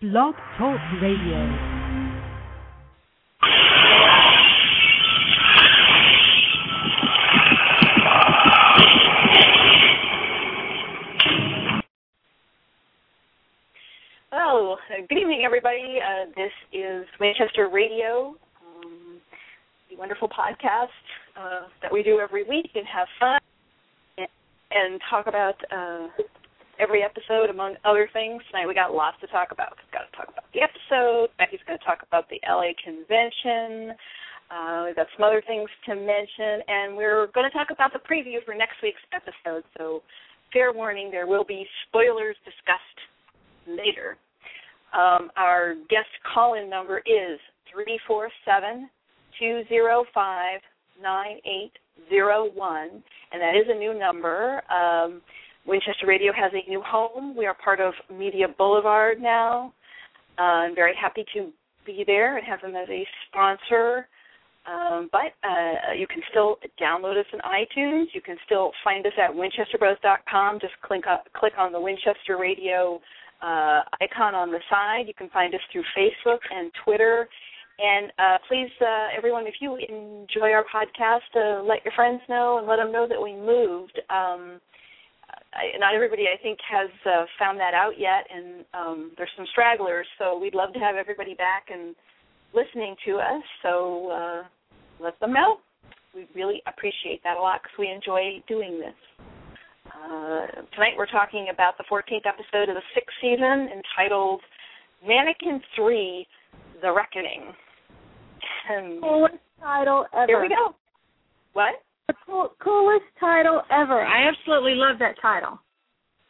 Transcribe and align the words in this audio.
Blog 0.00 0.36
Talk 0.56 0.78
Radio. 1.02 1.58
Well, 14.30 14.78
good 15.08 15.18
evening, 15.18 15.42
everybody. 15.44 15.98
Uh, 15.98 16.26
this 16.36 16.52
is 16.72 17.04
Winchester 17.18 17.68
Radio, 17.68 18.36
um, 18.64 19.18
the 19.90 19.96
wonderful 19.96 20.28
podcast 20.28 20.86
uh, 21.36 21.62
that 21.82 21.92
we 21.92 22.04
do 22.04 22.20
every 22.20 22.44
week 22.44 22.70
and 22.76 22.86
have 22.86 23.08
fun 23.18 23.40
and, 24.16 24.28
and 24.70 25.00
talk 25.10 25.26
about 25.26 25.56
uh, 25.72 26.06
every 26.78 27.02
episode, 27.02 27.50
among 27.50 27.74
other 27.84 28.08
things. 28.12 28.42
Tonight 28.50 28.66
we 28.66 28.74
got 28.74 28.94
lots 28.94 29.18
to 29.20 29.26
talk 29.28 29.48
about. 29.50 29.74
We've 29.76 29.92
got 29.92 30.10
to 30.10 30.16
talk 30.16 30.28
about 30.30 30.44
the 30.54 30.62
episode. 30.62 31.28
Becky's 31.38 31.60
going 31.66 31.78
to 31.78 31.84
talk 31.84 32.02
about 32.06 32.28
the 32.30 32.38
LA 32.46 32.72
convention. 32.82 33.94
Uh, 34.50 34.86
we've 34.86 34.96
got 34.96 35.06
some 35.16 35.26
other 35.26 35.42
things 35.46 35.68
to 35.86 35.94
mention, 35.94 36.64
and 36.66 36.96
we're 36.96 37.28
going 37.34 37.44
to 37.44 37.52
talk 37.52 37.68
about 37.70 37.92
the 37.92 38.00
preview 38.00 38.42
for 38.44 38.54
next 38.54 38.80
week's 38.82 39.02
episode. 39.12 39.62
So, 39.76 40.02
fair 40.52 40.72
warning, 40.72 41.10
there 41.10 41.26
will 41.26 41.44
be 41.44 41.66
spoilers 41.88 42.36
discussed 42.46 42.98
later. 43.66 44.16
Um, 44.96 45.30
our 45.36 45.74
guest 45.90 46.08
call 46.32 46.54
in 46.54 46.70
number 46.70 47.02
is 47.04 47.38
347 47.74 48.88
205 49.38 50.60
9801, 51.00 53.02
and 53.32 53.42
that 53.42 53.54
is 53.54 53.66
a 53.68 53.78
new 53.78 53.98
number. 53.98 54.62
Um, 54.72 55.20
Winchester 55.68 56.06
Radio 56.06 56.32
has 56.32 56.50
a 56.54 56.68
new 56.68 56.80
home. 56.80 57.36
We 57.36 57.44
are 57.44 57.54
part 57.54 57.78
of 57.78 57.92
Media 58.10 58.46
Boulevard 58.56 59.20
now. 59.20 59.74
Uh, 60.38 60.64
I'm 60.64 60.74
very 60.74 60.94
happy 60.98 61.26
to 61.34 61.50
be 61.84 62.04
there 62.06 62.38
and 62.38 62.46
have 62.46 62.62
them 62.62 62.74
as 62.74 62.88
a 62.88 63.06
sponsor. 63.28 64.08
Um, 64.66 65.10
but 65.12 65.36
uh, 65.46 65.92
you 65.96 66.06
can 66.06 66.22
still 66.30 66.56
download 66.80 67.18
us 67.18 67.26
in 67.32 67.40
iTunes. 67.40 68.06
You 68.14 68.22
can 68.22 68.36
still 68.46 68.72
find 68.82 69.06
us 69.06 69.12
at 69.22 69.30
winchesterbros.com. 69.30 70.58
Just 70.60 70.74
click, 70.82 71.04
up, 71.06 71.26
click 71.34 71.52
on 71.58 71.72
the 71.72 71.80
Winchester 71.80 72.38
Radio 72.38 73.00
uh, 73.42 73.80
icon 74.00 74.34
on 74.34 74.50
the 74.50 74.60
side. 74.70 75.04
You 75.06 75.14
can 75.14 75.28
find 75.30 75.54
us 75.54 75.60
through 75.70 75.84
Facebook 75.96 76.40
and 76.50 76.70
Twitter. 76.84 77.28
And 77.78 78.10
uh, 78.18 78.38
please, 78.48 78.70
uh, 78.80 79.16
everyone, 79.16 79.46
if 79.46 79.54
you 79.60 79.76
enjoy 79.76 80.50
our 80.50 80.64
podcast, 80.64 81.28
uh, 81.36 81.62
let 81.62 81.84
your 81.84 81.92
friends 81.94 82.20
know 82.28 82.58
and 82.58 82.66
let 82.66 82.76
them 82.76 82.90
know 82.90 83.06
that 83.06 83.22
we 83.22 83.34
moved. 83.34 84.00
Um, 84.10 84.60
I, 85.58 85.76
not 85.78 85.94
everybody, 85.94 86.24
I 86.32 86.40
think, 86.40 86.58
has 86.70 86.88
uh, 87.04 87.24
found 87.38 87.58
that 87.58 87.74
out 87.74 87.98
yet, 87.98 88.26
and 88.30 88.64
um, 88.72 89.12
there's 89.16 89.30
some 89.36 89.46
stragglers. 89.50 90.06
So 90.18 90.38
we'd 90.38 90.54
love 90.54 90.72
to 90.74 90.78
have 90.78 90.94
everybody 90.94 91.34
back 91.34 91.66
and 91.72 91.96
listening 92.54 92.94
to 93.06 93.16
us. 93.16 93.42
So 93.62 94.10
uh, 94.10 94.42
let 95.02 95.18
them 95.20 95.32
know. 95.32 95.58
We 96.14 96.26
really 96.34 96.62
appreciate 96.66 97.22
that 97.24 97.36
a 97.36 97.40
lot 97.40 97.60
because 97.62 97.76
we 97.78 97.90
enjoy 97.90 98.42
doing 98.46 98.78
this. 98.78 98.94
Uh, 99.88 100.46
tonight 100.74 100.94
we're 100.96 101.06
talking 101.06 101.48
about 101.52 101.74
the 101.76 101.84
14th 101.90 102.26
episode 102.26 102.68
of 102.68 102.76
the 102.76 102.86
sixth 102.94 103.16
season 103.20 103.68
entitled 103.74 104.40
Mannequin 105.06 105.60
3 105.74 106.26
The 106.82 106.92
Reckoning. 106.92 107.52
And 108.70 109.02
title 109.60 110.06
ever. 110.14 110.26
Here 110.26 110.40
we 110.40 110.48
go. 110.48 110.74
What? 111.52 111.82
The 112.08 112.14
cool, 112.24 112.48
coolest 112.64 113.04
title 113.20 113.60
ever. 113.70 114.00
I 114.00 114.28
absolutely 114.28 114.74
love 114.74 114.98
that 114.98 115.20
title. 115.20 115.60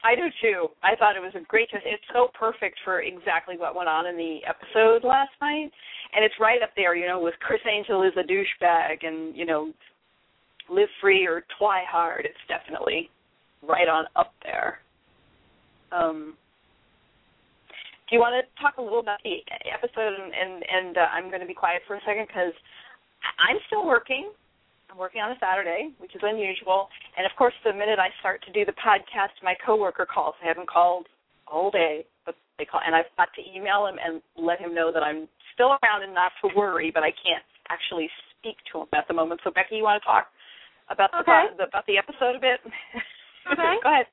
I 0.02 0.16
do 0.16 0.26
too. 0.42 0.68
I 0.82 0.96
thought 0.96 1.16
it 1.16 1.20
was 1.22 1.34
a 1.34 1.44
great. 1.46 1.68
It's 1.72 2.02
so 2.12 2.28
perfect 2.38 2.78
for 2.84 3.00
exactly 3.00 3.56
what 3.56 3.76
went 3.76 3.88
on 3.88 4.06
in 4.06 4.16
the 4.16 4.40
episode 4.46 5.06
last 5.06 5.30
night, 5.40 5.70
and 6.14 6.24
it's 6.24 6.34
right 6.40 6.62
up 6.62 6.70
there. 6.74 6.96
You 6.96 7.06
know, 7.06 7.20
with 7.20 7.34
Criss 7.40 7.60
Angel 7.70 8.02
is 8.02 8.12
a 8.16 8.26
douchebag, 8.26 9.06
and 9.06 9.36
you 9.36 9.46
know, 9.46 9.72
live 10.68 10.88
free 11.00 11.26
or 11.26 11.44
Twihard. 11.60 12.24
It's 12.24 12.46
definitely 12.48 13.10
right 13.62 13.88
on 13.88 14.06
up 14.16 14.32
there. 14.42 14.78
Um, 15.90 16.34
do 18.08 18.16
you 18.16 18.20
want 18.20 18.34
to 18.34 18.62
talk 18.62 18.78
a 18.78 18.82
little 18.82 19.00
about 19.00 19.18
the 19.22 19.42
episode? 19.72 20.14
And 20.14 20.32
and, 20.34 20.64
and 20.70 20.96
uh, 20.98 21.06
I'm 21.12 21.28
going 21.28 21.40
to 21.40 21.46
be 21.46 21.54
quiet 21.54 21.82
for 21.86 21.94
a 21.94 22.00
second 22.06 22.26
because 22.26 22.54
I'm 23.38 23.58
still 23.66 23.86
working. 23.86 24.30
I'm 24.90 24.98
working 24.98 25.20
on 25.20 25.32
a 25.32 25.38
Saturday, 25.40 25.92
which 25.98 26.14
is 26.14 26.22
unusual. 26.24 26.88
And 27.16 27.26
of 27.26 27.32
course, 27.36 27.54
the 27.64 27.72
minute 27.72 27.98
I 27.98 28.08
start 28.20 28.42
to 28.46 28.52
do 28.52 28.64
the 28.64 28.76
podcast, 28.76 29.36
my 29.42 29.54
coworker 29.64 30.06
calls. 30.06 30.34
I 30.42 30.48
haven't 30.48 30.68
called 30.68 31.06
all 31.46 31.70
day, 31.70 32.04
but 32.24 32.34
they 32.58 32.64
call, 32.64 32.80
and 32.84 32.94
I've 32.94 33.10
got 33.16 33.28
to 33.36 33.42
email 33.44 33.86
him 33.86 33.96
and 34.02 34.22
let 34.36 34.60
him 34.60 34.74
know 34.74 34.92
that 34.92 35.02
I'm 35.02 35.28
still 35.54 35.76
around 35.82 36.02
and 36.04 36.14
not 36.14 36.32
to 36.42 36.50
worry, 36.56 36.90
but 36.92 37.02
I 37.02 37.10
can't 37.10 37.44
actually 37.68 38.08
speak 38.38 38.56
to 38.72 38.82
him 38.82 38.88
at 38.94 39.08
the 39.08 39.14
moment. 39.14 39.40
So, 39.44 39.50
Becky, 39.50 39.76
you 39.76 39.84
want 39.84 40.02
to 40.02 40.06
talk 40.06 40.26
about 40.90 41.10
the, 41.12 41.20
okay. 41.20 41.52
about 41.56 41.84
the 41.86 41.98
episode 41.98 42.36
a 42.36 42.40
bit? 42.40 42.60
Okay. 43.48 43.76
Go 43.82 43.88
ahead. 43.88 44.06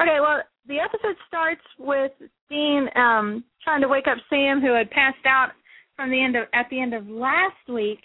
Okay, 0.00 0.20
well, 0.20 0.40
the 0.68 0.78
episode 0.78 1.16
starts 1.26 1.60
with 1.78 2.12
Dean 2.48 2.88
um 2.96 3.44
trying 3.62 3.82
to 3.82 3.88
wake 3.88 4.06
up 4.06 4.16
Sam 4.30 4.60
who 4.60 4.72
had 4.72 4.90
passed 4.90 5.26
out 5.26 5.50
from 5.96 6.10
the 6.10 6.22
end 6.22 6.36
of 6.36 6.44
at 6.54 6.66
the 6.70 6.80
end 6.80 6.94
of 6.94 7.06
last 7.08 7.60
week. 7.68 7.98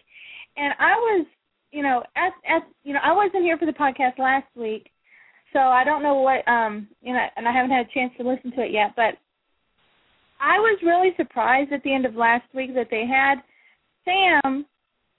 And 0.57 0.73
I 0.79 0.93
was, 0.95 1.25
you 1.73 1.84
know, 1.84 2.03
at 2.16 2.34
at 2.47 2.63
you 2.84 2.94
know, 2.94 3.00
I 3.03 3.11
wasn't 3.13 3.44
here 3.44 3.57
for 3.57 3.66
the 3.66 3.73
podcast 3.73 4.17
last 4.17 4.47
week. 4.56 4.89
So 5.51 5.59
I 5.59 5.84
don't 5.84 6.03
know 6.03 6.16
what 6.16 6.47
um 6.47 6.88
you 7.01 7.13
know, 7.13 7.25
and 7.35 7.47
I 7.47 7.51
haven't 7.51 7.72
had 7.72 7.88
a 7.88 7.94
chance 7.94 8.13
to 8.17 8.28
listen 8.28 8.51
to 8.51 8.61
it 8.61 8.72
yet, 8.72 8.94
but 8.95 9.16
I 10.39 10.59
was 10.59 10.79
really 10.84 11.13
surprised 11.17 11.72
at 11.72 11.84
the 11.84 11.94
end 11.94 12.06
of 12.06 12.16
last 12.16 12.45
week 12.53 12.73
that 12.75 12.88
they 12.91 13.06
had 13.06 13.35
Sam 14.06 14.66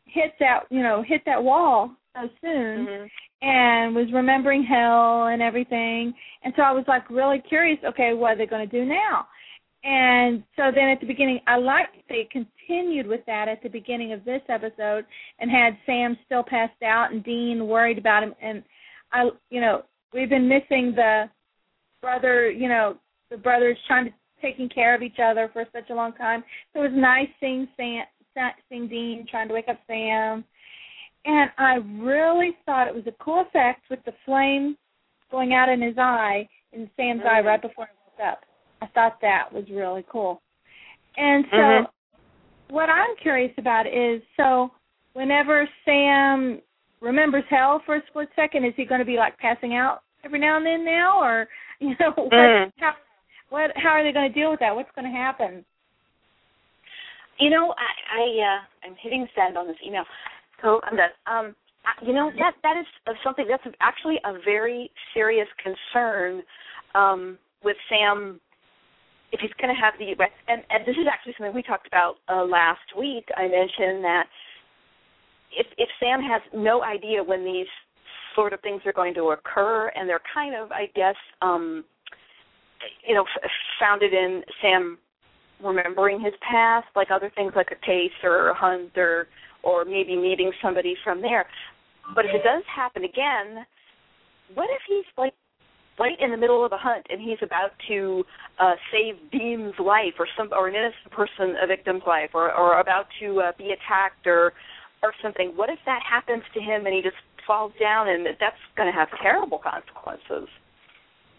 hit 0.06 0.32
that, 0.40 0.60
you 0.70 0.82
know, 0.82 1.02
hit 1.06 1.22
that 1.26 1.42
wall 1.42 1.90
so 2.14 2.28
soon. 2.40 2.86
Mm-hmm 2.86 3.06
and 3.44 3.94
was 3.94 4.06
remembering 4.12 4.64
hell 4.64 5.26
and 5.26 5.42
everything. 5.42 6.14
And 6.42 6.54
so 6.56 6.62
I 6.62 6.72
was 6.72 6.84
like 6.88 7.08
really 7.10 7.42
curious, 7.46 7.78
okay, 7.84 8.14
what 8.14 8.32
are 8.32 8.38
they 8.38 8.46
going 8.46 8.66
to 8.68 8.78
do 8.78 8.86
now? 8.86 9.26
And 9.84 10.42
so 10.56 10.70
then 10.74 10.88
at 10.88 11.00
the 11.00 11.06
beginning, 11.06 11.40
I 11.46 11.56
liked 11.56 11.96
they 12.08 12.26
continued 12.66 13.06
with 13.06 13.20
that 13.26 13.48
at 13.48 13.62
the 13.62 13.68
beginning 13.68 14.12
of 14.12 14.24
this 14.24 14.42
episode 14.48 15.04
and 15.38 15.50
had 15.50 15.76
Sam 15.86 16.16
still 16.26 16.42
passed 16.42 16.82
out 16.82 17.12
and 17.12 17.24
Dean 17.24 17.66
worried 17.66 17.98
about 17.98 18.22
him. 18.22 18.34
And 18.42 18.62
I, 19.12 19.28
you 19.50 19.60
know, 19.60 19.82
we've 20.12 20.30
been 20.30 20.48
missing 20.48 20.92
the 20.94 21.24
brother, 22.00 22.50
you 22.50 22.68
know, 22.68 22.96
the 23.30 23.36
brothers 23.36 23.76
trying 23.86 24.06
to 24.06 24.12
taking 24.42 24.68
care 24.68 24.94
of 24.94 25.02
each 25.02 25.18
other 25.22 25.48
for 25.52 25.64
such 25.72 25.88
a 25.90 25.94
long 25.94 26.12
time. 26.14 26.44
So 26.72 26.80
it 26.80 26.90
was 26.90 27.00
nice 27.00 27.28
seeing 27.40 27.66
Sam, 27.76 28.04
seeing 28.68 28.88
Dean 28.88 29.26
trying 29.30 29.48
to 29.48 29.54
wake 29.54 29.68
up 29.68 29.78
Sam 29.86 30.44
and 31.24 31.50
I 31.56 31.76
really 32.02 32.56
thought 32.66 32.88
it 32.88 32.94
was 32.94 33.06
a 33.06 33.24
cool 33.24 33.42
effect 33.42 33.84
with 33.90 34.00
the 34.04 34.12
flame 34.24 34.76
going 35.30 35.54
out 35.54 35.68
in 35.68 35.80
his 35.80 35.96
eye, 35.98 36.48
in 36.72 36.90
Sam's 36.96 37.20
mm-hmm. 37.20 37.28
eye 37.28 37.40
right 37.40 37.62
before 37.62 37.86
he 37.86 38.22
woke 38.22 38.32
up. 38.32 38.40
I 38.82 38.86
thought 38.88 39.18
that 39.22 39.52
was 39.52 39.64
really 39.70 40.04
cool. 40.10 40.42
And 41.16 41.44
so, 41.50 41.56
mm-hmm. 41.56 41.84
What 42.68 42.88
I'm 42.88 43.16
curious 43.20 43.52
about 43.58 43.86
is 43.86 44.22
so 44.36 44.70
whenever 45.12 45.68
Sam 45.84 46.60
remembers 47.00 47.44
hell 47.50 47.82
for 47.84 47.96
a 47.96 48.02
split 48.08 48.28
second, 48.34 48.64
is 48.64 48.72
he 48.76 48.84
going 48.84 49.00
to 49.00 49.04
be 49.04 49.16
like 49.16 49.38
passing 49.38 49.74
out 49.74 50.00
every 50.24 50.38
now 50.38 50.56
and 50.56 50.66
then 50.66 50.84
now, 50.84 51.20
or 51.22 51.46
you 51.80 51.94
know, 52.00 52.12
what, 52.16 52.32
mm. 52.32 52.72
how, 52.78 52.92
what, 53.50 53.70
how 53.76 53.90
are 53.90 54.04
they 54.04 54.12
going 54.12 54.32
to 54.32 54.38
deal 54.38 54.50
with 54.50 54.60
that? 54.60 54.74
What's 54.74 54.90
going 54.94 55.10
to 55.10 55.16
happen? 55.16 55.64
You 57.38 57.50
know, 57.50 57.74
I, 57.76 58.20
I 58.20 58.22
uh, 58.22 58.88
I'm 58.88 58.96
hitting 59.02 59.26
send 59.34 59.58
on 59.58 59.66
this 59.66 59.76
email. 59.86 60.04
So 60.62 60.80
I'm 60.84 60.96
done. 60.96 61.10
Um, 61.26 61.54
you 62.02 62.14
know 62.14 62.30
that 62.38 62.52
that 62.62 62.76
is 62.78 63.16
something 63.22 63.46
that's 63.48 63.62
actually 63.80 64.16
a 64.24 64.32
very 64.44 64.90
serious 65.12 65.48
concern 65.62 66.42
um, 66.94 67.38
with 67.62 67.76
Sam. 67.88 68.40
If 69.34 69.40
he's 69.40 69.50
going 69.60 69.74
to 69.74 69.80
have 69.80 69.94
the 69.98 70.14
and, 70.46 70.62
and 70.70 70.86
this 70.86 70.94
is 70.94 71.10
actually 71.10 71.34
something 71.36 71.52
we 71.52 71.62
talked 71.62 71.88
about 71.88 72.22
uh, 72.30 72.44
last 72.46 72.86
week. 72.96 73.26
I 73.36 73.50
mentioned 73.50 74.06
that 74.06 74.30
if 75.50 75.66
if 75.76 75.88
Sam 75.98 76.22
has 76.22 76.40
no 76.54 76.84
idea 76.84 77.18
when 77.18 77.44
these 77.44 77.66
sort 78.36 78.52
of 78.52 78.60
things 78.60 78.82
are 78.86 78.92
going 78.92 79.14
to 79.14 79.34
occur, 79.34 79.90
and 79.94 80.08
they're 80.08 80.22
kind 80.32 80.54
of, 80.54 80.70
I 80.70 80.86
guess, 80.94 81.16
um, 81.42 81.84
you 83.06 83.14
know, 83.14 83.22
f- 83.22 83.50
founded 83.80 84.12
in 84.12 84.42
Sam 84.62 84.98
remembering 85.62 86.20
his 86.20 86.34
past, 86.48 86.86
like 86.94 87.10
other 87.10 87.30
things 87.34 87.52
like 87.56 87.68
a 87.72 87.86
case 87.86 88.14
or 88.22 88.50
a 88.50 88.54
hunt 88.54 88.96
or 88.96 89.26
or 89.62 89.84
maybe 89.84 90.14
meeting 90.14 90.52
somebody 90.62 90.94
from 91.02 91.22
there. 91.22 91.46
But 92.14 92.26
if 92.26 92.32
it 92.34 92.44
does 92.44 92.62
happen 92.72 93.02
again, 93.02 93.64
what 94.54 94.68
if 94.70 94.82
he's 94.86 95.06
like 95.16 95.32
right 95.98 96.18
in 96.20 96.30
the 96.30 96.36
middle 96.36 96.64
of 96.64 96.72
a 96.72 96.76
hunt 96.78 97.06
and 97.10 97.20
he's 97.20 97.38
about 97.42 97.70
to 97.88 98.24
uh 98.58 98.74
save 98.92 99.14
Dean's 99.30 99.74
life 99.78 100.14
or 100.18 100.26
some 100.36 100.48
or 100.52 100.68
an 100.68 100.74
innocent 100.74 101.10
person 101.10 101.56
a 101.62 101.66
victim's 101.66 102.02
life 102.06 102.30
or 102.34 102.52
or 102.52 102.80
about 102.80 103.06
to 103.20 103.40
uh, 103.40 103.52
be 103.58 103.70
attacked 103.72 104.26
or 104.26 104.52
or 105.02 105.12
something 105.22 105.52
what 105.56 105.70
if 105.70 105.78
that 105.86 106.00
happens 106.08 106.42
to 106.54 106.60
him 106.60 106.86
and 106.86 106.94
he 106.94 107.02
just 107.02 107.16
falls 107.46 107.72
down 107.80 108.08
and 108.08 108.26
that's 108.40 108.56
going 108.76 108.90
to 108.90 108.98
have 108.98 109.08
terrible 109.22 109.58
consequences 109.58 110.48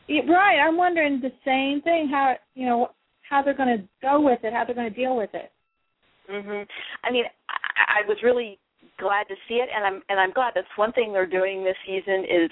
right. 0.09 0.59
I'm 0.59 0.77
wondering 0.77 1.21
the 1.21 1.31
same 1.43 1.81
thing. 1.81 2.07
How 2.11 2.35
you 2.53 2.65
know 2.65 2.89
how 3.27 3.41
they're 3.41 3.55
going 3.57 3.77
to 3.77 3.83
go 4.01 4.21
with 4.21 4.39
it, 4.43 4.53
how 4.53 4.63
they're 4.65 4.75
going 4.75 4.89
to 4.89 4.95
deal 4.95 5.15
with 5.17 5.31
it. 5.33 5.51
mhm 6.31 6.65
i 7.03 7.11
mean 7.11 7.25
I, 7.49 8.01
I 8.01 8.07
was 8.07 8.17
really 8.23 8.59
glad 8.99 9.27
to 9.27 9.35
see 9.47 9.55
it 9.55 9.69
and 9.75 9.85
i'm 9.85 10.01
and 10.09 10.19
i'm 10.19 10.31
glad 10.31 10.53
that's 10.55 10.67
one 10.75 10.91
thing 10.93 11.11
they're 11.11 11.25
doing 11.25 11.63
this 11.63 11.75
season 11.85 12.23
is 12.23 12.49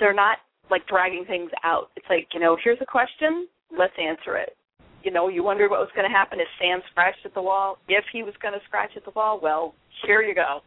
they're 0.00 0.14
not 0.14 0.38
like 0.70 0.86
dragging 0.86 1.24
things 1.26 1.50
out 1.64 1.90
it's 1.96 2.06
like 2.08 2.28
you 2.32 2.40
know 2.40 2.56
here's 2.62 2.78
a 2.80 2.86
question 2.86 3.46
let's 3.76 3.94
answer 4.00 4.36
it 4.36 4.56
you 5.02 5.10
know 5.10 5.28
you 5.28 5.42
wondered 5.42 5.70
what 5.70 5.80
was 5.80 5.90
going 5.94 6.08
to 6.08 6.14
happen 6.14 6.40
if 6.40 6.48
sam 6.60 6.80
scratched 6.90 7.24
at 7.24 7.34
the 7.34 7.42
wall 7.42 7.78
if 7.88 8.04
he 8.12 8.22
was 8.22 8.34
going 8.40 8.54
to 8.54 8.60
scratch 8.66 8.90
at 8.96 9.04
the 9.04 9.12
wall 9.14 9.38
well 9.42 9.74
here 10.06 10.22
you 10.22 10.34
go 10.34 10.60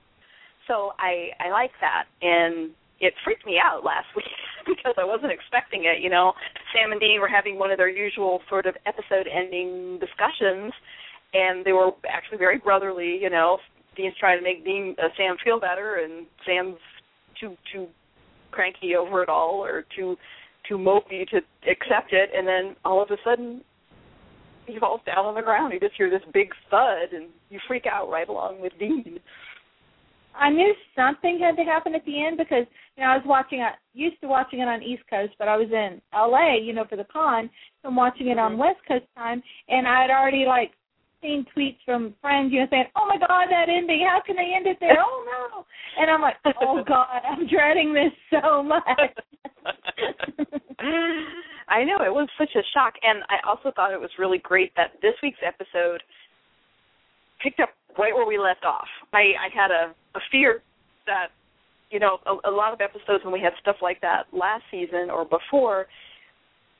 so 0.68 0.92
i 1.00 1.30
i 1.40 1.50
like 1.50 1.72
that 1.82 2.06
and 2.22 2.72
it 3.02 3.14
freaked 3.24 3.46
me 3.46 3.60
out 3.64 3.84
last 3.84 4.08
week 4.16 4.26
because 4.68 4.94
I 4.98 5.06
wasn't 5.06 5.32
expecting 5.32 5.86
it. 5.86 6.02
You 6.02 6.10
know, 6.10 6.34
Sam 6.74 6.92
and 6.92 7.00
Dean 7.00 7.20
were 7.20 7.28
having 7.28 7.58
one 7.58 7.72
of 7.72 7.78
their 7.78 7.90
usual 7.90 8.42
sort 8.50 8.66
of 8.66 8.76
episode 8.86 9.28
ending 9.28 10.00
discussions, 10.00 10.74
and 11.34 11.66
they 11.66 11.74
were 11.74 11.92
actually 12.08 12.38
very 12.38 12.58
brotherly. 12.58 13.18
You 13.22 13.30
know, 13.30 13.58
Dean's 13.96 14.16
trying 14.20 14.38
to 14.38 14.44
make 14.44 14.64
Dean 14.64 14.96
uh, 15.02 15.10
Sam 15.18 15.36
feel 15.44 15.60
better, 15.60 16.04
and 16.04 16.26
Sam's 16.46 16.80
too 17.40 17.56
too 17.72 17.88
cranky 18.52 18.96
over 18.96 19.24
it 19.24 19.30
all 19.30 19.64
or 19.64 19.86
too 19.96 20.16
too 20.68 20.78
mopey 20.78 21.28
to 21.30 21.38
accept 21.70 22.12
it. 22.12 22.30
And 22.36 22.48
then 22.48 22.76
all 22.86 23.02
of 23.02 23.10
a 23.12 23.18
sudden, 23.24 23.62
he 24.66 24.80
falls 24.80 25.02
down 25.06 25.26
on 25.26 25.36
the 25.36 25.42
ground. 25.42 25.74
You 25.74 25.80
just 25.80 25.96
hear 25.96 26.10
this 26.10 26.22
big 26.34 26.50
thud, 26.70 27.14
and 27.14 27.30
you 27.50 27.60
freak 27.68 27.86
out 27.92 28.10
right 28.10 28.30
along 28.30 28.62
with 28.62 28.74
Dean. 28.80 29.20
I 30.36 30.50
knew 30.50 30.74
something 30.96 31.40
had 31.40 31.58
to 31.58 31.64
happen 31.64 31.96
at 31.96 32.06
the 32.06 32.26
end 32.26 32.38
because 32.38 32.66
you 32.96 33.04
know 33.04 33.10
I 33.10 33.18
was 33.18 33.26
watching 33.26 33.60
it 33.60 33.74
used 33.94 34.22
to 34.22 34.28
watching 34.28 34.60
it 34.60 34.68
on 34.68 34.84
East 34.84 35.04
Coast, 35.10 35.34
but 35.38 35.48
I 35.48 35.58
was 35.58 35.68
in 35.72 36.02
LA, 36.14 36.58
you 36.62 36.72
know, 36.72 36.86
for 36.88 36.96
the 36.96 37.06
con. 37.12 37.50
So 37.82 37.90
I'm 37.90 37.96
watching 37.96 38.28
it 38.28 38.40
on 38.40 38.54
Mhm. 38.54 38.58
West 38.58 38.80
Coast 38.88 39.06
time 39.18 39.44
and 39.68 39.88
I 39.88 40.02
had 40.02 40.12
already 40.12 40.46
like 40.46 40.72
seen 41.22 41.46
tweets 41.56 41.78
from 41.86 42.14
friends, 42.22 42.52
you 42.52 42.62
know, 42.62 42.68
saying, 42.70 42.86
Oh 42.96 43.06
my 43.08 43.18
god, 43.18 43.48
that 43.50 43.70
ending, 43.70 44.08
how 44.08 44.22
can 44.26 44.36
they 44.36 44.54
end 44.56 44.68
it 44.68 44.78
there? 44.80 44.98
Oh 45.00 45.26
no 45.26 45.66
and 46.02 46.10
I'm 46.10 46.22
like, 46.22 46.36
Oh 46.62 46.84
God, 46.88 47.22
I'm 47.28 47.48
dreading 47.48 47.94
this 47.94 48.14
so 48.30 48.64
much 48.64 48.86
I 51.70 51.84
know 51.84 51.98
it 52.02 52.12
was 52.12 52.28
such 52.38 52.50
a 52.56 52.64
shock, 52.74 52.94
and 53.04 53.24
I 53.30 53.38
also 53.48 53.72
thought 53.76 53.94
it 53.94 54.00
was 54.00 54.10
really 54.18 54.40
great 54.40 54.72
that 54.76 54.94
this 55.02 55.14
week's 55.22 55.40
episode 55.46 56.02
picked 57.44 57.60
up 57.60 57.70
right 57.98 58.14
where 58.14 58.26
we 58.26 58.38
left 58.38 58.66
off. 58.66 58.88
I, 59.14 59.34
I 59.38 59.50
had 59.54 59.72
a, 59.72 59.94
a 60.16 60.22
fear 60.32 60.62
that 61.06 61.28
you 61.92 62.00
know 62.00 62.18
a, 62.26 62.50
a 62.50 62.52
lot 62.52 62.74
of 62.74 62.82
episodes 62.82 63.24
when 63.24 63.34
we 63.34 63.40
had 63.40 63.54
stuff 63.62 63.78
like 63.82 64.02
that 64.02 64.26
last 64.34 64.64
season 64.72 65.10
or 65.12 65.26
before, 65.26 65.86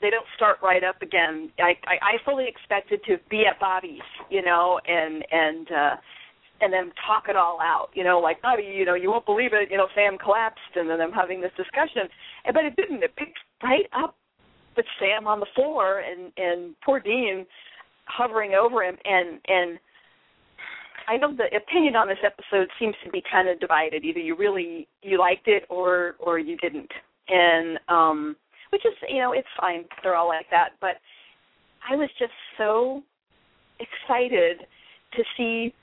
they 0.02 0.10
don't 0.10 0.26
start 0.36 0.58
right 0.64 0.84
up 0.84 1.02
again. 1.02 1.52
I, 1.60 1.76
I, 1.86 1.96
I 2.02 2.26
fully 2.26 2.46
expected 2.48 3.02
to 3.08 3.18
be 3.30 3.46
at 3.46 3.60
Bobby's, 3.60 4.02
you 4.30 4.42
know, 4.42 4.80
and 4.88 5.24
and 5.32 5.68
uh 5.72 5.96
and 6.62 6.74
then 6.74 6.92
talk 7.08 7.26
it 7.30 7.38
all 7.38 7.60
out, 7.62 7.88
you 7.94 8.04
know, 8.04 8.20
like 8.20 8.42
Bobby, 8.42 8.64
you 8.64 8.84
know, 8.84 8.96
you 8.96 9.10
won't 9.10 9.26
believe 9.26 9.52
it, 9.54 9.72
you 9.72 9.78
know, 9.78 9.88
Sam 9.96 10.18
collapsed, 10.18 10.76
and 10.76 10.90
then 10.90 11.00
I'm 11.00 11.14
having 11.14 11.40
this 11.40 11.52
discussion, 11.56 12.10
but 12.54 12.66
it 12.66 12.76
didn't. 12.76 13.02
It 13.02 13.16
picked 13.16 13.40
right 13.64 13.88
up 13.94 14.16
with 14.76 14.86
Sam 15.00 15.28
on 15.28 15.40
the 15.40 15.46
floor 15.56 16.00
and 16.00 16.32
and 16.38 16.76
poor 16.84 17.00
Dean 17.00 17.46
hovering 18.06 18.54
over 18.54 18.84
him, 18.84 18.98
and 19.06 19.40
and 19.48 19.80
I 21.08 21.18
know 21.18 21.36
the 21.36 21.56
opinion 21.56 21.96
on 21.96 22.08
this 22.08 22.20
episode 22.24 22.70
seems 22.80 22.96
to 23.04 23.10
be 23.10 23.24
kind 23.32 23.50
of 23.50 23.60
divided. 23.60 24.04
Either 24.04 24.20
you 24.20 24.36
really 24.36 24.88
you 25.02 25.20
liked 25.20 25.48
it 25.48 25.64
or 25.70 26.16
or 26.20 26.40
you 26.40 26.58
didn't, 26.58 26.92
and 27.28 27.80
um, 27.88 28.36
which 28.72 28.86
is 28.86 28.94
you 29.08 29.20
know 29.20 29.32
it's 29.32 29.48
fine. 29.60 29.86
They're 30.04 30.16
all 30.16 30.28
like 30.28 30.48
that, 30.52 30.70
but 30.82 30.98
I 31.90 31.96
was 31.96 32.10
just 32.20 32.34
so 32.58 33.02
excited 33.80 34.60
to 35.16 35.24
see 35.38 35.74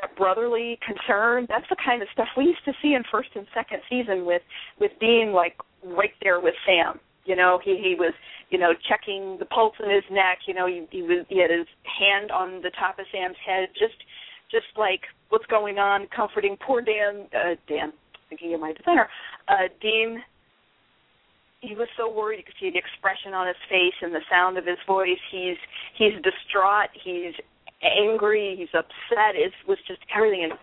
that 0.00 0.14
brotherly 0.16 0.78
concern. 0.86 1.46
That's 1.48 1.68
the 1.70 1.76
kind 1.84 2.02
of 2.02 2.08
stuff 2.12 2.28
we 2.36 2.44
used 2.44 2.64
to 2.66 2.72
see 2.82 2.94
in 2.94 3.02
first 3.10 3.30
and 3.34 3.46
second 3.54 3.80
season 3.88 4.24
with 4.24 4.42
with 4.78 4.92
Dean 5.00 5.32
like 5.32 5.56
right 5.84 6.12
there 6.22 6.40
with 6.40 6.54
Sam. 6.66 7.00
You 7.24 7.36
know, 7.36 7.58
he 7.62 7.78
he 7.82 7.96
was 7.98 8.12
you 8.50 8.58
know 8.58 8.72
checking 8.88 9.36
the 9.38 9.46
pulse 9.46 9.74
in 9.82 9.90
his 9.90 10.04
neck. 10.10 10.38
You 10.46 10.54
know, 10.54 10.66
he 10.66 10.86
he 10.90 11.02
was 11.02 11.24
he 11.28 11.40
had 11.40 11.50
his 11.50 11.66
hand 11.98 12.30
on 12.30 12.62
the 12.62 12.70
top 12.78 12.98
of 12.98 13.06
Sam's 13.12 13.36
head, 13.44 13.68
just 13.78 13.98
just 14.50 14.66
like 14.76 15.00
what's 15.30 15.46
going 15.46 15.78
on, 15.78 16.06
comforting 16.14 16.56
poor 16.64 16.80
Dan. 16.82 17.26
Uh, 17.34 17.56
Dan, 17.68 17.92
thinking 18.28 18.54
of 18.54 18.60
my 18.60 18.72
designer, 18.72 19.08
uh, 19.48 19.68
Dean. 19.80 20.22
He 21.66 21.74
was 21.74 21.88
so 21.96 22.06
worried. 22.10 22.38
You 22.38 22.44
could 22.44 22.60
see 22.60 22.70
the 22.70 22.78
expression 22.78 23.34
on 23.34 23.46
his 23.46 23.58
face 23.68 23.94
and 24.00 24.14
the 24.14 24.22
sound 24.30 24.56
of 24.58 24.66
his 24.66 24.78
voice. 24.86 25.20
He's 25.30 25.58
he's 25.98 26.14
distraught. 26.22 26.90
He's 26.94 27.34
angry. 27.82 28.54
He's 28.56 28.72
upset. 28.72 29.34
It 29.34 29.52
was 29.66 29.78
just 29.86 30.00
everything. 30.14 30.44
And 30.44 30.54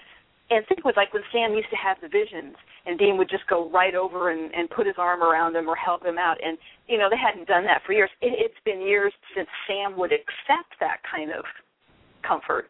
and 0.49 0.65
think 0.67 0.85
was 0.85 0.95
like 0.97 1.13
when 1.13 1.23
Sam 1.31 1.53
used 1.53 1.69
to 1.69 1.79
have 1.79 1.97
the 2.01 2.07
visions, 2.07 2.55
and 2.85 2.99
Dean 2.99 3.17
would 3.17 3.29
just 3.29 3.47
go 3.47 3.69
right 3.71 3.95
over 3.95 4.29
and, 4.29 4.53
and 4.53 4.69
put 4.69 4.85
his 4.85 4.95
arm 4.97 5.23
around 5.23 5.55
him 5.55 5.67
or 5.67 5.75
help 5.75 6.05
him 6.05 6.17
out. 6.17 6.37
And 6.43 6.57
you 6.87 6.97
know 6.97 7.09
they 7.09 7.17
hadn't 7.17 7.47
done 7.47 7.65
that 7.65 7.81
for 7.85 7.93
years. 7.93 8.09
It, 8.21 8.33
it's 8.37 8.61
been 8.65 8.81
years 8.81 9.13
since 9.35 9.47
Sam 9.67 9.97
would 9.97 10.11
accept 10.11 10.79
that 10.79 10.97
kind 11.09 11.31
of 11.31 11.45
comfort. 12.27 12.69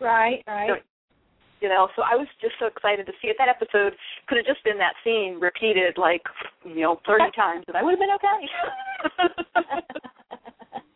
Right, 0.00 0.42
right. 0.46 0.68
So, 0.68 0.74
you 1.60 1.68
know, 1.68 1.88
so 1.96 2.02
I 2.02 2.14
was 2.16 2.26
just 2.40 2.54
so 2.58 2.66
excited 2.66 3.06
to 3.06 3.12
see 3.22 3.28
it. 3.28 3.36
That 3.38 3.48
episode 3.48 3.94
could 4.28 4.36
have 4.38 4.46
just 4.46 4.62
been 4.64 4.78
that 4.78 4.94
scene 5.02 5.38
repeated 5.40 5.96
like, 5.96 6.22
you 6.64 6.82
know, 6.82 7.00
thirty 7.06 7.30
times, 7.34 7.64
and 7.68 7.76
I 7.76 7.82
would 7.82 7.92
have 7.92 8.00
been 8.00 8.16
okay. 8.16 8.40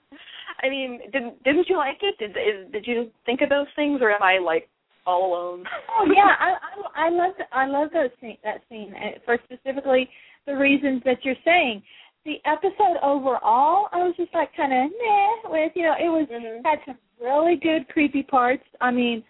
I 0.63 0.69
mean, 0.69 1.01
didn't 1.13 1.43
didn't 1.43 1.69
you 1.69 1.77
like 1.77 1.99
it? 2.03 2.19
Did 2.19 2.31
is, 2.33 2.71
did 2.73 2.87
you 2.87 3.11
think 3.25 3.41
of 3.41 3.49
those 3.49 3.67
things, 3.77 4.01
or 4.03 4.11
am 4.11 4.23
I 4.23 4.39
like 4.39 4.69
all 5.07 5.33
alone? 5.33 5.65
Oh 5.99 6.05
yeah, 6.07 6.37
I 6.39 6.57
I, 6.61 7.07
I 7.07 7.11
love 7.11 7.35
I 7.53 7.67
love 7.67 7.89
those 7.93 8.11
scene, 8.21 8.37
that 8.45 8.61
scene 8.69 8.95
for 9.25 9.39
specifically 9.45 10.09
the 10.47 10.57
reasons 10.57 11.03
that 11.05 11.25
you're 11.25 11.41
saying. 11.45 11.83
The 12.27 12.37
episode 12.45 12.99
overall, 13.03 13.89
I 13.93 14.05
was 14.05 14.15
just 14.19 14.35
like 14.35 14.55
kind 14.55 14.73
of 14.73 14.91
meh 14.91 15.51
with. 15.51 15.73
You 15.75 15.85
know, 15.85 15.95
it 15.99 16.11
was 16.11 16.29
Mhm. 16.29 16.61
had 16.67 16.79
some 16.85 16.99
really 17.19 17.57
good 17.57 17.89
creepy 17.89 18.23
parts. 18.23 18.65
I 18.83 18.91
mean, 18.91 19.25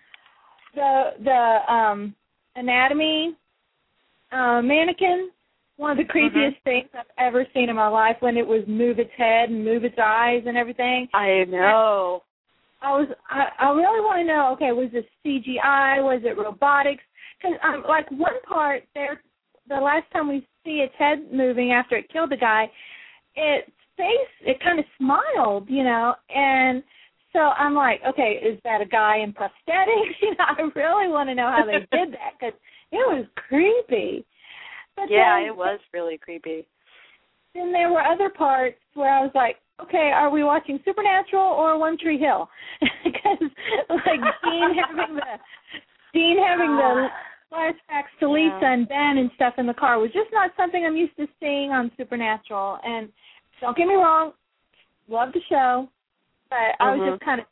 the 0.75 1.11
the 1.25 1.73
um 1.73 2.15
anatomy 2.57 3.37
uh 4.33 4.61
mannequin 4.62 5.31
one 5.81 5.93
of 5.93 5.97
the 5.97 6.12
creepiest 6.12 6.62
things 6.62 6.91
I've 6.93 7.07
ever 7.17 7.47
seen 7.55 7.71
in 7.71 7.77
my 7.77 7.89
life 7.89 8.17
when 8.21 8.37
it 8.37 8.47
was 8.47 8.62
move 8.69 8.99
its 8.99 9.11
head 9.17 9.49
and 9.49 9.65
move 9.65 9.83
its 9.83 9.97
eyes 9.99 10.43
and 10.47 10.57
everything. 10.59 11.09
I 11.15 11.45
know. 11.49 12.23
I 12.83 12.91
was 12.91 13.09
I, 13.31 13.47
I 13.59 13.71
really 13.71 14.00
want 14.00 14.21
to 14.21 14.27
know. 14.27 14.53
Okay, 14.53 14.73
was 14.73 14.91
this 14.93 15.05
CGI? 15.25 16.03
Was 16.03 16.21
it 16.25 16.37
robotics? 16.37 17.03
Because 17.41 17.57
um, 17.65 17.83
like 17.89 18.11
one 18.11 18.41
part 18.47 18.83
there, 18.95 19.23
the 19.69 19.77
last 19.77 20.05
time 20.12 20.29
we 20.29 20.47
see 20.65 20.85
its 20.85 20.95
head 20.99 21.33
moving 21.33 21.73
after 21.73 21.97
it 21.97 22.12
killed 22.12 22.31
the 22.31 22.37
guy, 22.37 22.71
its 23.35 23.71
face 23.97 24.35
it 24.43 24.62
kind 24.62 24.79
of 24.79 24.85
smiled, 24.99 25.65
you 25.69 25.83
know, 25.83 26.15
and 26.29 26.83
so 27.33 27.39
I'm 27.39 27.75
like, 27.75 28.01
okay, 28.09 28.41
is 28.43 28.59
that 28.65 28.81
a 28.81 28.87
guy 28.87 29.19
in 29.19 29.33
prosthetics? 29.33 30.15
You 30.23 30.31
know, 30.33 30.45
I 30.49 30.63
really 30.79 31.09
want 31.13 31.29
to 31.29 31.35
know 31.35 31.51
how 31.51 31.65
they 31.65 31.79
did 31.97 32.13
that 32.19 32.35
because 32.39 32.59
it 32.93 32.97
was 32.97 33.27
creepy. 33.49 34.25
But 34.97 35.11
Yeah, 35.11 35.39
then, 35.39 35.49
it 35.49 35.57
was 35.57 35.79
really 35.95 36.19
creepy. 36.19 36.67
then 37.55 37.73
there 37.73 37.91
were 37.91 38.03
other 38.03 38.29
parts 38.31 38.77
where 38.95 39.13
I 39.13 39.23
was 39.23 39.31
like, 39.35 39.57
okay, 39.83 40.11
are 40.15 40.29
we 40.31 40.45
watching 40.45 40.79
Supernatural 40.85 41.43
or 41.43 41.79
One 41.79 41.97
Tree 41.99 42.19
Hill? 42.19 42.49
Because 43.05 43.51
like 43.89 44.21
Dean 44.45 44.75
having 44.75 45.17
the 45.17 45.23
Dean 46.13 46.37
having 46.39 46.77
the 46.77 47.09
ah, 47.09 47.13
flashbacks 47.53 48.13
to 48.21 48.31
Lisa 48.31 48.59
Yeah. 48.61 48.73
and 48.73 48.89
Ben 48.89 49.19
and 49.19 49.31
stuff 49.37 49.55
in 49.59 49.67
the 49.67 49.75
car 49.75 49.99
was 49.99 50.11
just 50.13 50.29
not 50.33 50.51
something 50.57 50.85
I'm 50.85 50.97
used 50.97 51.17
to 51.17 51.27
seeing 51.41 51.71
on 51.71 51.91
Supernatural. 51.97 52.79
And 52.85 53.09
don't 53.61 53.77
get 53.77 53.87
me 53.87 53.95
wrong, 53.95 54.33
love 55.09 55.33
the 55.33 55.41
show, 55.49 55.89
but 56.50 56.76
I 56.80 56.90
was 56.92 57.00
Mhm. 57.00 57.11
just 57.12 57.23
kind 57.23 57.40
of 57.40 57.47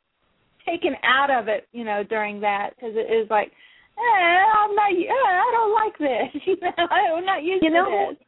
taken 0.67 0.97
out 1.03 1.31
of 1.31 1.49
it, 1.49 1.67
you 1.73 1.85
know, 1.85 2.03
during 2.03 2.41
that 2.41 2.75
because 2.77 2.95
it 2.95 3.11
is 3.11 3.31
like, 3.31 3.51
eh, 3.97 4.01
I'm 4.01 4.75
not, 4.75 4.93
eh, 4.93 5.09
I 5.09 5.51
don't 5.53 5.75
like 5.75 5.97
this. 5.99 6.43
You 6.47 6.57
know, 6.61 6.87
I'm 6.91 7.25
not 7.25 7.43
used 7.43 7.63
You 7.65 7.71
know, 7.71 7.85
to 7.87 8.15
this. 8.15 8.27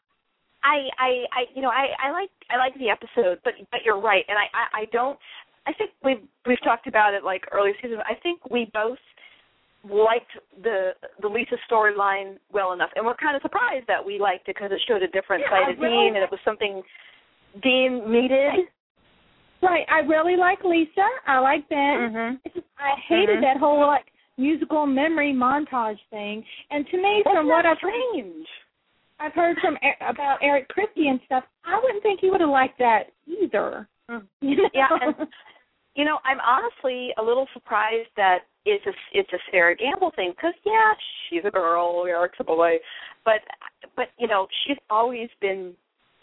I, 0.62 0.88
I, 0.98 1.10
I, 1.32 1.46
you 1.54 1.62
know, 1.62 1.70
I, 1.70 1.88
I 2.02 2.10
like, 2.12 2.30
I 2.50 2.56
like 2.56 2.74
the 2.78 2.90
episode, 2.90 3.40
but, 3.44 3.54
but 3.70 3.80
you're 3.84 4.00
right, 4.00 4.24
and 4.28 4.38
I, 4.38 4.44
I, 4.52 4.80
I 4.82 4.84
don't. 4.86 5.18
I 5.66 5.72
think 5.74 5.90
we've 6.02 6.22
we've 6.46 6.62
talked 6.64 6.86
about 6.86 7.12
it 7.12 7.22
like 7.22 7.44
early 7.52 7.72
season. 7.82 7.98
I 8.08 8.14
think 8.22 8.40
we 8.50 8.70
both 8.72 8.98
liked 9.84 10.32
the 10.62 10.92
the 11.20 11.28
Lisa 11.28 11.56
storyline 11.70 12.36
well 12.52 12.72
enough, 12.72 12.90
and 12.96 13.04
we're 13.04 13.14
kind 13.16 13.36
of 13.36 13.42
surprised 13.42 13.86
that 13.86 14.04
we 14.04 14.18
liked 14.18 14.48
it 14.48 14.56
because 14.56 14.72
it 14.72 14.80
showed 14.88 15.02
a 15.02 15.08
different 15.08 15.42
Yeah, 15.44 15.50
side 15.50 15.72
of 15.72 15.78
really 15.78 16.08
Dean, 16.08 16.16
and 16.16 16.24
it 16.24 16.30
was 16.30 16.40
something 16.44 16.82
Dean 17.62 18.10
needed. 18.10 18.68
Right. 19.62 19.84
I 19.90 20.00
really 20.00 20.36
like 20.36 20.64
Lisa. 20.64 21.06
I 21.26 21.38
like 21.38 21.68
Ben. 21.68 21.76
Mm-hmm. 21.78 22.58
I 22.78 22.94
hated 23.08 23.38
Mhm. 23.38 23.40
that 23.42 23.56
whole 23.58 23.86
like 23.86 24.06
musical 24.38 24.86
memory 24.86 25.32
montage 25.32 25.98
thing. 26.10 26.44
And 26.70 26.86
to 26.88 26.96
me, 26.96 27.22
from 27.22 27.46
what 27.46 27.66
I've 27.66 27.76
strange. 27.78 28.46
I've 29.18 29.34
heard 29.34 29.58
from 29.60 29.76
about 30.00 30.38
Eric 30.40 30.68
Kripke 30.68 31.06
and 31.06 31.20
stuff, 31.26 31.44
I 31.64 31.78
wouldn't 31.78 32.02
think 32.02 32.20
he 32.20 32.30
would 32.30 32.40
have 32.40 32.48
liked 32.48 32.78
that 32.78 33.12
either. 33.26 33.86
Mm. 34.10 34.26
You 34.40 34.56
know? 34.56 34.70
Yeah, 34.72 34.88
and 35.02 35.28
you 35.94 36.04
know, 36.04 36.18
I'm 36.24 36.40
honestly 36.40 37.12
a 37.18 37.22
little 37.22 37.46
surprised 37.52 38.08
that 38.16 38.40
it's 38.64 38.84
a 38.86 38.92
it's 39.12 39.32
a 39.32 39.38
Sera 39.50 39.76
Gamble 39.76 40.12
thing 40.16 40.32
because 40.34 40.54
yeah, 40.64 40.92
she's 41.28 41.44
a 41.44 41.50
girl, 41.50 42.04
Eric's 42.08 42.38
a 42.40 42.44
boy, 42.44 42.78
but 43.24 43.40
but 43.96 44.08
you 44.18 44.26
know, 44.26 44.46
she's 44.66 44.78
always 44.88 45.28
been 45.40 45.74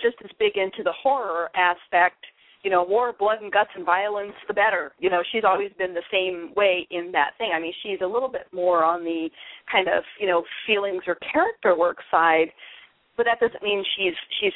just 0.01 0.15
as 0.23 0.31
big 0.39 0.57
into 0.57 0.83
the 0.83 0.93
horror 1.03 1.49
aspect. 1.55 2.25
You 2.67 2.73
know, 2.73 2.85
more 2.85 3.13
blood 3.17 3.37
and 3.41 3.49
guts 3.49 3.69
and 3.77 3.85
violence, 3.85 4.33
the 4.45 4.53
better. 4.53 4.91
You 4.99 5.09
know, 5.09 5.23
she's 5.31 5.45
always 5.45 5.71
been 5.77 5.93
the 5.93 6.03
same 6.11 6.53
way 6.53 6.85
in 6.91 7.13
that 7.13 7.29
thing. 7.37 7.51
I 7.55 7.61
mean, 7.61 7.71
she's 7.81 7.99
a 8.01 8.05
little 8.05 8.27
bit 8.27 8.45
more 8.51 8.83
on 8.83 9.05
the 9.05 9.29
kind 9.71 9.87
of 9.87 10.03
you 10.19 10.27
know 10.27 10.43
feelings 10.65 11.03
or 11.07 11.15
character 11.15 11.79
work 11.79 11.99
side, 12.11 12.47
but 13.15 13.25
that 13.25 13.39
doesn't 13.39 13.63
mean 13.63 13.85
she's 13.95 14.15
she's 14.41 14.51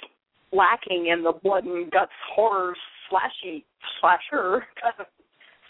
lacking 0.52 1.08
in 1.08 1.24
the 1.24 1.32
blood 1.32 1.64
and 1.64 1.90
guts 1.90 2.12
horror 2.36 2.76
slashy 3.10 3.64
slasher. 4.02 4.66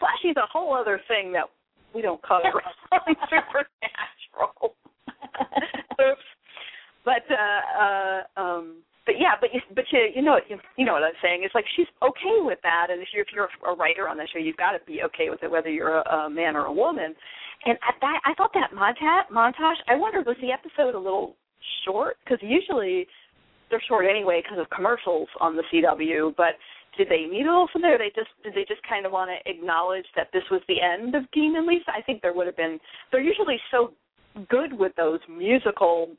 Slashy's 0.02 0.38
a 0.38 0.48
whole 0.52 0.74
other 0.74 1.00
thing 1.08 1.32
that 1.34 1.46
we 1.94 2.02
don't 2.02 2.24
cover 2.24 2.42
on 2.92 3.16
Supernatural. 3.30 4.74
Oops. 6.02 6.22
But 7.06 7.22
uh 7.30 7.84
uh 7.84 8.42
um 8.42 8.78
but 9.06 9.16
yeah, 9.18 9.34
but 9.40 9.50
you 9.54 9.62
but 9.74 9.86
you 9.92 10.10
you 10.16 10.22
know 10.22 10.40
you, 10.48 10.58
you 10.78 10.86
know 10.86 10.94
what 10.94 11.04
I'm 11.04 11.18
saying. 11.22 11.42
It's 11.44 11.56
like 11.56 11.66
she's 11.76 11.90
okay 12.02 12.38
with 12.42 12.60
that, 12.64 12.88
and 12.90 13.02
if 13.02 13.10
you're 13.14 13.24
if 13.24 13.30
you're 13.34 13.50
a 13.66 13.76
writer 13.76 14.08
on 14.08 14.18
the 14.18 14.28
show, 14.32 14.40
you've 14.40 14.58
got 14.58 14.72
to 14.72 14.80
be 14.86 15.02
okay 15.04 15.30
with 15.30 15.42
it, 15.44 15.50
whether 15.50 15.70
you're 15.70 16.00
a, 16.02 16.28
a 16.28 16.30
man 16.30 16.56
or 16.56 16.66
a 16.66 16.74
woman. 16.74 17.16
And 17.66 17.78
at 17.88 17.96
that, 18.02 18.22
I 18.26 18.34
thought 18.36 18.52
that 18.54 18.72
montage 18.74 19.30
montage. 19.34 19.82
I 19.88 19.96
wondered 19.96 20.26
was 20.26 20.38
the 20.42 20.52
episode 20.52 20.96
a 20.96 21.00
little 21.00 21.36
short 21.86 22.18
because 22.24 22.40
usually 22.42 23.08
they're 23.70 23.82
short 23.88 24.06
anyway 24.06 24.42
because 24.44 24.60
of 24.60 24.70
commercials 24.70 25.30
on 25.40 25.56
the 25.56 25.64
CW. 25.74 26.36
But 26.36 26.62
did 26.98 27.08
they 27.10 27.26
need 27.26 27.46
a 27.46 27.52
little 27.52 27.70
something? 27.74 27.90
Or 27.90 27.98
they 27.98 28.12
just 28.14 28.30
did 28.44 28.54
they 28.54 28.66
just 28.68 28.82
kind 28.88 29.06
of 29.06 29.12
want 29.12 29.32
to 29.32 29.50
acknowledge 29.50 30.06
that 30.16 30.28
this 30.32 30.44
was 30.52 30.62
the 30.68 30.82
end 30.82 31.16
of 31.16 31.24
Dean 31.32 31.56
and 31.56 31.66
Lisa? 31.66 31.90
I 31.90 32.02
think 32.02 32.22
there 32.22 32.34
would 32.34 32.46
have 32.46 32.58
been. 32.58 32.80
They're 33.12 33.22
usually 33.22 33.58
so 33.72 33.94
good 34.50 34.74
with 34.74 34.96
those 34.96 35.20
musical 35.28 36.10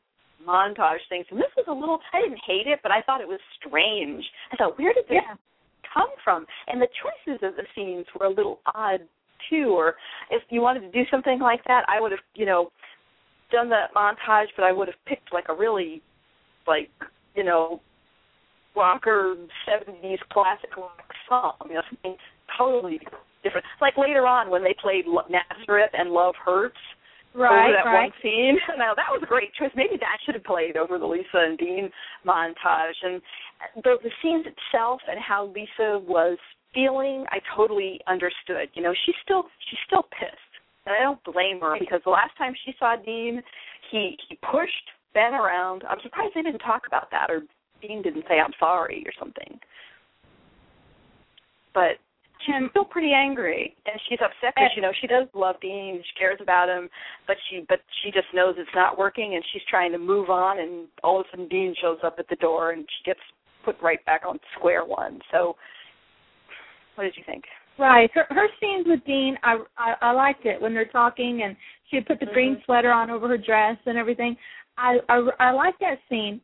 montage 0.46 1.04
things, 1.08 1.26
and 1.30 1.38
this 1.38 1.50
was 1.56 1.66
a 1.68 1.72
little. 1.72 1.98
I 2.12 2.22
didn't 2.22 2.40
hate 2.46 2.66
it, 2.66 2.80
but 2.82 2.92
I 2.92 3.02
thought 3.02 3.20
it 3.20 3.28
was 3.28 3.40
strange. 3.58 4.24
I 4.52 4.56
thought, 4.56 4.78
where 4.78 4.92
did 4.92 5.04
this 5.08 5.22
Yeah. 5.22 5.36
come 5.82 6.10
from? 6.24 6.46
And 6.68 6.80
the 6.80 6.88
choices 7.02 7.42
of 7.42 7.56
the 7.56 7.66
scenes 7.74 8.06
were 8.14 8.26
a 8.26 8.30
little 8.30 8.60
odd 8.74 9.06
too. 9.48 9.70
Or 9.76 9.96
if 10.30 10.42
you 10.50 10.60
wanted 10.60 10.80
to 10.80 10.90
do 10.90 11.08
something 11.10 11.38
like 11.38 11.62
that, 11.64 11.84
I 11.88 12.00
would 12.00 12.12
have, 12.12 12.20
you 12.34 12.46
know, 12.46 12.70
done 13.50 13.68
the 13.68 13.86
montage, 13.94 14.48
but 14.56 14.64
I 14.64 14.72
would 14.72 14.88
have 14.88 15.04
picked 15.06 15.32
like 15.32 15.48
a 15.48 15.54
really, 15.54 16.02
like, 16.66 16.90
you 17.34 17.44
know, 17.44 17.80
rocker 18.74 19.36
'70s 19.68 20.18
classic 20.30 20.76
rock 20.76 21.12
song. 21.28 21.54
You 21.68 21.74
know, 21.74 21.82
something 21.90 22.16
totally 22.56 23.00
different. 23.42 23.66
Like 23.80 23.96
later 23.98 24.26
on 24.26 24.50
when 24.50 24.62
they 24.64 24.74
played 24.80 25.04
Nazareth 25.06 25.90
and 25.92 26.10
Love 26.10 26.34
Hurts 26.42 26.76
right, 27.34 27.70
over 27.70 27.72
that 27.72 27.88
right. 27.88 28.10
one 28.10 28.12
scene. 28.22 28.58
Now 28.78 28.94
that 28.94 29.10
was 29.10 29.20
a 29.22 29.26
great 29.26 29.54
choice. 29.54 29.70
Maybe 29.76 29.96
that 30.00 30.18
should 30.24 30.34
have 30.34 30.44
played 30.44 30.76
over 30.76 30.98
the 30.98 31.06
Lisa 31.06 31.38
and 31.38 31.58
Dean 31.58 31.90
montage. 32.26 32.98
And 33.02 33.16
uh, 33.60 33.80
the, 33.82 33.96
the 34.02 34.10
scenes 34.22 34.46
itself 34.46 35.00
and 35.08 35.18
how 35.20 35.46
Lisa 35.54 36.00
was 36.06 36.38
feeling, 36.74 37.24
I 37.30 37.38
totally 37.56 38.00
understood. 38.08 38.68
You 38.74 38.82
know, 38.82 38.94
she's 39.06 39.14
still 39.22 39.44
she's 39.70 39.80
still 39.86 40.02
pissed, 40.02 40.52
and 40.86 40.94
I 40.94 41.02
don't 41.02 41.22
blame 41.24 41.60
her 41.60 41.76
because 41.78 42.00
the 42.04 42.10
last 42.10 42.36
time 42.38 42.54
she 42.64 42.72
saw 42.78 42.96
Dean, 42.96 43.42
he 43.90 44.16
he 44.28 44.38
pushed 44.50 44.88
Ben 45.14 45.34
around. 45.34 45.84
I'm 45.88 45.98
surprised 46.02 46.32
they 46.34 46.42
didn't 46.42 46.60
talk 46.60 46.82
about 46.86 47.10
that, 47.10 47.30
or 47.30 47.42
Dean 47.80 48.02
didn't 48.02 48.24
say 48.28 48.40
I'm 48.40 48.54
sorry 48.58 49.02
or 49.06 49.12
something. 49.18 49.58
But 51.74 51.96
she's 52.44 52.70
still 52.70 52.84
pretty 52.84 53.12
angry, 53.12 53.74
and 53.86 54.00
she's 54.08 54.18
upset 54.20 54.54
because 54.54 54.70
you 54.76 54.82
know 54.82 54.92
she 55.00 55.06
does 55.06 55.26
love 55.34 55.56
Dean, 55.60 56.02
she 56.02 56.18
cares 56.18 56.38
about 56.40 56.68
him, 56.68 56.88
but 57.26 57.36
she 57.48 57.64
but 57.68 57.80
she 58.02 58.10
just 58.10 58.26
knows 58.34 58.54
it's 58.58 58.70
not 58.74 58.98
working, 58.98 59.34
and 59.34 59.44
she's 59.52 59.62
trying 59.68 59.92
to 59.92 59.98
move 59.98 60.30
on, 60.30 60.58
and 60.60 60.88
all 61.02 61.20
of 61.20 61.26
a 61.26 61.30
sudden 61.30 61.48
Dean 61.48 61.74
shows 61.80 61.98
up 62.04 62.16
at 62.18 62.28
the 62.28 62.36
door, 62.36 62.70
and 62.72 62.86
she 62.98 63.04
gets 63.04 63.20
put 63.64 63.76
right 63.82 64.04
back 64.04 64.22
on 64.26 64.38
square 64.58 64.84
one. 64.84 65.20
So, 65.30 65.56
what 66.94 67.04
did 67.04 67.16
you 67.16 67.22
think? 67.24 67.44
Right. 67.78 68.10
Her 68.12 68.26
her 68.30 68.48
scenes 68.60 68.86
with 68.86 69.04
Dean, 69.04 69.36
I 69.42 69.58
I, 69.78 69.94
I 70.00 70.12
liked 70.12 70.44
it 70.44 70.60
when 70.60 70.74
they're 70.74 70.84
talking 70.84 71.42
and 71.42 71.56
she 71.88 71.96
had 71.96 72.06
put 72.06 72.20
the 72.20 72.26
green 72.26 72.56
Mhm. 72.56 72.64
sweater 72.64 72.90
on 72.90 73.10
over 73.10 73.28
her 73.28 73.38
dress 73.38 73.78
and 73.86 73.96
everything. 73.96 74.36
I 74.76 74.98
I, 75.08 75.28
I 75.40 75.50
liked 75.52 75.80
that 75.80 75.98
scene, 76.08 76.40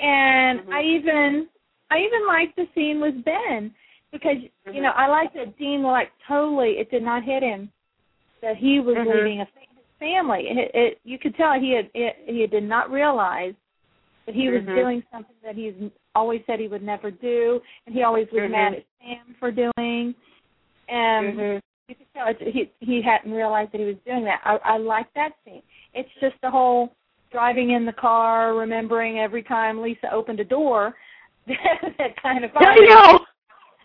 and 0.00 0.60
Mhm. 0.60 0.72
I 0.72 0.82
even 0.82 1.48
I 1.90 1.98
even 1.98 2.26
liked 2.26 2.56
the 2.56 2.66
scene 2.74 3.00
with 3.00 3.24
Ben 3.24 3.72
because 4.14 4.36
you 4.72 4.80
know 4.80 4.92
Mhm. 4.92 4.96
I 4.96 5.08
liked 5.08 5.34
that 5.34 5.58
Dean 5.58 5.82
like 5.82 6.10
totally 6.26 6.78
it 6.78 6.90
did 6.90 7.02
not 7.02 7.24
hit 7.24 7.42
him 7.42 7.70
that 8.40 8.56
he 8.56 8.78
was 8.80 8.96
Mhm. 8.96 9.06
leaving 9.06 9.40
a 9.40 9.44
his 9.44 9.84
family. 9.98 10.48
It, 10.48 10.70
it 10.74 11.00
you 11.04 11.18
could 11.18 11.34
tell 11.34 11.58
he 11.58 11.72
had 11.72 11.90
it, 11.94 12.16
he 12.26 12.46
did 12.46 12.62
not 12.62 12.90
realize 12.90 13.54
that 14.26 14.34
he 14.34 14.48
was 14.48 14.62
Mhm. 14.62 14.74
doing 14.74 15.02
something 15.10 15.36
that 15.42 15.56
he's 15.56 15.74
always 16.14 16.42
said 16.46 16.60
he 16.60 16.68
would 16.68 16.82
never 16.82 17.10
do, 17.10 17.60
and 17.86 17.94
he 17.94 18.04
always 18.04 18.30
was 18.30 18.42
Mhm. 18.42 18.50
mad 18.50 18.74
at 18.74 18.84
Sam 19.00 19.34
for 19.38 19.50
doing. 19.50 20.14
And 20.88 21.36
Mhm. 21.36 21.62
you 21.88 21.94
could 21.96 22.12
tell 22.14 22.28
it, 22.28 22.40
he 22.40 22.70
he 22.80 23.02
hadn't 23.02 23.32
realized 23.32 23.72
that 23.72 23.80
he 23.80 23.86
was 23.86 23.98
doing 24.06 24.24
that. 24.24 24.40
I 24.44 24.56
I 24.58 24.76
like 24.76 25.12
that 25.14 25.32
scene. 25.44 25.62
It's 25.92 26.12
just 26.20 26.40
the 26.40 26.50
whole 26.50 26.94
driving 27.32 27.70
in 27.70 27.84
the 27.84 27.92
car, 27.92 28.54
remembering 28.54 29.18
every 29.18 29.42
time 29.42 29.82
Lisa 29.82 30.10
opened 30.12 30.38
a 30.38 30.44
door. 30.44 30.94
that 31.46 32.16
kind 32.22 32.44
of. 32.44 32.52
I 32.56 32.76
know. 32.76 33.26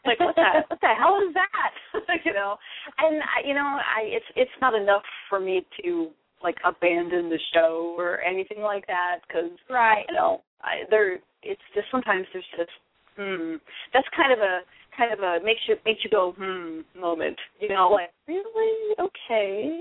Like 0.06 0.20
what 0.20 0.36
the 0.36 0.64
what 0.68 0.80
the 0.82 0.94
hell 0.98 1.20
is 1.28 1.34
that? 1.34 1.72
you 2.26 2.34
know, 2.34 2.58
and 2.98 3.22
I, 3.22 3.48
you 3.48 3.54
know, 3.54 3.66
I 3.66 4.04
it's 4.06 4.26
it's 4.36 4.58
not 4.62 4.74
enough 4.74 5.04
for 5.30 5.40
me 5.40 5.66
to 5.84 6.10
like 6.44 6.58
abandon 6.66 7.30
the 7.30 7.40
show 7.54 7.96
or 7.98 8.22
anything 8.22 8.62
like 8.62 8.88
that 8.88 9.20
because 9.28 9.52
Right. 9.70 10.06
you 10.08 10.16
know 10.16 10.42
I 10.62 10.84
there 10.90 11.16
it's 11.44 11.62
just 11.74 11.88
sometimes 11.92 12.26
there's 12.34 12.46
just 12.58 12.72
hmm 13.18 13.56
that's 13.94 14.08
kind 14.16 14.32
of 14.32 14.40
a 14.40 14.60
kind 14.96 15.12
of 15.14 15.20
a 15.20 15.44
makes 15.44 15.62
you 15.68 15.76
makes 15.86 16.04
you 16.04 16.10
go 16.10 16.34
hmm 16.38 16.82
moment 17.00 17.38
you 17.60 17.70
know 17.70 17.90
like 17.92 18.12
really 18.28 18.96
okay 19.00 19.80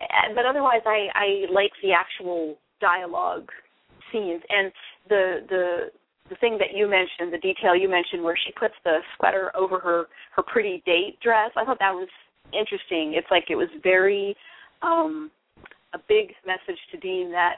and, 0.00 0.34
but 0.34 0.46
otherwise 0.46 0.80
I 0.86 1.08
I 1.14 1.52
like 1.52 1.72
the 1.82 1.92
actual 1.92 2.56
dialogue 2.80 3.48
scenes 4.10 4.42
and 4.48 4.72
the 5.08 5.40
the 5.48 5.90
the 6.28 6.36
thing 6.36 6.58
that 6.58 6.74
you 6.74 6.88
mentioned 6.88 7.32
the 7.32 7.38
detail 7.38 7.76
you 7.76 7.88
mentioned 7.88 8.22
where 8.22 8.36
she 8.36 8.52
puts 8.52 8.74
the 8.84 8.98
sweater 9.16 9.50
over 9.56 9.78
her 9.78 10.06
her 10.34 10.42
pretty 10.42 10.82
date 10.86 11.18
dress 11.22 11.50
I 11.56 11.64
thought 11.64 11.78
that 11.80 11.92
was 11.92 12.08
interesting 12.52 13.14
it's 13.14 13.30
like 13.30 13.44
it 13.50 13.56
was 13.56 13.68
very 13.82 14.36
um 14.82 15.30
a 15.94 15.98
big 16.08 16.32
message 16.46 16.80
to 16.90 16.98
Dean 16.98 17.30
that 17.32 17.56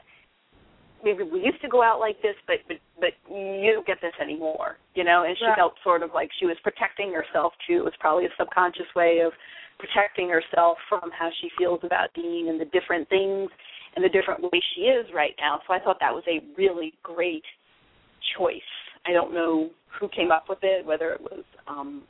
maybe 1.04 1.23
we 1.23 1.44
used 1.44 1.61
to 1.61 1.68
go 1.68 1.83
out 1.83 2.00
like 2.00 2.21
this, 2.23 2.35
but 2.47 2.56
but 2.66 2.78
but 2.99 3.12
you 3.30 3.73
don't 3.75 3.87
get 3.87 4.00
this 4.00 4.14
anymore, 4.21 4.78
you 4.94 5.04
know. 5.04 5.25
And 5.25 5.37
she 5.38 5.44
Right. 5.44 5.56
felt 5.56 5.75
sort 5.85 6.02
of 6.02 6.12
like 6.14 6.30
she 6.38 6.47
was 6.47 6.56
protecting 6.64 7.12
herself 7.12 7.52
too. 7.66 7.78
It 7.78 7.85
was 7.85 7.97
probably 8.00 8.26
a 8.26 8.35
subconscious 8.37 8.92
way 8.97 9.21
of 9.21 9.33
protecting 9.78 10.28
herself 10.28 10.78
from 10.88 11.11
how 11.11 11.30
she 11.40 11.50
feels 11.59 11.80
about 11.85 12.12
Dean 12.14 12.49
and 12.49 12.61
the 12.61 12.64
different 12.66 13.09
things 13.09 13.50
and 13.94 14.04
the 14.04 14.09
different 14.09 14.42
way 14.42 14.61
she 14.75 14.83
is 14.83 15.06
right 15.12 15.35
now. 15.38 15.61
So 15.66 15.75
I 15.75 15.78
thought 15.78 16.00
that 16.00 16.14
was 16.14 16.25
a 16.26 16.40
really 16.56 16.94
great 17.02 17.44
choice. 18.37 18.61
I 19.07 19.12
don't 19.12 19.35
know 19.35 19.71
who 20.00 20.09
came 20.09 20.31
up 20.31 20.45
with 20.49 20.59
it, 20.62 20.85
whether 20.85 21.11
it 21.11 21.21
was 21.21 21.45
um 21.66 22.02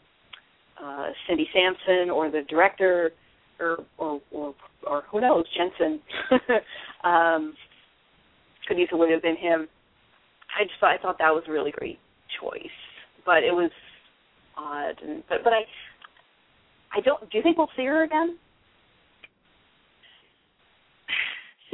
uh 0.82 1.08
Cindy 1.28 1.48
Sampson 1.52 2.10
or 2.10 2.30
the 2.30 2.42
director 2.48 3.12
or 3.60 3.78
or 3.98 4.20
or, 4.30 4.54
or 4.86 5.02
who 5.10 5.20
knows, 5.20 5.44
Jensen. 5.56 6.00
um 7.04 7.54
could 8.66 8.78
easily 8.78 9.10
have 9.10 9.22
been 9.22 9.36
him. 9.36 9.68
I 10.58 10.64
just 10.64 10.80
thought, 10.80 10.94
I 10.94 10.98
thought 10.98 11.18
that 11.18 11.34
was 11.34 11.44
a 11.48 11.52
really 11.52 11.70
great 11.70 11.98
choice, 12.40 12.62
but 13.26 13.42
it 13.42 13.52
was 13.52 13.70
odd. 14.56 14.94
And 15.06 15.22
but 15.28 15.38
but 15.44 15.52
I 15.52 15.62
I 16.96 17.00
don't. 17.00 17.20
Do 17.30 17.36
you 17.36 17.42
think 17.42 17.58
we'll 17.58 17.70
see 17.76 17.84
her 17.84 18.04
again? 18.04 18.38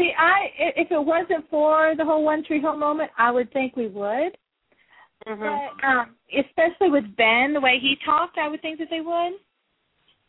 See, 0.01 0.13
I 0.17 0.81
if 0.81 0.89
it 0.91 1.05
wasn't 1.05 1.45
for 1.51 1.93
the 1.95 2.05
whole 2.05 2.25
One 2.25 2.43
Tree 2.43 2.61
Hill 2.61 2.79
moment, 2.79 3.11
I 3.19 3.31
would 3.31 3.53
think 3.53 3.77
we 3.77 3.87
would. 3.87 4.33
Mm-hmm. 5.29 5.45
But 5.45 5.85
um, 5.85 6.17
especially 6.33 6.89
with 6.89 7.05
Ben, 7.21 7.53
the 7.53 7.61
way 7.61 7.77
he 7.77 8.01
talked, 8.07 8.39
I 8.39 8.49
would 8.49 8.63
think 8.63 8.79
that 8.79 8.89
they 8.89 9.05
would. 9.05 9.37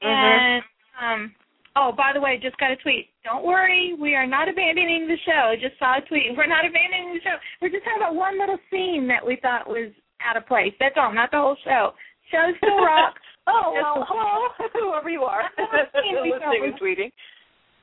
And 0.01 0.63
um 0.99 1.31
oh, 1.79 1.93
by 1.95 2.11
the 2.13 2.19
way, 2.19 2.35
just 2.35 2.57
got 2.57 2.71
a 2.71 2.75
tweet. 2.83 3.15
Don't 3.23 3.45
worry, 3.45 3.95
we 3.95 4.13
are 4.13 4.27
not 4.27 4.51
abandoning 4.51 5.07
the 5.07 5.15
show. 5.23 5.55
Just 5.55 5.79
saw 5.79 5.99
a 5.99 6.01
tweet. 6.03 6.35
We're 6.35 6.51
not 6.51 6.67
abandoning 6.67 7.15
the 7.15 7.23
show. 7.23 7.39
We're 7.61 7.71
just 7.71 7.87
talking 7.87 8.03
about 8.03 8.15
one 8.19 8.35
little 8.35 8.59
scene 8.67 9.07
that 9.07 9.23
we 9.23 9.39
thought 9.39 9.71
was 9.71 9.95
out 10.19 10.35
of 10.35 10.43
place. 10.51 10.75
That's 10.83 10.99
all, 10.99 11.15
not 11.15 11.31
the 11.31 11.39
whole 11.39 11.55
show. 11.63 11.95
Show 12.27 12.51
still 12.59 12.83
rocks. 12.83 13.23
oh 13.47 13.71
well, 13.71 14.03
hello, 14.03 14.51
whoever 14.91 15.07
you 15.07 15.23
are, 15.23 15.47
listening 15.55 16.19
and 16.19 16.75
tweeting. 16.75 17.11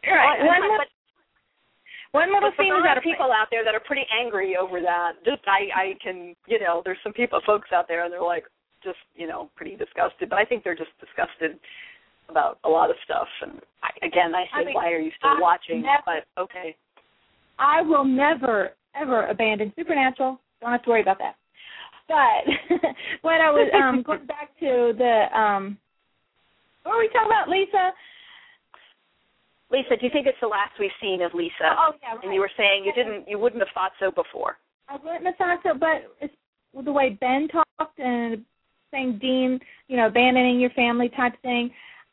Right. 0.04 0.44
One 0.44 0.60
little, 0.60 0.84
one 2.18 2.32
little 2.34 2.50
but 2.50 2.58
scene 2.62 2.74
is 2.74 2.82
out 2.82 2.96
are 2.96 2.98
of 2.98 3.02
place. 3.06 3.14
people 3.14 3.30
out 3.30 3.48
there 3.50 3.62
that 3.64 3.74
are 3.74 3.84
pretty 3.86 4.04
angry 4.10 4.56
over 4.58 4.80
that. 4.82 5.22
Just 5.24 5.42
I 5.46 5.70
I 5.74 5.86
can 6.02 6.34
you 6.46 6.58
know 6.58 6.82
there's 6.84 6.98
some 7.02 7.12
people 7.14 7.40
folks 7.46 7.70
out 7.72 7.86
there 7.86 8.04
and 8.04 8.12
they're 8.12 8.22
like 8.22 8.44
just 8.82 8.98
you 9.14 9.26
know 9.26 9.50
pretty 9.56 9.76
disgusted, 9.76 10.28
but 10.28 10.38
I 10.38 10.44
think 10.44 10.62
they're 10.64 10.76
just 10.78 10.92
disgusted 11.00 11.58
about 12.28 12.58
a 12.64 12.68
lot 12.68 12.90
of 12.90 12.96
stuff. 13.04 13.26
And 13.42 13.60
I, 13.82 13.90
again, 14.06 14.34
I 14.34 14.44
say 14.44 14.62
I 14.62 14.64
mean, 14.64 14.74
why 14.74 14.92
are 14.92 14.98
you 15.00 15.10
still 15.18 15.30
I 15.30 15.40
watching? 15.40 15.82
never- 15.82 16.02
but 16.04 16.22
okay. 16.42 16.76
I 17.58 17.82
will 17.82 18.04
never 18.04 18.70
ever 18.94 19.26
abandon 19.26 19.72
Supernatural. 19.76 20.38
Don't 20.60 20.70
have 20.72 20.82
to 20.84 20.90
worry 20.90 21.02
about 21.02 21.18
that. 21.18 21.36
But 22.08 22.78
when 23.22 23.40
I 23.40 23.50
was 23.50 23.70
um 23.74 24.02
going 24.06 24.26
back 24.26 24.50
to 24.60 24.92
the 24.96 25.26
um 25.38 25.78
what 26.84 26.94
were 26.94 27.00
we 27.00 27.08
talking 27.08 27.28
about, 27.28 27.48
Lisa? 27.48 27.92
Lisa, 29.70 29.96
do 29.96 30.06
you 30.06 30.10
think 30.10 30.26
it's 30.26 30.40
the 30.40 30.46
last 30.46 30.72
we've 30.80 30.90
seen 31.00 31.22
of 31.22 31.34
Lisa? 31.34 31.76
Oh 31.76 31.92
yeah, 32.02 32.14
right. 32.14 32.24
And 32.24 32.34
you 32.34 32.40
were 32.40 32.50
saying 32.56 32.84
you 32.84 32.92
didn't, 32.92 33.28
you 33.28 33.38
wouldn't 33.38 33.60
have 33.60 33.72
thought 33.74 33.92
so 34.00 34.10
before. 34.10 34.56
I 34.88 34.96
wouldn't 34.96 35.26
have 35.26 35.36
thought 35.36 35.58
so, 35.62 35.78
but 35.78 36.10
it's 36.20 36.34
the 36.84 36.92
way 36.92 37.18
Ben 37.20 37.48
talked 37.48 37.98
and 37.98 38.44
saying 38.90 39.18
Dean, 39.20 39.60
you 39.88 39.96
know, 39.96 40.06
abandoning 40.06 40.60
your 40.60 40.70
family 40.70 41.10
type 41.10 41.34
thing. 41.42 41.70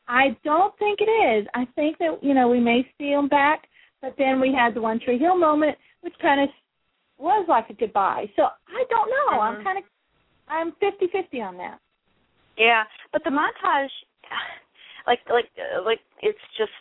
I 0.08 0.36
don't 0.44 0.76
think 0.78 1.00
it 1.00 1.10
is. 1.10 1.46
I 1.54 1.66
think 1.74 1.98
that 1.98 2.18
you 2.22 2.34
know 2.34 2.48
we 2.48 2.60
may 2.60 2.86
see 2.98 3.10
him 3.10 3.28
back, 3.28 3.66
but 4.02 4.14
then 4.18 4.40
we 4.40 4.52
had 4.52 4.74
the 4.74 4.80
One 4.82 5.00
Tree 5.00 5.18
Hill 5.18 5.36
moment, 5.36 5.76
which 6.02 6.14
kind 6.20 6.40
of 6.42 6.48
was 7.18 7.46
like 7.48 7.70
a 7.70 7.74
goodbye. 7.74 8.30
So 8.36 8.44
I 8.44 8.84
don't 8.90 9.10
know. 9.10 9.40
I'm 9.40 9.56
Mhm. 9.56 9.64
kind 9.64 9.78
of 9.78 9.84
I'm 10.48 10.72
fifty 10.72 11.08
fifty 11.08 11.40
on 11.40 11.56
that. 11.56 11.80
Yeah, 12.56 12.84
but 13.12 13.24
the 13.24 13.30
montage, 13.30 13.90
like, 15.06 15.20
like, 15.28 15.50
like, 15.84 16.00
it's 16.22 16.38
just 16.56 16.72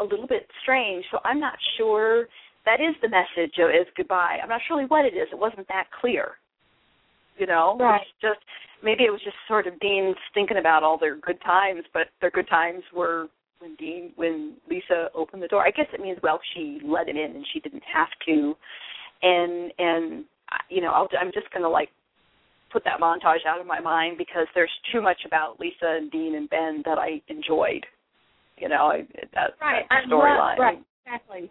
a 0.00 0.04
little 0.04 0.26
bit 0.26 0.46
strange. 0.62 1.04
So 1.10 1.18
I'm 1.24 1.40
not 1.40 1.54
sure 1.78 2.26
that 2.64 2.80
is 2.80 2.94
the 3.00 3.08
message 3.08 3.54
of 3.58 3.70
is 3.70 3.86
goodbye. 3.96 4.38
I'm 4.42 4.48
not 4.48 4.60
sure 4.66 4.84
what 4.86 5.04
it 5.04 5.14
is. 5.14 5.28
It 5.32 5.38
wasn't 5.38 5.68
that 5.68 5.84
clear. 6.00 6.32
You 7.38 7.46
know, 7.46 7.76
Right. 7.78 8.00
It's 8.00 8.10
just 8.20 8.40
maybe 8.82 9.04
it 9.04 9.10
was 9.10 9.20
just 9.22 9.36
sort 9.46 9.66
of 9.66 9.78
Dean's 9.80 10.16
thinking 10.34 10.58
about 10.58 10.82
all 10.82 10.98
their 10.98 11.16
good 11.16 11.40
times, 11.42 11.84
but 11.92 12.08
their 12.20 12.30
good 12.30 12.48
times 12.48 12.82
were 12.94 13.28
when 13.58 13.74
Dean, 13.76 14.12
when 14.16 14.54
Lisa 14.68 15.08
opened 15.14 15.42
the 15.42 15.48
door. 15.48 15.66
I 15.66 15.70
guess 15.70 15.86
it 15.92 16.00
means 16.00 16.18
well 16.22 16.40
she 16.54 16.80
let 16.84 17.08
him 17.08 17.16
in 17.16 17.36
and 17.36 17.46
she 17.52 17.60
didn't 17.60 17.82
have 17.92 18.08
to, 18.26 18.54
and 19.22 19.72
and 19.78 20.24
you 20.68 20.80
know 20.80 20.90
I'll, 20.90 21.08
I'm 21.20 21.32
just 21.32 21.50
gonna 21.52 21.68
like 21.68 21.90
put 22.72 22.84
that 22.84 23.00
montage 23.00 23.46
out 23.46 23.60
of 23.60 23.66
my 23.66 23.80
mind 23.80 24.18
because 24.18 24.46
there's 24.54 24.70
too 24.92 25.00
much 25.00 25.18
about 25.24 25.60
Lisa 25.60 25.96
and 25.98 26.10
Dean 26.10 26.34
and 26.34 26.48
Ben 26.50 26.82
that 26.84 26.98
I 26.98 27.22
enjoyed. 27.28 27.84
You 28.58 28.68
know, 28.68 28.86
I, 28.90 29.06
that, 29.34 29.54
Right. 29.60 29.86
that 29.90 30.04
storyline. 30.04 30.58
Right. 30.58 30.78
Exactly. 31.04 31.50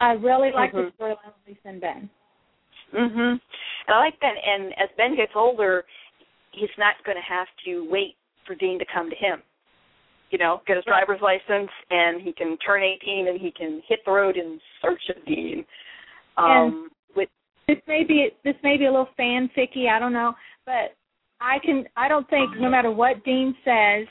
I 0.00 0.12
really 0.12 0.52
like 0.52 0.72
Mhm. 0.72 0.92
the 0.96 1.04
storyline 1.04 1.26
with 1.26 1.46
Lisa 1.48 1.68
and 1.68 1.80
Ben. 1.80 2.10
Mhm. 2.92 3.30
And 3.32 3.40
I 3.88 3.98
like 3.98 4.18
Ben. 4.20 4.36
And 4.36 4.78
as 4.78 4.88
Ben 4.96 5.14
gets 5.16 5.34
older, 5.34 5.84
he's 6.52 6.70
not 6.78 7.02
going 7.04 7.16
to 7.16 7.22
have 7.22 7.48
to 7.64 7.84
wait 7.90 8.16
for 8.44 8.54
Dean 8.54 8.78
to 8.78 8.84
come 8.84 9.10
to 9.10 9.16
him. 9.16 9.42
You 10.30 10.38
know, 10.38 10.62
get 10.66 10.76
his 10.76 10.86
Right. 10.86 11.04
driver's 11.04 11.20
license, 11.22 11.70
and 11.90 12.20
he 12.20 12.32
can 12.32 12.56
turn 12.58 12.82
18, 12.82 13.28
and 13.28 13.40
he 13.40 13.50
can 13.50 13.80
hit 13.82 14.04
the 14.04 14.12
road 14.12 14.36
in 14.36 14.60
search 14.80 15.08
of 15.08 15.24
Dean. 15.24 15.66
Um, 16.36 16.90
with 17.14 17.28
This 17.66 17.84
may 17.86 18.04
be 18.04 18.30
this 18.44 18.56
may 18.62 18.76
be 18.76 18.86
a 18.86 18.90
little 18.90 19.12
fanficky, 19.18 19.88
I 19.90 19.98
don't 19.98 20.12
know, 20.12 20.34
but 20.64 20.94
I 21.40 21.58
can 21.58 21.88
I 21.96 22.08
don't 22.08 22.28
think 22.28 22.56
no 22.56 22.70
matter 22.70 22.90
what 22.90 23.22
Dean 23.24 23.54
says, 23.64 24.06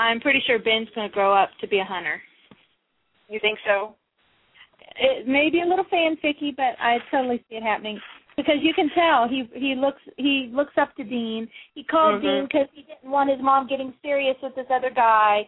I'm 0.00 0.18
pretty 0.18 0.42
sure 0.46 0.58
Ben's 0.58 0.88
going 0.94 1.08
to 1.08 1.12
grow 1.12 1.34
up 1.34 1.50
to 1.60 1.68
be 1.68 1.78
a 1.78 1.84
hunter. 1.84 2.22
you 3.28 3.38
think 3.40 3.58
so? 3.66 3.94
It 4.96 5.28
may 5.28 5.50
be 5.50 5.60
a 5.60 5.66
little 5.66 5.84
fanficky, 5.84 6.56
but 6.56 6.74
I 6.80 6.98
totally 7.10 7.44
see 7.48 7.56
it 7.56 7.62
happening 7.62 8.00
because 8.36 8.56
you 8.60 8.72
can 8.74 8.88
tell 8.94 9.28
he 9.28 9.44
he 9.54 9.74
looks 9.76 10.00
he 10.16 10.50
looks 10.52 10.72
up 10.78 10.96
to 10.96 11.04
Dean. 11.04 11.46
He 11.74 11.84
called 11.84 12.14
Mhm. 12.14 12.22
Dean 12.22 12.42
because 12.44 12.66
he 12.72 12.82
didn't 12.82 13.10
want 13.10 13.30
his 13.30 13.40
mom 13.40 13.66
getting 13.68 13.92
serious 14.02 14.36
with 14.42 14.54
this 14.56 14.66
other 14.70 14.90
guy, 14.90 15.46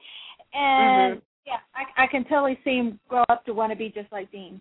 and 0.53 1.17
Mhm. 1.17 1.23
yeah, 1.47 1.61
I 1.75 2.05
I 2.05 2.07
can 2.07 2.25
totally 2.25 2.59
see 2.63 2.77
him 2.77 3.01
grow 3.09 3.25
up 3.31 3.45
to 3.47 3.55
want 3.55 3.73
to 3.73 3.77
be 3.77 3.89
just 3.89 4.13
like 4.13 4.31
Dean. 4.31 4.61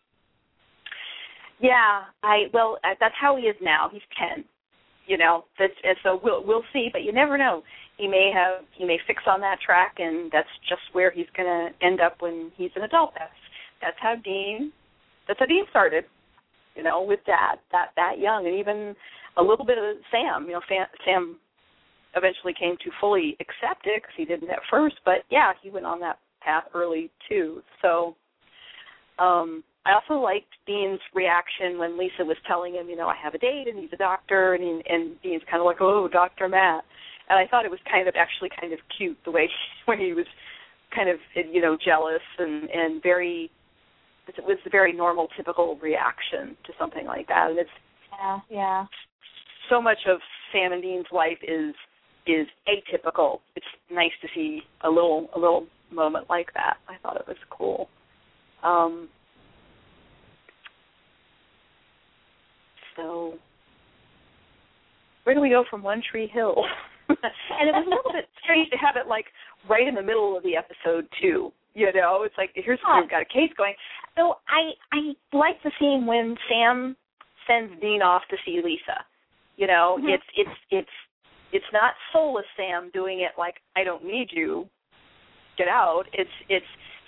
Yeah, 1.60 2.06
I 2.24 2.50
well, 2.54 2.80
uh, 2.84 2.96
that's 3.00 3.16
how 3.16 3.36
he 3.36 3.48
is 3.48 3.60
now. 3.62 3.90
He's 3.90 4.02
ten, 4.18 4.46
you 5.06 5.18
know. 5.18 5.46
That's 5.60 5.76
and 5.84 5.98
so 6.02 6.16
we'll 6.24 6.44
we'll 6.44 6.66
see, 6.74 6.90
but 6.92 7.04
you 7.04 7.12
never 7.12 7.38
know. 7.38 7.64
He 8.02 8.08
may 8.08 8.32
have 8.34 8.66
he 8.74 8.84
may 8.86 8.98
fix 9.06 9.22
on 9.28 9.40
that 9.42 9.60
track, 9.62 9.94
and 10.00 10.32
that's 10.34 10.50
just 10.68 10.82
where 10.94 11.12
he's 11.12 11.30
going 11.38 11.46
to 11.48 11.86
end 11.86 12.02
up 12.02 12.16
when 12.20 12.52
he's 12.58 12.74
an 12.76 12.82
adult. 12.82 13.14
That's 13.14 13.42
that's 13.82 14.00
how 14.02 14.16
Dean 14.24 14.72
that's 15.28 15.40
how 15.40 15.46
Dean 15.46 15.66
started, 15.70 16.06
you 16.76 16.82
know, 16.82 17.04
with 17.04 17.20
Dad 17.28 17.56
that 17.72 17.90
that 17.96 18.18
young, 18.18 18.48
and 18.48 18.56
even 18.56 18.96
a 19.38 19.44
little 19.44 19.66
bit 19.66 19.78
of 19.78 19.98
Sam. 20.10 20.48
You 20.48 20.54
know, 20.54 20.66
Sam, 20.68 20.86
Sam 21.06 21.38
eventually 22.16 22.56
came 22.58 22.76
to 22.84 22.90
fully 23.00 23.38
accept 23.40 23.86
it 23.86 24.02
because 24.02 24.18
he 24.18 24.26
didn't 24.26 24.50
at 24.50 24.66
first, 24.72 24.96
but 25.06 25.20
yeah, 25.30 25.54
he 25.62 25.70
went 25.70 25.86
on 25.86 26.00
that 26.00 26.18
path 26.42 26.66
early 26.74 27.12
too. 27.30 27.62
So. 27.84 28.16
um 29.20 29.64
I 29.84 29.94
also 29.98 30.22
liked 30.22 30.54
Dean's 30.68 31.02
reaction 31.16 31.80
when 31.80 31.98
Lisa 31.98 32.24
was 32.24 32.38
telling 32.48 32.76
him, 32.76 32.88
you 32.88 32.96
know, 32.96 33.08
I 33.08 33.16
have 33.16 33.34
a 33.34 33.40
date 33.40 33.66
and 33.68 33.80
he's 33.80 33.90
a 33.92 33.98
doctor, 33.98 34.54
and 34.54 34.64
he, 34.64 34.70
and 34.94 35.04
Dean's 35.24 35.42
kind 35.50 35.60
of 35.60 35.66
like, 35.66 35.82
oh, 35.82 36.08
Doctor 36.08 36.48
Matt, 36.48 36.84
and 37.32 37.40
I 37.40 37.48
thought 37.50 37.64
it 37.64 37.72
was 37.72 37.80
kind 37.90 38.08
of 38.10 38.16
actually 38.18 38.50
kind 38.60 38.74
of 38.74 38.80
cute 38.98 39.18
the 39.24 39.32
way 39.32 39.50
when 39.86 40.00
he 40.00 40.14
was 40.14 40.26
kind 40.94 41.10
of 41.10 41.18
you 41.34 41.62
know 41.62 41.78
jealous 41.84 42.22
and 42.38 42.70
and 42.70 43.02
very 43.02 43.50
it 44.28 44.46
was 44.46 44.58
a 44.66 44.70
very 44.70 44.94
normal 44.94 45.28
typical 45.36 45.78
reaction 45.82 46.56
to 46.66 46.72
something 46.80 47.06
like 47.06 47.28
that, 47.28 47.50
and 47.50 47.60
it's 47.60 47.70
Yeah, 48.18 48.40
yeah. 48.50 48.86
so 49.70 49.82
much 49.82 49.98
of 50.08 50.20
Sam 50.52 50.72
and 50.72 50.82
Dean's 50.82 51.08
life 51.12 51.40
is 51.44 51.74
is 52.28 52.48
atypical. 52.70 53.40
It's 53.56 53.66
nice 53.92 54.12
to 54.22 54.28
see 54.36 54.62
a 54.86 54.90
little 54.90 55.30
a 55.36 55.40
little 55.40 55.66
moment 55.92 56.28
like 56.30 56.54
that. 56.54 56.78
I 56.88 56.96
thought 57.02 57.18
it 57.18 57.28
was 57.28 57.38
cool. 57.50 57.90
Um, 58.64 59.10
so 62.96 63.34
where 65.24 65.36
do 65.36 65.42
we 65.42 65.50
go 65.50 65.64
from 65.70 65.84
One 65.84 66.02
Tree 66.10 66.28
Hill? 66.28 66.56
and 67.60 67.70
it 67.70 67.74
was 67.74 67.86
a 67.86 67.90
little 67.90 68.12
bit 68.12 68.30
strange 68.44 68.70
to 68.72 68.78
have 68.78 68.96
it 68.96 69.08
like 69.08 69.26
right 69.70 69.88
in 69.88 69.96
the 69.96 70.02
middle 70.02 70.36
of 70.38 70.44
the 70.44 70.56
episode 70.56 71.08
too. 71.22 71.52
You 71.74 71.92
know, 71.94 72.24
it's 72.24 72.36
like 72.38 72.52
here's 72.54 72.80
we've 73.00 73.10
got 73.10 73.22
a 73.22 73.26
case 73.26 73.52
going. 73.58 73.74
So 74.18 74.38
I 74.50 74.72
I 74.92 75.14
like 75.32 75.62
the 75.64 75.72
scene 75.80 76.06
when 76.06 76.36
Sam 76.50 76.96
sends 77.48 77.80
Dean 77.82 78.02
off 78.02 78.24
to 78.30 78.38
see 78.46 78.62
Lisa. 78.64 79.06
You 79.58 79.68
know, 79.68 79.98
Mhm. 80.02 80.14
it's 80.16 80.24
it's 80.36 80.58
it's 80.70 80.96
it's 81.54 81.72
not 81.74 81.94
soulless 82.12 82.46
Sam 82.58 82.90
doing 82.94 83.22
it 83.22 83.32
like 83.38 83.62
I 83.76 83.84
don't 83.84 84.04
need 84.04 84.32
you. 84.32 84.68
Get 85.58 85.68
out. 85.68 86.04
It's 86.14 86.32
it's 86.50 86.66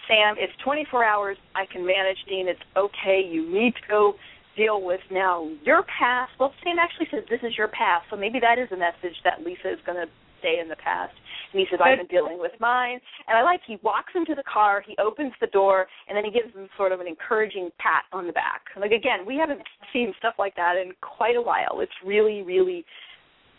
Sam. 0.07 0.35
It's 0.37 0.53
24 0.63 1.03
hours. 1.03 1.37
I 1.55 1.65
can 1.65 1.85
manage 1.85 2.17
Dean. 2.27 2.47
It's 2.47 2.61
okay. 2.75 3.21
You 3.21 3.49
need 3.49 3.73
to 3.75 3.81
go 3.89 4.15
deal 4.55 4.81
with 4.81 5.01
now 5.11 5.49
your 5.63 5.83
past. 5.99 6.31
Well, 6.39 6.53
Sam 6.63 6.77
actually 6.79 7.07
says 7.11 7.23
this 7.29 7.41
is 7.43 7.57
your 7.57 7.69
past, 7.69 8.05
so 8.09 8.15
maybe 8.15 8.39
that 8.39 8.59
is 8.59 8.69
a 8.71 8.77
message 8.77 9.17
that 9.23 9.41
Lisa 9.45 9.71
is 9.73 9.79
going 9.85 9.97
to 9.97 10.11
stay 10.39 10.59
in 10.61 10.67
the 10.67 10.75
past. 10.75 11.13
And 11.51 11.59
he 11.59 11.65
says 11.69 11.79
I've 11.83 11.97
been 11.97 12.07
dealing 12.07 12.39
with 12.39 12.51
mine. 12.59 12.99
And 13.27 13.37
I 13.37 13.43
like 13.43 13.61
he 13.65 13.77
walks 13.83 14.13
into 14.15 14.35
the 14.35 14.43
car, 14.43 14.83
he 14.85 14.95
opens 14.97 15.31
the 15.39 15.47
door, 15.47 15.87
and 16.07 16.17
then 16.17 16.25
he 16.25 16.31
gives 16.31 16.53
him 16.53 16.67
sort 16.75 16.91
of 16.91 16.99
an 16.99 17.07
encouraging 17.07 17.69
pat 17.79 18.03
on 18.11 18.27
the 18.27 18.33
back. 18.33 18.61
Like 18.79 18.91
again, 18.91 19.25
we 19.25 19.37
haven't 19.37 19.61
seen 19.93 20.13
stuff 20.17 20.35
like 20.37 20.55
that 20.55 20.75
in 20.75 20.91
quite 21.01 21.35
a 21.35 21.41
while. 21.41 21.79
It's 21.79 21.91
really, 22.05 22.41
really 22.41 22.83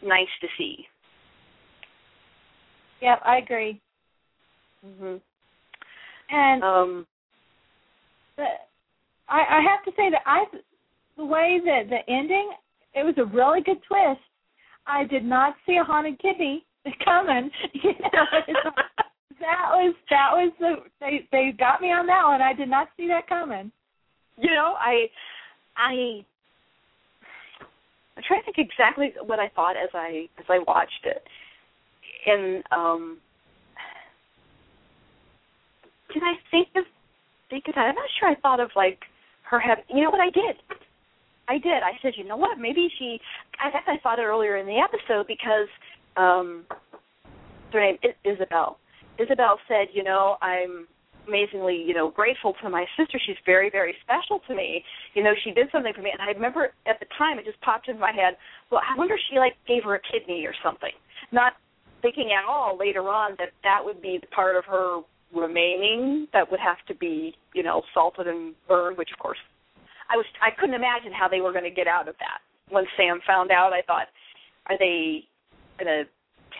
nice 0.03 0.33
to 0.41 0.49
see. 0.59 0.87
Yep, 3.01 3.21
I 3.25 3.39
agree. 3.39 3.81
hmm 4.85 5.17
And 6.31 6.63
Um, 6.63 7.07
the, 8.37 8.45
I, 9.29 9.39
I 9.39 9.61
have 9.63 9.85
to 9.85 9.91
say 9.97 10.11
that 10.11 10.23
I, 10.27 10.45
the 11.17 11.25
way 11.25 11.61
that 11.65 11.89
the 11.89 12.13
ending, 12.13 12.51
it 12.95 13.05
was 13.05 13.15
a 13.19 13.25
really 13.25 13.61
good 13.63 13.79
twist. 13.87 14.21
I 14.87 15.05
did 15.05 15.25
not 15.25 15.55
see 15.67 15.77
a 15.77 15.85
haunted 15.85 16.21
kidney 16.21 16.65
coming. 17.05 17.51
You 17.73 17.93
know, 17.93 18.25
that 19.41 19.71
was 19.73 19.95
that 20.11 20.31
was 20.33 20.53
the 20.61 20.75
they 21.01 21.27
they 21.33 21.53
got 21.59 21.81
me 21.81 21.89
on 21.89 22.07
that 22.07 22.25
one. 22.25 22.43
I 22.43 22.53
did 22.53 22.69
not 22.69 22.89
see 22.97 23.09
that 23.09 23.29
coming. 23.29 23.71
you 24.39 24.51
know, 24.51 24.75
I, 24.79 25.07
I, 25.77 26.25
I'm 28.17 28.23
trying 28.27 28.43
to 28.43 28.53
think 28.53 28.71
exactly 28.71 29.13
what 29.25 29.39
I 29.39 29.49
thought 29.55 29.77
as 29.77 29.91
I 29.95 30.29
as 30.39 30.45
I 30.49 30.61
watched 30.67 31.05
it, 31.05 31.23
and 32.27 32.63
um, 32.73 33.19
did 36.13 36.23
I 36.23 36.35
think 36.51 36.69
of 36.77 36.85
think 37.51 37.65
of 37.69 37.75
that? 37.75 37.87
I'm 37.87 37.95
not 37.95 38.09
sure. 38.19 38.29
I 38.31 38.35
thought 38.37 38.61
of 38.61 38.71
like 38.77 39.01
her 39.51 39.59
having. 39.59 39.85
You 39.89 40.05
know 40.05 40.11
what 40.11 40.21
I 40.21 40.31
did? 40.31 40.57
I 41.49 41.59
did. 41.59 41.83
I 41.83 41.93
said, 42.03 42.13
you 42.17 42.25
know 42.25 42.37
what? 42.37 42.59
Maybe 42.59 42.89
she. 42.99 43.19
I 43.63 43.71
guess 43.71 43.83
I 43.87 43.99
thought 44.03 44.19
it 44.19 44.23
earlier 44.23 44.57
in 44.57 44.67
the 44.67 44.79
episode 44.79 45.27
because 45.27 45.69
um, 46.17 46.65
her 47.73 47.81
name 47.81 47.99
is 48.03 48.15
Isabel. 48.25 48.79
Isabel 49.19 49.59
said, 49.69 49.89
you 49.93 50.03
know, 50.03 50.37
I'm 50.43 50.87
amazingly, 51.29 51.77
you 51.77 51.95
know, 51.95 52.11
grateful 52.11 52.55
to 52.63 52.69
my 52.69 52.85
sister. 52.97 53.19
She's 53.25 53.37
very, 53.47 53.71
very 53.71 53.95
special 54.03 54.41
to 54.49 54.55
me. 54.55 54.85
You 55.15 55.23
know, 55.23 55.33
she 55.45 55.53
did 55.53 55.69
something 55.73 55.93
for 55.95 56.03
me, 56.03 56.11
and 56.13 56.21
I 56.21 56.33
remember 56.33 56.73
at 56.87 57.01
the 57.01 57.07
time 57.17 57.39
it 57.39 57.45
just 57.45 57.61
popped 57.61 57.89
into 57.89 58.01
my 58.01 58.13
head. 58.13 58.37
Well, 58.71 58.81
I 58.81 58.97
wonder 58.97 59.15
if 59.15 59.21
she 59.31 59.39
like 59.39 59.55
gave 59.67 59.85
her 59.85 59.95
a 59.95 60.01
kidney 60.01 60.45
or 60.47 60.55
something. 60.63 60.93
Not 61.33 61.55
thinking 62.03 62.31
at 62.37 62.49
all 62.49 62.77
later 62.79 63.09
on 63.09 63.33
that 63.39 63.49
that 63.63 63.81
would 63.83 64.03
be 64.03 64.19
the 64.21 64.27
part 64.29 64.57
of 64.57 64.65
her 64.67 65.01
remaining 65.35 66.29
that 66.33 66.51
would 66.51 66.61
have 66.61 66.77
to 66.89 66.95
be, 66.95 67.35
you 67.55 67.63
know, 67.63 67.83
salted 67.93 68.29
and 68.29 68.55
burned, 68.69 68.99
which 68.99 69.09
of 69.13 69.19
course 69.19 69.39
I 70.11 70.17
was 70.17 70.27
I 70.43 70.51
couldn't 70.59 70.75
imagine 70.75 71.13
how 71.13 71.29
they 71.29 71.41
were 71.41 71.53
going 71.53 71.65
to 71.65 71.75
get 71.75 71.87
out 71.87 72.09
of 72.09 72.15
that. 72.19 72.41
When 72.71 72.85
Sam 72.97 73.21
found 73.27 73.51
out, 73.51 73.73
I 73.73 73.83
thought, 73.83 74.09
are 74.67 74.79
they 74.79 75.25
going 75.79 75.89
to 75.89 76.05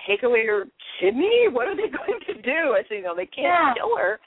take 0.07 0.23
away 0.23 0.47
her 0.47 0.65
kidney? 1.01 1.49
What 1.53 1.69
are 1.69 1.77
they 1.77 1.89
going 2.07 2.21
to 2.29 2.35
do? 2.43 2.77
I 2.77 2.83
said, 2.89 2.97
you 2.97 3.03
know, 3.03 3.17
they 3.17 3.27
can't 3.27 3.49
yeah. 3.49 3.75
kill 3.77 3.97
her. 3.97 4.21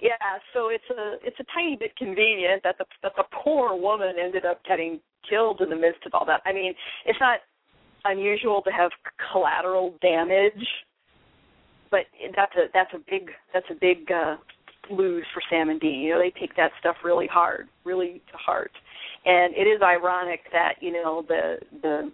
Yeah, 0.00 0.28
so 0.52 0.68
it's 0.68 0.84
a 0.90 1.16
it's 1.24 1.40
a 1.40 1.46
tiny 1.54 1.76
bit 1.76 1.96
convenient 1.96 2.62
that 2.64 2.76
the 2.78 2.84
that 3.02 3.12
the 3.16 3.24
poor 3.42 3.74
woman 3.74 4.16
ended 4.22 4.44
up 4.44 4.60
getting 4.68 5.00
killed 5.28 5.60
in 5.60 5.70
the 5.70 5.76
midst 5.76 6.04
of 6.04 6.12
all 6.12 6.26
that. 6.26 6.42
I 6.44 6.52
mean, 6.52 6.74
it's 7.06 7.18
not 7.18 7.40
unusual 8.04 8.62
to 8.62 8.70
have 8.70 8.90
collateral 9.32 9.94
damage, 10.02 10.66
but 11.90 12.00
that's 12.36 12.52
a 12.56 12.66
that's 12.74 12.92
a 12.94 12.98
big 13.10 13.30
that's 13.54 13.66
a 13.70 13.74
big 13.80 14.10
uh 14.12 14.36
lose 14.90 15.24
for 15.32 15.42
Sam 15.50 15.70
and 15.70 15.80
Dean. 15.80 16.00
You 16.00 16.14
know, 16.14 16.18
they 16.18 16.32
take 16.38 16.56
that 16.56 16.72
stuff 16.80 16.96
really 17.04 17.26
hard, 17.26 17.68
really 17.84 18.22
to 18.30 18.36
heart. 18.36 18.72
And 19.24 19.54
it 19.54 19.66
is 19.68 19.82
ironic 19.82 20.40
that, 20.52 20.74
you 20.80 20.92
know, 20.92 21.24
the 21.26 21.56
the 21.82 22.12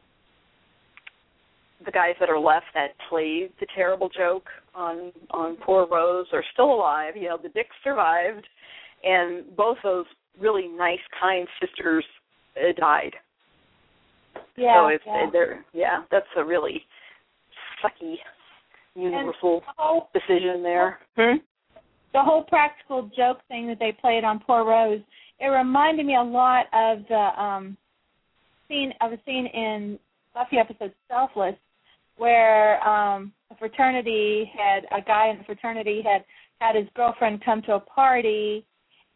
the 1.85 1.91
guys 1.91 2.15
that 2.21 2.31
are 2.31 2.39
left 2.39 2.67
that 2.75 2.91
played 3.09 3.51
the 3.61 3.67
terrible 3.75 4.09
joke 4.09 4.47
on 4.75 5.13
on 5.31 5.57
poor 5.57 5.87
Rose 5.91 6.27
are 6.33 6.45
still 6.53 6.73
alive. 6.73 7.15
You 7.17 7.29
know, 7.29 7.39
the 7.43 7.49
Dick 7.51 7.67
survived 7.85 8.47
and 9.05 9.57
both 9.57 9.79
those 9.83 10.07
really 10.41 10.69
nice, 10.69 11.01
kind 11.21 11.47
sisters 11.61 12.05
uh, 12.57 12.73
died. 12.79 13.13
Yeah. 14.57 14.81
So 14.81 14.87
if 14.89 15.01
yeah. 15.07 15.27
they're 15.33 15.65
yeah, 15.73 16.03
that's 16.11 16.27
a 16.37 16.45
really 16.45 16.83
sucky 17.83 18.17
universal 18.95 19.63
decision 20.13 20.63
there. 20.63 20.99
Hmm? 21.17 21.37
The 22.13 22.23
whole 22.23 22.43
practical 22.45 23.11
joke 23.17 23.39
thing 23.49 23.67
that 23.69 23.79
they 23.79 23.93
played 23.93 24.25
on 24.25 24.39
Poor 24.41 24.65
Rose, 24.65 25.01
it 25.41 25.47
reminded 25.47 26.07
me 26.07 26.17
a 26.17 26.23
lot 26.23 26.67
of 26.73 26.99
the 27.09 27.43
um 27.43 27.77
scene 28.69 28.93
of 29.01 29.13
a 29.13 29.19
scene 29.25 29.47
in 29.47 29.99
Buffy 30.35 30.59
episode 30.59 30.93
Selfless 31.09 31.57
where 32.17 32.87
um 32.87 33.33
a 33.51 33.57
fraternity 33.57 34.51
had 34.57 34.85
a 34.97 35.03
guy 35.03 35.29
in 35.29 35.39
the 35.39 35.45
fraternity 35.45 36.03
had 36.05 36.25
had 36.61 36.77
his 36.77 36.87
girlfriend 36.95 37.45
come 37.45 37.63
to 37.63 37.75
a 37.75 37.81
party 37.81 38.65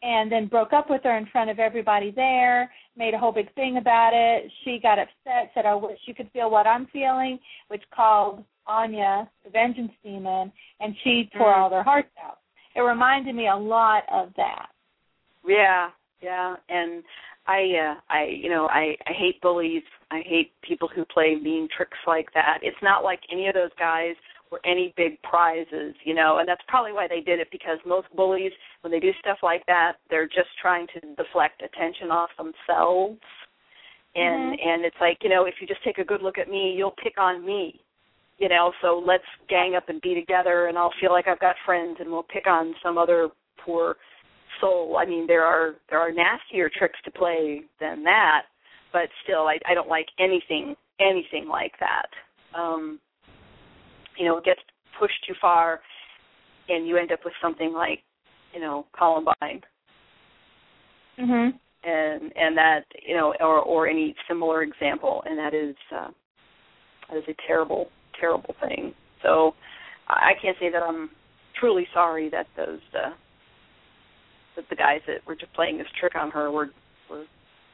and 0.02 0.30
then 0.30 0.46
broke 0.46 0.72
up 0.72 0.90
with 0.90 1.02
her 1.04 1.16
in 1.16 1.26
front 1.26 1.48
of 1.48 1.58
everybody 1.58 2.10
there, 2.10 2.70
made 2.96 3.14
a 3.14 3.18
whole 3.18 3.32
big 3.32 3.52
thing 3.54 3.78
about 3.78 4.10
it. 4.12 4.50
She 4.62 4.78
got 4.82 4.98
upset, 4.98 5.50
said, 5.54 5.64
I 5.64 5.74
wish 5.74 5.98
you 6.06 6.14
could 6.14 6.30
feel 6.32 6.50
what 6.50 6.66
I'm 6.66 6.86
feeling, 6.92 7.38
which 7.68 7.82
called 7.94 8.44
Anya 8.66 9.28
the 9.44 9.50
vengeance 9.50 9.92
demon, 10.04 10.52
and 10.80 10.94
she 11.02 11.30
tore 11.36 11.54
Mm. 11.54 11.56
all 11.56 11.70
their 11.70 11.82
hearts 11.82 12.10
out. 12.22 12.38
It 12.76 12.82
reminded 12.82 13.34
me 13.34 13.48
a 13.48 13.56
lot 13.56 14.02
of 14.12 14.28
that. 14.36 14.66
Yeah, 15.46 15.88
yeah, 16.20 16.56
and 16.68 17.02
I, 17.46 17.60
uh, 17.60 17.94
I, 18.10 18.24
you 18.26 18.50
know, 18.50 18.66
I, 18.66 18.96
I 19.06 19.12
hate 19.12 19.40
bullies. 19.40 19.82
I 20.10 20.20
hate 20.24 20.52
people 20.62 20.88
who 20.94 21.04
play 21.06 21.36
mean 21.36 21.68
tricks 21.74 21.98
like 22.06 22.28
that. 22.34 22.58
It's 22.62 22.76
not 22.82 23.02
like 23.02 23.20
any 23.32 23.48
of 23.48 23.54
those 23.54 23.70
guys 23.78 24.14
were 24.50 24.60
any 24.64 24.92
big 24.96 25.20
prizes, 25.22 25.94
you 26.04 26.14
know, 26.14 26.38
and 26.38 26.48
that's 26.48 26.62
probably 26.68 26.92
why 26.92 27.08
they 27.08 27.20
did 27.20 27.40
it 27.40 27.48
because 27.50 27.78
most 27.86 28.08
bullies, 28.14 28.52
when 28.82 28.92
they 28.92 29.00
do 29.00 29.10
stuff 29.20 29.38
like 29.42 29.64
that, 29.66 29.94
they're 30.10 30.26
just 30.26 30.50
trying 30.60 30.86
to 30.94 31.00
deflect 31.16 31.62
attention 31.62 32.10
off 32.10 32.30
themselves. 32.36 33.18
And 34.14 34.52
Mhm. 34.52 34.66
and 34.66 34.84
it's 34.84 35.00
like, 35.00 35.22
you 35.22 35.30
know, 35.30 35.44
if 35.44 35.60
you 35.60 35.66
just 35.66 35.82
take 35.82 35.98
a 35.98 36.04
good 36.04 36.22
look 36.22 36.38
at 36.38 36.48
me, 36.48 36.72
you'll 36.72 36.92
pick 37.02 37.18
on 37.18 37.44
me. 37.44 37.80
You 38.38 38.50
know, 38.50 38.72
so 38.82 39.02
let's 39.04 39.24
gang 39.48 39.74
up 39.76 39.88
and 39.88 40.00
be 40.02 40.14
together 40.14 40.66
and 40.66 40.76
I'll 40.76 40.92
feel 41.00 41.10
like 41.10 41.26
I've 41.26 41.40
got 41.40 41.56
friends 41.64 41.96
and 42.00 42.10
we'll 42.10 42.22
pick 42.22 42.46
on 42.46 42.74
some 42.82 42.98
other 42.98 43.28
poor 43.64 43.96
soul. 44.60 44.96
I 44.98 45.06
mean, 45.06 45.26
there 45.26 45.44
are 45.44 45.76
there 45.88 45.98
are 45.98 46.12
nastier 46.12 46.70
tricks 46.76 46.98
to 47.04 47.10
play 47.10 47.62
than 47.80 48.02
that, 48.04 48.42
but 48.92 49.08
still, 49.24 49.46
I 49.46 49.58
I 49.68 49.74
don't 49.74 49.88
like 49.88 50.06
anything 50.18 50.76
anything 51.00 51.48
like 51.48 51.72
that. 51.80 52.08
Um, 52.58 53.00
you 54.18 54.24
know, 54.24 54.38
it 54.38 54.44
gets 54.44 54.60
pushed 54.98 55.24
too 55.26 55.34
far, 55.40 55.80
and 56.68 56.86
you 56.86 56.96
end 56.96 57.12
up 57.12 57.20
with 57.24 57.34
something 57.42 57.72
like, 57.72 58.02
you 58.54 58.60
know, 58.60 58.86
Columbine, 58.92 59.62
Mhm. 61.18 61.58
and 61.84 62.32
and 62.36 62.56
that 62.56 62.84
you 63.02 63.14
know, 63.14 63.34
or 63.40 63.60
or 63.60 63.86
any 63.86 64.14
similar 64.28 64.62
example, 64.62 65.22
and 65.26 65.38
that 65.38 65.54
is 65.54 65.76
uh, 65.90 66.10
that 67.08 67.18
is 67.18 67.28
a 67.28 67.34
terrible 67.46 67.90
terrible 68.20 68.54
thing. 68.60 68.94
So 69.22 69.54
I 70.08 70.32
can't 70.40 70.56
say 70.60 70.70
that 70.70 70.82
I'm 70.82 71.10
truly 71.58 71.86
sorry 71.92 72.28
that 72.30 72.46
those 72.56 72.80
uh, 72.94 73.10
that 74.56 74.64
the 74.70 74.76
guys 74.76 75.00
that 75.06 75.26
were 75.26 75.34
just 75.34 75.52
playing 75.54 75.78
this 75.78 75.86
trick 75.98 76.14
on 76.14 76.30
her 76.30 76.50
were 76.50 76.70
were 77.10 77.24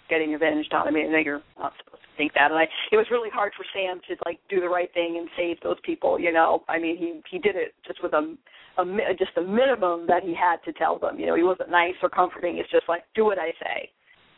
getting 0.08 0.34
avenged 0.34 0.72
on. 0.74 0.86
I 0.86 0.90
mean, 0.90 1.06
are 1.06 1.42
not 1.58 1.72
supposed 1.84 2.02
to 2.02 2.16
think 2.16 2.32
that. 2.34 2.50
And 2.50 2.58
I, 2.58 2.64
it 2.90 2.96
was 2.96 3.06
really 3.10 3.30
hard 3.30 3.52
for 3.56 3.64
Sam 3.72 4.00
to 4.08 4.16
like 4.26 4.38
do 4.50 4.60
the 4.60 4.68
right 4.68 4.92
thing 4.92 5.16
and 5.18 5.28
save 5.36 5.56
those 5.62 5.78
people. 5.84 6.18
You 6.18 6.32
know, 6.32 6.62
I 6.68 6.78
mean, 6.78 6.96
he 6.96 7.20
he 7.30 7.38
did 7.38 7.56
it 7.56 7.74
just 7.86 8.02
with 8.02 8.12
a, 8.12 8.34
a 8.78 9.14
just 9.18 9.36
a 9.36 9.42
minimum 9.42 10.06
that 10.08 10.22
he 10.22 10.34
had 10.34 10.56
to 10.64 10.72
tell 10.72 10.98
them. 10.98 11.18
You 11.18 11.26
know, 11.26 11.34
he 11.34 11.42
wasn't 11.42 11.70
nice 11.70 11.94
or 12.02 12.08
comforting. 12.08 12.58
It's 12.58 12.70
just 12.70 12.88
like 12.88 13.02
do 13.14 13.24
what 13.24 13.38
I 13.38 13.50
say. 13.62 13.90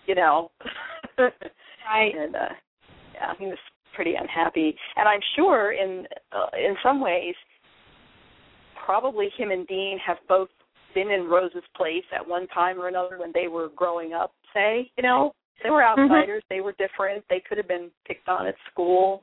You 0.07 0.15
know. 0.15 0.51
Right. 1.87 2.15
and 2.17 2.35
uh 2.35 2.49
yeah 3.13 3.33
he 3.39 3.45
was 3.45 3.59
pretty 3.95 4.15
unhappy 4.15 4.75
and 4.97 5.09
i'm 5.09 5.21
sure 5.37 5.73
in 5.73 6.07
uh, 6.33 6.47
in 6.59 6.75
some 6.83 7.01
ways 7.01 7.35
probably 8.85 9.29
him 9.37 9.51
and 9.51 9.67
dean 9.67 9.99
have 10.05 10.19
both 10.29 10.49
been 10.95 11.11
in 11.11 11.25
rose's 11.29 11.63
place 11.77 12.05
at 12.15 12.27
one 12.27 12.47
time 12.49 12.79
or 12.81 12.89
another 12.89 13.19
when 13.19 13.31
they 13.35 13.49
were 13.49 13.71
growing 13.77 14.13
up 14.13 14.33
say 14.53 14.91
you 14.97 15.03
know 15.03 15.33
they 15.63 15.71
were 15.71 15.81
Mm-hmm. 15.83 16.03
outsiders 16.13 16.43
they 16.51 16.61
were 16.61 16.75
different 16.79 17.25
they 17.31 17.43
could 17.49 17.59
have 17.59 17.69
been 17.69 17.91
picked 18.07 18.29
on 18.29 18.47
at 18.47 18.55
school 18.71 19.23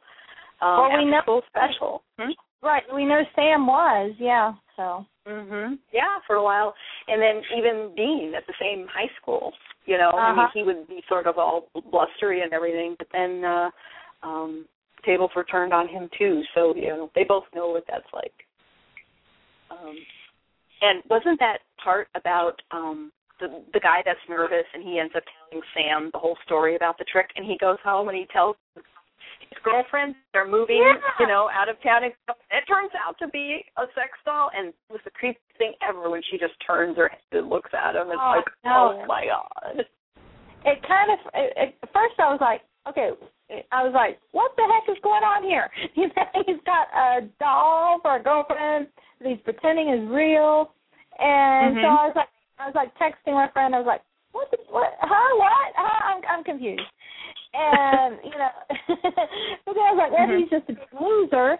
um 0.62 0.78
Well, 0.90 0.98
we 0.98 1.06
know- 1.06 1.22
school 1.22 1.42
special 1.50 2.04
hmm? 2.20 2.32
Right. 2.64 2.84
We 2.94 3.06
know 3.06 3.22
Sam 3.36 3.66
was, 3.66 4.14
yeah. 4.20 4.54
So. 4.76 5.04
Mhm. 5.28 5.80
Yeah, 5.92 6.20
for 6.28 6.36
a 6.36 6.44
while, 6.44 6.76
and 7.08 7.20
then 7.20 7.42
even 7.58 7.96
Dean 7.96 8.34
at 8.38 8.46
the 8.46 8.54
same 8.62 8.86
high 8.88 9.10
school. 9.20 9.52
You 9.88 9.98
know, 9.98 10.12
I 10.12 10.30
mean, 10.30 10.40
Uh-huh. 10.46 10.50
he 10.54 10.62
would 10.62 10.88
be 10.88 11.02
sort 11.10 11.26
of 11.26 11.40
all 11.40 11.70
blustery 11.90 12.42
and 12.44 12.54
everything, 12.54 12.94
but 13.00 13.08
then 13.12 13.44
uh 13.44 13.72
um 14.24 14.66
tables 15.06 15.32
were 15.36 15.44
turned 15.46 15.74
on 15.74 15.88
him 15.88 16.10
too. 16.18 16.42
So 16.56 16.76
you 16.76 16.90
know, 16.90 17.12
they 17.16 17.24
both 17.24 17.46
know 17.56 17.70
what 17.70 17.84
that's 17.90 18.12
like. 18.14 18.34
Um 19.70 19.96
And 20.82 21.04
wasn't 21.10 21.40
that 21.40 21.60
part 21.84 22.08
about 22.16 22.62
um 22.72 23.12
the 23.40 23.64
the 23.74 23.80
guy 23.80 24.02
that's 24.06 24.20
nervous 24.30 24.66
and 24.74 24.84
he 24.84 25.00
ends 25.00 25.14
up 25.16 25.24
telling 25.50 25.64
Sam 25.74 26.10
the 26.14 26.20
whole 26.20 26.38
story 26.46 26.76
about 26.76 26.98
the 26.98 27.06
trick, 27.06 27.30
and 27.36 27.46
he 27.46 27.58
goes 27.58 27.78
home 27.84 28.10
and 28.10 28.18
he 28.18 28.26
tells 28.32 28.56
his 28.76 29.60
girlfriend 29.64 30.16
they're 30.34 30.48
moving, 30.48 30.78
Yeah. 30.86 31.02
you 31.20 31.28
know, 31.28 31.50
out 31.52 31.68
of 31.68 31.82
town. 31.82 32.04
And 32.04 32.14
it 32.52 32.64
turns 32.68 32.92
out 32.96 33.18
to 33.20 33.28
be 33.30 33.66
a 33.78 33.86
sex 33.96 34.12
doll, 34.26 34.50
and 34.56 34.68
it 34.70 34.76
was 34.90 35.02
the 35.04 35.12
creepiest 35.12 35.58
thing 35.58 35.74
ever 35.82 36.10
when 36.10 36.22
she 36.30 36.38
just 36.38 36.54
turns 36.66 36.96
her 36.98 37.10
head 37.10 37.20
and 37.40 37.50
looks 37.50 37.72
at 37.74 37.96
him. 37.96 38.04
And 38.10 38.14
it's 38.14 38.22
Oh, 38.24 38.36
like, 38.38 38.46
no. 38.64 39.02
oh 39.02 39.06
my 39.08 39.26
god. 39.26 39.86
It 40.64 40.78
kind 40.88 41.12
of. 41.12 41.20
It, 41.34 41.54
it, 41.58 41.76
at 41.84 41.92
first, 41.92 42.16
I 42.20 42.32
was 42.32 42.40
like, 42.40 42.62
okay. 42.88 43.10
I 43.72 43.84
was 43.84 43.94
like, 43.94 44.20
what 44.32 44.52
the 44.56 44.64
heck 44.64 44.88
is 44.96 45.02
going 45.04 45.24
on 45.24 45.44
here? 45.44 45.70
You 45.96 46.08
know, 46.08 46.44
he's 46.46 46.62
got 46.66 46.88
a 46.96 47.28
doll 47.40 48.00
for 48.02 48.16
a 48.16 48.24
girlfriend 48.24 48.88
that 49.20 49.30
he's 49.30 49.42
pretending 49.44 49.90
is 49.90 50.10
real, 50.10 50.74
and 51.20 51.76
so 51.76 51.88
Mhm. 51.88 51.98
I 52.00 52.08
was 52.08 52.14
like, 52.16 52.30
I 52.60 52.66
was 52.68 52.76
like 52.76 52.96
texting 52.98 53.34
my 53.34 53.50
friend. 53.52 53.76
I 53.76 53.80
was 53.80 53.88
like, 53.88 54.02
what? 54.32 54.50
The, 54.52 54.58
what? 54.70 54.94
Huh? 55.00 55.38
What? 55.38 55.74
Huh? 55.76 56.16
I'm 56.16 56.22
I'm 56.30 56.44
confused. 56.44 56.82
And 57.54 58.18
you 58.24 58.38
know, 58.40 58.52
but 59.66 59.78
I 59.78 59.92
was 59.92 60.00
like, 60.00 60.12
well, 60.12 60.28
Mhm. 60.28 60.40
he's 60.40 60.50
just 60.50 60.70
a 60.70 60.74
big 60.74 60.94
loser, 61.00 61.58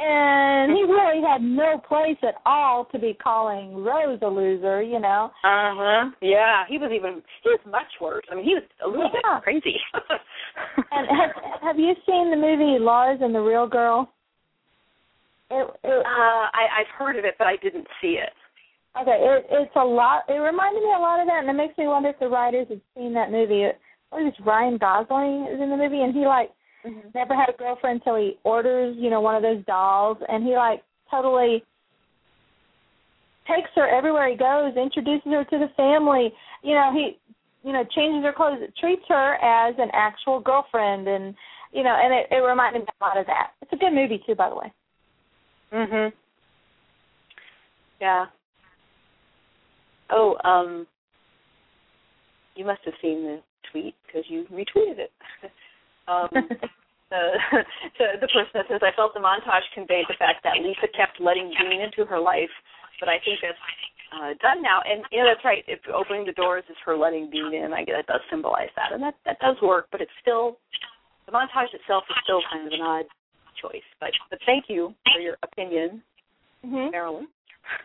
and 0.00 0.72
he 0.72 0.82
really 0.84 1.20
had 1.26 1.42
no 1.42 1.78
place 1.78 2.16
at 2.22 2.36
all 2.46 2.86
to 2.92 2.98
be 2.98 3.14
calling 3.14 3.76
Rose 3.76 4.20
a 4.22 4.26
loser. 4.26 4.82
You 4.82 5.00
know. 5.00 5.30
Uh 5.44 5.74
huh. 5.74 6.10
Yeah, 6.20 6.64
he 6.68 6.78
was 6.78 6.90
even 6.94 7.22
he 7.42 7.50
was 7.50 7.60
much 7.66 7.90
worse. 8.00 8.24
I 8.30 8.36
mean, 8.36 8.44
he 8.44 8.54
was 8.54 8.62
a 8.84 8.88
little 8.88 9.10
Yeah. 9.12 9.38
bit 9.38 9.42
crazy. 9.44 9.76
And 10.90 11.06
have 11.08 11.30
have 11.62 11.78
you 11.78 11.94
seen 12.06 12.30
the 12.30 12.36
movie 12.36 12.78
Lars 12.82 13.20
and 13.22 13.34
the 13.34 13.40
Real 13.40 13.66
Girl? 13.68 14.10
It, 15.50 15.66
it, 15.84 16.06
uh, 16.06 16.44
I 16.52 16.80
I've 16.80 16.92
heard 16.98 17.16
of 17.16 17.24
it, 17.24 17.34
but 17.38 17.46
I 17.46 17.56
didn't 17.56 17.86
see 18.00 18.18
it. 18.18 18.32
Okay, 19.00 19.18
it, 19.20 19.46
it's 19.50 19.76
a 19.76 19.84
lot. 19.84 20.22
It 20.28 20.34
reminded 20.34 20.82
me 20.82 20.92
a 20.96 21.00
lot 21.00 21.20
of 21.20 21.26
that, 21.26 21.40
and 21.40 21.48
it 21.48 21.52
makes 21.52 21.78
me 21.78 21.86
wonder 21.86 22.08
if 22.08 22.18
the 22.18 22.28
writers 22.28 22.66
had 22.68 22.80
seen 22.96 23.14
that 23.14 23.30
movie. 23.30 23.68
What 24.10 24.26
is 24.26 24.34
Ryan 24.44 24.78
Gosling 24.78 25.46
is 25.52 25.60
in 25.60 25.70
the 25.70 25.76
movie, 25.76 26.00
and 26.02 26.14
he 26.14 26.26
like 26.26 26.50
mm-hmm. 26.88 27.08
never 27.14 27.34
had 27.34 27.48
a 27.48 27.56
girlfriend 27.56 28.00
until 28.00 28.16
he 28.16 28.38
orders, 28.44 28.96
you 28.98 29.10
know, 29.10 29.20
one 29.20 29.34
of 29.34 29.42
those 29.42 29.64
dolls, 29.66 30.18
and 30.28 30.44
he 30.44 30.54
like 30.54 30.82
totally 31.10 31.62
takes 33.46 33.70
her 33.74 33.88
everywhere 33.88 34.30
he 34.30 34.36
goes, 34.36 34.76
introduces 34.76 35.32
her 35.32 35.44
to 35.44 35.58
the 35.58 35.68
family. 35.76 36.32
You 36.62 36.74
know, 36.74 36.90
he, 36.92 37.18
you 37.64 37.72
know, 37.72 37.84
changes 37.94 38.24
her 38.24 38.32
clothes, 38.32 38.60
treats 38.78 39.02
her 39.08 39.34
as 39.36 39.74
an 39.78 39.88
actual 39.92 40.40
girlfriend, 40.40 41.08
and 41.08 41.34
you 41.72 41.82
know, 41.82 41.96
and 42.00 42.14
it, 42.14 42.26
it 42.30 42.40
reminded 42.40 42.80
me 42.80 42.88
a 43.00 43.04
lot 43.04 43.18
of 43.18 43.26
that. 43.26 43.50
It's 43.62 43.72
a 43.72 43.76
good 43.76 43.92
movie 43.92 44.22
too, 44.26 44.34
by 44.34 44.48
the 44.48 44.56
way. 44.56 44.72
Mhm. 45.72 46.12
Yeah. 48.00 48.26
Oh, 50.10 50.36
um, 50.44 50.86
you 52.54 52.64
must 52.64 52.80
have 52.84 52.94
seen 53.02 53.22
the 53.22 53.40
tweet 53.70 53.94
because 54.06 54.24
you 54.28 54.44
retweeted 54.50 54.98
it. 54.98 55.12
um, 56.08 56.28
the, 57.10 57.22
the 57.98 58.06
the 58.20 58.30
person 58.30 58.52
that 58.54 58.68
says 58.68 58.80
I 58.84 58.92
felt 58.96 59.14
the 59.14 59.24
montage 59.24 59.64
conveyed 59.74 60.06
the 60.08 60.18
fact 60.18 60.44
that 60.44 60.60
Lisa 60.60 60.88
kept 60.92 61.20
letting 61.20 61.52
Dean 61.56 61.80
into 61.80 62.04
her 62.04 62.20
life, 62.20 62.52
but 63.00 63.08
I 63.08 63.16
think 63.24 63.40
that's 63.40 63.60
uh, 64.12 64.32
done 64.40 64.60
now. 64.62 64.80
And 64.84 65.04
yeah, 65.12 65.24
that's 65.24 65.44
right. 65.44 65.64
If 65.68 65.80
opening 65.88 66.24
the 66.24 66.36
doors 66.36 66.64
is 66.68 66.76
her 66.84 66.96
letting 66.96 67.30
Dean 67.30 67.52
in, 67.52 67.72
I 67.72 67.84
guess 67.84 68.04
that 68.04 68.08
does 68.08 68.24
symbolize 68.30 68.72
that, 68.76 68.92
and 68.92 69.02
that 69.02 69.16
that 69.24 69.40
does 69.40 69.56
work. 69.62 69.88
But 69.92 70.00
it's 70.00 70.14
still 70.20 70.60
the 71.26 71.32
montage 71.32 71.72
itself 71.72 72.04
is 72.08 72.16
still 72.24 72.40
kind 72.52 72.66
of 72.66 72.72
an 72.72 72.84
odd 72.84 73.06
choice. 73.60 73.86
But 74.00 74.12
but 74.30 74.38
thank 74.44 74.68
you 74.68 74.94
for 75.12 75.20
your 75.20 75.36
opinion, 75.42 76.02
mm-hmm. 76.64 76.92
Marilyn. 76.92 77.28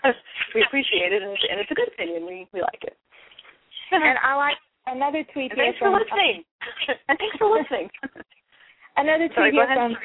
we 0.55 0.63
appreciate 0.63 1.11
it, 1.11 1.23
and 1.23 1.31
it's, 1.31 1.43
and 1.49 1.59
it's 1.59 1.71
a 1.71 1.75
good 1.75 1.91
opinion. 1.91 2.25
We 2.25 2.47
we 2.53 2.61
like 2.61 2.83
it. 2.83 2.95
and 3.91 4.19
I 4.19 4.35
like 4.35 4.59
another 4.87 5.23
tweet. 5.33 5.51
And 5.51 5.59
thanks 5.59 5.79
for 5.79 5.91
listening. 5.91 6.43
and 7.07 7.17
thanks 7.19 7.37
for 7.37 7.47
listening. 7.51 7.89
another 8.97 9.27
tweet 9.27 9.35
Sorry, 9.35 9.51
here 9.51 9.67
from 9.73 9.95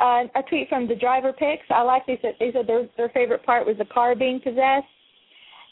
uh, 0.00 0.24
a 0.38 0.42
tweet 0.48 0.68
from 0.68 0.88
the 0.88 0.96
driver 0.96 1.32
picks. 1.32 1.66
I 1.70 1.82
like 1.82 2.06
they 2.06 2.18
said 2.22 2.34
they 2.40 2.52
said 2.52 2.66
their 2.66 2.88
their 2.96 3.10
favorite 3.10 3.44
part 3.44 3.66
was 3.66 3.76
the 3.78 3.84
car 3.86 4.14
being 4.14 4.40
possessed, 4.40 4.88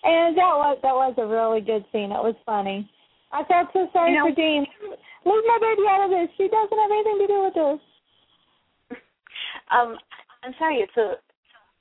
and 0.05 0.37
that 0.37 0.55
was 0.57 0.79
that 0.83 0.95
was 0.95 1.15
a 1.19 1.27
really 1.27 1.61
good 1.61 1.85
scene. 1.93 2.13
It 2.13 2.23
was 2.23 2.37
funny. 2.45 2.91
I 3.33 3.45
felt 3.45 3.69
so 3.73 3.89
sorry 3.93 4.13
you 4.13 4.19
know, 4.19 4.29
for 4.29 4.35
Dean. 4.35 4.67
Leave 5.25 5.45
my 5.47 5.59
baby 5.61 5.83
out 5.89 6.05
of 6.05 6.11
this. 6.11 6.29
She 6.37 6.49
doesn't 6.49 6.79
have 6.79 6.91
anything 6.91 7.19
to 7.21 7.27
do 7.27 7.39
with 7.45 7.55
this. 7.55 7.81
Um, 9.71 9.97
I'm 10.43 10.55
sorry. 10.59 10.77
It's 10.77 10.97
a 10.97 11.15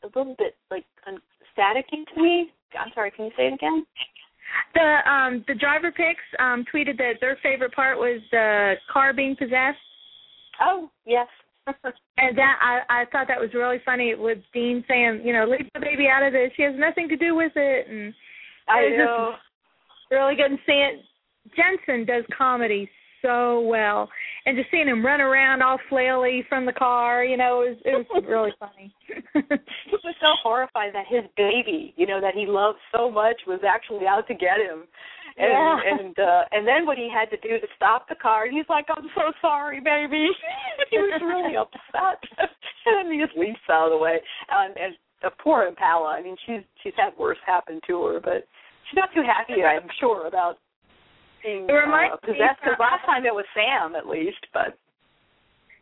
a 0.04 0.08
little 0.16 0.36
bit 0.38 0.56
like 0.72 0.86
un- 1.08 1.22
staticky 1.58 2.06
to 2.14 2.22
me. 2.22 2.52
I'm 2.80 2.92
sorry. 2.94 3.12
Can 3.12 3.26
you 3.26 3.32
say 3.36 3.48
it 3.48 3.54
again? 3.54 3.86
The 4.74 5.10
um 5.10 5.44
the 5.48 5.56
driver 5.56 5.92
picks 5.92 6.24
um 6.40 6.66
tweeted 6.74 6.98
that 6.98 7.14
their 7.22 7.38
favorite 7.42 7.74
part 7.74 7.98
was 7.98 8.22
the 8.32 8.76
car 8.92 9.14
being 9.14 9.36
possessed. 9.36 9.78
Oh 10.62 10.90
yes. 11.06 11.28
and 11.68 12.38
that 12.38 12.56
I 12.62 13.02
I 13.02 13.06
thought 13.12 13.28
that 13.28 13.40
was 13.40 13.54
really 13.54 13.78
funny 13.86 14.16
with 14.16 14.40
Dean 14.54 14.84
saying, 14.88 15.22
you 15.24 15.34
know, 15.34 15.46
leave 15.46 15.70
the 15.74 15.80
baby 15.80 16.08
out 16.08 16.24
of 16.24 16.34
this. 16.34 16.52
She 16.56 16.64
has 16.64 16.74
nothing 16.78 17.08
to 17.10 17.16
do 17.18 17.36
with 17.36 17.52
it, 17.56 17.88
and 17.90 18.14
I 18.68 18.80
it 18.82 18.98
know. 18.98 19.32
just 19.34 20.12
really 20.12 20.36
good. 20.36 20.52
And 20.52 20.60
seeing 20.66 21.02
Jensen 21.56 22.06
does 22.06 22.24
comedy 22.36 22.90
so 23.22 23.62
well, 23.62 24.10
and 24.46 24.58
just 24.58 24.72
seeing 24.72 24.88
him 24.88 25.06
run 25.06 25.22
around 25.22 25.62
all 25.62 25.78
flaily 25.92 26.48
from 26.48 26.66
the 26.66 26.72
car, 26.72 27.24
you 27.24 27.38
know, 27.38 27.62
it 27.62 27.70
was 27.70 27.78
it 27.86 28.08
was 28.10 28.24
really 28.30 28.54
funny. 28.60 28.94
he 29.34 29.92
was 30.04 30.16
so 30.22 30.34
horrified 30.42 30.94
that 30.94 31.06
his 31.08 31.24
baby, 31.36 31.94
you 31.98 32.08
know, 32.08 32.22
that 32.22 32.34
he 32.34 32.46
loved 32.48 32.80
so 32.96 33.12
much, 33.12 33.36
was 33.46 33.60
actually 33.68 34.08
out 34.08 34.28
to 34.28 34.34
get 34.34 34.58
him. 34.58 34.84
And 35.38 35.52
Yeah. 35.52 35.80
and 35.86 36.20
uh 36.20 36.44
and 36.52 36.68
then 36.68 36.86
what 36.86 36.98
he 36.98 37.10
had 37.10 37.30
to 37.30 37.38
do 37.38 37.60
to 37.60 37.68
stop 37.76 38.08
the 38.10 38.16
car, 38.16 38.46
and 38.46 38.56
he's 38.56 38.70
like, 38.70 38.86
"I'm 38.90 39.10
so 39.16 39.32
sorry, 39.42 39.80
baby." 39.80 40.28
he 40.92 40.98
was 40.98 41.22
really 41.22 41.56
upset, 41.56 42.20
and 42.86 42.96
then 42.98 43.12
he 43.12 43.24
just 43.24 43.38
leaps 43.38 43.60
out 43.70 43.86
of 43.88 43.92
the 43.92 43.98
way. 43.98 44.20
And, 44.50 44.76
and 44.78 44.94
the 45.22 45.32
poor 45.44 45.64
Impala. 45.68 46.16
I 46.18 46.22
mean, 46.22 46.36
she's 46.46 46.62
she's 46.84 46.94
had 46.98 47.12
worse 47.18 47.38
happen 47.46 47.80
to 47.88 48.04
her, 48.06 48.20
but 48.20 48.48
she's 48.90 48.98
not 48.98 49.10
too 49.14 49.24
happy, 49.24 49.64
I'm 49.64 49.90
sure, 50.00 50.28
about 50.28 50.58
being 51.44 51.68
uh, 51.70 52.16
possessed. 52.18 52.60
Because 52.64 52.80
last 52.80 53.06
time 53.06 53.26
it 53.26 53.34
was 53.34 53.46
Sam, 53.54 53.96
at 53.96 54.08
least, 54.08 54.46
but 54.54 54.78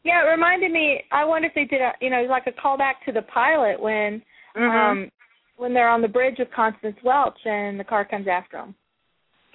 Yeah, 0.04 0.26
it 0.26 0.30
reminded 0.30 0.72
me. 0.72 1.04
I 1.12 1.26
wonder 1.26 1.48
if 1.48 1.54
they 1.56 1.66
did 1.66 1.82
a, 1.82 1.92
you 2.02 2.10
know, 2.10 2.24
like 2.30 2.48
a 2.48 2.52
callback 2.52 2.94
to 3.06 3.12
the 3.12 3.22
pilot 3.24 3.80
when, 3.82 4.22
Mm-hmm. 4.56 4.78
um, 5.06 5.12
when 5.58 5.74
they're 5.74 5.90
on 5.90 6.02
the 6.02 6.08
bridge 6.08 6.36
with 6.40 6.48
Constance 6.56 6.98
Welch 7.04 7.38
and 7.46 7.80
the 7.80 7.84
car 7.84 8.06
comes 8.06 8.28
after 8.28 8.58
them. 8.58 8.74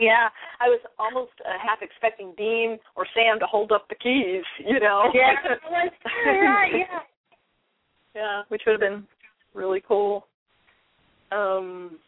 Yeah, 0.02 0.28
I 0.60 0.68
was 0.68 0.80
almost 0.98 1.32
uh, 1.46 1.58
half 1.64 1.78
expecting 1.80 2.34
Dean 2.36 2.78
or 2.96 3.06
Sam 3.14 3.38
to 3.38 3.46
hold 3.46 3.70
up 3.70 3.88
the 3.88 3.94
keys, 3.94 4.42
you 4.58 4.80
know. 4.80 5.10
Yeah, 5.14 5.34
right. 6.20 6.72
Yeah. 6.74 6.98
yeah, 8.16 8.42
which 8.48 8.62
would 8.66 8.72
have 8.72 8.80
been 8.80 9.06
really 9.54 9.82
cool. 9.86 10.26
Um, 11.30 11.98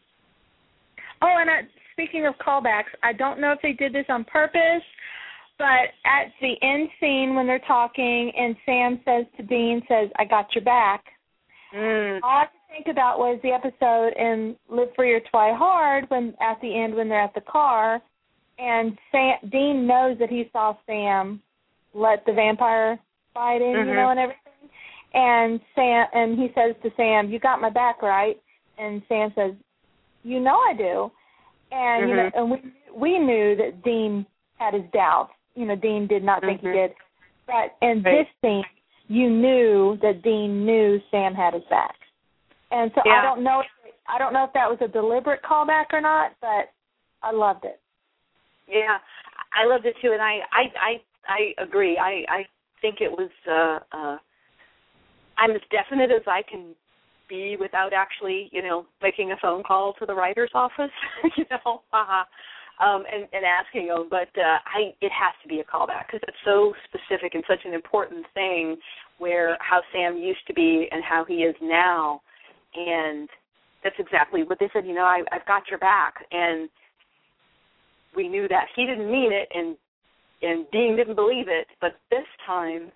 Oh, 1.21 1.37
and 1.39 1.49
uh, 1.49 1.53
speaking 1.93 2.25
of 2.25 2.35
callbacks, 2.35 2.93
I 3.03 3.13
don't 3.13 3.39
know 3.39 3.51
if 3.51 3.59
they 3.61 3.73
did 3.73 3.93
this 3.93 4.05
on 4.09 4.25
purpose, 4.25 4.83
but 5.57 5.93
at 6.05 6.31
the 6.41 6.53
end 6.61 6.89
scene 6.99 7.35
when 7.35 7.47
they're 7.47 7.59
talking 7.59 8.31
and 8.37 8.55
Sam 8.65 8.99
says 9.05 9.25
to 9.37 9.43
Dean, 9.43 9.81
says, 9.87 10.09
"I 10.19 10.25
got 10.25 10.53
your 10.53 10.63
back." 10.63 11.03
mm, 11.73 12.19
I 12.23 12.45
think 12.75 12.87
about 12.87 13.19
was 13.19 13.39
the 13.41 13.51
episode 13.51 14.13
in 14.17 14.55
Live 14.69 14.89
Free 14.95 15.13
or 15.13 15.21
Twihard 15.33 16.09
when 16.09 16.33
at 16.41 16.59
the 16.61 16.77
end 16.77 16.93
when 16.93 17.07
they're 17.07 17.21
at 17.21 17.33
the 17.33 17.41
car 17.41 18.01
and 18.57 18.97
Sam, 19.11 19.35
Dean 19.51 19.87
knows 19.87 20.17
that 20.19 20.29
he 20.29 20.49
saw 20.51 20.75
Sam 20.85 21.41
let 21.93 22.25
the 22.25 22.33
vampire 22.33 22.99
fight 23.33 23.61
in, 23.61 23.71
you 23.71 23.77
Mhm. 23.77 23.95
know, 23.95 24.09
and 24.09 24.19
everything. 24.19 24.41
And 25.13 25.59
Sam 25.75 26.07
and 26.13 26.37
he 26.37 26.51
says 26.53 26.75
to 26.83 26.91
Sam, 26.95 27.29
"You 27.29 27.39
got 27.39 27.61
my 27.61 27.69
back, 27.69 28.01
right?" 28.01 28.37
And 28.77 29.01
Sam 29.07 29.33
says, 29.33 29.55
"You 30.23 30.39
know 30.39 30.57
I 30.57 30.73
do." 30.73 31.11
And 31.71 32.09
you 32.09 32.15
know, 32.15 32.29
Mhm. 32.29 32.35
and 32.35 32.51
we 32.51 32.61
we 32.93 33.19
knew 33.19 33.55
that 33.55 33.81
Dean 33.83 34.25
had 34.57 34.73
his 34.73 34.89
doubts. 34.91 35.33
You 35.55 35.65
know, 35.65 35.75
Dean 35.75 36.07
did 36.07 36.23
not 36.23 36.41
think 36.41 36.61
he 36.61 36.67
Mhm. 36.67 36.73
did. 36.73 36.95
But 37.45 37.75
in 37.81 38.01
Right. 38.01 38.25
this 38.25 38.27
scene, 38.41 38.65
you 39.07 39.29
knew 39.29 39.97
that 39.97 40.21
Dean 40.21 40.65
knew 40.65 41.01
Sam 41.11 41.33
had 41.35 41.53
his 41.53 41.65
back. 41.65 41.95
And 42.71 42.91
so 42.95 43.01
I 43.09 43.21
don't 43.21 43.43
know. 43.43 43.61
If, 43.61 43.93
I 44.07 44.17
don't 44.17 44.33
know 44.33 44.43
if 44.43 44.53
that 44.53 44.69
was 44.69 44.77
a 44.81 44.87
deliberate 44.87 45.41
callback 45.43 45.85
or 45.93 46.01
not, 46.01 46.31
but 46.41 46.71
I 47.23 47.31
loved 47.31 47.65
it. 47.65 47.79
yeah, 48.67 48.97
I 49.53 49.67
loved 49.67 49.85
it 49.85 49.95
too, 50.01 50.11
and 50.11 50.21
I, 50.21 50.39
I, 50.51 50.63
I, 50.79 51.01
I 51.27 51.63
agree. 51.63 51.97
I, 51.97 52.23
I 52.29 52.45
think 52.81 52.97
it 53.01 53.11
was. 53.11 53.29
uh 53.49 53.97
uh 53.97 54.17
I'm 55.37 55.51
as 55.51 55.61
definite 55.69 56.11
as 56.11 56.23
I 56.27 56.41
can 56.49 56.73
be 57.27 57.57
without 57.59 57.93
actually, 57.93 58.49
you 58.51 58.61
know, 58.61 58.85
making 59.01 59.31
a 59.31 59.37
phone 59.41 59.63
call 59.63 59.93
to 59.99 60.05
the 60.05 60.13
writer's 60.13 60.51
office, 60.53 60.91
you 61.37 61.45
know, 61.51 61.81
um, 61.91 63.03
and, 63.11 63.27
and 63.33 63.43
asking 63.45 63.87
them. 63.87 64.07
But 64.09 64.29
uh, 64.37 64.59
I, 64.65 64.93
it 65.01 65.11
has 65.11 65.33
to 65.43 65.49
be 65.49 65.59
a 65.59 65.63
callback 65.63 66.07
because 66.07 66.21
it's 66.27 66.37
so 66.45 66.73
specific 66.85 67.35
and 67.35 67.43
such 67.47 67.65
an 67.65 67.73
important 67.73 68.25
thing. 68.33 68.77
Where 69.17 69.57
how 69.61 69.81
Sam 69.93 70.17
used 70.17 70.45
to 70.47 70.53
be 70.53 70.87
and 70.91 71.03
how 71.03 71.23
he 71.25 71.35
is 71.35 71.55
now, 71.61 72.21
and 72.75 73.29
that's 73.83 73.95
exactly 73.99 74.43
what 74.43 74.59
they 74.59 74.69
said. 74.73 74.85
You 74.85 74.93
know, 74.93 75.03
I, 75.03 75.21
I've 75.31 75.45
got 75.45 75.63
your 75.69 75.79
back, 75.79 76.15
and 76.31 76.69
we 78.15 78.27
knew 78.27 78.47
that 78.47 78.65
he 78.75 78.85
didn't 78.85 79.11
mean 79.11 79.31
it, 79.31 79.49
and 79.53 79.77
and 80.41 80.65
Dean 80.71 80.95
didn't 80.95 81.15
believe 81.15 81.47
it. 81.47 81.67
But 81.81 81.93
this 82.11 82.25
time, 82.45 82.91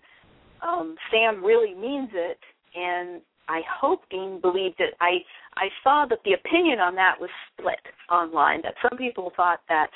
um, 0.62 0.96
Sam 1.12 1.44
really 1.44 1.74
means 1.74 2.10
it, 2.14 2.40
and 2.76 3.22
I 3.48 3.62
hope 3.80 4.02
Dean 4.10 4.40
believed 4.42 4.80
it. 4.80 4.94
I 5.00 5.20
I 5.56 5.68
saw 5.84 6.06
that 6.10 6.20
the 6.26 6.34
opinion 6.34 6.80
on 6.80 6.96
that 6.96 7.16
was 7.20 7.30
split 7.54 7.80
online. 8.12 8.62
That 8.64 8.76
some 8.88 8.98
people 8.98 9.32
thought 9.36 9.60
that 9.70 9.88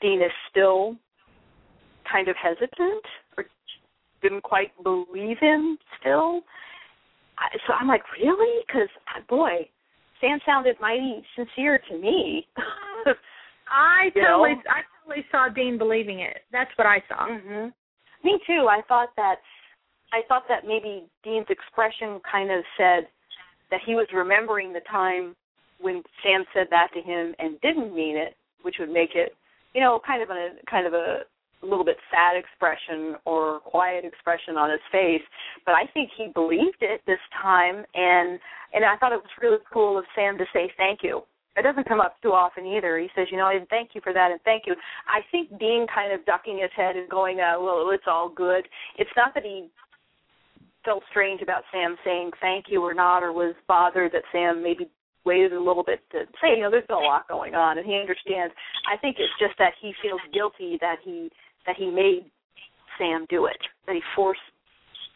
Dean 0.00 0.20
is 0.20 0.32
still 0.50 0.96
kind 2.10 2.28
of 2.28 2.36
hesitant 2.42 3.04
or 3.36 3.44
didn't 4.22 4.42
quite 4.42 4.70
believe 4.82 5.38
him 5.40 5.78
still. 6.00 6.40
So 7.66 7.74
I'm 7.74 7.88
like, 7.88 8.02
really? 8.20 8.64
Because 8.66 8.88
boy, 9.28 9.68
Sam 10.20 10.38
sounded 10.46 10.76
mighty 10.80 11.22
sincere 11.36 11.80
to 11.90 11.98
me. 11.98 12.46
I 13.70 14.10
totally, 14.14 14.54
know? 14.54 14.62
I 14.68 14.82
totally 15.04 15.24
saw 15.30 15.48
Dean 15.48 15.78
believing 15.78 16.20
it. 16.20 16.38
That's 16.52 16.70
what 16.76 16.86
I 16.86 17.02
saw. 17.08 17.26
hmm 17.26 17.68
Me 18.24 18.38
too. 18.46 18.66
I 18.68 18.82
thought 18.88 19.08
that 19.16 19.36
I 20.12 20.20
thought 20.28 20.44
that 20.48 20.66
maybe 20.66 21.04
Dean's 21.24 21.46
expression 21.48 22.20
kind 22.30 22.50
of 22.50 22.62
said 22.76 23.08
that 23.70 23.80
he 23.86 23.94
was 23.94 24.06
remembering 24.12 24.72
the 24.72 24.82
time 24.90 25.34
when 25.80 26.02
Sam 26.22 26.44
said 26.54 26.66
that 26.70 26.88
to 26.94 27.00
him 27.00 27.34
and 27.38 27.60
didn't 27.62 27.94
mean 27.94 28.16
it, 28.16 28.36
which 28.62 28.76
would 28.78 28.90
make 28.90 29.10
it, 29.14 29.34
you 29.74 29.80
know, 29.80 30.00
kind 30.06 30.22
of 30.22 30.30
a 30.30 30.50
kind 30.70 30.86
of 30.86 30.92
a 30.92 31.20
little 31.66 31.84
bit 31.84 31.96
sad 32.10 32.36
expression 32.36 33.16
or 33.24 33.60
quiet 33.60 34.04
expression 34.04 34.56
on 34.56 34.70
his 34.70 34.80
face. 34.90 35.22
But 35.64 35.72
I 35.72 35.86
think 35.94 36.10
he 36.16 36.28
believed 36.34 36.80
it 36.80 37.00
this 37.06 37.22
time 37.40 37.84
and 37.94 38.38
and 38.74 38.84
I 38.84 38.96
thought 38.96 39.12
it 39.12 39.20
was 39.20 39.42
really 39.42 39.58
cool 39.72 39.98
of 39.98 40.04
Sam 40.14 40.38
to 40.38 40.44
say 40.52 40.72
thank 40.76 41.00
you. 41.02 41.22
It 41.56 41.62
doesn't 41.62 41.86
come 41.86 42.00
up 42.00 42.16
too 42.22 42.32
often 42.32 42.64
either. 42.64 42.98
He 42.98 43.08
says, 43.14 43.26
you 43.30 43.36
know, 43.36 43.50
and 43.52 43.68
thank 43.68 43.90
you 43.92 44.00
for 44.00 44.14
that, 44.14 44.30
and 44.30 44.40
thank 44.40 44.64
you. 44.66 44.74
I 45.06 45.20
think 45.30 45.50
Dean 45.58 45.86
kind 45.94 46.12
of 46.12 46.24
ducking 46.24 46.58
his 46.58 46.70
head 46.74 46.96
and 46.96 47.08
going, 47.10 47.40
uh, 47.40 47.60
well, 47.60 47.90
it's 47.92 48.08
all 48.08 48.30
good. 48.30 48.66
It's 48.96 49.10
not 49.16 49.34
that 49.34 49.44
he 49.44 49.68
felt 50.84 51.02
strange 51.10 51.42
about 51.42 51.64
Sam 51.70 51.96
saying 52.04 52.30
thank 52.40 52.66
you 52.68 52.82
or 52.82 52.94
not, 52.94 53.22
or 53.22 53.32
was 53.32 53.54
bothered 53.68 54.12
that 54.12 54.22
Sam 54.32 54.62
maybe 54.62 54.88
waited 55.24 55.52
a 55.52 55.60
little 55.60 55.84
bit 55.84 56.00
to 56.10 56.24
say, 56.40 56.56
you 56.56 56.62
know, 56.62 56.70
there's 56.70 56.84
a 56.88 56.94
lot 56.94 57.28
going 57.28 57.54
on, 57.54 57.78
and 57.78 57.86
he 57.86 57.96
understands. 57.96 58.54
I 58.90 58.96
think 58.96 59.16
it's 59.18 59.32
just 59.38 59.56
that 59.58 59.72
he 59.80 59.92
feels 60.02 60.20
guilty 60.32 60.78
that 60.80 60.96
he 61.04 61.30
that 61.66 61.76
he 61.76 61.90
made 61.90 62.30
Sam 62.98 63.26
do 63.28 63.46
it, 63.46 63.58
that 63.86 63.94
he 63.94 64.02
forced 64.14 64.40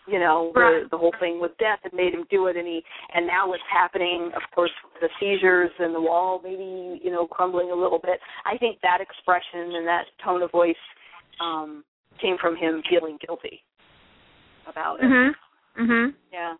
you 0.06 0.20
know 0.20 0.52
right. 0.54 0.84
the 0.84 0.88
the 0.90 0.98
whole 0.98 1.12
thing 1.18 1.40
with 1.40 1.52
death 1.58 1.80
and 1.84 1.92
made 1.92 2.14
him 2.14 2.24
do 2.30 2.46
it. 2.46 2.56
And 2.56 2.66
he 2.66 2.82
and 3.14 3.26
now 3.26 3.48
what's 3.48 3.62
happening 3.70 4.30
of 4.34 4.42
course 4.54 4.70
the 5.00 5.08
seizures 5.20 5.70
and 5.78 5.94
the 5.94 6.00
wall 6.00 6.40
maybe 6.42 7.00
you 7.02 7.10
know 7.10 7.26
crumbling 7.26 7.70
a 7.70 7.74
little 7.74 7.98
bit. 7.98 8.18
I 8.44 8.56
think 8.58 8.78
that 8.82 9.00
expression 9.00 9.74
and 9.74 9.86
that 9.86 10.04
tone 10.24 10.42
of 10.42 10.50
voice 10.50 10.74
um 11.40 11.84
came 12.20 12.36
from 12.40 12.56
him 12.56 12.82
feeling 12.88 13.18
guilty 13.24 13.60
about 14.70 15.00
it. 15.00 15.04
Mhm 15.04 15.30
mhm 15.80 16.14
yeah. 16.32 16.54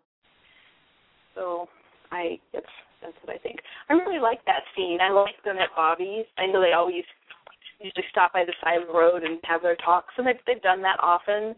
So 1.35 1.67
i 2.11 2.37
that's 2.53 2.65
that's 3.01 3.15
what 3.23 3.35
i 3.35 3.39
think. 3.39 3.59
I 3.89 3.93
really 3.93 4.19
like 4.19 4.43
that 4.45 4.63
scene. 4.75 4.99
I 5.01 5.09
like 5.11 5.35
them 5.45 5.57
at 5.57 5.69
bobby's. 5.75 6.25
I 6.37 6.47
know 6.47 6.61
they 6.61 6.73
always 6.73 7.03
usually 7.79 8.05
stop 8.09 8.33
by 8.33 8.43
the 8.45 8.53
side 8.63 8.81
of 8.81 8.87
the 8.87 8.93
road 8.93 9.23
and 9.23 9.39
have 9.43 9.61
their 9.61 9.75
talks 9.77 10.13
and 10.17 10.27
they've 10.27 10.41
they've 10.45 10.61
done 10.61 10.81
that 10.81 10.97
often 11.01 11.55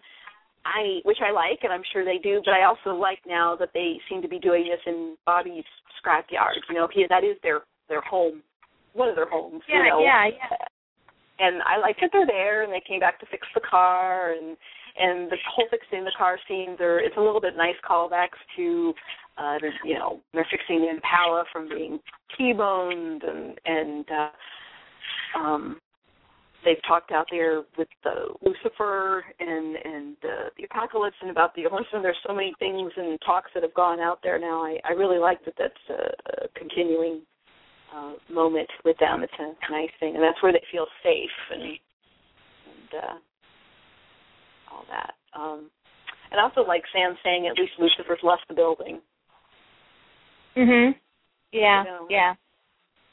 I 0.66 1.00
which 1.04 1.20
I 1.26 1.32
like 1.32 1.60
and 1.64 1.72
I'm 1.72 1.84
sure 1.94 2.04
they 2.04 2.20
do, 2.22 2.42
but 2.44 2.54
I 2.54 2.66
also 2.66 2.98
like 2.98 3.20
now 3.28 3.56
that 3.60 3.70
they 3.74 3.98
seem 4.10 4.22
to 4.22 4.28
be 4.28 4.40
doing 4.40 4.66
this 4.66 4.82
in 4.86 5.16
Bobby's 5.26 5.64
scrapyard. 6.00 6.60
You 6.70 6.76
know, 6.76 6.88
he 6.94 7.06
that 7.10 7.24
is 7.24 7.38
their 7.44 7.62
their 7.88 8.02
home, 8.02 8.44
one 8.94 9.10
of 9.10 9.16
their 9.16 9.30
homes. 9.30 9.62
Yeah, 9.68 9.84
you 9.84 9.90
know. 9.90 10.00
yeah, 10.02 10.26
yeah. 10.28 10.58
And 11.40 11.62
I 11.64 11.78
like 11.80 11.96
that 12.02 12.10
they're 12.12 12.28
there 12.28 12.64
and 12.64 12.74
they 12.74 12.84
came 12.86 13.00
back 13.00 13.20
to 13.22 13.26
fix 13.28 13.48
the 13.56 13.62
car 13.62 14.34
and 14.34 14.58
and 14.98 15.32
the 15.32 15.38
whole 15.56 15.68
fixing 15.70 16.04
the 16.04 16.12
car 16.18 16.38
scenes 16.48 16.80
are 16.82 17.00
it's 17.00 17.16
a 17.18 17.22
little 17.22 17.42
bit 17.42 17.56
nice 17.56 17.80
callbacks 17.88 18.40
to 18.58 18.94
uh 19.38 19.58
you 19.86 19.94
know 19.94 20.20
they're 20.34 20.48
fixing 20.52 20.82
the 20.82 20.90
Impala 20.90 21.46
from 21.54 21.70
being 21.70 22.00
T-boned 22.38 23.24
and 23.24 23.60
and 23.66 24.06
uh 24.12 25.40
um 25.40 25.80
they've 26.66 26.82
talked 26.88 27.12
out 27.12 27.28
there 27.32 27.64
with 27.78 27.88
the 28.04 28.34
Lucifer 28.42 29.24
and 29.40 29.76
and 29.76 30.18
uh, 30.24 30.50
the 30.58 30.66
apocalypse 30.66 31.16
and 31.22 31.32
about 31.32 31.56
the 31.56 31.64
horseman. 31.70 32.02
There's 32.02 32.18
so 32.28 32.34
many 32.34 32.54
things 32.60 32.92
and 32.96 33.18
talks 33.26 33.52
that 33.54 33.64
have 33.64 33.74
gone 33.74 34.00
out 34.00 34.20
there 34.24 34.40
now. 34.40 34.64
I 34.64 34.80
I 34.88 34.92
really 34.94 35.20
like 35.20 35.44
that 35.46 35.56
that's 35.58 35.74
a, 35.90 36.44
a 36.44 36.48
continuing 36.56 37.22
uh, 37.96 38.14
moment 38.32 38.70
with 38.86 38.98
them. 39.00 39.24
It's 39.24 39.34
a 39.40 39.72
nice 39.72 39.90
thing, 40.00 40.16
and 40.16 40.24
that's 40.24 40.42
where 40.44 40.52
they 40.52 40.64
feel 40.72 40.86
safe 41.04 41.38
and 41.52 41.62
and 41.64 43.04
uh, 43.04 43.16
all 44.72 44.86
that. 44.90 45.14
Um, 45.40 45.70
and 46.32 46.40
also 46.40 46.62
like 46.68 46.84
Sam 46.94 47.16
saying 47.24 47.48
at 47.48 47.58
least 47.58 47.74
Lucifer's 47.80 48.24
left 48.24 48.44
the 48.48 48.54
building. 48.54 49.02
Mhm. 50.56 50.96
Yeah. 51.52 51.84
You 51.84 51.90
know. 51.90 52.08
Yeah. 52.10 52.34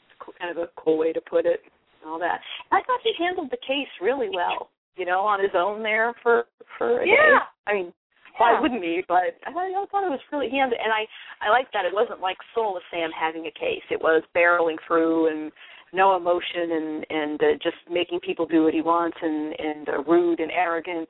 It's 0.09 0.37
kind 0.37 0.51
of 0.51 0.57
a 0.57 0.69
cool 0.75 0.97
way 0.97 1.13
to 1.13 1.21
put 1.21 1.45
it 1.45 1.61
and 2.01 2.09
all 2.11 2.19
that. 2.19 2.39
I 2.71 2.81
thought 2.83 2.99
he 3.03 3.13
handled 3.17 3.49
the 3.51 3.57
case 3.65 3.87
really 4.01 4.29
well, 4.33 4.69
you 4.95 5.05
know, 5.05 5.21
on 5.21 5.39
his 5.41 5.51
own 5.55 5.83
there 5.83 6.13
for 6.23 6.45
for 6.77 7.01
a 7.01 7.07
Yeah. 7.07 7.15
day. 7.15 7.37
I 7.67 7.73
mean, 7.73 7.93
why 8.37 8.59
wouldn't 8.59 8.83
he? 8.83 9.03
But 9.07 9.35
I 9.45 9.51
thought, 9.51 9.65
I 9.65 9.85
thought 9.89 10.05
it 10.05 10.11
was 10.11 10.19
really 10.31 10.49
he 10.49 10.57
handled, 10.57 10.79
and 10.83 10.93
I 10.93 11.07
I 11.41 11.49
liked 11.49 11.73
that 11.73 11.85
it 11.85 11.93
wasn't 11.93 12.21
like 12.21 12.37
Soulless 12.53 12.83
Sam 12.91 13.11
having 13.11 13.47
a 13.47 13.51
case. 13.51 13.83
It 13.89 14.01
was 14.01 14.23
barreling 14.35 14.77
through 14.85 15.27
and 15.27 15.51
no 15.93 16.15
emotion 16.15 16.71
and 16.71 17.05
and 17.09 17.43
uh, 17.43 17.53
just 17.61 17.77
making 17.89 18.19
people 18.19 18.45
do 18.45 18.63
what 18.63 18.73
he 18.73 18.81
wants 18.81 19.17
and 19.21 19.59
and 19.59 19.89
uh, 19.89 20.03
rude 20.03 20.39
and 20.39 20.51
arrogant. 20.51 21.09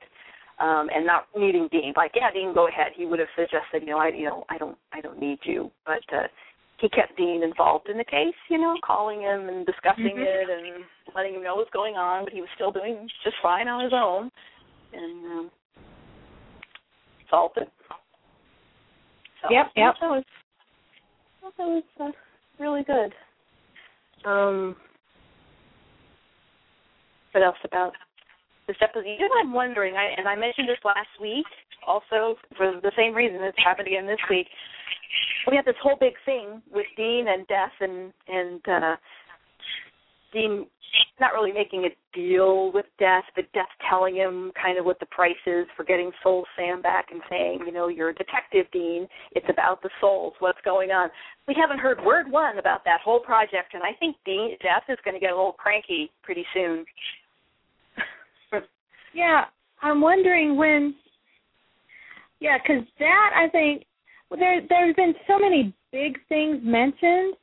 Um, 0.60 0.90
and 0.92 1.06
not 1.06 1.28
needing 1.36 1.68
Dean, 1.70 1.92
like 1.96 2.10
yeah, 2.16 2.32
Dean, 2.32 2.52
go 2.52 2.66
ahead. 2.66 2.90
He 2.96 3.06
would 3.06 3.20
have 3.20 3.28
suggested, 3.36 3.82
you 3.82 3.90
know, 3.90 3.98
I, 3.98 4.08
you 4.08 4.24
know, 4.24 4.44
I 4.48 4.58
don't, 4.58 4.76
I 4.92 5.00
don't 5.00 5.20
need 5.20 5.38
you, 5.44 5.70
but 5.86 6.02
uh, 6.12 6.26
he 6.80 6.88
kept 6.88 7.16
Dean 7.16 7.42
involved 7.42 7.88
in 7.88 7.98
the 7.98 8.04
case, 8.04 8.34
you 8.48 8.58
know, 8.58 8.76
calling 8.84 9.20
him 9.20 9.48
and 9.48 9.66
discussing 9.66 10.16
Mhm. 10.16 10.26
it 10.26 10.48
and 10.48 10.84
letting 11.14 11.34
him 11.34 11.42
know 11.42 11.56
what's 11.56 11.70
going 11.70 11.96
on, 11.96 12.24
but 12.24 12.32
he 12.32 12.40
was 12.40 12.50
still 12.54 12.70
doing 12.70 13.10
just 13.22 13.36
fine 13.38 13.68
on 13.68 13.80
his 13.80 13.92
own. 13.92 14.30
And 14.92 15.24
um 15.26 15.50
solved 17.28 17.58
it. 17.58 17.70
So, 19.42 19.50
Yep, 19.50 19.72
yep. 19.76 19.94
That 20.00 20.10
was 20.10 20.24
that 21.42 21.58
was 21.58 21.84
uh, 22.00 22.12
really 22.58 22.84
good. 22.84 23.14
Um 24.24 24.76
what 27.32 27.42
else 27.44 27.58
about 27.64 27.94
this 28.66 28.76
episode? 28.80 29.06
You 29.06 29.28
know, 29.28 29.34
I'm 29.40 29.52
wondering, 29.52 29.96
I, 29.96 30.06
and 30.16 30.26
I 30.26 30.34
mentioned 30.34 30.68
this 30.68 30.82
last 30.84 31.08
week 31.20 31.46
also 31.88 32.36
for 32.56 32.78
the 32.82 32.92
same 32.96 33.14
reason 33.14 33.38
it's 33.42 33.58
happened 33.64 33.88
again 33.88 34.06
this 34.06 34.20
week 34.28 34.46
we 35.48 35.56
had 35.56 35.64
this 35.64 35.78
whole 35.82 35.96
big 35.98 36.14
thing 36.24 36.60
with 36.70 36.86
Dean 36.96 37.26
and 37.28 37.46
Death 37.48 37.72
and 37.80 38.12
and 38.28 38.60
uh 38.68 38.96
Dean 40.32 40.66
not 41.20 41.32
really 41.32 41.52
making 41.52 41.84
a 41.84 42.16
deal 42.16 42.72
with 42.72 42.86
Death, 42.98 43.24
but 43.34 43.50
Death 43.52 43.68
telling 43.88 44.14
him 44.14 44.52
kind 44.60 44.78
of 44.78 44.84
what 44.84 45.00
the 45.00 45.06
price 45.06 45.34
is 45.46 45.66
for 45.76 45.84
getting 45.84 46.10
Soul 46.22 46.44
Sam 46.56 46.80
back 46.80 47.06
and 47.10 47.20
saying, 47.28 47.60
you 47.66 47.72
know, 47.72 47.88
you're 47.88 48.10
a 48.10 48.14
detective, 48.14 48.66
Dean. 48.72 49.06
It's 49.32 49.46
about 49.48 49.82
the 49.82 49.90
souls. 50.00 50.34
What's 50.38 50.60
going 50.64 50.90
on? 50.90 51.10
We 51.46 51.54
haven't 51.60 51.78
heard 51.78 52.02
word 52.04 52.30
one 52.30 52.58
about 52.58 52.84
that 52.84 53.00
whole 53.04 53.20
project, 53.20 53.74
and 53.74 53.82
I 53.82 53.92
think 53.98 54.16
Dean 54.24 54.56
Death 54.62 54.84
is 54.88 54.98
going 55.04 55.14
to 55.14 55.20
get 55.20 55.32
a 55.32 55.36
little 55.36 55.52
cranky 55.52 56.10
pretty 56.22 56.44
soon. 56.54 56.84
Yeah, 59.14 59.44
I'm 59.80 60.02
wondering 60.02 60.56
when. 60.56 60.94
Yeah, 62.40 62.58
because 62.58 62.84
that 62.98 63.30
I 63.34 63.48
think 63.48 63.84
well, 64.30 64.38
there 64.38 64.60
there's 64.68 64.94
been 64.94 65.14
so 65.26 65.38
many 65.38 65.74
big 65.92 66.18
things 66.28 66.60
mentioned 66.62 67.34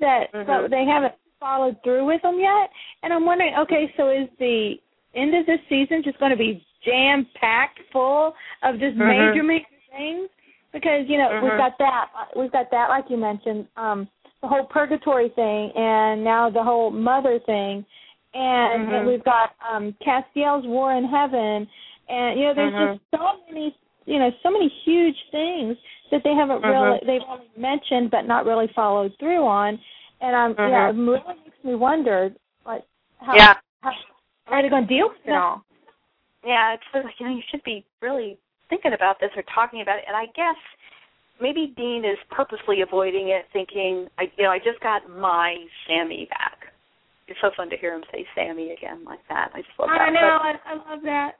that 0.00 0.32
Mhm. 0.32 0.70
they 0.70 0.84
haven't 0.84 1.14
followed 1.40 1.76
through 1.82 2.04
with 2.04 2.22
them 2.22 2.38
yet, 2.38 2.70
and 3.02 3.12
I'm 3.12 3.24
wondering. 3.26 3.54
Okay, 3.56 3.92
so 3.96 4.08
is 4.08 4.28
the 4.38 4.80
end 5.14 5.34
of 5.34 5.46
this 5.46 5.60
season 5.68 6.02
just 6.02 6.18
going 6.18 6.30
to 6.30 6.36
be 6.36 6.64
jam 6.84 7.26
packed 7.34 7.80
full 7.92 8.34
of 8.62 8.78
just 8.78 8.96
Mhm. 8.96 9.06
major 9.06 9.42
major 9.42 9.66
things? 9.90 10.28
Because 10.72 11.08
you 11.08 11.18
know 11.18 11.40
we've 11.42 11.52
Mhm. 11.52 11.56
got 11.56 11.78
that 11.78 12.10
we've 12.36 12.52
got 12.52 12.70
that 12.70 12.88
like 12.88 13.10
you 13.10 13.16
mentioned 13.16 13.66
um 13.76 14.08
the 14.42 14.46
whole 14.48 14.64
purgatory 14.64 15.28
thing 15.30 15.72
and 15.72 16.22
now 16.22 16.48
the 16.48 16.62
whole 16.62 16.90
mother 16.90 17.38
thing 17.40 17.84
and 18.34 18.88
Mhm. 18.88 19.06
we've 19.06 19.24
got 19.24 19.54
um 19.68 19.94
Castiel's 20.00 20.66
War 20.66 20.92
in 20.92 21.04
Heaven 21.04 21.68
and 22.08 22.38
you 22.38 22.46
know 22.46 22.54
there's 22.54 22.74
Mhm. 22.74 22.98
just 22.98 23.00
so 23.10 23.40
many 23.48 23.74
you 24.08 24.18
know 24.18 24.30
so 24.42 24.50
many 24.50 24.68
huge 24.84 25.16
things 25.30 25.76
that 26.10 26.22
they 26.24 26.32
haven't 26.34 26.62
Mhm. 26.62 26.68
really 26.70 27.00
they've 27.04 27.28
only 27.28 27.50
mentioned 27.56 28.10
but 28.10 28.26
not 28.26 28.46
really 28.46 28.66
followed 28.68 29.14
through 29.18 29.44
on 29.46 29.78
and 30.20 30.34
I'm 30.34 30.56
yeah 30.58 30.88
it 30.88 30.96
Mhm. 30.96 31.08
really 31.08 31.40
makes 31.44 31.64
me 31.64 31.74
wonder 31.74 32.34
like 32.64 32.84
how 33.20 33.34
Yeah. 33.34 33.54
how 33.82 33.92
are 34.48 34.62
they 34.62 34.68
going 34.68 34.86
to 34.86 34.88
deal 34.88 35.08
with 35.10 35.26
it 35.26 35.30
Yeah. 35.30 35.42
all 35.42 35.64
Yeah, 36.44 36.72
it's 36.74 36.84
like 36.94 37.18
you 37.20 37.26
know 37.26 37.34
you 37.34 37.42
should 37.50 37.62
be 37.64 37.84
really 38.00 38.38
thinking 38.70 38.92
about 38.94 39.18
this 39.18 39.30
or 39.36 39.42
talking 39.42 39.80
about 39.82 39.98
it. 39.98 40.04
And 40.06 40.16
I 40.16 40.26
guess 40.26 40.56
maybe 41.40 41.66
Dean 41.76 42.04
is 42.04 42.18
purposely 42.30 42.80
avoiding 42.80 43.28
it, 43.28 43.46
thinking, 43.52 44.08
I 44.18 44.30
you 44.36 44.44
know, 44.44 44.50
I 44.50 44.58
just 44.58 44.78
got 44.80 45.08
my 45.10 45.66
Sammy 45.86 46.26
back. 46.26 46.72
It's 47.26 47.40
so 47.40 47.50
fun 47.56 47.68
to 47.70 47.76
hear 47.76 47.92
him 47.92 48.04
say 48.12 48.26
Sammy 48.34 48.70
again 48.70 49.04
like 49.04 49.26
that. 49.28 49.50
I 49.52 49.62
just 49.62 49.78
love 49.78 49.90
that. 49.90 50.00
I 50.00 50.10
know 50.10 50.38
I, 50.40 50.54
I 50.64 50.74
love 50.90 51.02
that 51.02 51.38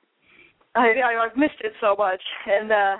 I, 0.79 0.95
I 1.05 1.25
I've 1.27 1.37
missed 1.37 1.61
it 1.61 1.73
so 1.81 1.97
much, 1.99 2.23
and 2.47 2.71
uh 2.71 2.97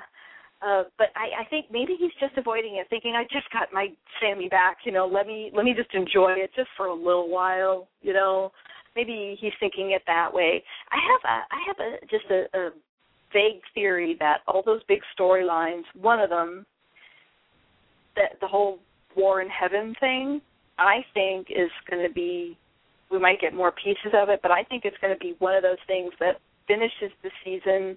uh 0.67 0.83
but 0.99 1.09
I 1.15 1.43
I 1.43 1.45
think 1.49 1.67
maybe 1.71 1.95
he's 1.99 2.13
just 2.19 2.37
avoiding 2.37 2.77
it, 2.77 2.87
thinking 2.91 3.15
I 3.17 3.23
just 3.25 3.51
got 3.53 3.73
my 3.73 3.89
Sammy 4.21 4.49
back. 4.49 4.79
You 4.85 4.93
know, 4.93 5.07
let 5.07 5.27
me 5.27 5.51
let 5.55 5.65
me 5.65 5.75
just 5.77 5.95
enjoy 5.95 6.33
it 6.33 6.51
just 6.57 6.69
for 6.77 6.87
a 6.87 6.95
little 6.95 7.29
while. 7.29 7.89
You 8.03 8.13
know, 8.13 8.53
maybe 8.97 9.37
he's 9.41 9.53
thinking 9.61 9.93
it 9.93 10.03
that 10.07 10.33
way. 10.33 10.63
I 10.91 10.99
have 11.11 11.21
a 11.25 11.37
I 11.55 11.61
have 11.67 11.77
a 11.79 12.07
just 12.07 12.31
a, 12.31 12.59
a 12.59 12.71
vague 13.33 13.63
theory 13.75 14.17
that 14.19 14.39
all 14.49 14.63
those 14.65 14.81
big 14.89 15.01
storylines, 15.19 15.85
one 16.01 16.19
of 16.19 16.31
them, 16.31 16.67
that 18.17 18.41
the 18.41 18.49
whole 18.49 18.79
war 19.17 19.41
in 19.41 19.49
heaven 19.49 19.95
thing, 20.01 20.41
I 20.79 21.05
think 21.15 21.49
is 21.51 21.71
going 21.89 22.07
to 22.07 22.13
be. 22.13 22.57
We 23.11 23.19
might 23.19 23.41
get 23.41 23.55
more 23.55 23.73
pieces 23.73 24.13
of 24.13 24.29
it, 24.29 24.41
but 24.43 24.51
I 24.51 24.65
think 24.65 24.85
it's 24.85 24.97
going 25.01 25.15
to 25.15 25.19
be 25.19 25.35
one 25.39 25.55
of 25.55 25.63
those 25.63 25.79
things 25.87 26.13
that 26.21 26.41
finishes 26.69 27.11
the 27.25 27.31
season 27.45 27.97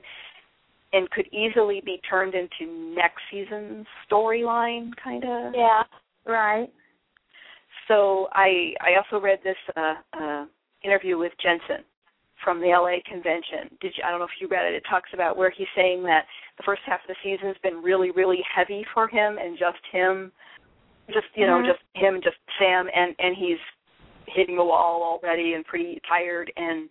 and 0.93 1.09
could 1.11 1.27
easily 1.31 1.81
be 1.85 2.01
turned 2.09 2.33
into 2.33 2.95
next 2.95 3.21
season's 3.29 3.85
storyline 4.09 4.89
kind 5.03 5.23
of. 5.23 5.53
Yeah. 5.55 5.83
Right. 6.25 6.69
So 7.87 8.27
i 8.33 8.73
i 8.81 8.95
also 8.97 9.23
read 9.23 9.39
this 9.43 9.57
uh 9.75 9.93
uh 10.19 10.45
interview 10.83 11.17
with 11.17 11.31
jensen 11.41 11.83
from 12.43 12.59
the 12.59 12.67
la 12.67 12.97
convention. 13.05 13.69
Did 13.81 13.93
you 13.95 14.03
i 14.05 14.09
don't 14.09 14.19
know 14.19 14.25
if 14.25 14.39
you 14.41 14.47
read 14.47 14.65
it. 14.65 14.75
It 14.75 14.83
talks 14.89 15.09
about 15.13 15.37
where 15.37 15.51
he's 15.51 15.67
saying 15.75 16.01
that 16.03 16.25
the 16.57 16.63
first 16.63 16.81
half 16.85 17.01
of 17.01 17.07
the 17.07 17.15
season's 17.23 17.57
been 17.61 17.83
really 17.83 18.11
really 18.11 18.41
heavy 18.55 18.85
for 18.93 19.07
him 19.07 19.37
and 19.37 19.57
just 19.57 19.83
him 19.91 20.31
just 21.07 21.27
you 21.35 21.45
know 21.45 21.59
Mhm. 21.61 21.67
just 21.67 21.83
him 21.93 22.15
and 22.15 22.23
just 22.23 22.37
sam 22.57 22.89
and 22.93 23.15
and 23.19 23.35
he's 23.35 23.59
hitting 24.27 24.55
the 24.55 24.63
wall 24.63 25.03
already 25.03 25.53
and 25.53 25.65
pretty 25.65 25.99
tired. 26.07 26.51
And 26.55 26.89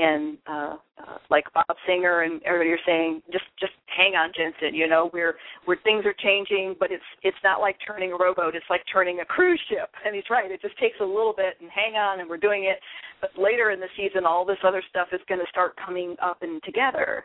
and 0.00 0.38
uh, 0.48 0.76
uh 0.98 1.18
like 1.28 1.44
Bob 1.52 1.76
Singer 1.86 2.22
and 2.22 2.42
everybody 2.44 2.70
are 2.70 2.86
saying 2.86 3.22
just 3.30 3.44
just 3.58 3.72
hang 3.86 4.14
on 4.14 4.32
Jensen 4.36 4.74
you 4.74 4.88
know 4.88 5.10
we're 5.12 5.36
we're 5.66 5.80
things 5.82 6.04
are 6.06 6.14
changing 6.18 6.74
but 6.80 6.90
it's 6.90 7.04
it's 7.22 7.36
not 7.44 7.60
like 7.60 7.76
turning 7.86 8.12
a 8.12 8.16
rowboat 8.16 8.54
it's 8.54 8.70
like 8.70 8.80
turning 8.92 9.20
a 9.20 9.24
cruise 9.24 9.60
ship 9.68 9.90
and 10.04 10.14
he's 10.14 10.24
right 10.30 10.50
it 10.50 10.62
just 10.62 10.78
takes 10.78 10.96
a 11.00 11.04
little 11.04 11.34
bit 11.36 11.54
and 11.60 11.70
hang 11.70 11.94
on 11.94 12.20
and 12.20 12.28
we're 12.28 12.40
doing 12.40 12.64
it 12.64 12.78
but 13.20 13.30
later 13.36 13.70
in 13.70 13.80
the 13.80 13.92
season 13.96 14.24
all 14.24 14.44
this 14.44 14.60
other 14.64 14.82
stuff 14.88 15.08
is 15.12 15.20
going 15.28 15.40
to 15.40 15.50
start 15.50 15.74
coming 15.84 16.16
up 16.22 16.38
and 16.42 16.62
together 16.62 17.24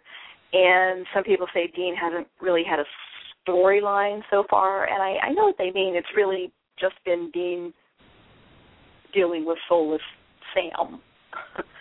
and 0.53 1.05
some 1.13 1.23
people 1.23 1.47
say 1.53 1.71
Dean 1.75 1.95
hasn't 1.95 2.27
really 2.41 2.63
had 2.67 2.79
a 2.79 2.85
storyline 3.47 4.21
so 4.29 4.43
far 4.49 4.85
and 4.85 5.01
I 5.01 5.27
I 5.27 5.31
know 5.31 5.45
what 5.45 5.57
they 5.57 5.71
mean 5.71 5.95
it's 5.95 6.07
really 6.15 6.51
just 6.77 6.95
been 7.05 7.31
Dean 7.33 7.73
dealing 9.13 9.45
with 9.45 9.57
soulless 9.69 10.01
Sam. 10.53 10.99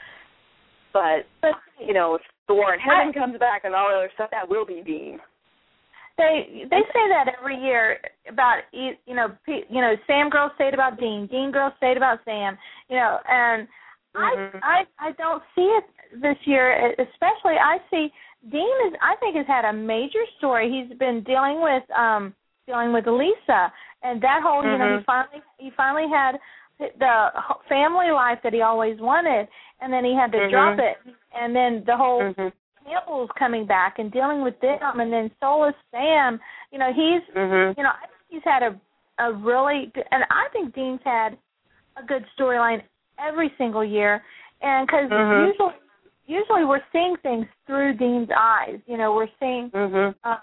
but 0.95 1.27
you 1.79 1.93
know, 1.93 2.15
if 2.15 2.23
the 2.49 2.55
War 2.55 2.73
in 2.73 2.81
Heaven 2.81 3.13
comes 3.13 3.39
back 3.39 3.65
and 3.65 3.75
all 3.75 3.91
the 3.91 3.97
other 3.97 4.11
stuff, 4.15 4.31
that 4.31 4.49
will 4.49 4.65
be 4.65 4.81
Dean. 4.87 5.19
they 6.17 6.65
they 6.71 6.83
say 6.95 7.05
that 7.11 7.27
every 7.39 7.57
year 7.61 7.99
about 8.29 8.59
you 8.73 8.93
know 9.09 9.29
you 9.47 9.81
know 9.83 9.95
Sam 10.07 10.31
girls 10.31 10.53
say 10.57 10.69
it 10.69 10.75
about 10.75 10.99
Dean, 10.99 11.27
Dean 11.27 11.51
girls 11.51 11.73
say 11.81 11.91
it 11.91 11.97
about 11.97 12.21
Sam, 12.25 12.57
you 12.89 12.97
know, 12.97 13.19
and 13.29 13.67
Mhm. 14.15 14.61
I 14.63 14.87
I 15.03 15.09
I 15.09 15.13
don't 15.13 15.43
see 15.57 15.67
it 15.79 15.85
this 16.23 16.39
year. 16.47 16.95
Especially 16.99 17.59
I 17.59 17.81
see 17.91 18.13
Dean 18.49 18.77
is 18.87 18.95
I 19.03 19.17
think 19.17 19.35
has 19.37 19.47
had 19.49 19.65
a 19.65 19.73
major 19.73 20.25
story. 20.39 20.71
He's 20.71 20.97
been 20.99 21.23
dealing 21.25 21.61
with 21.61 21.83
um 21.91 22.33
dealing 22.67 22.93
with 22.93 23.07
Lisa 23.09 23.73
and 24.05 24.21
that 24.23 24.41
whole 24.43 24.63
you 24.65 24.79
know 24.79 24.87
he 24.97 24.99
Mhm. 25.03 25.05
finally 25.05 25.43
he 25.59 25.71
finally 25.71 26.09
had 26.09 26.39
the 26.79 27.31
h- 27.37 27.57
family 27.69 28.11
life 28.11 28.39
that 28.43 28.53
he 28.53 28.63
always 28.63 28.99
wanted 29.01 29.49
and 29.81 29.93
then 29.93 30.05
he 30.05 30.15
had 30.15 30.33
to 30.33 30.39
Mhm. 30.39 30.51
drop 30.51 30.79
it 30.79 30.99
and 31.39 31.55
then 31.55 31.83
the 31.87 31.97
whole 31.97 32.23
Mhm. 32.23 32.53
Campbell's 32.85 33.31
coming 33.39 33.65
back 33.65 33.99
and 33.99 34.13
dealing 34.13 34.43
with 34.43 34.61
them, 34.61 35.01
and 35.01 35.11
then 35.11 35.31
Soulless 35.41 35.75
Sam. 35.91 36.39
You 36.71 36.79
know, 36.79 36.93
he's 36.93 37.23
Mhm. 37.35 37.77
you 37.77 37.83
know 37.83 37.91
I 37.91 38.07
think 38.07 38.21
he's 38.29 38.45
had 38.45 38.63
a 38.63 38.79
a 39.19 39.33
really 39.33 39.87
good, 39.95 40.05
and 40.11 40.25
I 40.31 40.49
think 40.53 40.75
Dean's 40.75 41.01
had 41.03 41.39
a 41.97 42.03
good 42.03 42.27
storyline 42.37 42.83
every 43.19 43.55
single 43.57 43.85
year, 43.85 44.23
and 44.61 44.87
because 44.87 45.09
Mhm. 45.11 45.47
usually 45.49 45.75
usually 46.27 46.65
we're 46.65 46.83
seeing 46.93 47.17
things 47.19 47.47
through 47.67 47.95
Dean's 47.95 48.31
eyes. 48.37 48.81
You 48.87 48.99
know, 48.99 49.15
we're 49.15 49.31
seeing 49.41 49.71
Mhm. 49.71 50.15
um, 50.25 50.39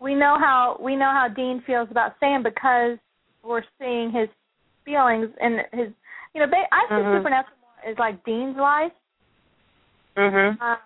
we 0.00 0.14
know 0.14 0.38
how 0.38 0.78
we 0.80 0.96
know 0.96 1.10
how 1.12 1.28
Dean 1.28 1.60
feels 1.60 1.90
about 1.90 2.18
Sam 2.18 2.42
because 2.42 2.98
we're 3.44 3.64
seeing 3.78 4.10
his 4.10 4.28
feelings 4.86 5.28
and 5.40 5.60
his 5.72 5.92
you 6.32 6.40
know 6.40 6.46
ba- 6.46 6.72
I 6.72 6.86
see 6.88 6.94
Mhm. 6.94 7.18
Supernatural 7.18 7.58
as 7.84 7.98
like 7.98 8.22
Dean's 8.24 8.56
life. 8.56 8.92
Mhm. 10.16 10.60
Um, 10.62 10.78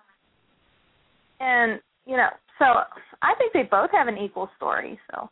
and 1.39 1.81
you 2.05 2.17
know, 2.17 2.29
so 2.59 2.83
I 3.21 3.33
think 3.35 3.53
they 3.53 3.63
both 3.63 3.91
have 3.91 4.07
an 4.07 4.17
equal 4.17 4.49
story. 4.57 4.99
So 5.11 5.29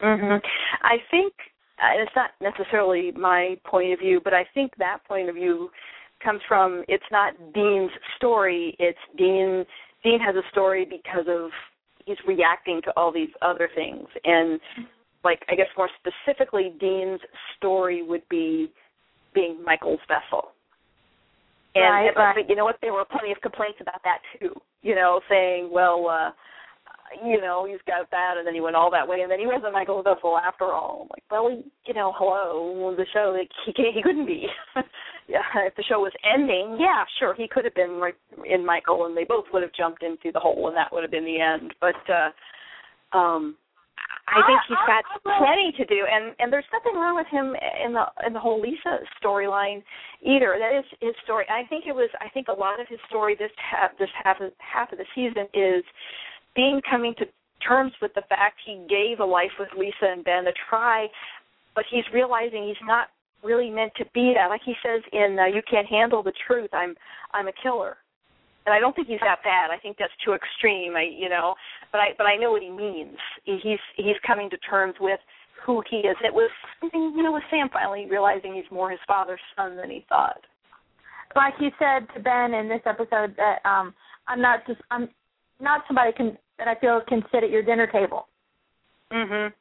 Mhm. 0.00 0.40
I 0.82 0.98
think 1.10 1.34
uh, 1.82 1.92
it's 1.94 2.14
not 2.14 2.32
necessarily 2.40 3.10
my 3.12 3.58
point 3.64 3.92
of 3.92 3.98
view, 3.98 4.20
but 4.20 4.34
I 4.34 4.44
think 4.54 4.76
that 4.76 5.02
point 5.04 5.28
of 5.30 5.34
view 5.34 5.70
comes 6.20 6.42
from 6.46 6.84
it's 6.88 7.10
not 7.10 7.34
Dean's 7.54 7.90
story. 8.16 8.76
It's 8.78 8.98
Dean. 9.16 9.66
Dean 10.02 10.20
has 10.20 10.36
a 10.36 10.42
story 10.50 10.84
because 10.84 11.26
of 11.26 11.50
he's 12.04 12.18
reacting 12.26 12.82
to 12.82 12.90
all 12.96 13.10
these 13.10 13.30
other 13.42 13.68
things, 13.74 14.06
and 14.24 14.60
like 15.24 15.40
I 15.48 15.54
guess 15.54 15.68
more 15.76 15.88
specifically, 16.00 16.74
Dean's 16.80 17.20
story 17.56 18.02
would 18.02 18.22
be 18.28 18.70
being 19.34 19.62
Michael's 19.64 20.00
vessel. 20.08 20.52
And 21.74 21.84
Right, 21.84 22.10
but, 22.14 22.20
right. 22.20 22.34
but 22.36 22.48
you 22.50 22.56
know 22.56 22.64
what? 22.64 22.76
There 22.82 22.92
were 22.92 23.04
plenty 23.04 23.30
of 23.32 23.40
complaints 23.40 23.78
about 23.80 24.02
that 24.04 24.18
too. 24.38 24.54
You 24.82 24.94
know, 24.94 25.20
saying, 25.28 25.70
well, 25.72 26.08
uh 26.08 26.30
you 27.24 27.40
know, 27.40 27.66
he's 27.68 27.80
got 27.86 28.10
that, 28.10 28.34
and 28.38 28.46
then 28.46 28.54
he 28.54 28.60
went 28.60 28.76
all 28.76 28.90
that 28.90 29.06
way, 29.06 29.20
and 29.20 29.30
then 29.30 29.40
he 29.40 29.46
wasn't 29.46 29.72
Michael 29.72 30.02
Vessel 30.02 30.38
after 30.38 30.66
all. 30.66 31.02
I'm 31.02 31.08
like, 31.10 31.24
well, 31.30 31.50
he, 31.50 31.64
you 31.86 31.94
know, 31.94 32.12
hello, 32.16 32.94
the 32.96 33.06
show, 33.12 33.34
like, 33.36 33.50
he 33.66 33.72
he 33.92 34.02
couldn't 34.02 34.26
be. 34.26 34.46
yeah, 35.28 35.42
if 35.56 35.74
the 35.74 35.82
show 35.88 36.00
was 36.00 36.12
ending, 36.24 36.76
yeah, 36.78 37.04
sure, 37.18 37.34
he 37.34 37.48
could 37.48 37.64
have 37.64 37.74
been 37.74 37.98
right 38.00 38.14
in 38.48 38.64
Michael, 38.64 39.06
and 39.06 39.16
they 39.16 39.24
both 39.24 39.44
would 39.52 39.62
have 39.62 39.72
jumped 39.72 40.02
into 40.02 40.30
the 40.32 40.38
hole, 40.38 40.68
and 40.68 40.76
that 40.76 40.92
would 40.92 41.02
have 41.02 41.10
been 41.10 41.24
the 41.24 41.40
end. 41.40 41.74
But 41.80 41.96
uh 42.08 43.16
um 43.16 43.56
I 44.30 44.46
think 44.46 44.60
he's 44.68 44.84
got 44.86 45.02
plenty 45.22 45.74
to 45.76 45.84
do, 45.86 46.06
and 46.06 46.34
and 46.38 46.52
there's 46.52 46.68
nothing 46.72 46.94
wrong 46.94 47.16
with 47.16 47.26
him 47.26 47.54
in 47.84 47.92
the 47.92 48.06
in 48.26 48.32
the 48.32 48.38
whole 48.38 48.60
Lisa 48.60 49.02
storyline 49.18 49.82
either. 50.22 50.54
That 50.58 50.78
is 50.78 50.84
his 51.00 51.14
story. 51.24 51.46
I 51.50 51.66
think 51.66 51.86
it 51.86 51.94
was. 51.94 52.08
I 52.20 52.28
think 52.30 52.46
a 52.48 52.52
lot 52.52 52.80
of 52.80 52.86
his 52.88 53.00
story 53.08 53.34
this 53.34 53.50
half 53.58 53.90
this 53.98 54.08
half 54.22 54.40
of, 54.40 54.52
half 54.58 54.92
of 54.92 54.98
the 54.98 55.06
season 55.14 55.48
is 55.52 55.82
Dean 56.54 56.80
coming 56.88 57.14
to 57.18 57.26
terms 57.66 57.92
with 58.00 58.14
the 58.14 58.22
fact 58.28 58.60
he 58.64 58.86
gave 58.88 59.20
a 59.20 59.24
life 59.24 59.52
with 59.58 59.68
Lisa 59.76 60.06
and 60.12 60.24
Ben 60.24 60.46
a 60.46 60.52
try, 60.68 61.08
but 61.74 61.84
he's 61.90 62.04
realizing 62.14 62.66
he's 62.66 62.86
not 62.86 63.08
really 63.42 63.70
meant 63.70 63.92
to 63.96 64.04
be 64.14 64.32
that. 64.36 64.48
Like 64.48 64.62
he 64.64 64.74
says 64.82 65.02
in 65.12 65.38
uh, 65.40 65.46
"You 65.46 65.62
Can't 65.68 65.88
Handle 65.88 66.22
the 66.22 66.32
Truth," 66.46 66.70
I'm 66.72 66.94
I'm 67.32 67.48
a 67.48 67.52
killer, 67.62 67.96
and 68.66 68.74
I 68.74 68.78
don't 68.80 68.94
think 68.94 69.08
he's 69.08 69.20
that 69.20 69.42
bad. 69.42 69.70
I 69.70 69.78
think 69.78 69.96
that's 69.98 70.12
too 70.24 70.32
extreme. 70.32 70.96
I 70.96 71.02
you 71.04 71.28
know, 71.28 71.54
but 71.92 71.98
I 71.98 72.08
but 72.18 72.26
I 72.26 72.36
know 72.36 72.50
what 72.52 72.62
he 72.62 72.70
means. 72.70 73.16
He's 73.44 73.80
he's 73.96 74.16
coming 74.26 74.50
to 74.50 74.56
terms 74.58 74.94
with 75.00 75.20
who 75.64 75.82
he 75.90 75.98
is. 75.98 76.16
It 76.24 76.32
was 76.32 76.50
something 76.80 77.12
you 77.16 77.22
know 77.22 77.32
with 77.32 77.42
Sam 77.50 77.68
finally 77.72 78.06
realizing 78.10 78.54
he's 78.54 78.70
more 78.70 78.90
his 78.90 79.00
father's 79.06 79.40
son 79.56 79.76
than 79.76 79.90
he 79.90 80.04
thought. 80.08 80.40
like 81.36 81.54
you 81.60 81.70
said 81.78 82.06
to 82.14 82.20
Ben 82.20 82.54
in 82.54 82.68
this 82.68 82.82
episode 82.86 83.34
that 83.36 83.58
um 83.68 83.94
I'm 84.28 84.40
not 84.40 84.66
just 84.66 84.80
I'm 84.90 85.08
not 85.60 85.82
somebody 85.86 86.12
can 86.12 86.36
that 86.58 86.68
I 86.68 86.74
feel 86.80 87.00
can 87.08 87.22
sit 87.32 87.44
at 87.44 87.50
your 87.50 87.62
dinner 87.62 87.86
table. 87.86 88.28
Mhm. 89.12 89.52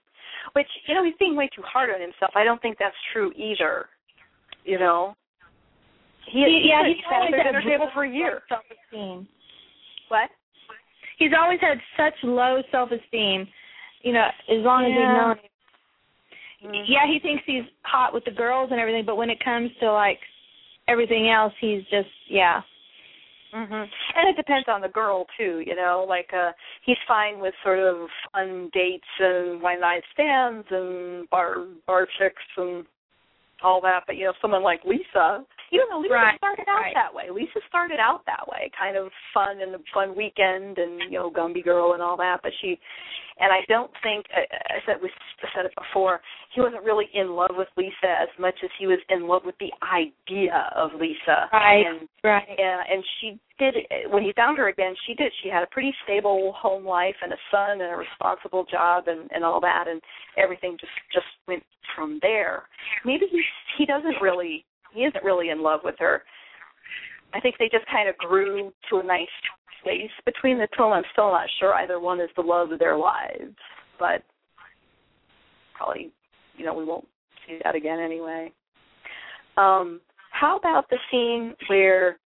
Which 0.54 0.68
you 0.88 0.94
know 0.96 1.04
he's 1.04 1.16
being 1.20 1.36
way 1.36 1.50
too 1.56 1.64
hard 1.64 1.90
on 1.90 2.02
himself. 2.02 2.32
I 2.36 2.44
don't 2.44 2.62
think 2.62 2.78
that's 2.78 2.96
true 3.14 3.32
either. 3.36 3.88
You 4.66 4.80
know. 4.80 5.16
He, 6.32 6.40
He- 6.46 6.70
yeah, 6.70 6.86
he's 6.88 6.98
at 7.10 7.14
always 7.14 7.32
the 7.32 7.38
had 7.38 7.44
dinner 7.52 7.62
table 7.62 7.90
for 7.94 8.04
a 8.06 8.10
year. 8.10 8.44
Self 8.50 8.64
esteem. 8.70 9.28
What? 10.10 10.30
He's 11.18 11.32
always 11.38 11.60
had 11.60 11.78
such 11.98 12.14
low 12.24 12.62
self 12.72 12.92
esteem. 12.92 13.48
You 14.02 14.14
know, 14.14 14.28
as 14.48 14.64
long 14.64 14.86
as 14.86 14.92
Yeah. 14.92 14.96
he's 14.96 15.18
known. 15.18 15.40
Mhm. 16.74 16.84
Yeah, 16.88 17.06
he 17.08 17.20
thinks 17.20 17.44
he's 17.46 17.64
hot 17.84 18.14
with 18.14 18.26
the 18.26 18.32
girls 18.32 18.72
and 18.72 18.80
everything, 18.80 19.06
but 19.06 19.16
when 19.16 19.30
it 19.30 19.40
comes 19.44 19.76
to 19.78 19.92
like 19.92 20.20
everything 20.88 21.30
else, 21.30 21.54
he's 21.60 21.84
just 21.88 22.10
yeah. 22.28 22.62
Mhm. 23.54 23.90
And 24.16 24.30
it 24.30 24.36
depends 24.36 24.68
on 24.68 24.82
the 24.82 24.90
girl 24.90 25.26
too, 25.38 25.60
you 25.66 25.76
know. 25.76 26.06
Like 26.08 26.32
uh 26.34 26.52
he's 26.84 26.98
fine 27.08 27.40
with 27.40 27.54
sort 27.64 27.80
of 27.80 28.10
fun 28.32 28.70
dates 28.74 29.08
and 29.20 29.62
one 29.62 29.80
night 29.80 30.04
stands 30.14 30.68
and 30.72 31.30
bar 31.30 31.56
bar 31.88 32.06
chicks 32.18 32.44
and 32.58 32.86
all 33.62 33.82
that, 33.82 34.04
but 34.06 34.16
you 34.18 34.26
know, 34.26 34.34
someone 34.42 34.64
like 34.64 34.84
Lisa, 34.86 35.46
you 35.72 35.86
know, 35.90 36.00
Lisa 36.00 36.14
Right, 36.14 36.38
started 36.38 36.68
out 36.68 36.82
right. 36.82 36.94
that 36.96 37.14
way. 37.14 37.30
Lisa 37.30 37.60
started 37.68 38.00
out 38.00 38.22
that 38.26 38.48
way, 38.48 38.72
kind 38.78 38.98
of 38.98 39.10
fun 39.34 39.62
and 39.62 39.76
a 39.76 39.80
fun 39.94 40.16
weekend 40.16 40.78
and 40.78 41.02
you 41.12 41.20
know, 41.20 41.30
Gumby 41.32 41.64
girl 41.64 41.94
and 41.94 42.02
all 42.02 42.18
that. 42.18 42.40
But 42.42 42.52
she, 42.62 42.80
and 43.40 43.52
I 43.52 43.60
don't 43.68 43.92
think 44.04 44.26
I, 44.36 44.42
I 44.76 44.78
said 44.86 44.96
we 45.02 45.10
said 45.56 45.66
it 45.66 45.74
before. 45.78 46.20
He 46.54 46.62
wasn't 46.62 46.84
really 46.84 47.06
in 47.14 47.32
love 47.32 47.52
with 47.54 47.68
Lisa 47.78 48.10
as 48.22 48.30
much 48.40 48.56
as 48.64 48.70
he 48.80 48.88
was 48.88 49.00
in 49.10 49.28
love 49.28 49.44
with 49.46 49.56
the 49.60 49.72
idea 49.86 50.70
of 50.76 50.92
Lisa. 51.00 51.50
Right. 51.54 51.86
And 51.86 52.08
Right. 52.24 52.44
yeah, 52.58 52.82
and 52.90 53.04
she 53.22 53.40
did 53.60 53.76
when 54.12 54.24
he 54.24 54.34
found 54.36 54.58
her 54.58 54.68
again. 54.68 54.94
She 55.08 55.14
did. 55.14 55.32
She 55.44 55.50
had 55.50 55.64
a 55.64 55.68
pretty 55.68 55.94
stable 56.04 56.54
home 56.58 56.86
life 56.86 57.16
and 57.22 57.32
a 57.32 57.38
son 57.52 57.82
and 57.82 57.94
a 57.94 57.96
responsible 57.96 58.66
job 58.70 59.06
and 59.08 59.30
and 59.32 59.44
all 59.46 59.62
that, 59.62 59.86
and 59.88 60.02
everything 60.38 60.76
just 60.80 60.92
just 61.14 61.28
went 61.48 61.64
from 61.96 62.20
there. 62.22 62.64
Maybe 63.06 63.26
he 63.32 63.42
he 63.78 63.86
doesn't 63.86 64.22
really 64.22 64.66
he 64.94 65.02
isn't 65.02 65.24
really 65.24 65.50
in 65.50 65.62
love 65.62 65.82
with 65.84 65.96
her. 66.00 66.24
I 67.34 67.40
think 67.40 67.56
they 67.60 67.70
just 67.72 67.86
kind 67.92 68.10
of 68.10 68.18
grew 68.18 68.72
to 68.90 68.98
a 68.98 69.04
nice 69.04 69.28
space 69.82 70.12
between 70.26 70.58
the 70.58 70.68
two. 70.76 70.84
I'm 70.84 71.04
still 71.12 71.32
not 71.32 71.48
sure 71.60 71.74
either 71.76 72.00
one 72.00 72.20
is 72.20 72.30
the 72.36 72.42
love 72.42 72.72
of 72.72 72.80
their 72.80 72.98
lives, 72.98 73.56
but 74.00 74.24
probably 75.76 76.12
you 76.58 76.66
know 76.66 76.74
we 76.74 76.86
won't 76.86 77.08
see 77.48 77.60
that 77.64 77.76
again 77.76 78.00
anyway. 78.00 78.52
Um, 79.58 80.02
how 80.32 80.58
about 80.58 80.90
the 80.90 80.98
scene 81.12 81.54
where 81.68 82.18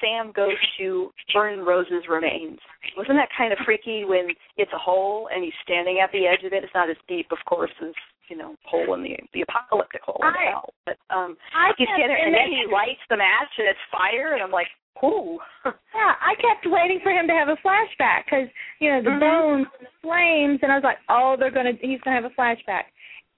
Sam 0.00 0.32
goes 0.32 0.56
to 0.78 1.10
burn 1.32 1.60
Rose's 1.60 2.08
remains? 2.08 2.58
Wasn't 2.96 3.16
that 3.16 3.28
kind 3.36 3.52
of 3.52 3.58
freaky 3.64 4.04
when 4.04 4.28
it's 4.56 4.72
a 4.72 4.78
hole 4.78 5.28
and 5.32 5.44
he's 5.44 5.52
standing 5.62 6.00
at 6.02 6.10
the 6.12 6.26
edge 6.26 6.44
of 6.44 6.52
it? 6.52 6.64
It's 6.64 6.74
not 6.74 6.90
as 6.90 6.96
deep, 7.06 7.26
of 7.30 7.38
course, 7.46 7.70
as 7.82 7.92
you 8.30 8.36
know, 8.38 8.54
hole 8.64 8.94
in 8.94 9.02
the 9.02 9.18
the 9.34 9.42
apocalyptic 9.42 10.00
hole 10.02 10.16
in 10.22 10.28
I- 10.32 10.50
hell. 10.54 10.70
But 10.86 10.96
um, 11.10 11.36
I 11.54 11.72
he's 11.76 11.86
kept- 11.88 11.98
there, 11.98 12.16
and 12.16 12.30
and 12.30 12.34
then 12.34 12.48
he 12.48 12.64
lights 12.72 13.02
the 13.10 13.16
match 13.18 13.50
and 13.58 13.66
it's 13.68 13.84
fire, 13.92 14.32
and 14.34 14.42
I'm 14.42 14.50
like, 14.54 14.68
ooh. 15.04 15.38
Yeah, 15.94 16.14
I 16.22 16.32
kept 16.40 16.64
waiting 16.70 17.00
for 17.02 17.10
him 17.10 17.26
to 17.26 17.34
have 17.34 17.48
a 17.48 17.58
flashback 17.66 18.24
because 18.24 18.48
you 18.78 18.88
know 18.90 19.02
the 19.02 19.10
Mhm. 19.10 19.20
bones 19.20 19.66
and 19.78 19.86
the 19.86 19.92
flames, 20.00 20.60
and 20.62 20.70
I 20.72 20.76
was 20.76 20.84
like, 20.84 20.98
oh, 21.10 21.36
they're 21.38 21.50
gonna 21.50 21.72
he's 21.82 22.00
gonna 22.00 22.16
have 22.16 22.24
a 22.30 22.34
flashback, 22.40 22.84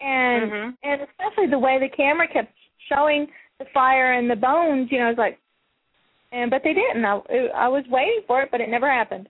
and 0.00 0.52
Mhm. 0.52 0.76
and 0.84 1.00
especially 1.02 1.48
the 1.48 1.58
way 1.58 1.78
the 1.80 1.88
camera 1.88 2.28
kept 2.28 2.52
showing 2.88 3.26
the 3.58 3.64
fire 3.72 4.12
and 4.12 4.28
the 4.30 4.36
bones. 4.36 4.92
You 4.92 4.98
know, 5.00 5.06
I 5.06 5.08
was 5.08 5.18
like, 5.18 5.38
and 6.30 6.50
but 6.50 6.62
they 6.62 6.74
didn't. 6.74 7.04
I 7.04 7.16
I 7.54 7.68
was 7.68 7.84
waiting 7.88 8.22
for 8.26 8.42
it, 8.42 8.50
but 8.50 8.60
it 8.60 8.68
never 8.68 8.90
happened. 8.90 9.28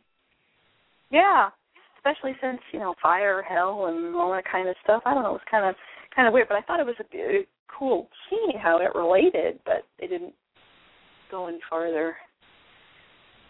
Yeah, 1.10 1.50
especially 2.04 2.36
since 2.40 2.60
you 2.72 2.78
know 2.78 2.94
fire, 3.02 3.42
hell, 3.42 3.86
and 3.86 4.14
all 4.16 4.32
that 4.32 4.44
kind 4.50 4.68
of 4.68 4.74
stuff. 4.82 5.02
I 5.06 5.14
don't 5.14 5.22
know. 5.22 5.30
It 5.30 5.32
was 5.34 5.50
kind 5.50 5.66
of 5.66 5.74
kind 6.14 6.26
of 6.26 6.34
weird, 6.34 6.48
but 6.48 6.56
I 6.56 6.62
thought 6.62 6.80
it 6.80 6.86
was 6.86 6.96
a, 6.98 7.16
a 7.16 7.46
cool 7.78 8.08
seeing 8.28 8.58
how 8.58 8.78
it 8.78 8.94
related, 8.94 9.60
but 9.64 9.84
they 10.00 10.06
didn't 10.06 10.34
go 11.30 11.46
any 11.46 11.60
farther 11.70 12.16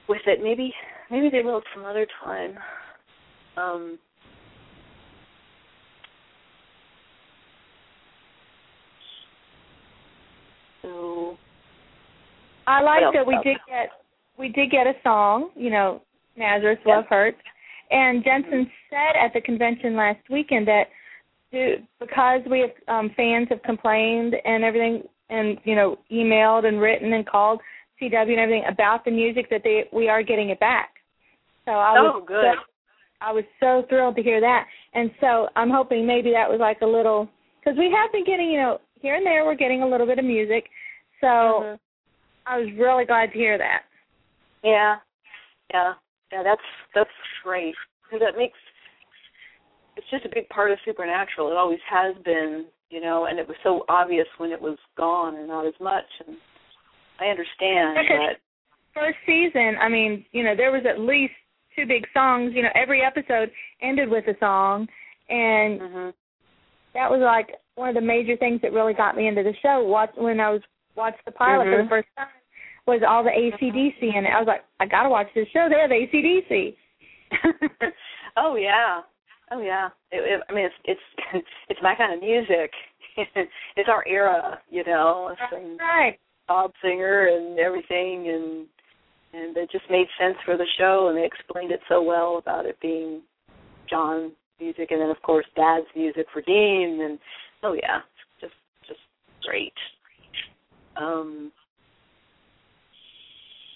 with 0.08 0.22
it. 0.26 0.40
Maybe 0.42 0.72
maybe 1.10 1.30
they 1.30 1.42
will 1.42 1.62
some 1.74 1.84
other 1.84 2.06
time. 2.24 2.58
Um 3.56 3.98
So 10.82 11.36
I 12.66 12.82
like 12.82 13.02
that 13.14 13.26
we 13.26 13.38
did 13.44 13.56
get 13.68 13.90
we 14.38 14.48
did 14.48 14.70
get 14.70 14.86
a 14.86 14.94
song. 15.02 15.50
You 15.54 15.70
know, 15.70 16.02
Nazareth 16.36 16.80
Yeah. 16.84 16.96
Love 16.96 17.04
Hurts, 17.08 17.38
and 17.92 18.24
Jensen 18.24 18.70
said 18.90 19.16
at 19.22 19.32
the 19.34 19.40
convention 19.40 19.96
last 19.96 20.20
weekend 20.30 20.66
that 20.68 20.84
because 22.00 22.40
we 22.50 22.60
have 22.60 22.70
um, 22.88 23.10
fans 23.14 23.48
have 23.50 23.62
complained 23.62 24.34
and 24.44 24.64
everything, 24.64 25.02
and 25.28 25.58
you 25.64 25.74
know, 25.74 25.98
emailed 26.10 26.64
and 26.64 26.80
written 26.80 27.12
and 27.12 27.26
called 27.26 27.60
CW 28.00 28.30
and 28.30 28.38
everything 28.40 28.64
about 28.68 29.04
the 29.04 29.10
music 29.10 29.48
that 29.50 29.62
they 29.62 29.84
we 29.92 30.08
are 30.08 30.22
getting 30.22 30.48
it 30.48 30.58
back. 30.60 30.94
So 31.66 31.72
I 31.72 31.98
Oh, 31.98 32.02
was 32.04 32.24
good. 32.26 32.54
So, 32.56 32.60
I 33.20 33.32
was 33.32 33.44
so 33.60 33.84
thrilled 33.88 34.16
to 34.16 34.22
hear 34.22 34.40
that, 34.40 34.66
and 34.94 35.10
so 35.20 35.48
I'm 35.54 35.70
hoping 35.70 36.06
maybe 36.06 36.32
that 36.32 36.48
was 36.48 36.58
like 36.58 36.80
a 36.80 36.86
little 36.86 37.28
because 37.60 37.78
we 37.78 37.90
have 37.94 38.10
been 38.12 38.24
getting 38.24 38.50
you 38.50 38.58
know 38.58 38.80
here 39.00 39.14
and 39.14 39.26
there 39.26 39.44
we're 39.44 39.54
getting 39.54 39.82
a 39.82 39.88
little 39.88 40.06
bit 40.06 40.18
of 40.18 40.24
music, 40.24 40.68
so. 41.20 41.26
Mhm. 41.26 41.78
I 42.44 42.58
was 42.58 42.68
really 42.72 43.04
glad 43.04 43.26
to 43.26 43.38
hear 43.38 43.56
that. 43.56 43.82
Yeah, 44.64 44.96
yeah, 45.72 45.94
yeah. 46.32 46.42
That's 46.42 46.60
that's 46.94 47.10
great. 47.44 47.74
That 48.12 48.36
makes 48.36 48.58
it's 49.96 50.06
just 50.10 50.24
a 50.24 50.30
big 50.34 50.48
part 50.48 50.70
of 50.70 50.78
Supernatural. 50.84 51.50
It 51.50 51.56
always 51.56 51.78
has 51.90 52.14
been, 52.24 52.66
you 52.90 53.00
know, 53.00 53.26
and 53.26 53.38
it 53.38 53.46
was 53.46 53.56
so 53.62 53.84
obvious 53.88 54.26
when 54.38 54.50
it 54.50 54.60
was 54.60 54.78
gone 54.96 55.36
and 55.36 55.48
not 55.48 55.66
as 55.66 55.74
much. 55.80 56.04
And 56.26 56.36
I 57.20 57.26
understand 57.26 58.08
that. 58.08 58.36
First 58.94 59.18
season, 59.24 59.76
I 59.80 59.88
mean, 59.88 60.24
you 60.32 60.44
know, 60.44 60.54
there 60.54 60.70
was 60.70 60.82
at 60.88 61.00
least 61.00 61.32
two 61.74 61.86
big 61.86 62.04
songs. 62.12 62.52
You 62.54 62.62
know, 62.62 62.68
every 62.74 63.02
episode 63.02 63.50
ended 63.80 64.10
with 64.10 64.26
a 64.28 64.38
song, 64.38 64.86
and 65.28 65.80
hmm 65.80 66.10
that 66.94 67.10
was 67.10 67.20
like 67.24 67.56
one 67.76 67.88
of 67.88 67.94
the 67.94 68.02
major 68.02 68.36
things 68.36 68.60
that 68.60 68.72
really 68.72 68.92
got 68.92 69.16
me 69.16 69.26
into 69.26 69.42
the 69.42 69.54
show. 69.62 69.82
Watch 69.82 70.10
when 70.16 70.40
I 70.40 70.50
was 70.50 70.60
watched 70.94 71.24
the 71.24 71.32
pilot 71.32 71.64
for 71.64 71.78
Mhm. 71.78 71.84
the 71.84 71.88
first 71.88 72.08
time 72.18 72.28
was 72.86 73.02
all 73.06 73.22
the 73.22 73.30
ACDC 73.30 74.02
in 74.02 74.24
it. 74.26 74.30
I 74.34 74.38
was 74.38 74.48
like, 74.48 74.64
I 74.80 74.86
gotta 74.86 75.08
watch 75.08 75.28
this 75.34 75.46
show. 75.52 75.68
They 75.68 75.80
have 75.80 75.90
ACDC. 75.90 76.76
oh 78.36 78.56
yeah, 78.56 79.00
oh 79.50 79.60
yeah. 79.60 79.88
It, 80.10 80.18
it, 80.18 80.42
I 80.48 80.52
mean, 80.52 80.66
it's 80.66 80.74
it's 80.84 81.46
it's 81.68 81.80
my 81.82 81.94
kind 81.94 82.14
of 82.14 82.20
music. 82.20 82.70
it's 83.76 83.88
our 83.88 84.06
era, 84.06 84.58
you 84.70 84.84
know. 84.84 85.34
Right. 85.78 86.18
Bob 86.48 86.72
Singer 86.82 87.28
and 87.28 87.58
everything, 87.58 88.28
and 88.28 88.66
and 89.32 89.56
it 89.56 89.70
just 89.70 89.84
made 89.90 90.06
sense 90.20 90.36
for 90.44 90.56
the 90.56 90.66
show, 90.78 91.08
and 91.08 91.16
they 91.16 91.24
explained 91.24 91.72
it 91.72 91.80
so 91.88 92.02
well 92.02 92.38
about 92.38 92.66
it 92.66 92.78
being 92.80 93.22
John's 93.88 94.32
music, 94.60 94.90
and 94.90 95.00
then 95.00 95.10
of 95.10 95.20
course 95.22 95.46
Dad's 95.56 95.86
music 95.96 96.26
for 96.32 96.42
Dean, 96.42 97.00
and 97.02 97.18
oh 97.62 97.74
yeah, 97.74 98.00
just 98.40 98.54
just 98.86 99.00
great. 99.44 99.72
Um, 100.96 101.52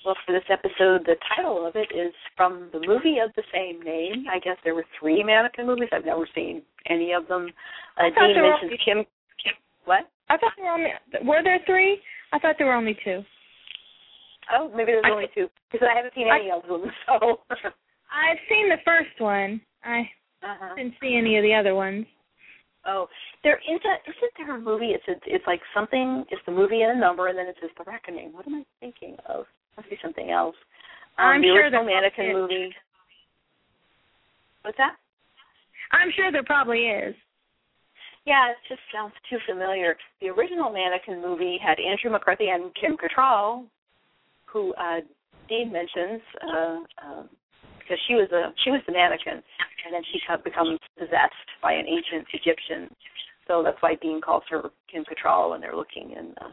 well, 0.06 0.16
for 0.24 0.32
this 0.32 0.46
episode, 0.48 1.02
the 1.04 1.16
title 1.34 1.66
of 1.66 1.74
it 1.74 1.90
is 1.90 2.14
from 2.36 2.70
the 2.72 2.78
movie 2.86 3.18
of 3.18 3.34
the 3.34 3.42
same 3.52 3.82
name. 3.82 4.24
I 4.30 4.38
guess 4.38 4.56
there 4.62 4.76
were 4.76 4.86
three 5.00 5.24
mannequin 5.24 5.66
movies. 5.66 5.88
I've 5.92 6.04
never 6.04 6.28
seen 6.32 6.62
any 6.88 7.12
of 7.12 7.26
them. 7.26 7.48
Uh, 7.98 8.06
I 8.06 8.10
thought 8.14 8.26
Dean 8.28 8.34
there 8.34 8.44
were 8.44 8.50
mentions 8.50 8.80
Kim. 8.84 8.98
Kim. 9.42 9.54
What? 9.84 10.06
I 10.30 10.36
thought 10.36 10.52
there 10.56 10.66
were 10.66 10.78
only 10.78 10.90
were 11.24 11.42
there 11.42 11.58
three? 11.66 11.98
I 12.32 12.38
thought 12.38 12.54
there 12.56 12.68
were 12.68 12.78
only 12.78 12.96
two. 13.04 13.22
Oh, 14.54 14.70
maybe 14.70 14.92
there's 14.92 15.04
I- 15.04 15.10
only 15.10 15.26
two 15.34 15.48
because 15.72 15.88
I 15.90 15.96
haven't 15.96 16.14
seen 16.14 16.28
any 16.30 16.50
of 16.54 16.62
them. 16.62 16.86
So. 17.06 17.40
I've 18.06 18.38
seen 18.48 18.68
the 18.68 18.78
first 18.84 19.18
one. 19.18 19.60
I 19.82 20.08
uh-huh. 20.42 20.76
didn't 20.76 20.94
see 21.02 21.18
any 21.18 21.36
of 21.36 21.42
the 21.42 21.52
other 21.52 21.74
ones. 21.74 22.06
Oh, 22.86 23.08
there 23.42 23.58
is 23.58 23.80
a 23.82 23.94
isn't 24.08 24.32
there 24.38 24.54
a 24.54 24.60
movie? 24.60 24.94
It's 24.94 25.02
a, 25.08 25.18
it's 25.26 25.46
like 25.48 25.60
something. 25.74 26.24
It's 26.30 26.42
the 26.46 26.52
movie 26.52 26.82
and 26.82 26.96
a 26.96 27.00
number, 27.00 27.26
and 27.26 27.36
then 27.36 27.48
it 27.48 27.56
says 27.60 27.70
the 27.76 27.82
reckoning. 27.84 28.32
What 28.32 28.46
am 28.46 28.54
I 28.54 28.64
thinking 28.78 29.16
of? 29.28 29.46
Must 29.76 29.90
be 29.90 29.98
something 30.02 30.30
else. 30.30 30.56
Um, 31.18 31.26
I'm 31.26 31.42
the 31.42 31.48
sure 31.48 31.70
there 31.70 31.84
mannequin 31.84 32.32
movie. 32.32 32.74
What's 34.62 34.78
that? 34.78 34.96
I'm 35.92 36.10
sure 36.16 36.32
there 36.32 36.44
probably 36.44 36.88
is. 36.88 37.14
Yeah, 38.26 38.50
it 38.50 38.56
just 38.68 38.80
sounds 38.92 39.14
too 39.30 39.38
familiar. 39.46 39.96
The 40.20 40.28
original 40.28 40.72
Mannequin 40.72 41.22
movie 41.22 41.58
had 41.62 41.78
Andrew 41.78 42.10
McCarthy 42.10 42.48
and 42.48 42.74
Kim 42.74 42.96
Cattrall, 42.98 43.66
who 44.46 44.74
uh, 44.74 45.00
Dean 45.48 45.70
mentions, 45.70 46.20
uh, 46.42 46.78
um, 47.06 47.28
because 47.78 47.98
she 48.08 48.14
was 48.14 48.26
a 48.32 48.50
she 48.64 48.70
was 48.70 48.82
the 48.86 48.92
mannequin, 48.92 49.38
and 49.38 49.94
then 49.94 50.02
she 50.10 50.18
becomes 50.42 50.80
possessed 50.98 51.48
by 51.62 51.72
an 51.72 51.86
ancient 51.86 52.26
Egyptian. 52.34 52.90
So 53.46 53.62
that's 53.62 53.78
why 53.78 53.94
Dean 54.02 54.20
calls 54.20 54.42
her 54.50 54.70
Kim 54.90 55.04
Cattrall 55.06 55.50
when 55.50 55.60
they're 55.60 55.76
looking 55.76 56.10
in 56.18 56.34
the 56.34 56.50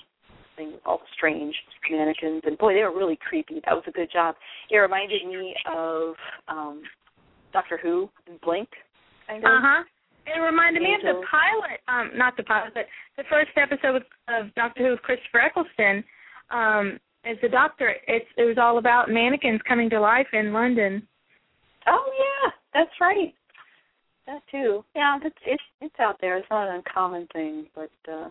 thing 0.55 0.73
with 0.73 0.81
all 0.85 0.97
the 0.97 1.09
strange 1.15 1.55
mannequins. 1.89 2.41
And 2.45 2.57
boy, 2.57 2.73
they 2.73 2.83
were 2.83 2.95
really 2.95 3.17
creepy. 3.17 3.61
That 3.65 3.73
was 3.73 3.83
a 3.87 3.91
good 3.91 4.11
job. 4.11 4.35
It 4.69 4.77
reminded 4.77 5.25
me 5.25 5.55
of 5.71 6.15
um 6.47 6.83
Doctor 7.51 7.79
Who 7.81 8.09
and 8.27 8.39
Blink. 8.41 8.69
Uh 9.29 9.39
huh. 9.43 9.83
It 10.25 10.39
reminded 10.39 10.81
me 10.81 10.95
of 10.95 11.01
the 11.01 11.21
pilot, 11.29 11.81
um, 11.87 12.17
not 12.17 12.37
the 12.37 12.43
pilot, 12.43 12.73
but 12.73 12.85
the 13.17 13.23
first 13.29 13.51
episode 13.57 14.03
of 14.29 14.53
Doctor 14.55 14.83
Who 14.83 14.91
with 14.91 15.01
Christopher 15.01 15.41
Eccleston. 15.41 16.03
Um, 16.49 16.99
as 17.25 17.37
the 17.41 17.49
doctor, 17.49 17.93
it's 18.07 18.25
it 18.37 18.43
was 18.43 18.57
all 18.57 18.77
about 18.77 19.09
mannequins 19.09 19.61
coming 19.67 19.89
to 19.89 19.99
life 19.99 20.27
in 20.33 20.53
London. 20.53 21.05
Oh 21.87 22.05
yeah, 22.17 22.51
that's 22.73 22.91
right. 23.01 23.33
That 24.27 24.41
too. 24.49 24.83
Yeah, 24.95 25.19
it's 25.23 25.35
it's 25.45 25.63
it's 25.81 25.95
out 25.99 26.17
there. 26.21 26.37
It's 26.37 26.47
not 26.49 26.69
an 26.69 26.75
uncommon 26.75 27.27
thing, 27.33 27.67
but 27.75 27.91
uh 28.11 28.29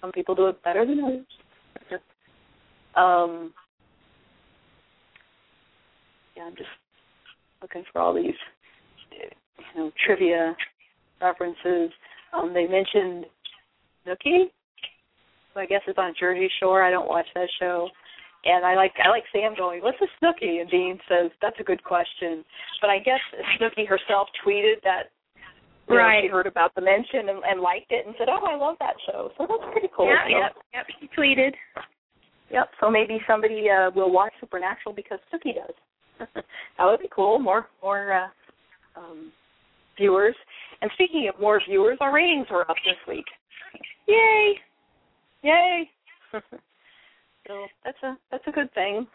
some 0.00 0.12
people 0.12 0.34
do 0.34 0.48
it 0.48 0.62
better 0.62 0.84
than 0.84 1.02
others. 1.02 1.26
Um 2.96 3.52
yeah, 6.36 6.44
I'm 6.44 6.56
just 6.56 6.68
looking 7.62 7.84
for 7.92 8.00
all 8.00 8.14
these 8.14 8.34
you 9.12 9.80
know, 9.80 9.90
trivia 10.04 10.56
references. 11.20 11.90
Um 12.32 12.52
they 12.54 12.66
mentioned 12.66 13.26
Snooki, 14.06 14.46
who 15.52 15.60
I 15.60 15.66
guess 15.66 15.82
is 15.88 15.94
on 15.98 16.14
Jersey 16.18 16.50
Shore. 16.60 16.82
I 16.82 16.90
don't 16.90 17.08
watch 17.08 17.26
that 17.34 17.48
show. 17.58 17.88
And 18.44 18.64
I 18.64 18.74
like 18.74 18.92
I 19.02 19.08
like 19.08 19.24
Sam 19.32 19.54
going, 19.56 19.82
What's 19.82 19.98
a 20.00 20.24
Snooki? 20.24 20.60
And 20.60 20.70
Dean 20.70 20.98
says, 21.08 21.30
That's 21.40 21.58
a 21.60 21.64
good 21.64 21.82
question. 21.82 22.44
But 22.80 22.90
I 22.90 22.98
guess 22.98 23.20
Snooki 23.58 23.88
herself 23.88 24.28
tweeted 24.46 24.82
that 24.84 25.10
you 25.88 25.94
know, 25.94 26.00
Right. 26.00 26.22
she 26.24 26.28
heard 26.28 26.46
about 26.46 26.74
the 26.74 26.80
mention 26.80 27.28
and, 27.28 27.42
and 27.44 27.60
liked 27.60 27.90
it 27.92 28.06
and 28.06 28.14
said, 28.18 28.28
Oh, 28.30 28.44
I 28.46 28.56
love 28.56 28.76
that 28.80 28.94
show. 29.06 29.30
So 29.36 29.46
that's 29.48 29.70
pretty 29.72 29.88
cool. 29.96 30.06
Yep, 30.08 30.18
So- 30.24 30.28
yep, 30.38 30.52
yep. 30.74 30.86
She 31.00 31.08
tweeted. 31.16 31.52
Yep. 32.50 32.70
So 32.80 32.90
maybe 32.90 33.18
somebody 33.26 33.68
uh 33.70 33.90
will 33.94 34.12
watch 34.12 34.32
Supernatural 34.40 34.94
because 34.94 35.18
Snooki 35.32 35.54
does. 35.54 35.74
that 36.78 36.84
would 36.84 37.00
be 37.00 37.08
cool. 37.14 37.38
More 37.38 37.68
more 37.82 38.12
uh 38.12 39.00
um 39.00 39.32
viewers. 39.98 40.36
And 40.82 40.90
speaking 40.94 41.28
of 41.32 41.40
more 41.40 41.60
viewers, 41.68 41.98
our 42.00 42.12
ratings 42.14 42.46
were 42.50 42.68
up 42.70 42.76
this 42.84 42.96
week. 43.08 43.24
Yay! 44.06 44.54
Yay. 45.42 45.90
so 46.32 47.66
that's 47.84 48.02
a 48.02 48.16
that's 48.30 48.44
a 48.46 48.50
good 48.52 48.72
thing. 48.74 49.06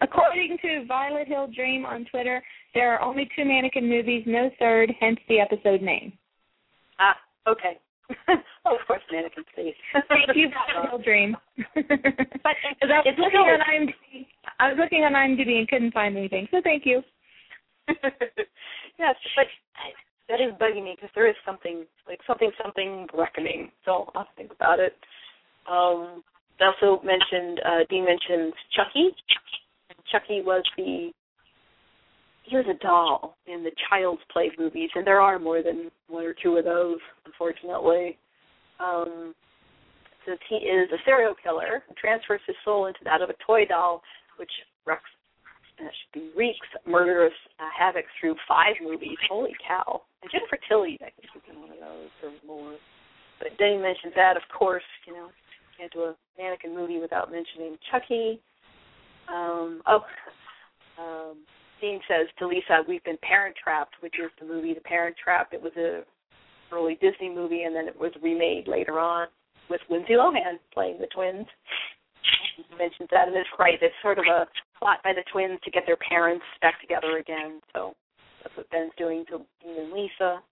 According 0.00 0.58
to 0.62 0.84
Violet 0.86 1.26
Hill 1.26 1.48
Dream 1.54 1.84
on 1.84 2.04
Twitter, 2.10 2.42
there 2.74 2.94
are 2.94 3.02
only 3.02 3.28
two 3.34 3.44
mannequin 3.44 3.88
movies, 3.88 4.22
no 4.26 4.50
third, 4.58 4.92
hence 5.00 5.18
the 5.28 5.40
episode 5.40 5.82
name. 5.82 6.12
Ah, 7.00 7.16
okay. 7.48 7.78
oh, 8.28 8.34
of 8.78 8.86
course, 8.86 9.02
mannequin 9.10 9.44
space. 9.52 9.74
Thank 9.92 10.36
you, 10.36 10.50
Violet 10.50 10.90
Hill 10.90 11.02
Dream. 11.02 11.36
But 11.74 12.54
I 12.82 12.86
was 12.86 13.04
it's 13.06 13.18
looking 13.18 13.40
on 13.40 13.60
IMDb. 13.60 14.26
I 14.60 14.68
was 14.68 14.78
looking 14.80 15.02
on 15.02 15.12
IMDb 15.12 15.58
and 15.58 15.68
couldn't 15.68 15.92
find 15.92 16.16
anything. 16.16 16.46
So 16.50 16.60
thank 16.62 16.86
you. 16.86 17.02
yes, 17.88 19.16
but 19.36 19.46
that 20.28 20.40
is 20.40 20.52
bugging 20.60 20.84
me 20.84 20.94
because 20.94 21.10
there 21.14 21.28
is 21.28 21.36
something 21.44 21.84
like 22.06 22.20
something 22.26 22.50
something 22.62 23.06
reckoning. 23.14 23.70
So 23.84 24.10
I'll 24.14 24.28
think 24.36 24.52
about 24.52 24.78
it. 24.78 24.94
Um, 25.70 26.22
they 26.58 26.66
also 26.66 27.02
mentioned 27.04 27.60
uh, 27.64 27.84
Dean 27.90 28.04
mentioned 28.04 28.52
Chucky. 28.74 29.10
Chucky 30.10 30.42
was 30.42 30.62
the 30.76 31.10
he 32.44 32.56
was 32.56 32.64
a 32.70 32.82
doll 32.82 33.36
in 33.46 33.62
the 33.62 33.70
Child's 33.90 34.22
Play 34.32 34.50
movies, 34.58 34.88
and 34.94 35.06
there 35.06 35.20
are 35.20 35.38
more 35.38 35.62
than 35.62 35.90
one 36.08 36.24
or 36.24 36.32
two 36.32 36.56
of 36.56 36.64
those, 36.64 36.96
unfortunately. 37.26 38.16
Um, 38.80 39.34
since 40.24 40.40
he 40.48 40.56
is 40.56 40.88
a 40.92 40.96
serial 41.04 41.34
killer 41.42 41.82
transfers 42.00 42.40
his 42.46 42.56
soul 42.64 42.86
into 42.86 43.00
that 43.04 43.20
of 43.20 43.28
a 43.28 43.34
toy 43.46 43.66
doll, 43.66 44.02
which 44.38 44.50
uh, 44.88 44.94
should 45.84 46.12
be 46.12 46.30
wreaks 46.36 46.66
murderous 46.86 47.32
uh, 47.60 47.68
havoc 47.76 48.04
through 48.18 48.34
five 48.46 48.74
movies. 48.82 49.18
Holy 49.28 49.54
cow! 49.66 50.02
And 50.22 50.30
Jennifer 50.30 50.58
Tilly, 50.68 50.98
I 51.00 51.10
think, 51.14 51.34
was 51.34 51.44
in 51.52 51.60
one 51.60 51.70
of 51.70 51.78
those 51.78 52.10
or 52.22 52.32
more. 52.46 52.74
But 53.38 53.54
then 53.58 53.72
he 53.72 53.78
mentions 53.78 54.14
that, 54.16 54.36
of 54.36 54.42
course, 54.56 54.86
you 55.06 55.12
know, 55.12 55.28
can't 55.78 55.92
do 55.92 56.10
a 56.10 56.16
mannequin 56.36 56.74
movie 56.74 56.98
without 56.98 57.30
mentioning 57.30 57.78
Chucky. 57.90 58.40
Um, 59.32 59.82
oh, 59.86 60.00
um, 60.98 61.36
Dean 61.80 62.00
says 62.08 62.26
to 62.38 62.46
Lisa, 62.46 62.82
"We've 62.88 63.04
been 63.04 63.18
Parent 63.22 63.56
Trapped," 63.62 63.94
which 64.00 64.14
is 64.18 64.30
the 64.40 64.46
movie 64.46 64.74
The 64.74 64.80
Parent 64.80 65.16
Trap. 65.22 65.52
It 65.52 65.62
was 65.62 65.72
a 65.76 66.02
early 66.72 66.98
Disney 67.00 67.30
movie, 67.30 67.62
and 67.62 67.74
then 67.74 67.86
it 67.86 67.98
was 67.98 68.12
remade 68.22 68.68
later 68.68 68.98
on 68.98 69.28
with 69.70 69.80
Lindsay 69.88 70.14
Lohan 70.14 70.58
playing 70.72 70.98
the 71.00 71.06
twins. 71.06 71.46
He 72.56 72.64
mentions 72.76 73.08
that, 73.10 73.28
and 73.28 73.36
it's 73.36 73.48
right. 73.58 73.78
It's 73.80 73.94
sort 74.02 74.18
of 74.18 74.24
a 74.26 74.46
plot 74.78 74.98
by 75.04 75.12
the 75.12 75.24
twins 75.32 75.58
to 75.64 75.70
get 75.70 75.84
their 75.86 75.96
parents 75.96 76.44
back 76.60 76.80
together 76.80 77.18
again. 77.18 77.60
So 77.72 77.94
that's 78.42 78.56
what 78.56 78.70
Ben's 78.70 78.92
doing 78.98 79.24
to 79.30 79.38
Dean 79.62 79.78
and 79.78 79.92
Lisa. 79.92 80.42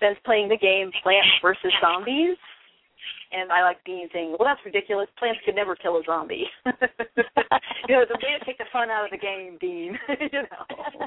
Ben's 0.00 0.18
playing 0.24 0.48
the 0.48 0.56
game 0.56 0.90
Plants 1.02 1.28
versus 1.42 1.72
Zombies. 1.80 2.36
And 3.32 3.52
I 3.52 3.62
like 3.62 3.82
Dean 3.84 4.08
saying, 4.12 4.34
"Well, 4.38 4.48
that's 4.48 4.64
ridiculous. 4.64 5.08
Plants 5.18 5.40
could 5.44 5.54
never 5.54 5.76
kill 5.76 5.96
a 5.98 6.02
zombie." 6.04 6.46
you 6.66 7.94
know, 7.94 8.04
the 8.08 8.18
way 8.22 8.38
to 8.38 8.44
take 8.44 8.58
the 8.58 8.64
fun 8.72 8.90
out 8.90 9.04
of 9.04 9.10
the 9.10 9.18
game, 9.18 9.56
Dean. 9.60 9.98
you 10.32 10.42
know, 10.42 10.64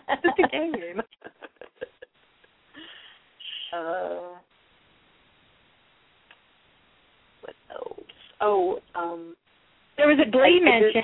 it's 0.09 0.39
a 0.39 0.47
game. 0.47 1.01
uh, 3.75 4.37
what 7.41 7.55
else? 7.71 7.99
Oh, 8.41 8.79
um, 8.95 9.35
there 9.97 10.07
was 10.07 10.19
a 10.25 10.29
Glee 10.29 10.61
I- 10.61 10.65
mention. 10.81 11.03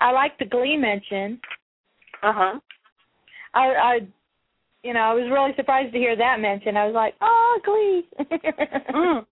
I 0.00 0.12
like 0.12 0.38
the 0.38 0.46
Glee 0.46 0.78
mention. 0.78 1.38
uh 2.22 2.32
huh. 2.34 2.60
I, 3.52 3.58
I, 3.60 3.98
you 4.82 4.94
know, 4.94 5.00
I 5.00 5.12
was 5.12 5.28
really 5.30 5.52
surprised 5.56 5.92
to 5.92 5.98
hear 5.98 6.16
that 6.16 6.40
mentioned. 6.40 6.78
I 6.78 6.86
was 6.86 6.94
like, 6.94 7.14
oh, 7.20 7.60
Glee. 7.64 8.08
Mm. 8.94 9.26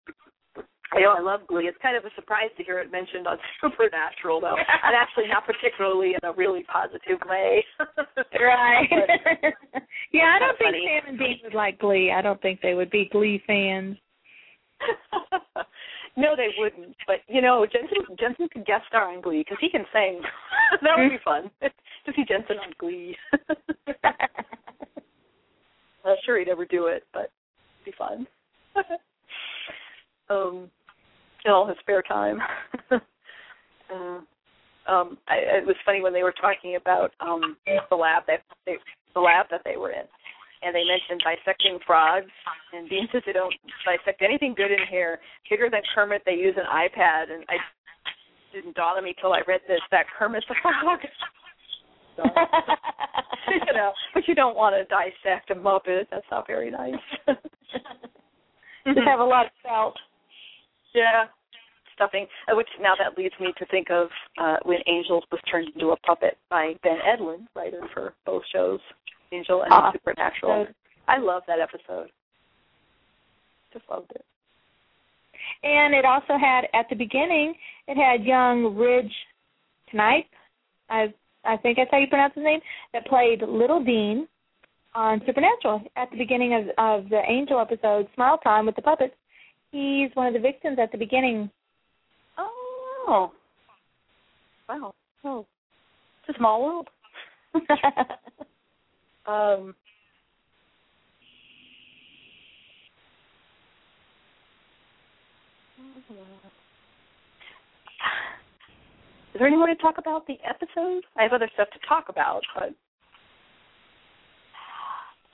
I 0.99 1.03
know 1.03 1.14
I 1.16 1.20
love 1.20 1.46
Glee. 1.46 1.64
It's 1.64 1.78
kind 1.80 1.96
of 1.96 2.05
a 2.05 2.11
surprise 2.14 2.51
to 2.57 2.64
hear 2.64 2.78
it 2.78 2.90
mentioned 2.90 3.26
on 3.26 3.38
Supernatural, 3.61 4.40
though, 4.40 4.57
and 4.57 4.94
actually 4.96 5.28
not 5.28 5.46
particularly 5.46 6.14
in 6.14 6.28
a 6.28 6.32
really 6.32 6.64
positive 6.64 7.18
way. 7.28 7.64
right. 8.40 8.88
yeah, 10.12 10.34
I 10.34 10.38
don't 10.38 10.59
think 10.59 10.74
funny. 10.74 10.86
Sam 10.86 11.09
and 11.11 11.18
Dean 11.18 11.38
would 11.44 11.55
like 11.55 11.78
Glee. 11.78 12.12
I 12.14 12.22
don't 12.22 12.40
think 12.42 12.61
they 12.61 12.74
would 12.74 12.90
be 12.90 13.09
Glee 13.11 13.42
fans. 13.46 13.96
no, 16.16 16.34
they 16.36 16.49
wouldn't. 16.59 16.96
But 17.07 17.16
you 17.28 17.42
know, 17.42 17.66
Jensen 17.70 18.16
Jensen 18.18 18.49
could 18.53 18.66
guest 18.66 18.84
star 18.88 19.12
on 19.12 19.20
Glee 19.20 19.42
because 19.42 19.59
he 19.61 19.70
can 19.70 19.84
sing. 19.92 20.20
that 20.82 20.96
would 20.96 21.11
be 21.11 21.18
fun 21.24 21.51
to 21.62 22.12
see 22.14 22.24
Jensen 22.28 22.59
on 22.59 22.72
Glee. 22.78 23.16
I'm 26.05 26.16
sure 26.24 26.38
he'd 26.38 26.49
never 26.49 26.64
do 26.64 26.86
it, 26.86 27.05
but 27.12 27.30
it'd 27.82 27.84
be 27.84 27.92
fun. 27.99 28.26
um, 30.30 30.70
in 31.45 31.53
all 31.53 31.66
his 31.66 31.76
spare 31.80 32.03
time. 32.03 32.39
uh, 32.91 34.20
um, 34.89 35.18
I, 35.28 35.61
it 35.61 35.66
was 35.66 35.76
funny 35.84 36.01
when 36.01 36.12
they 36.12 36.22
were 36.22 36.34
talking 36.41 36.76
about 36.76 37.12
um 37.20 37.57
the 37.66 37.97
lab 37.97 38.24
that 38.26 38.41
they, 38.64 38.76
the 39.14 39.20
lab 39.20 39.47
that 39.51 39.62
they 39.64 39.76
were 39.76 39.91
in, 39.91 40.07
and 40.62 40.74
they 40.74 40.84
mentioned 40.84 41.22
dissecting 41.22 41.78
frogs. 41.86 42.30
And 42.72 42.89
Dean 42.89 43.09
says 43.12 43.22
they 43.26 43.32
don't 43.32 43.55
dissect 43.84 44.22
anything 44.22 44.55
good 44.57 44.72
in 44.72 44.86
here. 44.91 45.18
Bigger 45.51 45.68
than 45.70 45.82
Kermit, 45.95 46.22
they 46.24 46.32
use 46.32 46.55
an 46.57 46.64
iPad, 46.72 47.32
and 47.32 47.45
I 47.49 47.57
didn't 48.53 48.76
dawn 48.76 48.97
on 48.97 49.05
me 49.05 49.14
till 49.20 49.32
I 49.32 49.41
read 49.47 49.61
this 49.68 49.80
that 49.91 50.07
Kermit's 50.18 50.47
a 50.51 50.55
frog. 50.62 51.01
You 53.49 53.72
know, 53.72 53.93
but 54.12 54.28
you 54.28 54.34
don't 54.34 54.57
want 54.57 54.76
to 54.76 54.84
dissect 54.84 55.51
a 55.51 55.55
Muppet. 55.55 56.07
That's 56.11 56.26
not 56.30 56.47
very 56.47 56.70
nice. 56.70 56.93
Just 58.86 58.99
have 59.07 59.20
a 59.20 59.24
lot 59.24 59.47
of 59.47 59.53
felt. 59.62 59.97
Yeah, 60.95 61.26
stuffing. 61.95 62.26
uh, 62.51 62.57
Which 62.57 62.68
now 62.80 62.95
that 62.99 63.16
leads 63.18 63.34
me 63.41 63.53
to 63.59 63.66
think 63.66 63.91
of 63.91 64.09
uh, 64.39 64.57
when 64.64 64.78
Angels 64.86 65.24
was 65.30 65.41
turned 65.51 65.68
into 65.74 65.91
a 65.91 65.97
puppet 65.99 66.36
by 66.51 66.74
Ben 66.82 66.99
Edlund, 67.07 67.47
writer 67.55 67.82
for 67.93 68.14
both 68.26 68.43
shows, 68.53 68.80
Angel 69.32 69.62
and 69.62 69.72
Ah, 69.72 69.93
Supernatural. 69.93 70.66
so- 70.66 70.72
I 71.07 71.18
love 71.18 71.43
that 71.47 71.59
episode. 71.61 72.09
Just 73.72 73.84
loved 73.91 74.11
it. 74.14 74.24
And 75.62 75.95
it 75.95 76.05
also 76.05 76.36
had 76.39 76.64
at 76.74 76.89
the 76.91 76.97
beginning, 76.97 77.55
it 77.86 77.97
had 77.97 78.24
young 78.24 78.76
Ridge 78.76 79.12
Canipe. 79.93 80.26
I 80.91 81.12
I 81.45 81.57
think 81.57 81.78
that's 81.78 81.91
how 81.91 81.99
you 81.99 82.07
pronounce 82.09 82.34
his 82.34 82.45
name. 82.45 82.61
That 82.93 83.07
played 83.07 83.41
Little 83.43 83.82
Dean 83.82 84.28
on 84.95 85.20
Supernatural 85.26 85.82
at 85.97 86.11
the 86.11 86.16
beginning 86.18 86.55
of 86.55 86.68
of 86.78 87.09
the 87.09 87.20
Angel 87.26 87.59
episode, 87.61 88.09
Smile 88.14 88.39
Time 88.39 88.66
with 88.66 88.76
the 88.76 88.82
puppets. 88.82 89.14
He's 89.71 90.11
one 90.14 90.27
of 90.27 90.33
the 90.33 90.41
victims 90.41 90.79
at 90.81 90.93
the 90.93 90.99
beginning. 90.99 91.51
Oh, 92.39 93.33
wow. 94.69 94.95
Oh, 95.25 95.47
it's 96.21 96.37
a 96.37 96.39
small 96.39 96.62
world. 96.64 96.89
Um, 99.29 99.75
is 109.35 109.39
there 109.39 109.47
any 109.47 109.57
more 109.57 109.66
to 109.66 109.75
talk 109.77 109.99
about 109.99 110.27
the 110.27 110.39
episode? 110.49 111.05
I 111.14 111.25
have 111.25 111.35
other 111.35 111.51
stuff 111.53 111.69
to 111.73 111.79
talk 111.87 112.09
about, 112.09 112.41
but 112.55 112.75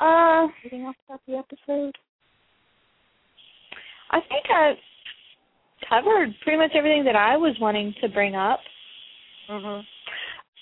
uh, 0.05 0.49
anything 0.63 0.87
else 0.87 0.97
about 1.09 1.21
the 1.29 1.37
episode? 1.37 1.97
I 4.15 4.21
think 4.29 4.45
I 4.49 4.75
covered 5.89 6.35
pretty 6.43 6.59
much 6.59 6.71
everything 6.77 7.05
that 7.05 7.17
I 7.17 7.37
was 7.37 7.57
wanting 7.61 7.93
to 8.01 8.09
bring 8.09 8.37
up. 8.37 8.61
hmm 9.49 9.81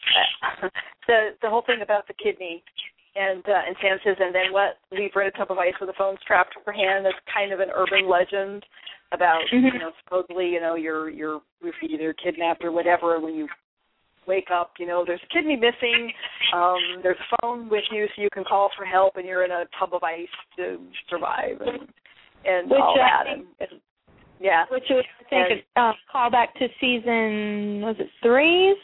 the 1.07 1.31
the 1.43 1.51
whole 1.51 1.63
thing 1.67 1.81
about 1.83 2.09
the 2.09 2.15
kidney 2.15 2.65
and 3.15 3.45
uh, 3.47 3.61
and 3.67 3.77
Sam 3.83 3.99
says, 4.05 4.17
and 4.19 4.35
then 4.35 4.53
what? 4.53 4.79
Red 4.91 5.27
a 5.27 5.31
tub 5.33 5.51
of 5.51 5.59
ice 5.59 5.75
with 5.81 5.91
a 5.91 5.99
phone 5.99 6.17
strapped 6.23 6.55
to 6.55 6.61
her 6.65 6.73
hand. 6.73 7.05
That's 7.05 7.15
kind 7.33 7.53
of 7.53 7.61
an 7.61 7.69
urban 7.75 8.09
legend 8.09 8.65
about 9.13 9.43
Mhm. 9.53 9.75
you 9.75 9.79
know 9.79 9.93
supposedly 10.03 10.49
you 10.49 10.61
know 10.61 10.75
you're 10.75 11.11
you're 11.11 11.43
either 11.83 12.15
kidnapped 12.15 12.65
or 12.65 12.73
whatever 12.73 13.21
when 13.21 13.35
you 13.35 13.49
wake 14.27 14.51
up. 14.51 14.73
You 14.79 14.87
know 14.87 15.05
there's 15.07 15.23
a 15.23 15.27
kidney 15.35 15.57
missing. 15.57 16.11
Um, 16.55 16.81
there's 17.03 17.19
a 17.21 17.37
phone 17.43 17.69
with 17.69 17.85
you 17.91 18.09
so 18.17 18.23
you 18.23 18.31
can 18.33 18.45
call 18.45 18.71
for 18.77 18.87
help, 18.87 19.17
and 19.17 19.27
you're 19.27 19.45
in 19.45 19.51
a 19.51 19.67
tub 19.79 19.93
of 19.93 20.03
ice 20.03 20.27
to 20.57 20.81
survive 21.11 21.61
and 21.61 21.87
and 22.45 22.71
Which 22.71 22.81
all 22.81 22.95
I 22.95 22.99
that. 22.99 23.25
think- 23.27 23.47
And, 23.61 23.71
and 23.71 23.81
yeah, 24.41 24.65
which 24.71 24.85
was 24.91 25.05
I 25.21 25.25
think 25.29 25.65
a 25.77 25.81
uh, 25.81 25.93
callback 26.13 26.53
to 26.59 26.69
season 26.81 27.81
was 27.83 27.97
it 27.99 28.09
three's 28.23 28.77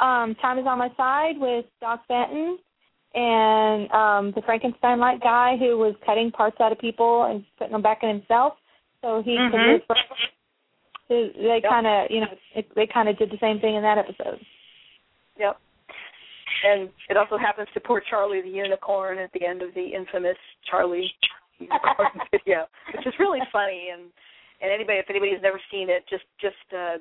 um, 0.00 0.34
Time 0.42 0.58
is 0.58 0.66
on 0.66 0.78
my 0.78 0.88
side 0.96 1.38
with 1.38 1.64
Doc 1.80 2.02
Benton 2.08 2.58
and 3.14 3.90
um, 3.92 4.32
the 4.34 4.42
Frankenstein 4.44 4.98
like 4.98 5.20
guy 5.22 5.56
who 5.56 5.78
was 5.78 5.94
cutting 6.04 6.32
parts 6.32 6.56
out 6.60 6.72
of 6.72 6.78
people 6.78 7.24
and 7.30 7.44
putting 7.58 7.72
them 7.72 7.82
back 7.82 8.00
in 8.02 8.08
himself 8.08 8.54
so 9.02 9.22
he 9.24 9.36
could 9.36 9.60
Mhm. 9.60 9.72
live 9.74 9.86
forever. 9.86 10.14
So 11.06 11.28
they 11.40 11.60
Yep. 11.62 11.70
kind 11.70 11.86
of 11.86 12.10
you 12.10 12.20
know 12.20 12.34
it, 12.56 12.74
they 12.74 12.86
kind 12.88 13.08
of 13.08 13.16
did 13.16 13.30
the 13.30 13.38
same 13.38 13.60
thing 13.60 13.76
in 13.76 13.82
that 13.82 13.98
episode. 13.98 14.40
Yep. 15.38 15.58
And 16.66 16.88
it 17.10 17.16
also 17.16 17.36
happens 17.36 17.68
to 17.74 17.80
poor 17.80 18.00
Charlie 18.00 18.40
the 18.40 18.48
unicorn 18.48 19.18
at 19.18 19.30
the 19.32 19.44
end 19.46 19.60
of 19.62 19.74
the 19.74 19.84
infamous 19.94 20.38
Charlie 20.68 21.12
unicorn 21.58 22.20
video, 22.30 22.66
which 22.94 23.06
is 23.06 23.14
really 23.18 23.40
funny. 23.52 23.88
And 23.92 24.10
and 24.62 24.72
anybody, 24.72 24.98
if 24.98 25.10
anybody's 25.10 25.42
never 25.42 25.60
seen 25.70 25.90
it, 25.90 26.04
just 26.08 26.24
just 26.40 26.56
uh, 26.76 26.98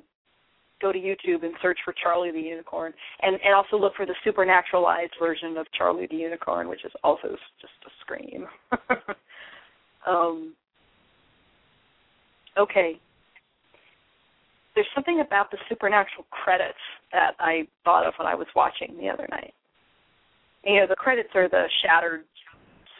go 0.81 0.91
to 0.91 0.99
YouTube 0.99 1.43
and 1.43 1.53
search 1.61 1.79
for 1.85 1.93
Charlie 1.93 2.31
the 2.31 2.39
unicorn, 2.39 2.93
and 3.21 3.39
and 3.43 3.53
also 3.53 3.77
look 3.77 3.95
for 3.95 4.05
the 4.05 4.15
supernaturalized 4.25 5.17
version 5.19 5.57
of 5.57 5.65
Charlie 5.77 6.07
the 6.09 6.17
unicorn, 6.17 6.67
which 6.67 6.85
is 6.85 6.91
also 7.03 7.29
just 7.61 7.73
a 7.85 7.91
scream. 8.01 8.47
um. 10.07 10.53
Okay, 12.55 12.99
there's 14.75 14.87
something 14.95 15.23
about 15.25 15.51
the 15.51 15.57
supernatural 15.69 16.25
credits 16.31 16.77
that 17.11 17.35
I 17.39 17.67
thought 17.83 18.05
of 18.05 18.13
when 18.17 18.27
I 18.27 18.35
was 18.35 18.47
watching 18.55 18.97
the 18.99 19.09
other 19.09 19.27
night. 19.29 19.53
You 20.63 20.79
know, 20.79 20.87
the 20.87 20.95
credits 20.95 21.29
are 21.35 21.49
the 21.49 21.65
shattered 21.83 22.23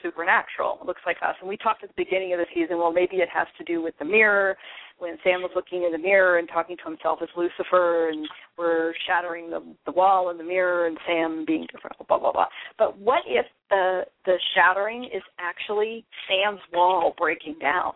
supernatural. 0.03 0.77
It 0.81 0.85
looks 0.85 1.01
like 1.05 1.17
us, 1.23 1.35
and 1.39 1.49
we 1.49 1.57
talked 1.57 1.83
at 1.83 1.89
the 1.89 2.03
beginning 2.03 2.33
of 2.33 2.39
the 2.39 2.45
season. 2.53 2.77
Well, 2.77 2.93
maybe 2.93 3.17
it 3.17 3.29
has 3.33 3.47
to 3.57 3.63
do 3.63 3.81
with 3.81 3.95
the 3.97 4.05
mirror, 4.05 4.55
when 4.99 5.17
Sam 5.23 5.41
was 5.41 5.51
looking 5.55 5.83
in 5.83 5.91
the 5.91 5.97
mirror 5.97 6.37
and 6.37 6.47
talking 6.47 6.77
to 6.77 6.83
himself 6.83 7.19
as 7.21 7.29
Lucifer, 7.35 8.09
and 8.09 8.27
we're 8.57 8.93
shattering 9.07 9.49
the 9.49 9.61
the 9.85 9.91
wall 9.91 10.29
in 10.29 10.37
the 10.37 10.43
mirror, 10.43 10.87
and 10.87 10.97
Sam 11.07 11.43
being 11.45 11.67
different, 11.71 11.97
blah 12.07 12.19
blah 12.19 12.31
blah. 12.31 12.47
But 12.77 12.97
what 12.99 13.23
if 13.27 13.45
the 13.69 14.03
the 14.25 14.35
shattering 14.55 15.05
is 15.05 15.23
actually 15.39 16.05
Sam's 16.27 16.61
wall 16.73 17.13
breaking 17.17 17.55
down? 17.59 17.93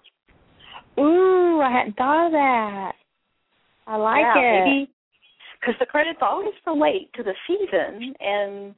Ooh, 0.99 1.61
I 1.61 1.71
hadn't 1.71 1.95
thought 1.95 2.27
of 2.27 2.31
that. 2.31 2.91
I 3.85 3.95
like 3.95 4.25
yeah, 4.35 4.41
it. 4.41 4.65
Maybe 4.65 4.91
because 5.59 5.75
the 5.79 5.85
credits 5.85 6.19
always 6.21 6.53
relate 6.65 7.09
to 7.15 7.23
the 7.23 7.33
season, 7.47 8.13
and 8.19 8.75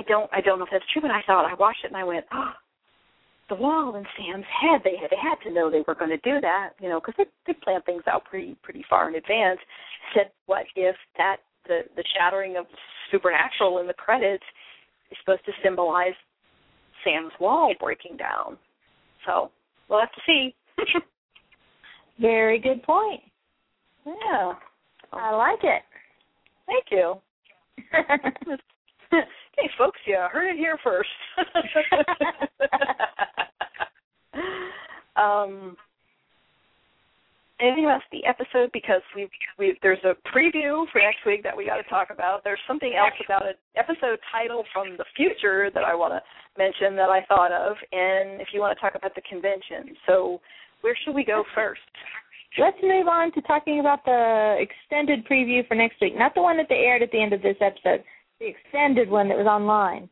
I 0.00 0.04
don't 0.04 0.30
I 0.32 0.40
don't 0.40 0.58
know 0.58 0.64
if 0.64 0.70
that's 0.70 0.84
true, 0.92 1.02
but 1.02 1.10
I 1.10 1.22
thought 1.26 1.50
I 1.50 1.54
watched 1.54 1.84
it 1.84 1.88
and 1.88 1.96
I 1.96 2.04
went, 2.04 2.24
oh, 2.32 2.52
the 3.48 3.54
wall 3.54 3.96
in 3.96 4.04
Sam's 4.16 4.44
head. 4.60 4.80
They 4.84 4.96
had 5.00 5.10
they 5.10 5.16
had 5.20 5.36
to 5.44 5.52
know 5.52 5.70
they 5.70 5.84
were 5.86 5.94
going 5.94 6.10
to 6.10 6.18
do 6.18 6.40
that, 6.40 6.70
you 6.80 6.88
know, 6.88 7.00
because 7.00 7.14
they 7.18 7.24
they 7.46 7.58
plan 7.62 7.82
things 7.82 8.02
out 8.06 8.24
pretty 8.24 8.56
pretty 8.62 8.84
far 8.88 9.08
in 9.08 9.16
advance. 9.16 9.58
Said, 10.14 10.30
what 10.46 10.64
if 10.76 10.96
that 11.16 11.38
the 11.66 11.80
the 11.96 12.04
shattering 12.16 12.56
of 12.56 12.66
supernatural 13.10 13.78
in 13.78 13.86
the 13.86 13.94
credits 13.94 14.44
is 15.10 15.16
supposed 15.20 15.44
to 15.46 15.52
symbolize 15.62 16.14
Sam's 17.04 17.32
wall 17.40 17.74
breaking 17.80 18.16
down? 18.16 18.56
So 19.26 19.50
we'll 19.88 20.00
have 20.00 20.12
to 20.12 20.20
see. 20.26 20.54
Very 22.20 22.58
good 22.58 22.82
point. 22.82 23.20
Yeah. 24.06 24.54
I 25.12 25.34
like 25.34 25.60
it. 25.62 25.82
Thank 26.66 26.84
you. 26.90 27.14
hey, 29.56 29.70
folks, 29.78 29.98
you 30.06 30.16
heard 30.30 30.50
it 30.50 30.56
here 30.56 30.78
first. 30.82 31.08
um, 35.16 35.76
anything 37.60 37.84
about 37.84 38.02
the 38.12 38.24
episode? 38.26 38.70
Because 38.72 39.02
we 39.14 39.28
we 39.58 39.78
there's 39.82 40.02
a 40.04 40.14
preview 40.28 40.84
for 40.92 41.00
next 41.00 41.24
week 41.26 41.42
that 41.42 41.56
we 41.56 41.66
got 41.66 41.76
to 41.76 41.82
talk 41.84 42.08
about. 42.10 42.44
There's 42.44 42.60
something 42.66 42.94
else 42.94 43.14
about 43.24 43.46
an 43.46 43.54
episode 43.76 44.18
title 44.30 44.64
from 44.72 44.96
the 44.96 45.04
future 45.16 45.70
that 45.72 45.84
I 45.84 45.94
want 45.94 46.14
to 46.14 46.22
mention 46.58 46.96
that 46.96 47.08
I 47.08 47.24
thought 47.26 47.52
of, 47.52 47.76
and 47.92 48.40
if 48.40 48.48
you 48.52 48.60
want 48.60 48.76
to 48.76 48.80
talk 48.80 48.94
about 48.94 49.14
the 49.14 49.22
convention, 49.22 49.96
so 50.06 50.40
where 50.80 50.96
should 51.04 51.14
we 51.14 51.24
go 51.24 51.44
first? 51.54 51.80
Let's 52.58 52.78
move 52.82 53.08
on 53.08 53.30
to 53.32 53.42
talking 53.42 53.78
about 53.78 54.04
the 54.04 54.56
extended 54.58 55.24
preview 55.26 55.66
for 55.68 55.74
next 55.74 56.00
week, 56.00 56.16
not 56.16 56.34
the 56.34 56.42
one 56.42 56.56
that 56.56 56.66
they 56.68 56.86
aired 56.86 57.02
at 57.02 57.12
the 57.12 57.22
end 57.22 57.32
of 57.32 57.42
this 57.42 57.56
episode, 57.60 58.02
the 58.40 58.46
extended 58.46 59.10
one 59.10 59.28
that 59.28 59.38
was 59.38 59.46
online. 59.46 60.08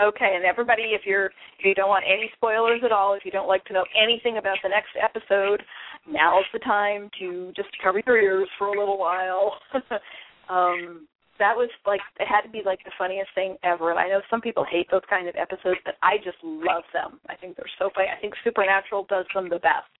Okay, 0.00 0.32
and 0.34 0.44
everybody, 0.44 0.90
if 0.90 1.02
you're 1.06 1.26
if 1.58 1.64
you 1.64 1.74
don't 1.74 1.88
want 1.88 2.04
any 2.06 2.28
spoilers 2.34 2.80
at 2.84 2.90
all, 2.90 3.14
if 3.14 3.24
you 3.24 3.30
don't 3.30 3.46
like 3.46 3.64
to 3.66 3.72
know 3.72 3.84
anything 3.94 4.38
about 4.38 4.58
the 4.62 4.68
next 4.68 4.90
episode, 5.00 5.62
now's 6.08 6.44
the 6.52 6.58
time 6.60 7.10
to 7.20 7.52
just 7.54 7.68
cover 7.82 8.02
your 8.04 8.20
ears 8.20 8.48
for 8.58 8.68
a 8.68 8.78
little 8.78 8.98
while. 8.98 9.54
um, 10.50 11.06
that 11.38 11.54
was 11.54 11.70
like 11.86 12.00
it 12.18 12.26
had 12.26 12.42
to 12.42 12.50
be 12.50 12.62
like 12.66 12.82
the 12.84 12.90
funniest 12.98 13.30
thing 13.36 13.56
ever. 13.62 13.90
And 13.90 14.00
I 14.00 14.08
know 14.08 14.20
some 14.28 14.40
people 14.40 14.66
hate 14.68 14.88
those 14.90 15.06
kind 15.08 15.28
of 15.28 15.36
episodes, 15.36 15.78
but 15.84 15.94
I 16.02 16.16
just 16.18 16.38
love 16.42 16.82
them. 16.92 17.20
I 17.28 17.36
think 17.36 17.56
they're 17.56 17.78
so 17.78 17.90
funny. 17.94 18.08
I 18.10 18.20
think 18.20 18.34
Supernatural 18.42 19.06
does 19.08 19.26
them 19.32 19.48
the 19.48 19.62
best, 19.62 19.94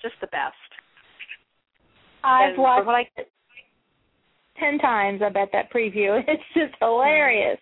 just 0.00 0.14
the 0.20 0.28
best. 0.28 0.54
I've 2.22 2.54
And 2.54 2.58
watched 2.58 2.78
from 2.80 2.86
what 2.86 2.94
I 2.94 3.08
ten 4.60 4.78
times. 4.78 5.22
I 5.24 5.30
bet 5.30 5.48
that 5.52 5.72
preview. 5.72 6.20
It's 6.28 6.42
just 6.54 6.74
hilarious. 6.80 7.58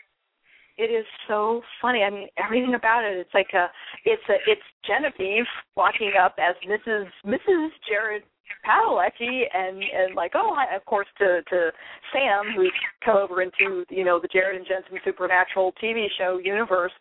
it 0.76 0.90
is 0.90 1.07
so 1.26 1.61
funny. 1.82 2.03
I 2.03 2.11
mean, 2.11 2.28
everything 2.42 2.74
about 2.74 3.05
it. 3.05 3.16
It's 3.16 3.34
like 3.34 3.51
a, 3.55 3.66
it's 4.05 4.22
a, 4.28 4.34
it's 4.46 4.62
Genevieve 4.86 5.46
walking 5.76 6.12
up 6.20 6.36
as 6.38 6.55
Mrs. 6.68 7.07
Mrs. 7.26 7.68
Jared 7.88 8.22
Padalecki, 8.64 9.42
and 9.53 9.82
and 9.82 10.14
like, 10.14 10.32
oh, 10.34 10.53
hi, 10.55 10.74
of 10.74 10.84
course, 10.84 11.09
to 11.18 11.42
to 11.51 11.70
Sam, 12.12 12.53
who's 12.57 12.72
come 13.05 13.16
over 13.16 13.42
into 13.42 13.84
you 13.90 14.05
know 14.05 14.20
the 14.20 14.28
Jared 14.28 14.57
and 14.57 14.66
Jensen 14.66 14.99
Supernatural 15.05 15.72
TV 15.82 16.07
show 16.16 16.38
universe. 16.42 16.92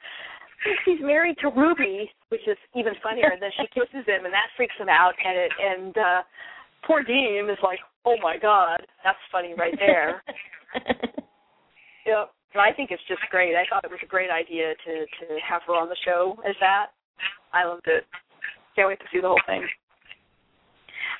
He's 0.85 0.99
married 1.01 1.37
to 1.41 1.49
Ruby, 1.49 2.09
which 2.29 2.41
is 2.47 2.57
even 2.75 2.93
funnier. 3.03 3.29
And 3.29 3.41
then 3.41 3.51
she 3.55 3.67
kisses 3.73 4.05
him, 4.07 4.25
and 4.25 4.33
that 4.33 4.49
freaks 4.57 4.75
him 4.79 4.89
out. 4.89 5.13
And 5.23 5.37
it 5.37 5.51
and 5.61 5.97
uh 5.97 6.21
poor 6.85 7.03
Dean 7.03 7.47
is 7.49 7.57
like, 7.63 7.79
oh 8.07 8.15
my 8.23 8.37
god, 8.41 8.79
that's 9.03 9.19
funny 9.31 9.53
right 9.57 9.75
there. 9.77 10.23
Yep. 12.07 12.31
And 12.53 12.61
I 12.61 12.71
think 12.73 12.89
it's 12.91 13.03
just 13.07 13.21
great. 13.29 13.53
I 13.53 13.67
thought 13.69 13.83
it 13.83 13.91
was 13.91 13.99
a 14.01 14.07
great 14.07 14.31
idea 14.31 14.73
to 14.85 14.93
to 15.05 15.25
have 15.47 15.61
her 15.67 15.73
on 15.73 15.89
the 15.89 15.97
show 16.05 16.39
as 16.47 16.55
that. 16.61 16.87
I 17.53 17.65
loved 17.67 17.85
it. 17.85 18.05
Can't 18.75 18.87
wait 18.87 18.99
to 18.99 19.05
see 19.11 19.19
the 19.19 19.27
whole 19.27 19.41
thing. 19.45 19.67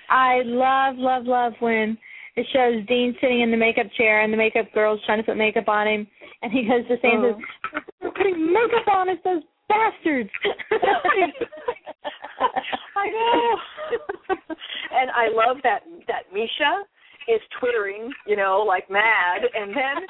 I 0.10 0.42
love, 0.46 0.96
love, 0.98 1.26
love 1.26 1.54
when 1.60 1.98
it 2.38 2.46
shows 2.54 2.86
Dean 2.88 3.16
sitting 3.20 3.42
in 3.42 3.52
the 3.52 3.58
makeup 3.58 3.88
chair 3.98 4.22
and 4.22 4.32
the 4.32 4.38
makeup 4.38 4.68
girl's 4.74 5.02
trying 5.06 5.20
to 5.20 5.24
put 5.24 5.36
makeup 5.36 5.68
on 5.68 5.88
him, 5.88 6.08
and 6.42 6.52
he 6.52 6.64
goes 6.64 6.88
to 6.88 6.96
Sam 7.02 7.26
and 7.26 7.36
says, 7.36 7.44
"They're 8.00 8.10
oh. 8.10 8.14
putting 8.16 8.54
makeup 8.54 8.88
on 8.88 9.10
us, 9.10 9.18
those 9.26 9.44
bastards." 9.68 10.30
I 12.96 13.10
know. 13.10 13.60
and 14.92 15.12
I 15.12 15.28
love 15.30 15.58
that 15.64 15.82
that 16.08 16.32
Misha 16.34 16.84
is 17.28 17.42
twittering, 17.60 18.12
you 18.26 18.38
know, 18.38 18.64
like 18.66 18.90
mad, 18.90 19.44
and 19.44 19.76
then 19.76 20.08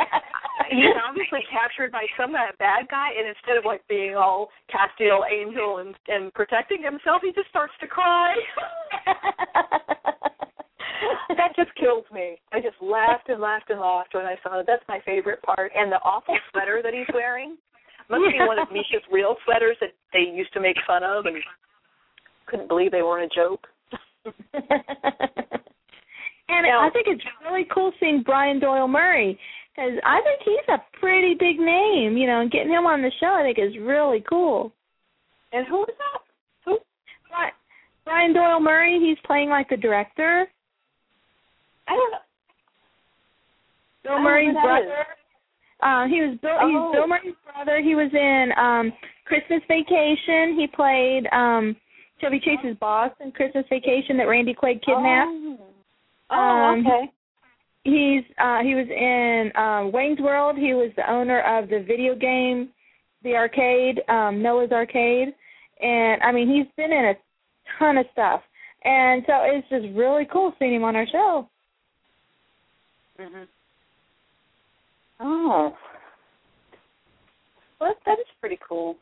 he's 0.69 0.93
obviously 1.01 1.41
captured 1.51 1.91
by 1.91 2.05
some 2.15 2.34
bad 2.34 2.88
guy, 2.89 3.09
and 3.17 3.28
instead 3.28 3.57
of 3.57 3.65
like 3.65 3.82
being 3.88 4.15
all 4.15 4.49
Castiel 4.69 5.25
angel 5.25 5.80
and 5.80 5.95
and 6.07 6.32
protecting 6.34 6.84
himself, 6.84 7.21
he 7.23 7.34
just 7.34 7.49
starts 7.49 7.73
to 7.82 7.88
cry. 7.88 8.36
that 11.38 11.55
just 11.55 11.73
kills 11.75 12.05
me. 12.13 12.38
I 12.51 12.59
just 12.59 12.78
laughed 12.82 13.30
and 13.30 13.41
laughed 13.41 13.69
and 13.69 13.80
laughed 13.80 14.13
when 14.13 14.25
I 14.25 14.36
saw 14.43 14.59
it. 14.59 14.67
That's 14.67 14.84
my 14.88 14.99
favorite 15.05 15.41
part. 15.41 15.71
And 15.75 15.91
the 15.91 15.97
awful 16.05 16.38
sweater 16.51 16.82
that 16.84 16.93
he's 16.93 17.09
wearing 17.13 17.57
must 18.09 18.23
be 18.32 18.39
one 18.39 18.59
of 18.59 18.69
Misha's 18.71 19.03
real 19.11 19.36
sweaters 19.45 19.78
that 19.82 19.93
they 20.13 20.32
used 20.32 20.53
to 20.53 20.61
make 20.61 20.78
fun 20.86 21.03
of 21.03 21.25
and 21.25 21.38
couldn't 22.48 22.68
believe 22.68 22.91
they 22.91 23.04
weren't 23.04 23.32
a 23.32 23.36
joke. 23.36 23.68
and 24.26 24.66
Yeah. 26.50 26.80
I 26.80 26.89
think 26.91 27.08
it's 27.08 27.24
really 27.43 27.66
cool 27.74 27.91
seeing 28.00 28.24
Brian 28.26 28.60
Doyle 28.60 28.88
Murray 28.88 29.39
because 29.76 29.91
I 30.06 30.22
think 30.22 30.41
he's 30.43 30.68
a 30.74 31.00
pretty 31.00 31.36
big 31.36 31.60
name, 31.60 32.18
you 32.18 32.28
know, 32.28 32.41
and 32.41 32.52
getting 32.52 32.72
him 32.72 32.86
on 32.86 33.02
the 33.02 33.12
show 33.20 33.28
I 33.28 33.43
think 33.43 33.60
is 33.60 33.78
really 33.82 34.24
cool. 34.28 34.74
And 35.54 35.66
who 35.68 35.84
is 35.84 35.95
that? 35.98 36.22
Who? 36.66 36.80
Brian 38.06 38.34
Doyle 38.34 38.60
Murray, 38.60 39.00
he's 39.00 39.18
playing 39.26 39.50
like 39.50 39.70
the 39.70 39.78
director. 39.78 40.48
I 41.88 41.91
don't 41.91 42.12
know. 42.12 42.18
Bill 44.04 44.14
don't 44.14 44.24
Murray's 44.24 44.54
brother. 44.54 45.06
Uh, 45.84 46.08
he 46.08 46.22
was 46.22 46.38
Bill. 46.41 46.58
Oh. 46.60 46.68
He's 46.68 46.98
Bill 46.98 47.08
Murray's 47.08 47.36
brother. 47.43 47.82
He 47.82 47.95
was 47.95 48.12
in 48.14 48.52
um 48.58 48.93
Christmas 49.26 49.62
Vacation. 49.68 50.58
He 50.58 50.68
played 50.74 51.28
um 51.32 51.76
Chevy 52.20 52.39
Chase's 52.39 52.78
boss 52.80 53.11
in 53.20 53.32
Christmas 53.32 53.65
Vacation 53.70 54.18
that 54.18 54.24
Randy 54.28 54.53
Quaid 54.53 54.82
kidnapped. 54.84 55.30
Oh, 55.32 55.57
oh 56.32 56.36
Um, 56.36 56.86
okay. 56.86 57.11
He's 57.84 58.24
uh 58.38 58.59
he 58.63 58.76
was 58.76 58.88
in 58.89 59.51
um 59.55 59.91
Wayne's 59.91 60.20
World. 60.20 60.57
He 60.57 60.74
was 60.74 60.91
the 60.97 61.09
owner 61.09 61.41
of 61.41 61.70
the 61.70 61.80
video 61.88 62.15
game, 62.15 62.70
the 63.24 63.36
arcade, 63.36 64.01
um 64.09 64.41
Noah's 64.41 64.72
Arcade. 64.72 65.34
And 65.82 66.22
I 66.24 66.32
mean 66.32 66.49
he's 66.49 66.68
been 66.76 66.91
in 66.91 67.05
a 67.05 67.13
ton 67.80 67.97
of 67.97 68.05
stuff. 68.11 68.41
And 68.84 69.24
so 69.26 69.34
it's 69.43 69.68
just 69.70 69.86
really 69.95 70.26
cool 70.32 70.53
seeing 70.59 70.74
him 70.76 70.84
on 70.84 70.95
our 70.95 71.07
show. 71.07 71.47
hmm 73.20 73.43
Oh. 75.20 75.74
Well, 77.80 77.93
that 78.05 78.20
is 78.20 78.26
pretty 78.39 78.59
cool. 78.68 78.95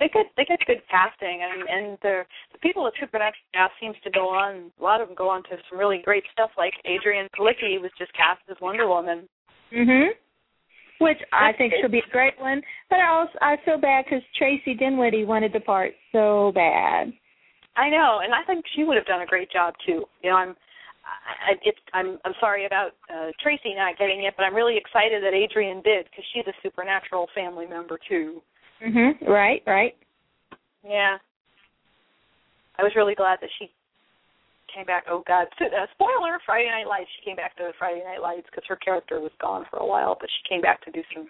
They 0.00 0.08
get 0.08 0.26
they 0.36 0.46
get 0.46 0.58
good 0.66 0.80
casting, 0.90 1.44
and 1.44 1.68
and 1.68 1.98
the 2.00 2.24
the 2.52 2.58
people 2.58 2.86
at 2.86 2.94
Supernatural 2.98 3.44
now 3.54 3.68
seems 3.78 3.96
to 4.02 4.10
go 4.10 4.30
on. 4.30 4.72
A 4.80 4.82
lot 4.82 5.00
of 5.00 5.08
them 5.08 5.14
go 5.14 5.28
on 5.28 5.42
to 5.44 5.50
some 5.68 5.78
really 5.78 6.00
great 6.02 6.24
stuff. 6.32 6.50
Like 6.56 6.72
Adrianne 6.88 7.28
Palicki 7.38 7.78
was 7.80 7.92
just 7.98 8.12
cast 8.14 8.40
as 8.50 8.56
Wonder 8.62 8.88
Woman. 8.88 9.28
Mhm. 9.70 10.08
Which 10.98 11.20
I 11.32 11.52
think 11.52 11.74
she'll 11.80 11.90
be 11.90 12.00
a 12.00 12.12
great 12.12 12.38
one, 12.40 12.62
but 12.88 12.98
I 12.98 13.08
also 13.08 13.38
I 13.42 13.56
feel 13.64 13.76
bad 13.76 14.06
because 14.06 14.22
Traci 14.40 14.78
Dinwiddie 14.78 15.24
wanted 15.24 15.52
the 15.52 15.60
part 15.60 15.94
so 16.12 16.52
bad. 16.54 17.12
I 17.76 17.88
know, 17.90 18.20
and 18.24 18.34
I 18.34 18.42
think 18.44 18.64
she 18.74 18.84
would 18.84 18.96
have 18.96 19.06
done 19.06 19.22
a 19.22 19.26
great 19.26 19.50
job 19.52 19.74
too. 19.84 20.04
You 20.22 20.30
know, 20.30 20.36
I'm 20.36 20.56
I, 21.04 21.52
it's 21.62 21.78
I'm 21.92 22.18
I'm 22.24 22.34
sorry 22.40 22.64
about 22.64 22.92
uh, 23.12 23.32
Traci 23.44 23.76
not 23.76 23.98
getting 23.98 24.24
it, 24.24 24.34
but 24.36 24.44
I'm 24.44 24.54
really 24.54 24.76
excited 24.78 25.22
that 25.22 25.34
Adrianne 25.34 25.84
did 25.84 26.06
because 26.06 26.24
she's 26.32 26.46
a 26.46 26.56
Supernatural 26.62 27.28
family 27.34 27.66
member 27.66 27.98
too. 28.08 28.40
Mhm. 28.82 29.28
Right. 29.28 29.62
Right. 29.66 29.96
Yeah. 30.82 31.18
I 32.78 32.82
was 32.82 32.92
really 32.96 33.14
glad 33.14 33.38
that 33.42 33.50
she 33.58 33.70
came 34.74 34.86
back. 34.86 35.04
Oh 35.08 35.22
God! 35.26 35.48
Uh, 35.60 35.86
spoiler: 35.92 36.38
Friday 36.46 36.68
Night 36.68 36.86
Lights. 36.86 37.10
She 37.18 37.24
came 37.24 37.36
back 37.36 37.56
to 37.56 37.72
Friday 37.78 38.02
Night 38.04 38.22
Lights 38.22 38.46
because 38.50 38.64
her 38.68 38.76
character 38.76 39.20
was 39.20 39.32
gone 39.40 39.66
for 39.70 39.78
a 39.78 39.86
while, 39.86 40.16
but 40.18 40.28
she 40.30 40.48
came 40.48 40.62
back 40.62 40.82
to 40.84 40.90
do 40.90 41.02
some 41.14 41.28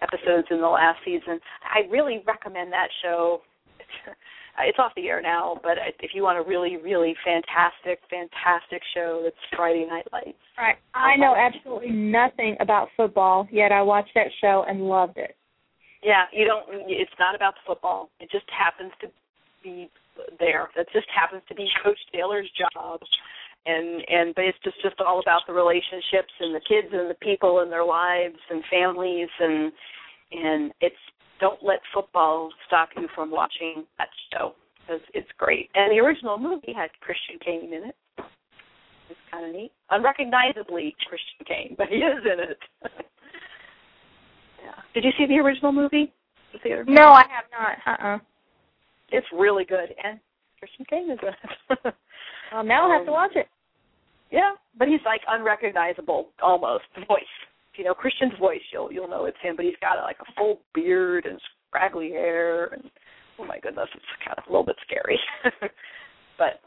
episodes 0.00 0.48
in 0.50 0.60
the 0.60 0.68
last 0.68 0.98
season. 1.04 1.40
I 1.64 1.88
really 1.90 2.22
recommend 2.26 2.72
that 2.72 2.88
show. 3.02 3.42
It's, 3.78 4.16
it's 4.60 4.78
off 4.78 4.92
the 4.96 5.08
air 5.08 5.22
now, 5.22 5.60
but 5.62 5.78
if 6.00 6.12
you 6.14 6.22
want 6.22 6.38
a 6.38 6.42
really, 6.42 6.76
really 6.76 7.14
fantastic, 7.24 8.00
fantastic 8.10 8.82
show, 8.94 9.20
that's 9.24 9.36
Friday 9.54 9.86
Night 9.88 10.06
Lights. 10.12 10.38
Right. 10.58 10.76
I 10.94 11.16
know 11.16 11.34
absolutely 11.36 11.90
nothing 11.90 12.56
about 12.60 12.88
football, 12.96 13.48
yet 13.50 13.72
I 13.72 13.82
watched 13.82 14.14
that 14.14 14.28
show 14.40 14.64
and 14.68 14.88
loved 14.88 15.18
it. 15.18 15.36
Yeah, 16.06 16.30
you 16.30 16.46
don't. 16.46 16.62
It's 16.86 17.18
not 17.18 17.34
about 17.34 17.54
the 17.54 17.66
football. 17.66 18.10
It 18.20 18.30
just 18.30 18.46
happens 18.46 18.92
to 19.00 19.08
be 19.58 19.90
there. 20.38 20.70
That 20.76 20.86
just 20.92 21.08
happens 21.10 21.42
to 21.48 21.54
be 21.56 21.66
Coach 21.82 21.98
Taylor's 22.14 22.48
job, 22.54 23.00
and 23.66 24.06
and 24.06 24.32
but 24.36 24.44
it's 24.44 24.58
just 24.62 24.80
just 24.82 25.00
all 25.00 25.18
about 25.18 25.42
the 25.48 25.52
relationships 25.52 26.30
and 26.38 26.54
the 26.54 26.62
kids 26.62 26.94
and 26.94 27.10
the 27.10 27.18
people 27.20 27.58
and 27.58 27.72
their 27.72 27.84
lives 27.84 28.38
and 28.50 28.62
families 28.70 29.28
and 29.40 29.72
and 30.30 30.72
it's 30.80 31.02
don't 31.40 31.58
let 31.60 31.80
football 31.92 32.50
stop 32.68 32.90
you 32.96 33.08
from 33.12 33.32
watching 33.32 33.84
that 33.98 34.08
show 34.32 34.54
because 34.78 35.02
it's 35.12 35.28
great. 35.36 35.70
And 35.74 35.90
the 35.90 35.98
original 35.98 36.38
movie 36.38 36.72
had 36.72 36.90
Christian 37.00 37.42
Kane 37.44 37.74
in 37.74 37.90
it. 37.90 37.96
It's 39.10 39.20
kind 39.32 39.44
of 39.44 39.52
neat. 39.52 39.72
Unrecognizably 39.90 40.94
Christian 41.08 41.42
Kane, 41.46 41.74
but 41.76 41.88
he 41.88 41.96
is 41.96 42.22
in 42.24 42.38
it. 42.38 42.58
yeah. 44.66 44.82
Did 44.94 45.04
you 45.04 45.10
see 45.18 45.26
the 45.26 45.38
original 45.38 45.72
movie? 45.72 46.12
The 46.52 46.84
no, 46.88 47.10
I 47.10 47.24
have 47.28 47.44
not. 47.52 48.00
Uh-uh. 48.00 48.18
It's 49.10 49.26
really 49.32 49.64
good, 49.64 49.94
and 50.02 50.18
Christian 50.58 50.86
Kane 50.88 51.10
is 51.10 51.18
in 51.22 51.76
it. 51.76 51.94
well, 52.52 52.64
now 52.64 52.84
I'll 52.84 52.98
have 52.98 53.06
to 53.06 53.12
watch 53.12 53.32
it. 53.34 53.46
Yeah, 54.30 54.52
but 54.78 54.88
he's 54.88 55.00
like 55.04 55.20
unrecognizable 55.28 56.28
almost 56.42 56.84
voice 57.08 57.36
you 57.76 57.84
know 57.84 57.94
Christian's 57.94 58.32
voice, 58.38 58.60
you'll 58.72 58.92
you'll 58.92 59.08
know 59.08 59.26
it's 59.26 59.36
him. 59.42 59.56
But 59.56 59.64
he's 59.64 59.74
got 59.80 60.02
like 60.02 60.16
a 60.20 60.32
full 60.36 60.60
beard 60.74 61.26
and 61.26 61.40
scraggly 61.68 62.10
hair, 62.10 62.66
and 62.66 62.84
oh 63.38 63.44
my 63.44 63.58
goodness, 63.58 63.88
it's 63.94 64.04
kind 64.24 64.36
of 64.38 64.44
a 64.48 64.50
little 64.50 64.64
bit 64.64 64.76
scary. 64.84 65.18
but 66.38 66.60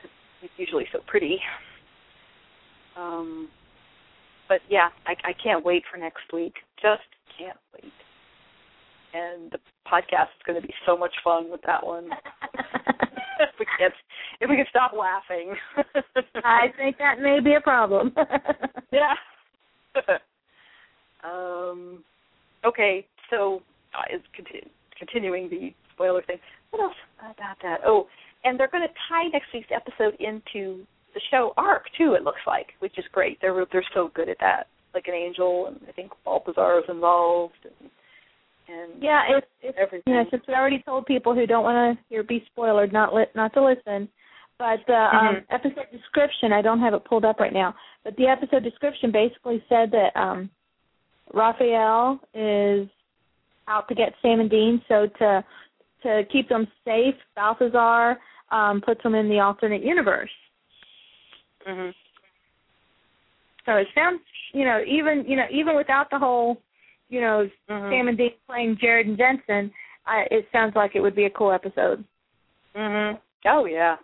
cause 0.00 0.10
he's 0.40 0.50
usually 0.56 0.86
so 0.92 1.00
pretty. 1.06 1.38
Um, 2.96 3.48
but 4.48 4.60
yeah, 4.70 4.88
I, 5.06 5.12
I 5.24 5.32
can't 5.42 5.64
wait 5.64 5.82
for 5.90 5.98
next 5.98 6.32
week. 6.32 6.54
Just 6.80 7.02
can't 7.38 7.58
wait. 7.74 7.92
And 9.14 9.50
the 9.50 9.58
podcast 9.90 10.34
is 10.36 10.44
going 10.46 10.60
to 10.60 10.66
be 10.66 10.74
so 10.84 10.96
much 10.96 11.14
fun 11.24 11.50
with 11.50 11.60
that 11.66 11.84
one. 11.84 12.10
if 13.40 13.50
we 13.58 13.66
can 13.78 13.90
if 14.40 14.50
we 14.50 14.56
can 14.56 14.66
stop 14.68 14.92
laughing. 14.92 15.54
I 16.44 16.66
think 16.76 16.98
that 16.98 17.20
may 17.20 17.40
be 17.40 17.54
a 17.54 17.60
problem. 17.60 18.12
yeah. 18.92 19.14
Um, 21.24 22.04
okay, 22.64 23.06
so 23.30 23.62
uh, 23.96 24.02
it's 24.10 24.24
continu- 24.38 24.70
continuing 24.98 25.48
the 25.48 25.72
spoiler 25.92 26.22
thing. 26.22 26.36
What 26.70 26.82
else 26.82 26.94
about 27.18 27.56
that? 27.62 27.78
Oh, 27.86 28.06
and 28.44 28.60
they're 28.60 28.68
going 28.68 28.86
to 28.86 28.94
tie 29.08 29.28
next 29.32 29.46
week's 29.54 29.68
episode 29.74 30.14
into 30.20 30.84
the 31.14 31.20
show 31.30 31.52
arc 31.56 31.84
too. 31.96 32.14
It 32.14 32.22
looks 32.22 32.42
like, 32.46 32.68
which 32.80 32.98
is 32.98 33.04
great. 33.12 33.38
They're 33.40 33.66
they're 33.72 33.84
so 33.94 34.10
good 34.14 34.28
at 34.28 34.38
that. 34.40 34.66
Like 34.96 35.08
an 35.08 35.14
angel, 35.14 35.66
and 35.66 35.76
I 35.86 35.92
think 35.92 36.10
Balthazar 36.24 36.78
is 36.78 36.86
involved. 36.88 37.52
And, 37.64 37.90
and 38.66 39.02
yeah, 39.02 39.24
it's, 39.36 39.46
it's 39.60 39.76
everything. 39.78 40.14
Know, 40.14 40.24
since 40.30 40.42
we 40.48 40.54
already 40.54 40.82
told 40.86 41.04
people 41.04 41.34
who 41.34 41.46
don't 41.46 41.64
want 41.64 41.98
to 41.98 42.04
hear 42.08 42.22
be 42.22 42.42
spoiled 42.50 42.94
not 42.94 43.12
li- 43.12 43.34
not 43.34 43.52
to 43.52 43.62
listen. 43.62 44.08
But 44.58 44.78
the 44.86 44.94
um, 44.94 45.36
mm-hmm. 45.36 45.54
episode 45.54 45.92
description, 45.92 46.50
I 46.50 46.62
don't 46.62 46.80
have 46.80 46.94
it 46.94 47.04
pulled 47.04 47.26
up 47.26 47.40
right 47.40 47.52
now. 47.52 47.74
But 48.04 48.16
the 48.16 48.26
episode 48.26 48.64
description 48.64 49.12
basically 49.12 49.62
said 49.68 49.92
that 49.92 50.18
um 50.18 50.48
Raphael 51.34 52.18
is 52.32 52.88
out 53.68 53.86
to 53.88 53.94
get 53.94 54.14
Sam 54.22 54.40
and 54.40 54.48
Dean, 54.48 54.80
so 54.88 55.08
to 55.18 55.44
to 56.04 56.22
keep 56.32 56.48
them 56.48 56.66
safe, 56.86 57.16
Balthazar 57.34 58.16
um, 58.50 58.80
puts 58.80 59.02
them 59.02 59.14
in 59.14 59.28
the 59.28 59.40
alternate 59.40 59.82
universe. 59.84 60.30
Mhm. 61.68 61.92
So 63.66 63.72
it 63.72 63.88
sounds, 63.94 64.20
you 64.52 64.64
know, 64.64 64.80
even 64.86 65.24
you 65.26 65.36
know, 65.36 65.46
even 65.52 65.76
without 65.76 66.08
the 66.10 66.18
whole, 66.18 66.58
you 67.08 67.20
know, 67.20 67.48
mm-hmm. 67.68 67.92
Sam 67.92 68.08
and 68.08 68.16
Dean 68.16 68.30
playing 68.46 68.78
Jared 68.80 69.06
and 69.06 69.18
Jensen, 69.18 69.70
I, 70.06 70.24
it 70.30 70.46
sounds 70.52 70.74
like 70.74 70.92
it 70.94 71.00
would 71.00 71.16
be 71.16 71.26
a 71.26 71.30
cool 71.30 71.52
episode. 71.52 72.04
Mhm. 72.74 73.18
Oh 73.46 73.66
yeah. 73.66 73.96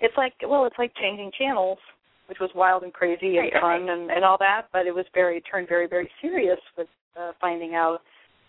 It's 0.00 0.16
like 0.16 0.34
well, 0.46 0.66
it's 0.66 0.78
like 0.78 0.92
changing 1.00 1.32
channels 1.36 1.78
which 2.26 2.38
was 2.40 2.50
wild 2.54 2.82
and 2.82 2.92
crazy 2.92 3.36
and 3.36 3.50
fun 3.60 3.88
and, 3.90 4.10
and 4.10 4.24
all 4.24 4.38
that, 4.38 4.62
but 4.72 4.86
it 4.86 4.94
was 4.94 5.04
very 5.12 5.42
turned 5.42 5.68
very 5.68 5.86
very 5.86 6.10
serious 6.22 6.58
with 6.76 6.88
uh, 7.20 7.32
finding 7.40 7.74
out 7.74 7.98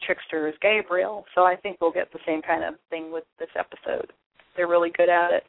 Trickster 0.05 0.47
is 0.47 0.55
Gabriel. 0.61 1.25
So 1.35 1.43
I 1.43 1.55
think 1.55 1.77
we'll 1.81 1.91
get 1.91 2.11
the 2.11 2.19
same 2.25 2.41
kind 2.41 2.63
of 2.63 2.75
thing 2.89 3.11
with 3.11 3.23
this 3.39 3.49
episode. 3.57 4.11
They're 4.55 4.67
really 4.67 4.91
good 4.95 5.09
at 5.09 5.31
it. 5.31 5.43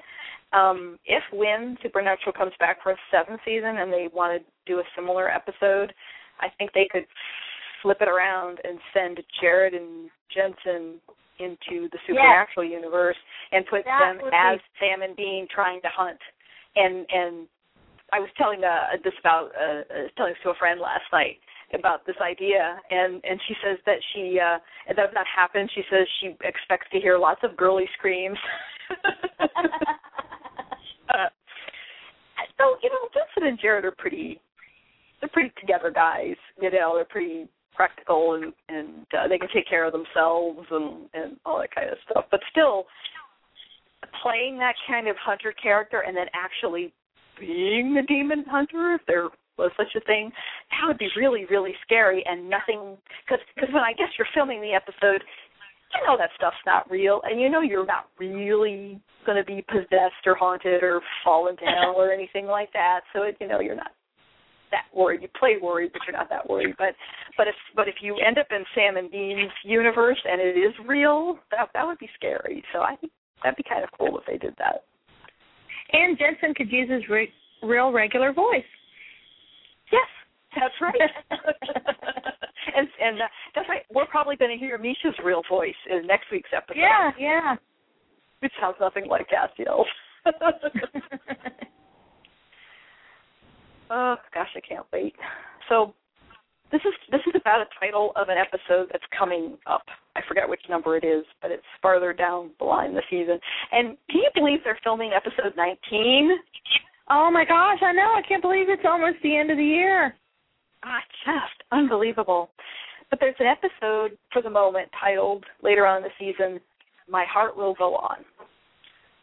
Um, 0.52 0.98
if 1.04 1.22
when 1.32 1.76
Supernatural 1.82 2.32
comes 2.32 2.52
back 2.58 2.82
for 2.82 2.92
a 2.92 2.96
seventh 3.10 3.40
season 3.44 3.78
and 3.78 3.92
they 3.92 4.08
want 4.12 4.40
to 4.40 4.46
do 4.72 4.78
a 4.78 4.84
similar 4.94 5.28
episode, 5.28 5.92
I 6.40 6.48
think 6.56 6.72
they 6.72 6.88
could 6.90 7.06
flip 7.82 7.98
it 8.00 8.08
around 8.08 8.58
and 8.64 8.78
send 8.94 9.20
Jared 9.40 9.74
and 9.74 10.10
Jensen 10.32 11.00
into 11.38 11.88
the 11.92 11.98
supernatural 12.06 12.64
yes. 12.64 12.80
universe 12.80 13.16
and 13.52 13.66
put 13.66 13.84
that 13.84 14.16
them 14.16 14.30
as 14.32 14.56
be... 14.56 14.64
Sam 14.80 15.02
and 15.02 15.14
Dean 15.16 15.46
trying 15.52 15.82
to 15.82 15.88
hunt 15.94 16.18
and 16.76 17.06
and 17.10 17.48
I 18.12 18.20
was 18.20 18.28
telling 18.38 18.62
uh, 18.62 18.96
this 19.02 19.14
about 19.18 19.50
uh, 19.56 19.80
uh, 19.90 20.06
telling 20.16 20.32
this 20.32 20.42
to 20.44 20.50
a 20.50 20.54
friend 20.54 20.80
last 20.80 21.04
night 21.12 21.38
about 21.74 22.06
this 22.06 22.16
idea, 22.22 22.78
and 22.90 23.20
and 23.24 23.40
she 23.48 23.54
says 23.64 23.78
that 23.86 23.98
she 24.14 24.38
uh, 24.38 24.58
that 24.94 25.08
if 25.08 25.14
that 25.14 25.26
happened. 25.26 25.70
She 25.74 25.82
says 25.90 26.06
she 26.20 26.36
expects 26.44 26.86
to 26.92 27.00
hear 27.00 27.18
lots 27.18 27.40
of 27.42 27.56
girly 27.56 27.88
screams. 27.98 28.38
so 32.58 32.76
you 32.82 32.90
know, 32.90 33.08
Jensen 33.12 33.48
and 33.48 33.58
Jared 33.60 33.84
are 33.84 33.94
pretty. 33.96 34.40
They're 35.20 35.30
pretty 35.32 35.52
together 35.60 35.90
guys. 35.90 36.36
You 36.60 36.70
know, 36.70 36.92
they're 36.94 37.04
pretty 37.04 37.48
practical 37.74 38.34
and 38.34 38.52
and 38.68 39.06
uh, 39.16 39.28
they 39.28 39.38
can 39.38 39.48
take 39.54 39.68
care 39.68 39.84
of 39.84 39.92
themselves 39.92 40.66
and 40.70 41.08
and 41.14 41.36
all 41.44 41.58
that 41.60 41.74
kind 41.74 41.90
of 41.90 41.98
stuff. 42.10 42.24
But 42.30 42.40
still, 42.50 42.86
playing 44.22 44.58
that 44.58 44.74
kind 44.88 45.08
of 45.08 45.16
hunter 45.16 45.52
character 45.52 46.00
and 46.06 46.16
then 46.16 46.26
actually 46.34 46.92
being 47.38 47.94
the 47.94 48.02
demon 48.02 48.44
hunter, 48.48 48.94
if 48.94 49.02
there 49.06 49.28
was 49.58 49.70
such 49.76 49.94
a 49.96 50.04
thing, 50.04 50.30
that 50.70 50.86
would 50.86 50.98
be 50.98 51.08
really, 51.16 51.46
really 51.46 51.74
scary 51.84 52.24
and 52.26 52.48
nothing. 52.48 52.96
Because 53.24 53.44
cause 53.58 53.68
when 53.72 53.82
I 53.82 53.92
guess 53.92 54.08
you're 54.18 54.28
filming 54.34 54.60
the 54.60 54.72
episode, 54.72 55.22
you 55.94 56.06
know 56.06 56.16
that 56.18 56.30
stuff's 56.36 56.56
not 56.66 56.90
real, 56.90 57.20
and 57.24 57.40
you 57.40 57.48
know 57.48 57.60
you're 57.60 57.86
not 57.86 58.08
really 58.18 59.00
going 59.24 59.36
to 59.38 59.44
be 59.44 59.64
possessed 59.68 60.24
or 60.24 60.34
haunted 60.34 60.82
or 60.82 61.00
fall 61.24 61.48
into 61.48 61.64
hell 61.64 61.94
or 61.96 62.12
anything 62.12 62.46
like 62.46 62.72
that. 62.72 63.00
So 63.12 63.22
it, 63.22 63.36
you 63.40 63.48
know 63.48 63.60
you're 63.60 63.76
not 63.76 63.92
that 64.70 64.84
worried. 64.94 65.22
You 65.22 65.28
play 65.38 65.56
worried, 65.60 65.92
but 65.92 66.02
you're 66.06 66.16
not 66.16 66.28
that 66.28 66.48
worried. 66.48 66.74
But 66.78 66.94
but 67.36 67.48
if 67.48 67.54
but 67.74 67.88
if 67.88 67.96
you 68.00 68.16
end 68.16 68.38
up 68.38 68.46
in 68.50 68.64
Sam 68.74 68.96
and 68.96 69.10
Dean's 69.10 69.52
universe 69.64 70.18
and 70.24 70.40
it 70.40 70.58
is 70.58 70.74
real, 70.86 71.38
that 71.50 71.68
that 71.74 71.86
would 71.86 71.98
be 71.98 72.08
scary. 72.14 72.62
So 72.72 72.80
I 72.80 72.96
think 72.96 73.12
that'd 73.42 73.56
be 73.56 73.64
kind 73.68 73.84
of 73.84 73.90
cool 73.98 74.18
if 74.18 74.24
they 74.26 74.38
did 74.38 74.54
that. 74.58 74.84
And 75.92 76.18
Jensen 76.18 76.54
could 76.54 76.70
use 76.70 76.90
his 76.90 77.08
re- 77.08 77.32
real 77.62 77.92
regular 77.92 78.32
voice. 78.32 78.64
Yes, 79.92 80.08
that's 80.56 80.74
right. 80.80 80.94
and 82.76 82.88
and 83.00 83.22
uh, 83.22 83.28
that's 83.54 83.68
right. 83.68 83.82
We're 83.92 84.06
probably 84.06 84.36
going 84.36 84.50
to 84.50 84.58
hear 84.58 84.78
Misha's 84.78 85.18
real 85.24 85.42
voice 85.48 85.74
in 85.90 86.06
next 86.06 86.26
week's 86.32 86.50
episode. 86.56 86.78
Yeah, 86.80 87.10
yeah. 87.18 87.56
It 88.42 88.52
sounds 88.60 88.76
nothing 88.80 89.06
like 89.08 89.28
Castiel's. 89.28 89.86
oh 93.90 94.16
gosh, 94.34 94.48
I 94.56 94.60
can't 94.60 94.86
wait. 94.92 95.14
So 95.68 95.94
this 96.72 96.80
is 96.84 96.92
this 97.10 97.20
is 97.26 97.32
about 97.40 97.60
a 97.60 97.66
title 97.80 98.12
of 98.16 98.28
an 98.28 98.36
episode 98.38 98.88
that's 98.92 99.04
coming 99.16 99.56
up. 99.66 99.82
I 100.16 100.20
forget 100.26 100.48
which 100.48 100.62
number 100.68 100.96
it 100.96 101.04
is, 101.04 101.24
but 101.40 101.50
it's 101.50 101.62
farther 101.80 102.12
down 102.12 102.50
the 102.58 102.64
line 102.64 102.94
the 102.94 103.02
season. 103.10 103.38
And 103.72 103.96
can 104.10 104.20
you 104.20 104.30
believe 104.34 104.60
they're 104.64 104.78
filming 104.82 105.12
episode 105.14 105.56
19? 105.56 106.30
Oh 107.08 107.30
my 107.30 107.44
gosh, 107.44 107.78
I 107.82 107.92
know. 107.92 108.14
I 108.16 108.22
can't 108.26 108.42
believe 108.42 108.68
it's 108.68 108.82
almost 108.88 109.18
the 109.22 109.36
end 109.36 109.50
of 109.50 109.56
the 109.56 109.64
year. 109.64 110.14
Ah, 110.84 111.00
just 111.24 111.62
unbelievable. 111.72 112.50
But 113.10 113.20
there's 113.20 113.36
an 113.38 113.46
episode 113.46 114.18
for 114.32 114.42
the 114.42 114.50
moment 114.50 114.88
titled 115.00 115.44
later 115.62 115.86
on 115.86 115.98
in 115.98 116.02
the 116.04 116.10
season, 116.18 116.60
My 117.08 117.24
Heart 117.28 117.56
Will 117.56 117.74
Go 117.74 117.94
On, 117.96 118.18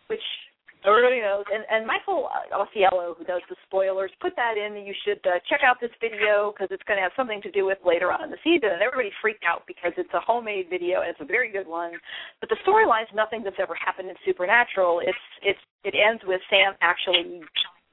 which 0.08 0.22
Everybody 0.84 1.24
knows. 1.24 1.48
And, 1.48 1.64
and 1.72 1.88
Michael 1.88 2.28
Ausiello, 2.52 3.16
who 3.16 3.24
does 3.24 3.42
the 3.50 3.56
spoilers, 3.66 4.12
put 4.20 4.36
that 4.36 4.60
in. 4.60 4.76
You 4.84 4.94
should 5.08 5.24
uh, 5.24 5.40
check 5.48 5.62
out 5.64 5.80
this 5.80 5.96
video 6.04 6.52
because 6.52 6.68
it's 6.72 6.84
going 6.84 7.00
to 7.00 7.04
have 7.04 7.16
something 7.16 7.42
to 7.42 7.52
do 7.52 7.64
with 7.66 7.80
later 7.88 8.12
on 8.12 8.24
in 8.28 8.32
the 8.32 8.42
season. 8.44 8.76
And 8.76 8.84
everybody 8.84 9.12
freaked 9.24 9.48
out 9.48 9.64
because 9.64 9.96
it's 9.96 10.12
a 10.14 10.20
homemade 10.20 10.68
video 10.70 11.00
and 11.00 11.10
it's 11.10 11.24
a 11.24 11.28
very 11.28 11.52
good 11.52 11.68
one. 11.68 11.96
But 12.44 12.52
the 12.52 12.60
storyline's 12.68 13.12
nothing 13.16 13.44
that's 13.44 13.60
ever 13.64 13.76
happened 13.80 14.10
in 14.12 14.16
Supernatural. 14.28 15.00
It's 15.00 15.26
it's 15.42 15.64
it 15.88 15.96
ends 15.96 16.22
with 16.28 16.44
Sam 16.52 16.76
actually 16.84 17.42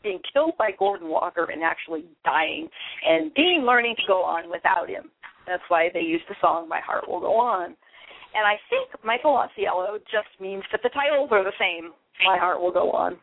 being 0.03 0.20
killed 0.32 0.57
by 0.59 0.70
Gordon 0.78 1.09
Walker 1.09 1.48
and 1.51 1.62
actually 1.62 2.05
dying, 2.24 2.68
and 3.07 3.32
Dean 3.34 3.64
learning 3.66 3.96
to 3.96 4.03
go 4.07 4.22
on 4.22 4.51
without 4.51 4.88
him. 4.88 5.11
That's 5.46 5.62
why 5.68 5.90
they 5.92 6.01
used 6.01 6.24
the 6.28 6.36
song 6.40 6.68
"My 6.68 6.80
Heart 6.80 7.09
Will 7.09 7.20
Go 7.20 7.36
On." 7.36 7.76
And 8.34 8.46
I 8.46 8.57
think 8.70 8.90
Michael 9.05 9.34
Ausiello 9.34 9.98
just 10.11 10.28
means 10.40 10.62
that 10.70 10.82
the 10.82 10.90
titles 10.90 11.30
are 11.32 11.42
the 11.42 11.53
same. 11.59 11.92
My 12.24 12.38
heart 12.38 12.61
will 12.61 12.70
go 12.70 12.90
on. 12.92 13.18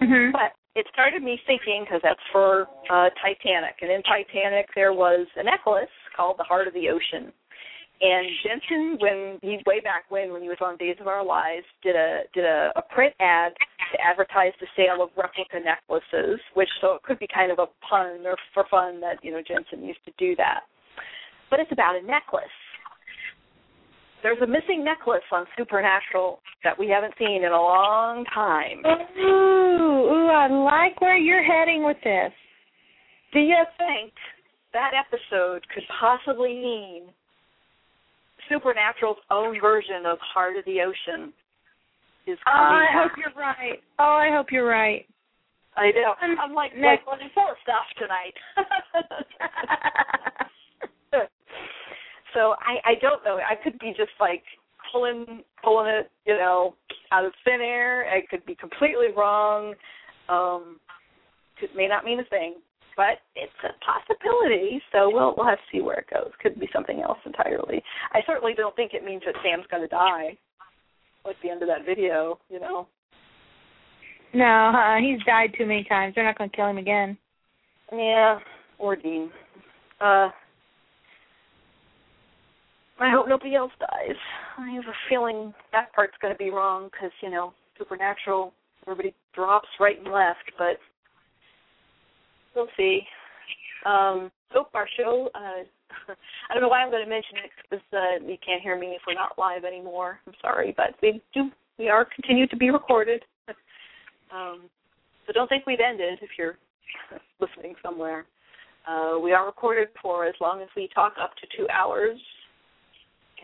Mhm. 0.00 0.32
But 0.32 0.54
it 0.74 0.86
started 0.92 1.22
me 1.22 1.40
thinking 1.46 1.84
because 1.84 2.00
that's 2.02 2.22
for 2.32 2.68
uh, 2.90 3.10
Titanic, 3.22 3.76
and 3.82 3.90
in 3.90 4.02
Titanic 4.02 4.68
there 4.74 4.92
was 4.92 5.26
a 5.36 5.42
necklace 5.42 5.90
called 6.16 6.38
the 6.38 6.44
Heart 6.44 6.68
of 6.68 6.74
the 6.74 6.88
Ocean. 6.88 7.32
And 8.04 8.28
Jensen, 8.44 8.98
when 9.00 9.38
he 9.40 9.62
way 9.64 9.80
back 9.80 10.04
when, 10.10 10.30
when 10.30 10.42
he 10.42 10.48
was 10.48 10.58
on 10.60 10.76
Days 10.76 10.96
of 11.00 11.08
Our 11.08 11.24
Lives, 11.24 11.64
did 11.82 11.96
a 11.96 12.24
did 12.34 12.44
a, 12.44 12.70
a 12.76 12.82
print 12.82 13.14
ad 13.18 13.54
to 13.56 13.98
advertise 14.04 14.52
the 14.60 14.66
sale 14.76 15.02
of 15.02 15.08
replica 15.16 15.56
necklaces, 15.64 16.38
which 16.52 16.68
so 16.82 16.94
it 16.94 17.02
could 17.02 17.18
be 17.18 17.26
kind 17.32 17.50
of 17.50 17.58
a 17.58 17.66
pun 17.88 18.20
or 18.26 18.36
for 18.52 18.64
fun 18.70 19.00
that 19.00 19.16
you 19.22 19.32
know 19.32 19.40
Jensen 19.40 19.82
used 19.82 20.04
to 20.04 20.12
do 20.18 20.36
that. 20.36 20.68
But 21.48 21.60
it's 21.60 21.72
about 21.72 21.96
a 21.96 22.04
necklace. 22.04 22.44
There's 24.22 24.40
a 24.42 24.46
missing 24.46 24.84
necklace 24.84 25.24
on 25.32 25.46
Supernatural 25.56 26.40
that 26.62 26.78
we 26.78 26.88
haven't 26.88 27.14
seen 27.18 27.42
in 27.42 27.52
a 27.52 27.60
long 27.60 28.24
time. 28.34 28.82
Ooh, 28.84 30.12
ooh, 30.12 30.28
I 30.28 30.48
like 30.48 31.00
where 31.00 31.16
you're 31.16 31.44
heading 31.44 31.84
with 31.84 31.98
this. 32.04 32.32
Do 33.32 33.40
you 33.40 33.64
think 33.78 34.12
that 34.74 34.92
episode 34.92 35.64
could 35.72 35.84
possibly 36.00 36.52
mean 36.52 37.04
Supernatural's 38.48 39.18
own 39.30 39.60
version 39.60 40.06
of 40.06 40.18
Heart 40.20 40.56
of 40.58 40.64
the 40.64 40.80
Ocean 40.80 41.32
is 42.26 42.38
Oh, 42.46 42.50
I 42.50 42.86
hope 42.92 43.12
you're 43.18 43.34
right. 43.36 43.82
Oh, 43.98 44.04
I 44.04 44.30
hope 44.34 44.46
you're 44.50 44.66
right. 44.66 45.06
I 45.76 45.90
know. 45.90 46.14
I'm 46.20 46.54
like 46.54 46.74
Next- 46.76 47.06
like 47.06 47.20
full 47.34 47.50
of 47.50 47.56
stuff 47.62 47.84
tonight. 47.98 48.34
so 52.34 52.54
I 52.60 52.76
I 52.84 52.94
don't 53.00 53.24
know. 53.24 53.38
I 53.38 53.54
could 53.62 53.78
be 53.78 53.92
just 53.96 54.10
like 54.20 54.42
pulling 54.92 55.42
pulling 55.62 55.88
it, 55.88 56.10
you 56.26 56.34
know, 56.34 56.74
out 57.12 57.24
of 57.24 57.32
thin 57.44 57.60
air. 57.60 58.02
It 58.16 58.28
could 58.28 58.44
be 58.46 58.54
completely 58.54 59.08
wrong. 59.16 59.74
Um 60.28 60.78
it 61.62 61.70
may 61.76 61.86
not 61.88 62.04
mean 62.04 62.20
a 62.20 62.24
thing, 62.24 62.56
but 62.96 63.18
it's 63.36 63.52
a 63.64 63.72
possibility. 63.84 64.80
So 64.92 65.10
we'll 65.12 65.34
we'll 65.36 65.46
have 65.46 65.58
to 65.58 65.70
see 65.72 65.82
where 65.82 65.98
it 65.98 66.06
goes. 66.12 66.30
Could 66.42 66.58
be 66.58 66.68
something 66.72 67.00
else 67.00 67.18
entirely. 67.26 67.82
I 68.12 68.20
certainly 68.26 68.54
don't 68.54 68.74
think 68.76 68.94
it 68.94 69.04
means 69.04 69.22
that 69.26 69.34
Sam's 69.42 69.66
going 69.70 69.82
to 69.82 69.88
die. 69.88 70.36
At 71.26 71.36
the 71.42 71.48
end 71.48 71.62
of 71.62 71.68
that 71.68 71.86
video, 71.86 72.38
you 72.50 72.60
know. 72.60 72.86
no, 74.34 74.72
uh, 74.76 75.00
he's 75.00 75.24
died 75.24 75.54
too 75.56 75.64
many 75.64 75.82
times. 75.84 76.14
They're 76.14 76.24
not 76.24 76.36
going 76.36 76.50
to 76.50 76.56
kill 76.56 76.66
him 76.66 76.76
again. 76.76 77.16
Yeah, 77.90 78.38
or 78.78 78.94
Dean. 78.94 79.30
Uh, 80.02 80.28
I 83.00 83.10
hope 83.10 83.26
nobody 83.26 83.54
else 83.54 83.72
dies. 83.80 84.16
I 84.58 84.70
have 84.72 84.84
a 84.84 84.96
feeling 85.08 85.54
that 85.72 85.92
part's 85.94 86.14
going 86.20 86.34
to 86.34 86.38
be 86.38 86.50
wrong 86.50 86.90
because 86.92 87.10
you 87.22 87.30
know 87.30 87.54
supernatural. 87.78 88.52
Everybody 88.82 89.14
drops 89.34 89.68
right 89.80 89.98
and 89.98 90.12
left, 90.12 90.52
but 90.58 90.78
we'll 92.54 92.68
see. 92.76 93.00
Um, 93.86 94.30
our 94.74 94.88
show. 94.96 95.28
Uh, 95.34 95.64
I 96.50 96.54
don't 96.54 96.62
know 96.62 96.68
why 96.68 96.82
I'm 96.82 96.90
going 96.90 97.04
to 97.04 97.10
mention 97.10 97.38
it 97.44 97.50
because 97.70 97.84
uh, 97.92 98.24
you 98.24 98.36
can't 98.44 98.62
hear 98.62 98.78
me 98.78 98.88
if 98.88 99.02
we're 99.06 99.14
not 99.14 99.38
live 99.38 99.64
anymore. 99.64 100.20
I'm 100.26 100.34
sorry, 100.40 100.74
but 100.76 100.94
we 101.02 101.22
do. 101.32 101.50
We 101.78 101.88
are 101.88 102.06
continue 102.14 102.46
to 102.48 102.56
be 102.56 102.70
recorded. 102.70 103.22
um, 104.34 104.62
so 105.26 105.32
don't 105.32 105.48
think 105.48 105.66
we've 105.66 105.80
ended 105.80 106.18
if 106.22 106.30
you're 106.38 106.56
listening 107.40 107.74
somewhere. 107.82 108.26
Uh, 108.86 109.18
we 109.18 109.32
are 109.32 109.46
recorded 109.46 109.88
for 110.00 110.26
as 110.26 110.34
long 110.40 110.60
as 110.60 110.68
we 110.76 110.88
talk 110.94 111.14
up 111.20 111.32
to 111.36 111.46
two 111.56 111.66
hours, 111.70 112.18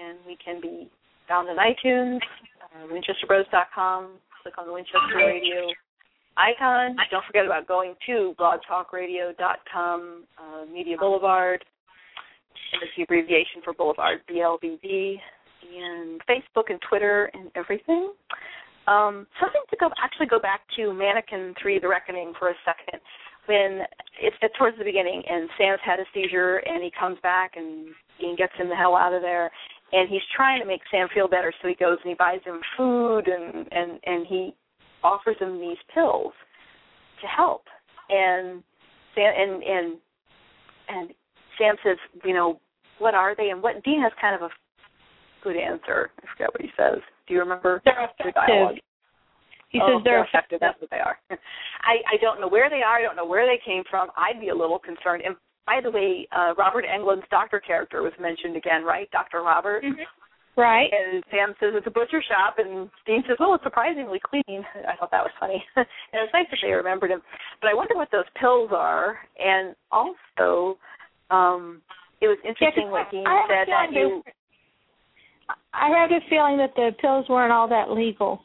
and 0.00 0.18
we 0.26 0.36
can 0.44 0.60
be 0.60 0.90
found 1.26 1.48
on 1.48 1.56
iTunes, 1.56 2.20
uh, 2.62 2.86
WinchesterBros.com. 2.92 4.10
Click 4.42 4.54
on 4.58 4.66
the 4.66 4.72
Winchester 4.72 5.16
Radio 5.16 5.68
icon. 6.36 6.96
Don't 7.10 7.24
forget 7.26 7.46
about 7.46 7.66
going 7.66 7.94
to 8.06 8.34
blogtalkradio.com, 8.38 10.24
uh, 10.38 10.72
Media 10.72 10.96
Boulevard, 10.98 11.64
and 12.72 12.82
it's 12.82 12.92
the 12.96 13.02
abbreviation 13.02 13.62
for 13.64 13.72
Boulevard, 13.72 14.20
BLBD, 14.30 15.16
and 15.76 16.20
Facebook 16.28 16.70
and 16.70 16.80
Twitter 16.88 17.30
and 17.34 17.50
everything. 17.54 18.12
Um, 18.86 19.26
something 19.38 19.60
to 19.70 19.76
go 19.78 19.90
actually 20.02 20.26
go 20.26 20.40
back 20.40 20.62
to 20.76 20.92
Mannequin 20.92 21.54
Three: 21.60 21.78
The 21.78 21.88
Reckoning 21.88 22.32
for 22.38 22.48
a 22.48 22.54
second. 22.64 23.00
When 23.46 23.82
it's 24.20 24.36
it's 24.42 24.54
towards 24.58 24.78
the 24.78 24.84
beginning, 24.84 25.22
and 25.28 25.48
Sam's 25.58 25.80
had 25.84 26.00
a 26.00 26.04
seizure, 26.14 26.58
and 26.58 26.82
he 26.82 26.90
comes 26.98 27.18
back, 27.22 27.52
and 27.56 27.88
Dean 28.20 28.36
gets 28.36 28.52
him 28.56 28.68
the 28.68 28.76
hell 28.76 28.96
out 28.96 29.12
of 29.12 29.22
there, 29.22 29.50
and 29.92 30.08
he's 30.08 30.22
trying 30.34 30.60
to 30.60 30.66
make 30.66 30.80
Sam 30.90 31.08
feel 31.12 31.28
better, 31.28 31.52
so 31.60 31.68
he 31.68 31.74
goes 31.74 31.98
and 32.02 32.10
he 32.10 32.14
buys 32.14 32.40
him 32.44 32.60
food, 32.76 33.28
and 33.28 33.66
and 33.70 34.00
and 34.04 34.26
he 34.26 34.54
offers 35.02 35.36
them 35.40 35.60
these 35.60 35.78
pills 35.94 36.32
to 37.20 37.26
help, 37.26 37.64
and 38.08 38.62
Sam 39.14 39.32
and 39.36 39.62
and 39.62 39.98
and 40.88 41.10
Sam 41.58 41.74
says, 41.84 41.96
you 42.24 42.34
know, 42.34 42.60
what 42.98 43.14
are 43.14 43.34
they, 43.36 43.50
and 43.50 43.62
what 43.62 43.82
Dean 43.84 44.00
has 44.02 44.12
kind 44.20 44.34
of 44.34 44.42
a 44.42 44.50
good 45.42 45.56
answer. 45.56 46.10
I 46.22 46.26
forget 46.32 46.52
what 46.52 46.60
he 46.60 46.70
says. 46.76 47.00
Do 47.26 47.34
you 47.34 47.40
remember 47.40 47.80
They're 47.84 48.04
effective. 48.04 48.82
He 49.70 49.78
oh, 49.80 49.86
says 49.98 50.04
they're 50.04 50.24
effective. 50.24 50.58
That's 50.60 50.80
what 50.80 50.90
they 50.90 50.98
are. 50.98 51.18
I 51.30 52.02
I 52.10 52.16
don't 52.20 52.40
know 52.40 52.48
where 52.48 52.68
they 52.68 52.82
are. 52.82 52.98
I 52.98 53.02
don't 53.02 53.16
know 53.16 53.26
where 53.26 53.46
they 53.46 53.60
came 53.64 53.84
from. 53.88 54.08
I'd 54.16 54.40
be 54.40 54.48
a 54.48 54.54
little 54.54 54.78
concerned. 54.78 55.22
And 55.24 55.36
by 55.64 55.80
the 55.82 55.90
way, 55.90 56.26
uh 56.36 56.54
Robert 56.58 56.84
Englund's 56.84 57.26
doctor 57.30 57.60
character 57.60 58.02
was 58.02 58.12
mentioned 58.20 58.56
again, 58.56 58.84
right? 58.84 59.08
Dr. 59.12 59.42
Robert. 59.42 59.84
Right. 60.56 60.90
And 60.92 61.22
Sam 61.30 61.54
says 61.60 61.72
it's 61.74 61.86
a 61.86 61.90
butcher 61.90 62.22
shop, 62.26 62.56
and 62.58 62.90
Dean 63.06 63.22
says, 63.26 63.36
"Well, 63.38 63.54
it's 63.54 63.64
surprisingly 63.64 64.20
clean." 64.20 64.66
I 64.86 64.96
thought 64.96 65.10
that 65.10 65.22
was 65.22 65.32
funny, 65.38 65.64
and 65.76 65.86
it 66.12 66.16
was 66.16 66.30
nice 66.34 66.46
that 66.50 66.58
they 66.60 66.72
remembered 66.72 67.10
him. 67.10 67.22
But 67.60 67.68
I 67.68 67.74
wonder 67.74 67.94
what 67.94 68.10
those 68.10 68.28
pills 68.38 68.70
are, 68.72 69.18
and 69.38 69.74
also, 69.90 70.78
um 71.30 71.82
it 72.20 72.28
was 72.28 72.38
interesting 72.44 72.90
what 72.90 73.10
Dean 73.10 73.26
I 73.26 73.46
said 73.48 73.68
that 73.68 73.92
you. 73.92 74.22
I 75.72 75.88
have 75.88 76.10
a 76.10 76.20
feeling 76.28 76.58
that 76.58 76.74
the 76.76 76.90
pills 77.00 77.26
weren't 77.28 77.52
all 77.52 77.66
that 77.68 77.90
legal. 77.90 78.44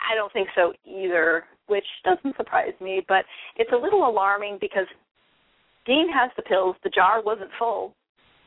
I 0.00 0.14
don't 0.14 0.32
think 0.32 0.48
so 0.54 0.72
either, 0.84 1.44
which 1.66 1.84
doesn't 2.04 2.36
surprise 2.36 2.74
me, 2.80 3.02
but 3.08 3.24
it's 3.56 3.70
a 3.72 3.76
little 3.76 4.08
alarming 4.08 4.58
because 4.60 4.86
Dean 5.86 6.08
has 6.12 6.30
the 6.36 6.42
pills. 6.42 6.76
The 6.82 6.90
jar 6.90 7.22
wasn't 7.22 7.50
full. 7.58 7.94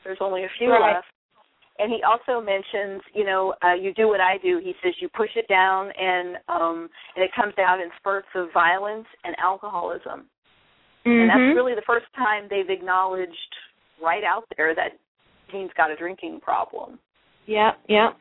There's 0.04 0.20
only 0.22 0.44
a 0.44 0.50
few 0.58 0.72
Right. 0.72 0.96
left. 0.96 1.08
And 1.80 1.92
he 1.92 2.04
also 2.04 2.44
mentions, 2.44 3.02
you 3.14 3.24
know, 3.24 3.54
uh, 3.64 3.74
you 3.74 3.94
do 3.94 4.08
what 4.08 4.20
I 4.20 4.38
do. 4.38 4.60
He 4.62 4.74
says 4.84 4.94
you 5.00 5.08
push 5.10 5.30
it 5.36 5.48
down 5.48 5.92
and 5.98 6.38
um 6.50 6.90
and 7.16 7.24
it 7.24 7.32
comes 7.34 7.54
out 7.58 7.80
in 7.80 7.90
spurts 7.98 8.28
of 8.36 8.48
violence 8.54 9.08
and 9.24 9.36
alcoholism. 9.40 10.26
And 11.06 11.22
Mhm. 11.22 11.28
that's 11.28 11.56
really 11.56 11.76
the 11.76 11.88
first 11.88 12.12
time 12.14 12.48
they've 12.50 12.70
acknowledged 12.70 13.56
right 14.02 14.24
out 14.24 14.44
there 14.58 14.76
that 14.76 14.98
Dean's 15.52 15.72
got 15.74 15.90
a 15.90 15.96
drinking 15.96 16.42
problem. 16.42 17.00
Yeah, 17.46 17.74
yeah. 17.88 18.14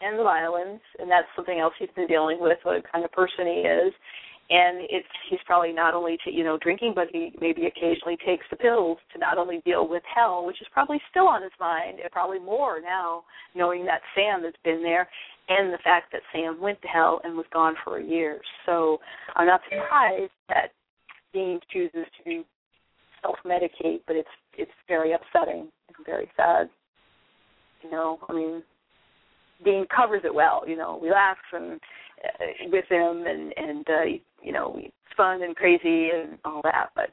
and 0.00 0.18
the 0.18 0.22
violence, 0.22 0.82
and 0.98 1.10
that's 1.10 1.28
something 1.34 1.58
else 1.58 1.72
he's 1.78 1.90
been 1.96 2.06
dealing 2.06 2.38
with, 2.38 2.58
what 2.64 2.84
kind 2.90 3.04
of 3.04 3.10
person 3.12 3.46
he 3.46 3.60
is. 3.64 3.94
And 4.48 4.86
it's 4.88 5.08
he's 5.28 5.40
probably 5.44 5.72
not 5.72 5.92
only 5.92 6.18
to, 6.24 6.30
you 6.30 6.44
know 6.44 6.56
drinking, 6.56 6.92
but 6.94 7.08
he 7.12 7.32
maybe 7.40 7.66
occasionally 7.66 8.16
takes 8.24 8.44
the 8.48 8.56
pills 8.56 8.98
to 9.12 9.18
not 9.18 9.38
only 9.38 9.60
deal 9.64 9.88
with 9.88 10.04
hell, 10.14 10.46
which 10.46 10.60
is 10.60 10.68
probably 10.72 11.00
still 11.10 11.26
on 11.26 11.42
his 11.42 11.50
mind, 11.58 11.98
and 12.00 12.10
probably 12.12 12.38
more 12.38 12.80
now, 12.80 13.24
knowing 13.56 13.84
that 13.86 14.02
Sam 14.14 14.44
has 14.44 14.54
been 14.62 14.84
there, 14.84 15.08
and 15.48 15.72
the 15.72 15.78
fact 15.82 16.12
that 16.12 16.22
Sam 16.32 16.60
went 16.60 16.80
to 16.82 16.88
hell 16.88 17.20
and 17.24 17.36
was 17.36 17.46
gone 17.52 17.74
for 17.82 17.98
a 17.98 18.04
year. 18.04 18.40
So 18.66 18.98
I'm 19.34 19.48
not 19.48 19.62
surprised 19.68 20.30
that 20.48 20.70
Dean 21.32 21.58
chooses 21.72 22.06
to 22.24 22.44
self-medicate, 23.22 24.02
but 24.06 24.14
it's 24.14 24.28
it's 24.56 24.70
very 24.86 25.12
upsetting 25.12 25.68
and 25.88 26.06
very 26.06 26.30
sad. 26.36 26.70
You 27.82 27.90
know, 27.90 28.18
I 28.28 28.32
mean, 28.32 28.62
Dean 29.64 29.86
covers 29.94 30.22
it 30.24 30.34
well. 30.34 30.62
You 30.66 30.76
know, 30.76 30.98
we 31.00 31.10
laugh 31.10 31.36
and 31.52 31.80
uh, 32.24 32.44
with 32.70 32.86
him, 32.88 33.24
and 33.26 33.52
and 33.56 33.86
uh, 33.88 34.35
you 34.46 34.52
know, 34.52 34.74
it's 34.78 34.94
fun 35.16 35.42
and 35.42 35.56
crazy 35.56 36.10
and 36.14 36.38
all 36.44 36.60
that. 36.62 36.90
But 36.94 37.10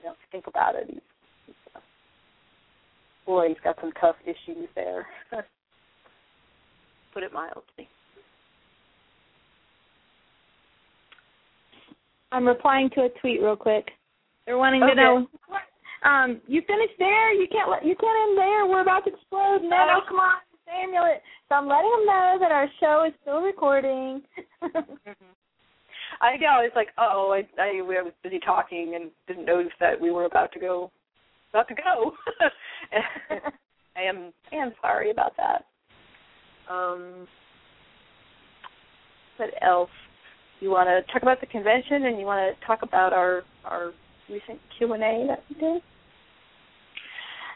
you 0.00 0.08
know, 0.10 0.14
think 0.30 0.46
about 0.46 0.74
it, 0.76 0.84
he's, 0.86 1.00
he's 1.46 1.54
uh, 1.74 1.80
boy, 3.26 3.48
he's 3.48 3.56
got 3.64 3.76
some 3.80 3.92
tough 3.98 4.16
issues 4.24 4.68
there. 4.76 5.06
Put 7.14 7.22
it 7.22 7.32
mildly. 7.32 7.88
I'm 12.30 12.46
replying 12.46 12.90
to 12.90 13.02
a 13.02 13.08
tweet 13.20 13.42
real 13.42 13.56
quick. 13.56 13.88
They're 14.46 14.58
wanting 14.58 14.82
Okay. 14.82 14.94
to 14.94 15.00
know. 15.00 15.26
Um, 16.04 16.40
you 16.48 16.62
finished 16.66 16.94
there? 16.98 17.32
You 17.32 17.46
can't 17.50 17.70
let 17.70 17.84
you 17.84 17.94
can't 17.94 18.28
end 18.30 18.38
there. 18.38 18.66
We're 18.66 18.80
about 18.82 19.04
to 19.04 19.12
explode. 19.12 19.62
No, 19.62 19.68
no, 19.68 20.00
Oh. 20.02 20.08
come 20.08 20.18
on, 20.20 20.40
Samuel. 20.66 21.20
So 21.48 21.54
I'm 21.54 21.68
letting 21.68 21.90
them 21.90 22.06
know 22.06 22.36
that 22.40 22.50
our 22.50 22.68
show 22.80 23.04
is 23.06 23.14
still 23.22 23.40
recording. 23.40 24.22
I 26.20 26.36
know. 26.36 26.60
It's 26.60 26.76
like, 26.76 26.88
oh, 26.98 27.32
I, 27.32 27.60
I 27.60 27.82
we 27.82 27.94
was 27.96 28.12
busy 28.22 28.38
talking 28.38 28.94
and 28.94 29.10
didn't 29.26 29.46
notice 29.46 29.72
that 29.80 30.00
we 30.00 30.10
were 30.10 30.24
about 30.24 30.52
to 30.52 30.60
go, 30.60 30.90
about 31.50 31.68
to 31.68 31.74
go. 31.74 32.12
I 33.96 34.02
am 34.02 34.32
I 34.52 34.56
am 34.56 34.72
sorry 34.80 35.10
about 35.10 35.32
that. 35.36 35.64
Um, 36.72 37.26
what 39.36 39.50
else? 39.62 39.90
You 40.60 40.70
want 40.70 40.88
to 40.88 41.12
talk 41.12 41.22
about 41.22 41.40
the 41.40 41.46
convention, 41.46 42.06
and 42.06 42.18
you 42.20 42.26
want 42.26 42.56
to 42.56 42.66
talk 42.66 42.82
about 42.82 43.12
our 43.12 43.42
our 43.64 43.92
recent 44.28 44.60
Q 44.78 44.92
and 44.92 45.02
A 45.02 45.26
that 45.28 45.42
we 45.48 45.60
did? 45.60 45.82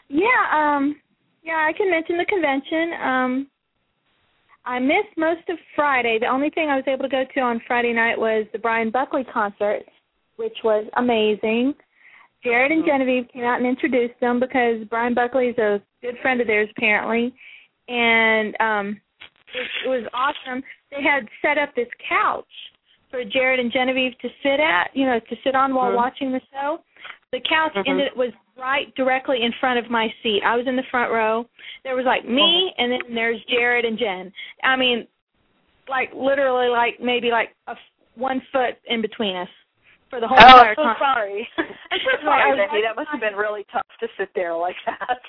Yeah, 0.09 0.43
um, 0.53 0.95
yeah, 1.43 1.67
I 1.67 1.73
can 1.75 1.89
mention 1.89 2.17
the 2.17 2.25
convention. 2.25 2.93
Um, 3.01 3.47
I 4.67 4.79
missed 4.79 5.15
most 5.15 5.47
of 5.47 5.57
Friday. 5.75 6.17
The 6.19 6.27
only 6.27 6.49
thing 6.49 6.69
I 6.69 6.75
was 6.75 6.83
able 6.87 7.03
to 7.03 7.09
go 7.09 7.23
to 7.33 7.39
on 7.39 7.61
Friday 7.65 7.93
night 7.93 8.19
was 8.19 8.45
the 8.51 8.59
Brian 8.59 8.91
Buckley 8.91 9.23
concert, 9.23 9.83
which 10.35 10.57
was 10.63 10.85
amazing. 10.97 11.73
Jared 12.43 12.71
and 12.71 12.85
Genevieve 12.85 13.27
came 13.31 13.43
out 13.43 13.59
and 13.59 13.65
introduced 13.65 14.19
them 14.19 14.39
because 14.39 14.83
Brian 14.89 15.13
Buckley 15.13 15.47
is 15.47 15.57
a 15.57 15.81
good 16.01 16.15
friend 16.21 16.41
of 16.41 16.47
theirs 16.47 16.69
apparently, 16.77 17.33
and 17.87 18.55
um, 18.59 19.01
it, 19.55 19.67
it 19.85 19.89
was 19.89 20.05
awesome. 20.13 20.61
They 20.91 21.01
had 21.01 21.27
set 21.41 21.57
up 21.57 21.73
this 21.75 21.87
couch 22.07 22.45
for 23.09 23.23
Jared 23.23 23.59
and 23.61 23.71
Genevieve 23.71 24.17
to 24.21 24.27
sit 24.43 24.59
at, 24.59 24.89
you 24.93 25.05
know, 25.05 25.19
to 25.19 25.35
sit 25.43 25.55
on 25.55 25.73
while 25.73 25.91
Mhm. 25.91 25.95
watching 25.95 26.31
the 26.31 26.41
show. 26.51 26.79
The 27.31 27.41
couch 27.41 27.73
Mhm. 27.73 27.87
ended 27.89 28.15
was 28.15 28.31
right 28.55 28.93
directly 28.95 29.43
in 29.43 29.51
front 29.53 29.77
of 29.79 29.89
my 29.89 30.13
seat. 30.23 30.41
I 30.43 30.55
was 30.55 30.65
in 30.65 30.75
the 30.75 30.83
front 30.83 31.11
row. 31.11 31.45
There 31.83 31.95
was 31.95 32.05
like 32.05 32.23
me, 32.25 32.73
and 32.77 32.91
then 32.91 33.01
there's 33.13 33.43
Jared 33.45 33.85
and 33.85 33.97
Jen. 33.97 34.33
I 34.63 34.75
mean, 34.75 35.07
like 35.87 36.13
literally, 36.13 36.69
like 36.69 36.99
maybe 36.99 37.31
like 37.31 37.53
a 37.67 37.71
f- 37.71 37.91
one 38.15 38.41
foot 38.51 38.77
in 38.85 39.01
between 39.01 39.35
us 39.35 39.49
for 40.09 40.19
the 40.19 40.27
whole 40.27 40.37
Oh, 40.39 40.47
entire 40.47 40.69
I'm 40.69 40.75
so 40.75 40.83
time. 40.83 40.95
sorry. 40.99 41.49
I'm 41.57 41.99
so 41.99 42.17
sorry, 42.23 42.57
Becky. 42.57 42.81
That 42.81 42.95
must 42.95 43.09
have 43.09 43.19
been 43.19 43.35
really 43.35 43.65
tough 43.71 43.85
to 43.99 44.07
sit 44.17 44.29
there 44.33 44.53
like 44.55 44.75
that. 44.85 45.19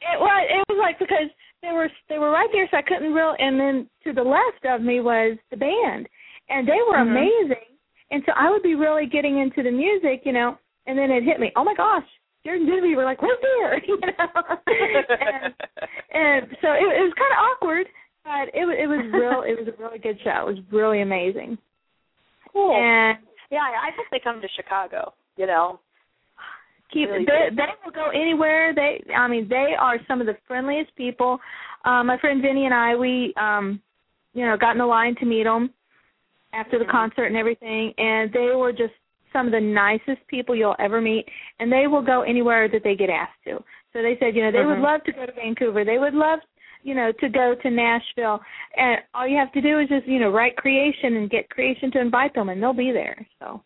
It 0.00 0.18
was 0.20 0.46
it 0.50 0.64
was 0.68 0.78
like 0.78 0.98
because 0.98 1.28
they 1.62 1.72
were 1.72 1.90
they 2.08 2.18
were 2.18 2.30
right 2.30 2.48
there, 2.52 2.66
so 2.70 2.76
I 2.78 2.82
couldn't 2.82 3.12
real. 3.12 3.36
And 3.38 3.60
then 3.60 3.88
to 4.04 4.12
the 4.12 4.22
left 4.24 4.64
of 4.64 4.80
me 4.80 5.00
was 5.00 5.36
the 5.50 5.56
band, 5.56 6.08
and 6.48 6.66
they 6.66 6.80
were 6.88 6.96
Mhm. 6.96 7.02
amazing. 7.08 7.68
And 8.10 8.22
so 8.26 8.32
I 8.36 8.50
would 8.50 8.62
be 8.62 8.74
really 8.74 9.06
getting 9.06 9.38
into 9.38 9.62
the 9.62 9.70
music, 9.70 10.26
you 10.26 10.32
know, 10.32 10.58
and 10.86 10.98
then 10.98 11.10
it 11.10 11.24
hit 11.24 11.40
me. 11.40 11.52
Oh 11.56 11.64
my 11.64 11.74
gosh, 11.74 12.04
Jared 12.44 12.60
and 12.62 12.68
Genevieve 12.70 12.96
were 12.96 13.04
like 13.04 13.20
right 13.22 13.38
there, 13.42 13.84
you 13.86 13.98
know. 14.00 14.42
and, 14.66 15.54
and 16.12 16.46
so 16.62 16.68
it, 16.72 16.84
it 16.84 17.02
was 17.04 17.14
kind 17.16 17.32
of 17.32 17.44
awkward, 17.50 17.86
but 18.24 18.48
it 18.54 18.64
was 18.64 18.76
it 18.78 18.86
was 18.86 19.04
real. 19.12 19.42
It 19.46 19.58
was 19.58 19.68
a 19.72 19.82
really 19.82 19.98
good 19.98 20.18
show. 20.24 20.48
It 20.48 20.54
was 20.56 20.64
really 20.72 21.02
amazing. 21.02 21.58
cool. 22.52 22.74
And 22.76 23.18
yeah, 23.50 23.60
I 23.60 23.90
hope 23.96 24.06
they 24.10 24.20
come 24.22 24.40
to 24.40 24.48
Chicago. 24.56 25.14
You 25.36 25.46
know. 25.46 25.80
keep 26.92 27.08
Really 27.08 27.24
they, 27.24 27.48
they 27.56 27.72
will 27.84 27.90
go 27.92 28.10
anywhere 28.10 28.72
they 28.74 29.02
i 29.16 29.26
mean 29.26 29.48
they 29.48 29.74
are 29.78 29.98
some 30.06 30.20
of 30.20 30.26
the 30.28 30.36
friendliest 30.46 30.94
people 30.94 31.40
um 31.84 32.06
my 32.06 32.16
friend 32.18 32.40
vinny 32.40 32.66
and 32.66 32.74
i 32.74 32.94
we 32.94 33.34
um 33.36 33.80
you 34.32 34.44
know 34.46 34.56
got 34.56 34.72
in 34.72 34.78
the 34.78 34.86
line 34.86 35.16
to 35.16 35.26
meet 35.26 35.42
them 35.44 35.70
after 36.52 36.78
the 36.78 36.84
Mhm. 36.84 36.90
concert 36.92 37.24
and 37.24 37.36
everything 37.36 37.92
and 37.98 38.32
they 38.32 38.50
were 38.54 38.70
just 38.70 38.94
some 39.34 39.46
of 39.46 39.52
the 39.52 39.60
nicest 39.60 40.26
people 40.28 40.54
you'll 40.54 40.76
ever 40.78 41.00
meet 41.00 41.26
and 41.58 41.70
they 41.70 41.86
will 41.86 42.02
go 42.02 42.22
anywhere 42.22 42.68
that 42.68 42.82
they 42.82 42.94
get 42.94 43.10
asked 43.10 43.42
to. 43.44 43.62
So 43.92 44.00
they 44.00 44.16
said 44.18 44.34
you 44.34 44.42
know 44.42 44.52
they 44.52 44.64
would 44.64 44.78
Mhm. 44.78 44.82
love 44.82 45.04
to 45.04 45.12
go 45.12 45.26
to 45.26 45.32
vancouver. 45.32 45.84
They 45.84 45.98
would 45.98 46.14
love 46.14 46.40
you 46.82 46.94
know 46.94 47.12
to 47.12 47.28
go 47.28 47.54
to 47.54 47.70
nashville. 47.70 48.40
And 48.76 49.02
all 49.12 49.26
you 49.26 49.36
have 49.36 49.52
to 49.52 49.60
do 49.60 49.80
is 49.80 49.88
just 49.88 50.06
you 50.06 50.18
know 50.20 50.30
write 50.30 50.56
creation 50.56 51.16
and 51.16 51.28
get 51.28 51.50
creation 51.50 51.90
to 51.92 52.00
invite 52.00 52.32
them 52.34 52.48
and 52.48 52.62
they'll 52.62 52.72
be 52.72 52.92
there 52.92 53.26
so. 53.38 53.60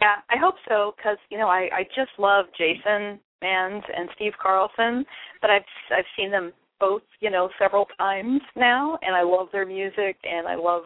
Yeah, 0.00 0.16
I 0.28 0.36
hope 0.36 0.56
so 0.68 0.94
because 0.96 1.18
you 1.30 1.38
know 1.38 1.48
I 1.48 1.68
I 1.72 1.82
just 1.94 2.12
love 2.18 2.46
Jason 2.56 3.18
Manns 3.42 3.82
and 3.96 4.08
Steve 4.16 4.32
Carlson, 4.40 5.04
but 5.40 5.50
I've 5.50 5.64
I've 5.90 6.06
seen 6.16 6.30
them 6.30 6.52
both 6.80 7.02
you 7.20 7.30
know 7.30 7.48
several 7.58 7.86
times 7.98 8.40
now, 8.56 8.98
and 9.02 9.14
I 9.14 9.22
love 9.22 9.48
their 9.52 9.66
music 9.66 10.16
and 10.24 10.46
I 10.46 10.56
love 10.56 10.84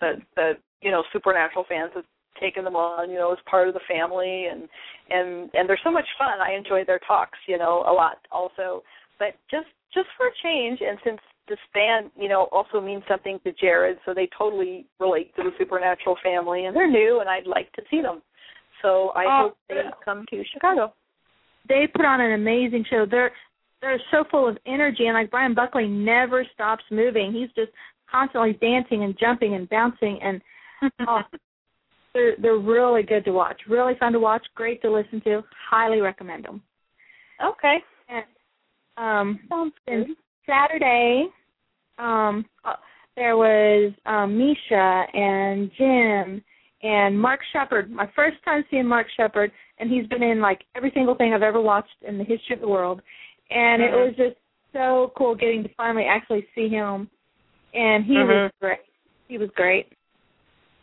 the 0.00 0.22
the 0.36 0.52
you 0.80 0.90
know 0.90 1.02
supernatural 1.12 1.64
fans 1.68 1.90
taken 2.40 2.64
them 2.64 2.76
on 2.76 3.10
you 3.10 3.16
know 3.16 3.32
as 3.32 3.38
part 3.50 3.68
of 3.68 3.74
the 3.74 3.80
family 3.88 4.46
and 4.50 4.68
and 5.10 5.50
and 5.54 5.68
they're 5.68 5.80
so 5.84 5.90
much 5.90 6.06
fun. 6.18 6.40
I 6.40 6.54
enjoy 6.54 6.84
their 6.84 7.00
talks 7.00 7.38
you 7.46 7.58
know 7.58 7.84
a 7.88 7.92
lot 7.92 8.18
also, 8.30 8.82
but 9.18 9.34
just 9.50 9.68
just 9.94 10.08
for 10.16 10.26
a 10.28 10.30
change 10.42 10.80
and 10.80 10.98
since 11.04 11.20
this 11.48 11.58
band, 11.72 12.10
you 12.14 12.28
know, 12.28 12.48
also 12.52 12.78
means 12.78 13.02
something 13.08 13.40
to 13.42 13.52
Jared, 13.52 13.96
so 14.04 14.12
they 14.12 14.28
totally 14.36 14.84
relate 15.00 15.34
to 15.36 15.42
the 15.42 15.50
supernatural 15.58 16.16
family, 16.22 16.66
and 16.66 16.76
they're 16.76 16.90
new, 16.90 17.20
and 17.20 17.28
I'd 17.30 17.46
like 17.46 17.72
to 17.72 17.82
see 17.90 18.02
them. 18.02 18.20
So 18.82 19.12
I 19.16 19.24
Oh, 19.24 19.42
hope 19.44 19.56
they 19.68 19.80
come 20.04 20.26
to 20.28 20.44
Chicago. 20.52 20.92
they 21.68 21.86
put 21.86 22.04
on 22.04 22.20
an 22.20 22.32
amazing 22.32 22.84
show. 22.90 23.06
They're 23.10 23.32
they're 23.80 24.00
so 24.10 24.24
full 24.30 24.46
of 24.48 24.58
energy, 24.66 25.06
and 25.06 25.14
like 25.14 25.30
Brian 25.30 25.54
Buckley 25.54 25.88
never 25.88 26.44
stops 26.52 26.84
moving. 26.90 27.32
He's 27.32 27.48
just 27.56 27.72
constantly 28.10 28.52
dancing 28.54 29.04
and 29.04 29.16
jumping 29.18 29.54
and 29.54 29.68
bouncing, 29.70 30.18
and 30.22 30.42
oh, 31.08 31.22
they're 32.18 32.36
they're 32.40 32.58
really 32.58 33.02
good 33.02 33.24
to 33.24 33.30
watch. 33.30 33.60
Really 33.68 33.94
fun 33.98 34.12
to 34.12 34.20
watch. 34.20 34.44
Great 34.54 34.82
to 34.82 34.90
listen 34.90 35.20
to. 35.22 35.42
Highly 35.70 36.00
recommend 36.00 36.44
them. 36.44 36.62
Okay, 37.44 37.76
And 38.08 38.24
um, 38.96 39.40
sounds 39.48 39.72
good. 39.86 40.08
Saturday, 40.44 41.26
um, 41.98 42.44
uh, 42.64 42.72
there 43.14 43.36
was 43.36 43.92
um, 44.06 44.36
Misha 44.36 45.04
and 45.14 45.70
Jim 45.78 46.42
and 46.82 47.20
Mark 47.20 47.40
Sheppard. 47.52 47.92
My 47.92 48.10
first 48.16 48.38
time 48.44 48.64
seeing 48.70 48.86
Mark 48.86 49.06
Sheppard, 49.16 49.52
and 49.78 49.88
he's 49.88 50.06
been 50.08 50.22
in 50.22 50.40
like 50.40 50.62
every 50.74 50.90
single 50.94 51.14
thing 51.14 51.32
I've 51.32 51.42
ever 51.42 51.60
watched 51.60 51.94
in 52.06 52.18
the 52.18 52.24
history 52.24 52.54
of 52.54 52.60
the 52.60 52.68
world. 52.68 53.00
And 53.50 53.82
it 53.82 53.92
Mhm. 53.92 54.06
was 54.06 54.16
just 54.16 54.36
so 54.72 55.12
cool 55.16 55.36
getting 55.36 55.62
to 55.62 55.68
finally 55.76 56.04
actually 56.04 56.46
see 56.56 56.68
him. 56.68 57.08
And 57.72 58.04
he 58.04 58.14
Mhm. 58.14 58.26
was 58.26 58.52
great. 58.60 58.80
He 59.28 59.38
was 59.38 59.50
great. 59.50 59.92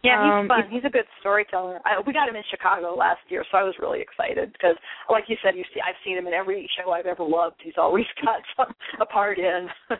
Yeah, 0.05 0.21
he's 0.23 0.31
Um, 0.41 0.47
fun. 0.47 0.69
He's 0.69 0.85
a 0.85 0.89
good 0.89 1.05
storyteller. 1.19 1.79
I, 1.83 1.99
we 2.05 2.13
got 2.13 2.29
him 2.29 2.35
in 2.35 2.43
Chicago 2.49 2.93
last 2.95 3.21
year, 3.29 3.43
so 3.51 3.57
I 3.57 3.63
was 3.63 3.73
really 3.79 4.01
excited 4.01 4.51
because, 4.53 4.75
like 5.09 5.23
you 5.27 5.37
said, 5.41 5.55
you 5.55 5.63
see, 5.73 5.81
I've 5.81 5.95
seen 6.03 6.17
him 6.17 6.27
in 6.27 6.33
every 6.33 6.69
show 6.77 6.91
I've 6.91 7.07
ever 7.07 7.23
loved. 7.23 7.55
He's 7.63 7.73
always 7.77 8.05
got 8.23 8.41
some 8.55 8.73
a 9.01 9.05
part 9.05 9.39
in. 9.39 9.67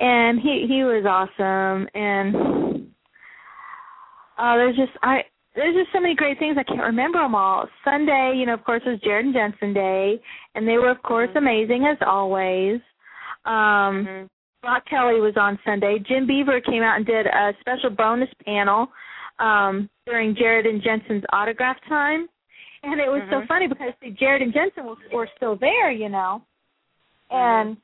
and 0.00 0.40
he 0.40 0.66
he 0.66 0.84
was 0.84 1.04
awesome 1.06 1.86
and 1.94 2.86
uh 4.38 4.56
there's 4.56 4.74
just 4.74 4.92
I 5.02 5.20
there's 5.54 5.74
just 5.74 5.92
so 5.92 6.00
many 6.00 6.14
great 6.14 6.38
things 6.38 6.56
I 6.58 6.62
can't 6.62 6.80
remember 6.80 7.18
them 7.18 7.34
all. 7.34 7.68
Sunday, 7.84 8.32
you 8.36 8.46
know, 8.46 8.54
of 8.54 8.64
course, 8.64 8.80
was 8.86 8.98
Jared 9.04 9.26
and 9.26 9.34
Jensen 9.34 9.74
Day, 9.74 10.18
and 10.54 10.66
they 10.66 10.78
were 10.78 10.88
of 10.88 11.02
course 11.02 11.28
Mhm. 11.30 11.36
amazing 11.36 11.84
as 11.84 11.98
always. 12.00 12.80
Um 13.44 14.06
Mhm. 14.06 14.28
Rock 14.62 14.84
Kelly 14.88 15.20
was 15.20 15.34
on 15.36 15.58
Sunday. 15.64 15.98
Jim 16.06 16.26
Beaver 16.26 16.60
came 16.60 16.82
out 16.82 16.96
and 16.96 17.06
did 17.06 17.26
a 17.26 17.52
special 17.60 17.90
bonus 17.90 18.28
panel 18.44 18.88
um 19.38 19.88
during 20.06 20.36
Jared 20.36 20.66
and 20.66 20.82
Jensen's 20.82 21.24
autograph 21.32 21.76
time. 21.88 22.28
And 22.84 23.00
it 23.00 23.08
was 23.08 23.22
so 23.30 23.40
Mhm. 23.40 23.48
funny 23.48 23.66
because 23.66 23.92
see, 24.00 24.10
Jared 24.10 24.42
and 24.42 24.52
Jensen 24.52 24.84
were, 24.84 24.96
were 25.12 25.28
still 25.36 25.56
there, 25.56 25.90
you 25.90 26.08
know. 26.08 26.42
And 27.30 27.76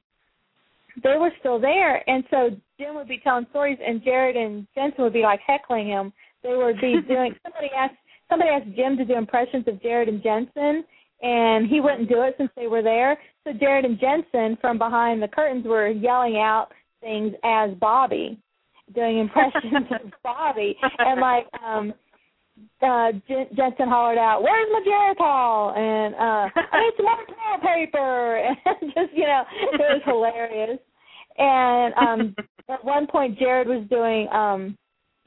they 1.03 1.17
were 1.17 1.33
still 1.41 1.59
there 1.59 2.09
and 2.09 2.25
so 2.31 2.51
Jim 2.79 2.95
would 2.95 3.09
be 3.09 3.19
telling 3.19 3.47
stories 3.51 3.79
and 3.85 4.03
Jared 4.03 4.37
and 4.37 4.67
Jensen 4.75 5.03
would 5.05 5.13
be 5.13 5.23
like 5.23 5.41
heckling 5.41 5.87
him. 5.87 6.13
They 6.43 6.55
would 6.55 6.81
be 6.81 7.01
doing 7.09 7.35
somebody 7.43 7.71
asked 7.77 7.97
somebody 8.29 8.51
asked 8.51 8.71
Jim 8.77 8.97
to 8.99 9.05
do 9.05 9.15
impressions 9.15 9.67
of 9.67 9.83
Jared 9.83 10.09
and 10.09 10.23
Jensen 10.23 10.85
and 11.23 11.69
he 11.69 11.81
wouldn't 11.81 12.09
do 12.09 12.23
it 12.23 12.35
since 12.39 12.51
they 12.57 12.67
were 12.67 12.83
there. 12.83 13.19
So 13.45 13.53
Jared 13.53 13.85
and 13.85 13.99
Jensen 13.99 14.57
from 14.61 14.79
behind 14.79 15.23
the 15.23 15.29
curtains 15.29 15.67
were 15.67 15.89
yelling 15.89 16.37
out 16.37 16.69
things 17.01 17.33
as 17.45 17.71
Bobby, 17.81 18.39
doing 18.95 19.19
impressions 19.21 19.87
of 19.91 20.13
Bobby. 20.23 20.77
And 20.99 21.21
like 21.21 21.47
um 21.65 21.95
uh 22.83 23.13
Jen- 23.29 23.49
Jensen 23.57 23.89
hollered 23.89 24.19
out, 24.19 24.43
"Where's 24.43 24.69
my 24.73 24.83
Geritol?" 24.87 25.77
and 25.77 26.15
uh 26.15 26.49
I 26.73 26.81
need 26.81 26.93
some 26.97 27.07
more 27.07 27.17
toilet 27.27 27.63
paper 27.63 28.37
and 28.67 28.93
just 28.95 29.13
you 29.15 29.25
know, 29.25 29.43
it 29.73 29.81
was 29.81 30.03
hilarious. 30.05 30.79
And 31.39 31.95
um 31.95 32.37
at 32.69 32.85
one 32.85 33.07
point 33.07 33.39
Jared 33.39 33.69
was 33.69 33.87
doing 33.89 34.29
um 34.29 34.77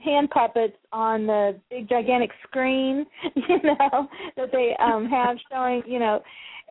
hand 0.04 0.30
puppets 0.30 0.78
on 0.92 1.28
the 1.28 1.60
big 1.70 1.88
gigantic 1.90 2.32
screen, 2.48 3.06
you 3.36 3.58
know, 3.64 4.08
that 4.38 4.52
they 4.52 4.76
um 4.80 5.08
have 5.08 5.38
showing, 5.52 5.84
you 5.86 6.00
know, 6.00 6.22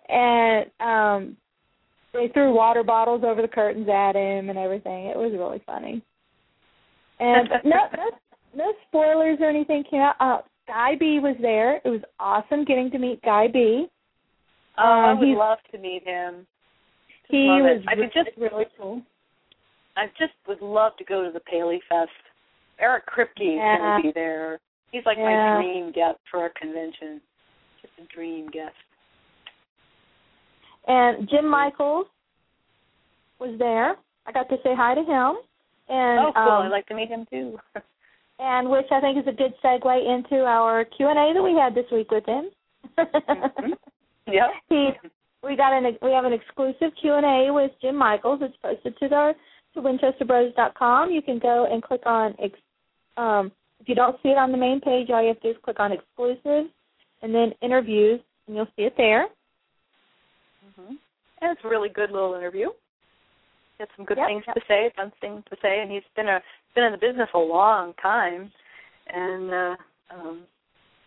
and 0.09 0.67
um 0.81 1.37
they 2.13 2.29
threw 2.35 2.53
water 2.53 2.83
bottles 2.83 3.23
over 3.25 3.41
the 3.41 3.49
curtains 3.49 3.89
at 3.89 4.17
him 4.17 4.51
and 4.51 4.59
everything. 4.59 5.07
It 5.07 5.17
was 5.17 5.33
really 5.33 5.63
funny. 5.65 6.03
And 7.21 7.49
no 7.65 7.77
no 7.97 8.11
no 8.55 8.73
spoilers 8.89 9.39
or 9.41 9.49
anything 9.49 9.85
came 9.89 10.01
out. 10.01 10.17
Uh 10.21 10.43
Guy 10.67 10.95
Bee 10.99 11.19
was 11.19 11.37
there. 11.41 11.81
It 11.85 11.89
was 11.89 12.03
awesome 12.21 12.65
getting 12.65 12.91
to 12.93 12.99
meet 12.99 13.21
Guy 13.23 13.49
Bee. 13.49 13.87
Oh, 14.79 14.83
I 14.83 15.13
Um, 15.13 15.19
would 15.19 15.29
love 15.37 15.59
to 15.73 15.79
meet 15.79 16.05
him. 16.05 16.47
Just 17.23 17.33
He 17.33 17.47
was 17.47 17.83
I 17.89 17.95
just 18.15 18.31
really 18.39 18.67
cool. 18.79 19.03
I 19.97 20.07
just 20.19 20.33
would 20.47 20.63
love 20.63 20.97
to 20.99 21.05
go 21.05 21.25
to 21.25 21.31
the 21.33 21.41
Paley 21.41 21.81
Fest. 21.89 22.11
Eric 22.81 23.05
Kripke 23.07 23.41
is 23.41 23.57
Yeah. 23.57 23.79
going 23.79 24.03
to 24.03 24.09
be 24.09 24.13
there. 24.13 24.59
He's 24.93 25.05
like 25.07 25.19
Yeah. 25.19 25.57
my 25.57 25.63
dream 25.63 25.93
guest 25.93 26.19
for 26.31 26.47
a 26.47 26.51
convention. 26.51 27.21
Just 27.81 27.93
a 27.99 28.15
dream 28.15 28.49
guest. 28.49 28.75
And 30.87 31.29
Jim 31.29 31.47
Michaels 31.47 32.07
was 33.39 33.57
there. 33.59 33.97
I 34.27 34.33
got 34.33 34.49
to 34.49 34.57
say 34.63 34.75
hi 34.75 34.95
to 34.95 35.03
him. 35.03 35.37
And 35.89 36.21
oh, 36.21 36.33
cool! 36.35 36.43
um, 36.43 36.63
I'd 36.67 36.71
like 36.71 36.87
to 36.87 36.95
meet 36.95 37.09
him 37.09 37.27
too. 37.31 37.59
and 38.39 38.71
which 38.71 38.87
I 38.91 39.01
think 39.01 39.19
is 39.19 39.27
a 39.27 39.33
good 39.33 39.53
segue 39.63 40.07
into 40.07 40.45
our 40.45 40.85
Q 40.85 41.09
and 41.09 41.19
A 41.19 41.35
that 41.35 41.43
we 41.43 41.55
had 41.55 41.75
this 41.75 41.91
week 41.93 42.11
with 42.11 42.25
him. 42.27 42.51
mm-hmm. 42.99 43.73
Yep. 44.27 44.51
He, 44.69 44.91
we 45.43 45.57
got 45.57 45.73
an 45.73 45.97
we 46.03 46.13
have 46.13 46.25
an 46.25 46.33
exclusive 46.33 46.93
Q 47.01 47.15
and 47.15 47.27
A 47.27 47.53
with 47.53 47.73
Jim 47.83 47.97
Michaels. 47.97 48.41
It's 48.43 48.57
posted 48.63 48.97
to 48.99 49.09
the 49.09 49.35
to 49.75 49.81
WinchesterBros.com. 49.81 51.11
You 51.11 51.23
can 51.23 51.39
go 51.41 51.67
and 51.71 51.83
click 51.83 52.03
on 52.07 52.35
ex, 52.41 52.57
um, 53.17 53.53
if 53.81 53.89
you 53.89 53.95
don't 53.95 54.17
see 54.23 54.31
it 54.31 54.39
on 54.39 54.53
the 54.53 54.59
main 54.59 54.81
page, 54.81 55.09
all 55.11 55.23
you 55.23 55.29
have 55.29 55.41
to 55.41 55.49
do 55.49 55.51
is 55.51 55.63
click 55.65 55.81
on 55.81 55.93
exclusives 55.93 56.71
and 57.23 57.35
then 57.35 57.53
interviews, 57.63 58.21
and 58.47 58.57
you'll 58.57 58.69
see 58.77 58.83
it 58.83 58.95
there. 58.97 59.27
Mm-hmm. 60.67 60.95
And 61.41 61.51
it's 61.53 61.61
a 61.65 61.69
really 61.69 61.89
good 61.89 62.11
little 62.11 62.35
interview. 62.35 62.69
He 63.79 63.83
had 63.83 63.89
some 63.97 64.05
good 64.05 64.19
Yep, 64.19 64.27
things 64.27 64.45
yep. 64.47 64.55
to 64.57 64.63
say, 64.69 64.93
fun 64.97 65.13
things 65.21 65.43
to 65.51 65.57
say, 65.63 65.81
and 65.81 65.91
he's 65.91 66.03
been 66.17 66.29
a 66.29 66.41
been 66.75 66.85
in 66.85 66.93
the 66.93 66.99
business 66.99 67.29
a 67.35 67.39
long 67.39 67.95
time, 68.01 68.53
and 69.09 69.51
uh, 69.53 69.77
um, 70.15 70.43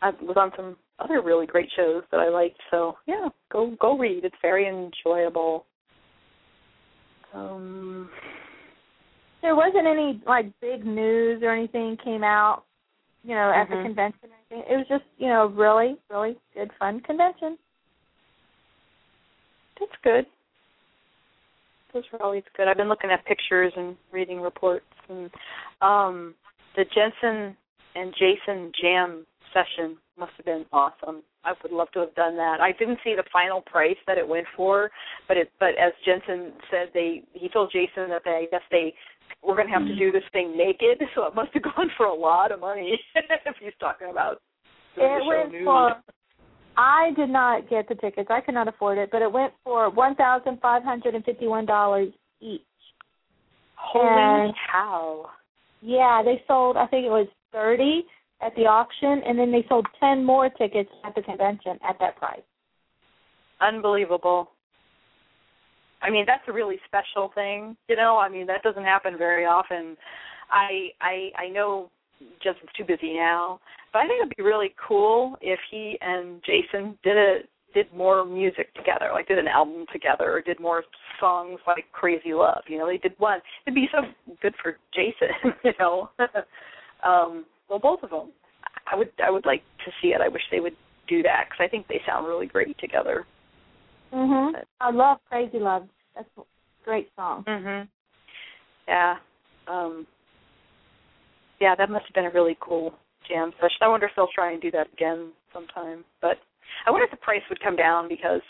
I 0.02 0.10
was 0.22 0.36
on 0.36 0.52
some 0.58 0.76
other 1.00 1.22
really 1.22 1.46
great 1.46 1.70
shows 1.76 2.04
that 2.12 2.20
I 2.20 2.30
liked. 2.30 2.60
So 2.72 2.98
yeah, 3.06 3.30
go 3.52 3.76
go 3.80 3.98
read. 3.98 4.26
It's 4.26 4.36
very 4.42 4.68
enjoyable. 4.68 5.66
Um, 7.34 8.10
There 9.44 9.56
wasn't 9.58 9.86
any 9.86 10.22
like 10.26 10.46
big 10.62 10.86
news 10.86 11.44
or 11.44 11.52
anything 11.52 11.98
came 12.04 12.24
out, 12.24 12.64
you 13.24 13.36
know, 13.36 13.52
at 13.52 13.70
the 13.70 13.76
Mhm. 13.76 13.84
convention 13.84 14.32
or 14.32 14.36
anything. 14.50 14.72
It 14.72 14.78
was 14.78 14.88
just, 14.88 15.04
you 15.18 15.28
know, 15.28 15.48
really, 15.48 15.98
really 16.10 16.40
good 16.56 16.72
fun 16.80 17.02
convention. 17.02 17.60
that's 19.80 19.96
good. 20.02 20.26
Those 21.92 22.10
were 22.12 22.22
always 22.22 22.44
good. 22.56 22.68
I've 22.70 22.78
been 22.78 22.88
looking 22.88 23.12
at 23.12 23.26
pictures 23.26 23.74
and 23.76 23.98
reading 24.12 24.40
reports, 24.40 24.86
and 25.10 25.30
um, 25.82 26.36
the 26.76 26.86
Jensen 26.86 27.58
and 27.96 28.14
Jason 28.16 28.72
jam 28.80 29.26
session 29.54 29.98
must 30.18 30.32
have 30.38 30.46
been 30.46 30.66
awesome. 30.72 31.22
I 31.44 31.54
would 31.62 31.72
love 31.72 31.92
to 31.92 32.00
have 32.00 32.16
done 32.16 32.38
that. 32.38 32.62
I 32.62 32.72
didn't 32.72 33.00
see 33.04 33.16
the 33.16 33.24
final 33.32 33.62
price 33.62 33.98
that 34.08 34.18
it 34.18 34.28
went 34.28 34.48
for, 34.56 34.90
but 35.28 35.38
it 35.38 35.52
but 35.60 35.78
as 35.78 35.92
Jensen 36.06 36.54
said, 36.72 36.90
they 36.94 37.24
he 37.34 37.50
told 37.50 37.72
Jason 37.72 38.10
that 38.10 38.22
they 38.24 38.32
I 38.32 38.48
guess 38.50 38.62
they 38.72 38.94
were 39.44 39.56
going 39.56 39.68
to 39.68 39.74
have 39.74 39.84
to 39.84 39.90
mm-hmm. 39.90 40.00
do 40.00 40.12
this 40.12 40.24
thing 40.32 40.56
naked, 40.58 41.02
so 41.16 41.26
it 41.26 41.36
must 41.36 41.50
have 41.54 41.64
gone 41.76 41.90
for 41.98 42.06
a 42.06 42.14
lot 42.14 42.52
of 42.52 42.60
money. 42.60 43.00
if 43.16 43.56
he's 43.60 43.74
talking 43.80 44.10
about 44.10 44.42
the 44.96 45.04
It 45.04 45.26
went 45.28 45.52
nude. 45.52 45.66
for 45.66 45.96
I 46.76 47.12
did 47.16 47.30
not 47.30 47.70
get 47.70 47.88
the 47.88 47.96
tickets. 47.96 48.30
I 48.32 48.42
could 48.42 48.56
not 48.56 48.68
afford 48.68 48.98
it, 48.98 49.10
but 49.12 49.22
it 49.22 49.32
went 49.32 49.54
for 49.64 49.90
one 49.90 50.16
thousand 50.16 50.60
five 50.60 50.84
hundred 50.84 51.14
and 51.14 51.24
fifty 51.24 51.48
one 51.48 51.66
dollars 51.66 52.10
each. 52.42 52.62
Holy 53.76 54.08
and- 54.08 54.54
cow! 54.72 55.30
Yeah, 55.82 56.22
they 56.24 56.42
sold 56.48 56.78
I 56.78 56.88
think 56.88 57.06
it 57.06 57.10
was 57.10 57.28
thirty 57.52 58.06
at 58.42 58.56
the 58.56 58.62
auction 58.62 59.22
and 59.28 59.38
then 59.38 59.52
they 59.52 59.66
sold 59.70 59.86
ten 60.00 60.24
more 60.24 60.50
tickets 60.50 60.90
at 61.06 61.14
the 61.16 61.22
convention 61.22 61.78
at 61.88 61.98
that 62.00 62.18
price. 62.18 62.42
unbelievable. 63.62 64.50
I 66.04 66.10
mean, 66.10 66.26
that's 66.28 66.44
a 66.48 66.54
really 66.54 66.78
special 66.86 67.32
thing, 67.34 67.78
you 67.88 67.96
know. 67.96 68.18
I 68.18 68.30
mean, 68.30 68.46
that 68.48 68.62
doesn't 68.62 68.84
happen 68.84 69.18
very 69.18 69.46
often. 69.46 69.96
I 70.52 70.90
I 71.02 71.30
I 71.38 71.50
know 71.50 71.90
Jensen's 72.44 72.70
too 72.78 72.84
busy 72.84 73.14
now, 73.14 73.60
but 73.92 74.00
I 74.00 74.08
think 74.08 74.22
it'd 74.22 74.36
be 74.36 74.44
really 74.44 74.76
cool 74.88 75.38
if 75.42 75.60
he 75.72 75.98
and 76.02 76.42
Jason 76.46 76.98
did 77.04 77.18
a 77.18 77.38
did 77.74 77.92
more 77.94 78.26
music 78.26 78.74
together, 78.76 79.10
like 79.14 79.28
did 79.28 79.40
an 79.40 79.48
album 79.48 79.86
together, 79.92 80.32
or 80.32 80.42
did 80.42 80.60
more 80.60 80.84
songs 81.20 81.60
like 81.66 81.86
Crazy 81.92 82.34
Love. 82.34 82.64
You 82.68 82.78
know, 82.78 82.88
they 82.88 82.98
did 82.98 83.14
one. 83.18 83.40
It'd 83.66 83.74
be 83.74 83.90
so 83.92 84.00
good 84.42 84.54
for 84.62 84.78
Jason, 84.94 85.54
you 85.64 85.72
know. 85.80 86.10
um, 87.04 87.46
well, 87.70 87.80
both 87.80 88.04
of 88.04 88.10
them. 88.10 88.32
I 88.92 88.98
would 88.98 89.12
I 89.26 89.32
would 89.32 89.46
like 89.46 89.64
to 89.86 89.92
see 90.02 90.10
it. 90.10 90.22
I 90.22 90.28
wish 90.28 90.42
they 90.52 90.60
would 90.60 90.76
do 91.08 91.24
that 91.24 91.46
because 91.50 91.64
I 91.64 91.70
think 91.70 91.88
they 91.88 92.02
sound 92.06 92.28
really 92.28 92.48
great 92.48 92.78
together. 92.80 93.26
Mhm. 94.14 94.64
I 94.80 94.92
love 94.92 95.20
Crazy 95.30 95.60
Love. 95.60 95.88
That's 96.16 96.30
a 96.38 96.42
great 96.86 97.10
song. 97.16 97.44
Mhm. 97.46 97.88
Yeah. 98.88 99.18
Um 99.68 100.06
Yeah, 101.60 101.76
that 101.76 101.90
must 101.90 102.06
have 102.06 102.14
been 102.14 102.26
a 102.26 102.32
really 102.32 102.58
cool 102.60 102.94
jam 103.28 103.54
session. 103.54 103.78
I 103.82 103.88
wonder 103.88 104.06
if 104.06 104.12
they'll 104.16 104.28
try 104.28 104.52
and 104.52 104.62
do 104.62 104.70
that 104.72 104.92
again 104.94 105.32
sometime. 105.54 106.04
But 106.22 106.40
I 106.86 106.92
wonder 106.92 107.06
if 107.06 107.12
the 107.12 107.18
price 107.18 107.44
would 107.50 107.60
come 107.62 107.76
down 107.76 108.08
because 108.08 108.42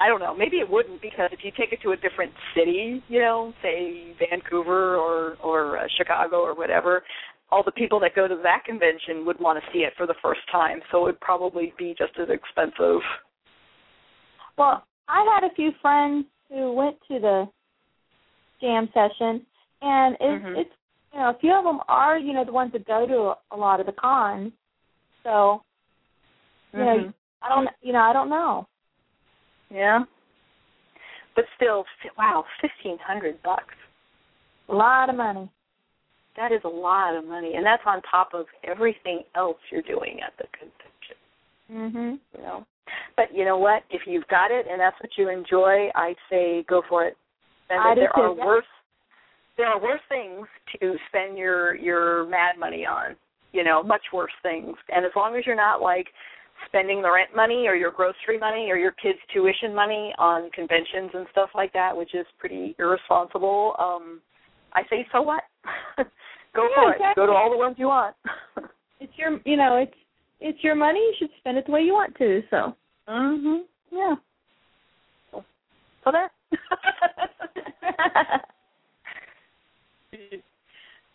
I 0.00 0.08
don't 0.08 0.20
know. 0.20 0.34
Maybe 0.34 0.58
it 0.58 0.68
wouldn't 0.68 1.00
because 1.02 1.30
if 1.32 1.40
you 1.42 1.50
take 1.56 1.72
it 1.72 1.80
to 1.82 1.90
a 1.90 1.96
different 1.96 2.32
city, 2.54 3.02
you 3.08 3.18
know, 3.18 3.52
say 3.62 4.14
Vancouver 4.18 4.96
or 4.96 5.36
or 5.42 5.78
uh, 5.78 5.88
Chicago 5.96 6.36
or 6.36 6.54
whatever, 6.54 7.02
all 7.50 7.62
the 7.64 7.72
people 7.72 7.98
that 8.00 8.14
go 8.14 8.28
to 8.28 8.36
that 8.42 8.64
convention 8.64 9.24
would 9.26 9.40
want 9.40 9.58
to 9.62 9.72
see 9.72 9.80
it 9.80 9.94
for 9.96 10.06
the 10.06 10.14
first 10.22 10.40
time. 10.52 10.80
So 10.90 10.98
it 10.98 11.04
would 11.04 11.20
probably 11.20 11.72
be 11.78 11.94
just 11.98 12.12
as 12.20 12.28
expensive. 12.28 13.00
Well, 14.58 14.84
I 15.06 15.24
had 15.34 15.48
a 15.48 15.54
few 15.54 15.70
friends 15.80 16.26
who 16.50 16.72
went 16.72 16.96
to 17.06 17.20
the 17.20 17.48
jam 18.60 18.88
session, 18.92 19.46
and 19.80 20.16
it's 20.20 20.44
Mhm. 20.44 20.56
it's 20.56 20.74
you 21.12 21.20
know 21.20 21.30
a 21.30 21.34
few 21.34 21.54
of 21.54 21.64
them 21.64 21.80
are 21.88 22.18
you 22.18 22.32
know 22.32 22.44
the 22.44 22.52
ones 22.52 22.72
that 22.72 22.84
go 22.84 23.06
to 23.06 23.38
a, 23.52 23.56
lot 23.56 23.80
of 23.80 23.86
the 23.86 23.92
cons, 23.92 24.52
so 25.22 25.62
you 26.72 26.84
know 26.84 26.98
Mhm. 27.04 27.14
I 27.40 27.48
don't 27.48 27.68
you 27.80 27.92
know 27.92 28.02
I 28.02 28.12
don't 28.12 28.28
know. 28.28 28.66
Yeah. 29.70 30.04
But 31.34 31.46
still, 31.54 31.86
wow, 32.16 32.44
fifteen 32.60 32.98
hundred 32.98 33.40
bucks. 33.42 33.74
A 34.68 34.74
lot 34.74 35.08
of 35.08 35.14
money. 35.14 35.48
That 36.34 36.50
is 36.52 36.64
a 36.64 36.68
lot 36.68 37.14
of 37.14 37.24
money, 37.24 37.54
and 37.54 37.64
that's 37.64 37.86
on 37.86 38.02
top 38.02 38.34
of 38.34 38.46
everything 38.64 39.24
else 39.34 39.58
you're 39.70 39.82
doing 39.82 40.20
at 40.20 40.36
the. 40.36 40.48
Mhm. 41.70 42.18
You 42.36 42.42
know. 42.42 42.66
But 43.16 43.34
you 43.34 43.44
know 43.44 43.58
what? 43.58 43.82
If 43.90 44.02
you've 44.06 44.26
got 44.28 44.50
it 44.50 44.66
and 44.70 44.80
that's 44.80 44.98
what 45.00 45.10
you 45.16 45.28
enjoy, 45.28 45.90
I 45.94 46.14
say 46.30 46.64
go 46.68 46.82
for 46.88 47.04
it. 47.06 47.16
And 47.70 47.80
I 47.80 47.94
there 47.94 48.16
are 48.16 48.32
worse 48.32 48.64
there 49.56 49.66
are 49.66 49.80
worse 49.80 50.00
things 50.08 50.46
to 50.80 50.96
spend 51.08 51.36
your 51.36 51.74
your 51.74 52.26
mad 52.26 52.58
money 52.58 52.86
on. 52.86 53.16
You 53.52 53.64
know, 53.64 53.82
much 53.82 54.02
worse 54.12 54.32
things. 54.42 54.76
And 54.90 55.04
as 55.04 55.12
long 55.16 55.36
as 55.36 55.46
you're 55.46 55.56
not 55.56 55.82
like 55.82 56.08
spending 56.66 57.02
the 57.02 57.10
rent 57.10 57.30
money 57.34 57.66
or 57.66 57.74
your 57.74 57.90
grocery 57.90 58.38
money 58.38 58.70
or 58.70 58.76
your 58.76 58.92
kids' 58.92 59.18
tuition 59.32 59.74
money 59.74 60.14
on 60.18 60.50
conventions 60.50 61.10
and 61.14 61.26
stuff 61.32 61.50
like 61.54 61.72
that, 61.72 61.96
which 61.96 62.14
is 62.14 62.26
pretty 62.38 62.74
irresponsible, 62.78 63.74
um, 63.78 64.20
I 64.72 64.82
say 64.90 65.06
so 65.12 65.22
what? 65.22 65.44
Go 66.54 66.68
Yeah, 66.70 66.82
for 66.82 66.92
it. 66.92 67.16
Go 67.16 67.26
to 67.26 67.32
all 67.32 67.50
the 67.50 67.56
ones 67.56 67.76
you 67.78 67.86
want. 67.86 68.14
It's 69.00 69.12
your 69.16 69.38
you 69.44 69.56
know 69.56 69.76
it's 69.76 69.94
it's 70.40 70.62
your 70.62 70.74
money. 70.74 70.98
You 71.00 71.14
should 71.18 71.30
spend 71.38 71.58
it 71.58 71.66
the 71.66 71.72
way 71.72 71.82
you 71.82 71.92
want 71.92 72.14
to. 72.16 72.42
So. 72.50 72.74
mhm. 73.08 73.62
Yeah. 73.90 74.14
So, 75.32 75.44
there. 76.12 76.30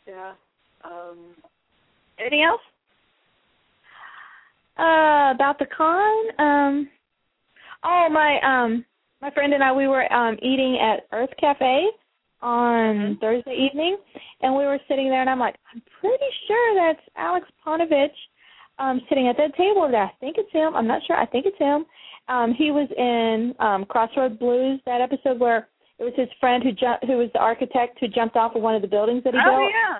yeah. 0.07 0.33
Um 0.83 1.17
anything 2.19 2.43
else? 2.43 2.61
Uh, 4.77 5.31
about 5.35 5.57
the 5.59 5.65
con. 5.75 6.25
Um, 6.39 6.89
oh 7.83 8.07
my 8.11 8.39
um 8.41 8.83
my 9.21 9.29
friend 9.31 9.53
and 9.53 9.63
I 9.63 9.71
we 9.71 9.87
were 9.87 10.11
um 10.11 10.37
eating 10.41 10.79
at 10.81 11.07
Earth 11.15 11.29
Cafe 11.39 11.87
on 12.41 12.95
Mhm. 12.95 13.19
Thursday 13.21 13.55
evening, 13.55 13.97
and 14.41 14.53
we 14.55 14.65
were 14.65 14.79
sitting 14.87 15.09
there, 15.09 15.21
and 15.21 15.29
I'm 15.29 15.39
like, 15.39 15.55
I'm 15.73 15.81
pretty 16.01 16.25
sure 16.47 16.75
that's 16.75 16.99
Aleks 17.17 17.47
Paunovic 17.65 18.11
um 18.79 19.01
sitting 19.09 19.27
at 19.27 19.37
that 19.37 19.55
table 19.55 19.87
there. 19.89 20.03
I 20.03 20.11
think 20.19 20.37
it's 20.37 20.51
him. 20.51 20.75
I'm 20.75 20.87
not 20.87 21.01
sure. 21.05 21.15
I 21.15 21.25
think 21.25 21.45
it's 21.45 21.57
him. 21.57 21.85
Um, 22.27 22.53
he 22.53 22.71
was 22.71 22.89
in 22.97 23.53
um 23.59 23.85
Crossroad 23.85 24.39
Blues 24.39 24.79
that 24.85 25.01
episode 25.01 25.39
where 25.39 25.67
it 25.99 26.03
was 26.03 26.13
his 26.15 26.29
friend 26.39 26.63
who 26.63 26.71
jumped, 26.71 27.05
who 27.05 27.17
was 27.17 27.29
the 27.33 27.39
architect 27.39 27.99
who 27.99 28.07
jumped 28.07 28.35
off 28.35 28.55
of 28.55 28.61
one 28.61 28.75
of 28.75 28.81
the 28.81 28.87
buildings 28.87 29.23
that 29.23 29.33
he 29.33 29.39
built. 29.39 29.55
Oh 29.55 29.69
yeah. 29.69 29.99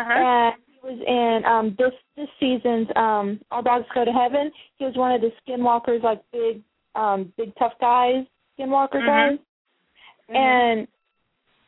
Uh-huh. 0.00 0.12
And 0.12 0.54
he 0.66 0.78
was 0.82 1.00
in 1.06 1.44
um 1.44 1.76
this 1.78 1.92
this 2.16 2.28
season's 2.38 2.88
um 2.96 3.40
All 3.50 3.62
Dogs 3.62 3.86
Go 3.94 4.04
to 4.04 4.12
Heaven. 4.12 4.50
He 4.76 4.84
was 4.84 4.96
one 4.96 5.12
of 5.12 5.20
the 5.20 5.30
skinwalkers, 5.46 6.02
like 6.02 6.22
big 6.32 6.62
um 6.94 7.32
big 7.36 7.52
tough 7.58 7.74
guys, 7.80 8.24
skinwalker 8.58 8.94
Mhm. 8.94 9.06
guys. 9.06 9.38
Mhm. 10.30 10.36
And 10.36 10.88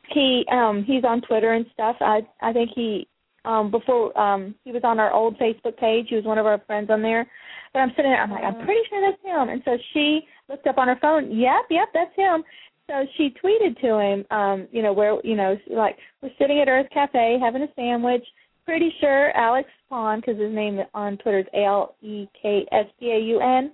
he 0.09 0.45
um 0.51 0.83
he's 0.83 1.03
on 1.03 1.21
Twitter 1.21 1.53
and 1.53 1.65
stuff. 1.73 1.95
I 2.01 2.25
I 2.41 2.51
think 2.53 2.71
he 2.75 3.07
um 3.45 3.71
before 3.71 4.17
um 4.17 4.55
he 4.63 4.71
was 4.71 4.83
on 4.83 4.99
our 4.99 5.11
old 5.13 5.37
Facebook 5.37 5.77
page. 5.77 6.07
He 6.09 6.15
was 6.15 6.25
one 6.25 6.37
of 6.37 6.45
our 6.45 6.59
friends 6.65 6.89
on 6.89 7.01
there. 7.01 7.27
But 7.73 7.79
I'm 7.79 7.89
sitting 7.95 8.11
there, 8.11 8.21
I'm 8.21 8.29
like, 8.31 8.43
I'm 8.43 8.55
Mhm. 8.55 8.65
pretty 8.65 8.81
sure 8.87 9.01
that's 9.01 9.21
him. 9.23 9.49
And 9.49 9.61
so 9.65 9.77
she 9.93 10.27
looked 10.47 10.67
up 10.67 10.77
on 10.77 10.87
her 10.87 10.97
phone, 11.01 11.31
yep, 11.31 11.65
yep, 11.71 11.89
that's 11.93 12.15
him. 12.15 12.43
So 12.87 13.05
she 13.15 13.31
tweeted 13.31 13.79
to 13.81 13.97
him, 13.97 14.25
um, 14.29 14.67
you 14.71 14.81
know, 14.83 14.93
where 14.93 15.19
you 15.23 15.35
know, 15.35 15.57
like 15.69 15.97
we're 16.21 16.29
sitting 16.37 16.59
at 16.59 16.67
Earth 16.67 16.87
Cafe 16.93 17.39
having 17.39 17.63
a 17.63 17.73
sandwich. 17.75 18.25
Pretty 18.65 18.93
sure 19.01 19.33
Aleks 19.35 19.65
Paun, 19.89 20.19
because 20.19 20.37
his 20.39 20.53
name 20.53 20.79
on 20.93 21.17
Twitter 21.17 21.39
is 21.39 21.47
A 21.53 21.65
L 21.65 21.95
E 22.01 22.27
K 22.41 22.65
S 22.71 22.85
P 22.99 23.11
A 23.11 23.19
U 23.19 23.39
N, 23.41 23.73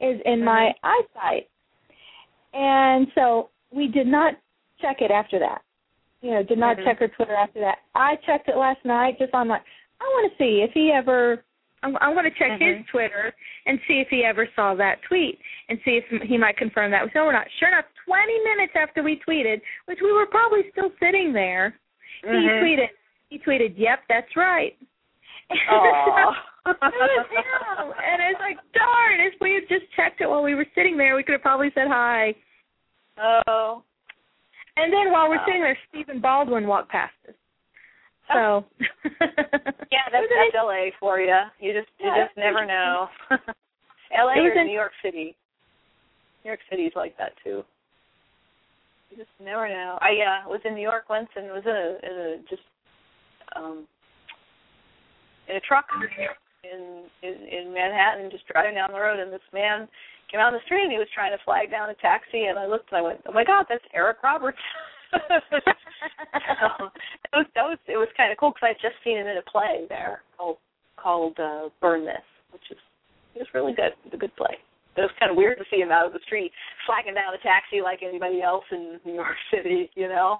is 0.00 0.20
in 0.24 0.44
my 0.44 0.72
eyesight. 0.82 1.48
And 2.52 3.06
so 3.14 3.50
we 3.70 3.88
did 3.88 4.06
not 4.06 4.34
check 4.80 5.02
it 5.02 5.10
after 5.10 5.38
that. 5.40 5.62
You 6.24 6.30
know, 6.30 6.42
did 6.42 6.56
not 6.56 6.78
Mhm. 6.78 6.84
check 6.84 6.98
her 7.00 7.08
Twitter 7.08 7.34
after 7.34 7.60
that. 7.60 7.80
I 7.94 8.16
checked 8.24 8.48
it 8.48 8.56
last 8.56 8.82
night 8.82 9.18
just 9.18 9.34
on 9.34 9.46
like 9.46 9.60
I 10.00 10.04
want 10.04 10.32
to 10.32 10.38
see 10.38 10.62
if 10.62 10.72
he 10.72 10.90
ever. 10.90 11.44
I'm, 11.82 11.98
I'm 12.00 12.14
going 12.14 12.24
to 12.24 12.30
check 12.38 12.52
his 12.58 12.78
Mhm. 12.78 12.86
Twitter 12.88 13.34
and 13.66 13.78
see 13.86 14.00
if 14.00 14.08
he 14.08 14.24
ever 14.24 14.48
saw 14.56 14.74
that 14.74 15.02
tweet 15.02 15.38
and 15.68 15.78
see 15.84 15.98
if 15.98 16.22
he 16.22 16.38
might 16.38 16.56
confirm 16.56 16.90
that. 16.92 17.12
So 17.12 17.26
we're 17.26 17.32
not 17.32 17.46
sure 17.60 17.68
enough. 17.68 17.84
20 18.06 18.38
minutes 18.42 18.72
after 18.74 19.02
we 19.02 19.16
tweeted, 19.20 19.60
which 19.84 20.00
we 20.00 20.12
were 20.12 20.24
probably 20.24 20.70
still 20.70 20.90
sitting 20.98 21.34
there, 21.34 21.74
he 22.22 22.28
Mhm. 22.28 22.60
tweeted. 22.62 22.88
He 23.28 23.38
tweeted, 23.38 23.74
"Yep, 23.76 24.04
that's 24.08 24.34
right." 24.34 24.74
Aw. 25.50 25.54
it 26.66 26.80
was 26.80 27.26
him, 27.28 27.92
and 28.02 28.22
it's 28.22 28.40
like, 28.40 28.58
darn! 28.72 29.20
If 29.20 29.38
we 29.42 29.52
had 29.54 29.68
just 29.68 29.90
checked 29.92 30.22
it 30.22 30.28
while 30.30 30.42
we 30.42 30.54
were 30.54 30.66
sitting 30.74 30.96
there, 30.96 31.16
we 31.16 31.22
could 31.22 31.32
have 31.34 31.42
probably 31.42 31.70
said 31.72 31.88
hi. 31.88 32.34
Oh. 33.18 33.82
And 34.76 34.92
then 34.92 35.12
while 35.12 35.28
we're 35.28 35.36
Wow. 35.36 35.44
sitting 35.46 35.62
there, 35.62 35.78
Stephen 35.88 36.20
Baldwin 36.20 36.66
walked 36.66 36.90
past 36.90 37.14
us. 37.28 37.34
So 38.32 38.38
Oh. 38.38 38.64
Yeah, 39.92 40.08
that's, 40.10 40.26
that's 40.34 40.54
LA 40.54 40.90
for 40.98 41.20
you. 41.20 41.38
You 41.60 41.72
just 41.72 41.88
you 41.98 42.06
Yeah, 42.08 42.24
just 42.26 42.36
never 42.36 42.64
know. 42.66 43.08
LA 44.10 44.34
or 44.42 44.52
in- 44.52 44.66
New 44.66 44.72
York 44.72 44.92
City. 45.02 45.36
New 46.44 46.50
York 46.50 46.60
City's 46.70 46.92
like 46.96 47.16
that 47.18 47.32
too. 47.42 47.64
You 49.10 49.16
just 49.16 49.30
never 49.40 49.68
know. 49.68 49.98
I 50.00 50.44
uh, 50.44 50.48
was 50.48 50.60
in 50.64 50.74
New 50.74 50.82
York 50.82 51.08
once 51.08 51.28
and 51.36 51.46
was 51.48 51.62
in 51.64 51.70
a, 51.70 51.96
in 52.02 52.18
a 52.18 52.36
just 52.48 52.62
um 53.56 53.86
in 55.48 55.56
a 55.56 55.60
truck 55.60 55.86
in, 56.64 57.04
in 57.22 57.34
in 57.48 57.72
Manhattan, 57.72 58.30
just 58.30 58.46
driving 58.48 58.74
down 58.74 58.92
the 58.92 58.98
road, 58.98 59.20
and 59.20 59.32
this 59.32 59.40
man 59.52 59.86
came 60.30 60.40
out 60.40 60.52
on 60.52 60.58
the 60.58 60.64
street 60.64 60.82
and 60.82 60.92
he 60.92 60.98
was 60.98 61.08
trying 61.14 61.36
to 61.36 61.44
flag 61.44 61.70
down 61.70 61.90
a 61.90 61.94
taxi, 61.94 62.46
and 62.46 62.58
I 62.58 62.66
looked 62.66 62.90
and 62.92 62.98
I 62.98 63.02
went, 63.02 63.20
"Oh 63.26 63.32
my 63.32 63.44
God, 63.44 63.66
that's 63.68 63.84
Eric 63.94 64.22
Roberts." 64.22 64.58
so, 65.12 65.18
it 67.30 67.36
was 67.36 67.46
that 67.54 67.66
was 67.66 67.78
it 67.86 67.96
was 67.96 68.08
kind 68.16 68.32
of 68.32 68.38
cool 68.38 68.50
because 68.50 68.66
I 68.66 68.74
had 68.74 68.82
just 68.82 68.98
seen 69.04 69.18
him 69.18 69.26
in 69.26 69.38
a 69.38 69.50
play 69.50 69.86
there 69.88 70.22
called 70.36 70.58
called 70.96 71.38
uh, 71.38 71.68
Burn 71.80 72.04
This, 72.04 72.24
which 72.50 72.64
is 72.70 72.78
it 73.34 73.40
was 73.40 73.54
really 73.54 73.74
good. 73.74 73.92
It 74.04 74.10
was 74.10 74.14
a 74.14 74.18
good 74.18 74.34
play. 74.36 74.56
But 74.94 75.02
it 75.02 75.10
was 75.10 75.18
kind 75.18 75.30
of 75.30 75.36
weird 75.36 75.58
to 75.58 75.64
see 75.70 75.82
him 75.82 75.90
out 75.90 76.06
of 76.06 76.12
the 76.12 76.20
street 76.24 76.52
flagging 76.86 77.14
down 77.14 77.34
a 77.34 77.38
taxi 77.38 77.82
like 77.82 78.00
anybody 78.02 78.42
else 78.42 78.64
in 78.70 79.00
New 79.04 79.14
York 79.14 79.36
City, 79.50 79.90
you 79.94 80.08
know. 80.08 80.38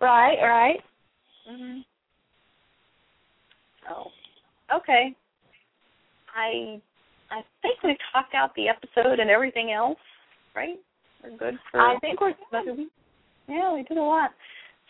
right, 0.00 0.38
right. 0.40 0.80
Mm-hmm. 1.50 1.80
So, 3.88 4.10
okay. 4.74 5.14
I 6.34 6.80
I 7.30 7.42
think 7.62 7.82
we 7.82 7.96
talked 8.12 8.34
out 8.34 8.54
the 8.54 8.68
episode 8.68 9.20
and 9.20 9.30
everything 9.30 9.72
else, 9.72 9.98
right? 10.54 10.78
We're 11.22 11.36
good 11.36 11.58
for 11.70 11.80
I 11.80 11.98
think 12.00 12.20
we're 12.20 12.34
week. 12.76 12.88
Yeah, 13.48 13.74
we 13.74 13.82
did 13.82 13.98
a 13.98 14.02
lot. 14.02 14.30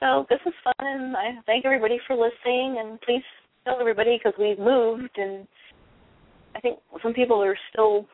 So 0.00 0.26
this 0.28 0.40
was 0.44 0.54
fun, 0.64 0.86
and 0.86 1.16
I 1.16 1.34
thank 1.46 1.64
everybody 1.64 1.98
for 2.06 2.16
listening. 2.16 2.76
And 2.80 3.00
please 3.00 3.22
tell 3.64 3.80
everybody 3.80 4.18
because 4.18 4.38
we've 4.38 4.58
moved, 4.58 5.16
and 5.16 5.46
I 6.54 6.60
think 6.60 6.78
some 7.02 7.12
people 7.12 7.42
are 7.42 7.56
still 7.72 8.06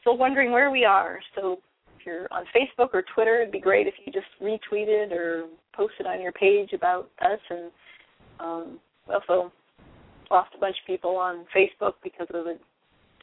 still 0.00 0.16
wondering 0.16 0.52
where 0.52 0.70
we 0.70 0.84
are. 0.84 1.18
So 1.34 1.58
if 1.98 2.06
you're 2.06 2.28
on 2.30 2.44
Facebook 2.54 2.90
or 2.92 3.04
Twitter, 3.14 3.40
it'd 3.40 3.52
be 3.52 3.60
great 3.60 3.86
if 3.86 3.94
you 4.04 4.12
just 4.12 4.26
retweeted 4.42 5.12
or 5.12 5.46
posted 5.74 6.06
on 6.06 6.20
your 6.20 6.32
page 6.32 6.72
about 6.74 7.10
us. 7.22 7.40
And 7.48 7.70
um, 8.40 8.78
we 9.08 9.14
also 9.14 9.50
lost 10.30 10.50
a 10.56 10.60
bunch 10.60 10.76
of 10.82 10.86
people 10.86 11.16
on 11.16 11.46
Facebook 11.56 11.94
because 12.02 12.26
of 12.34 12.44
the 12.44 12.58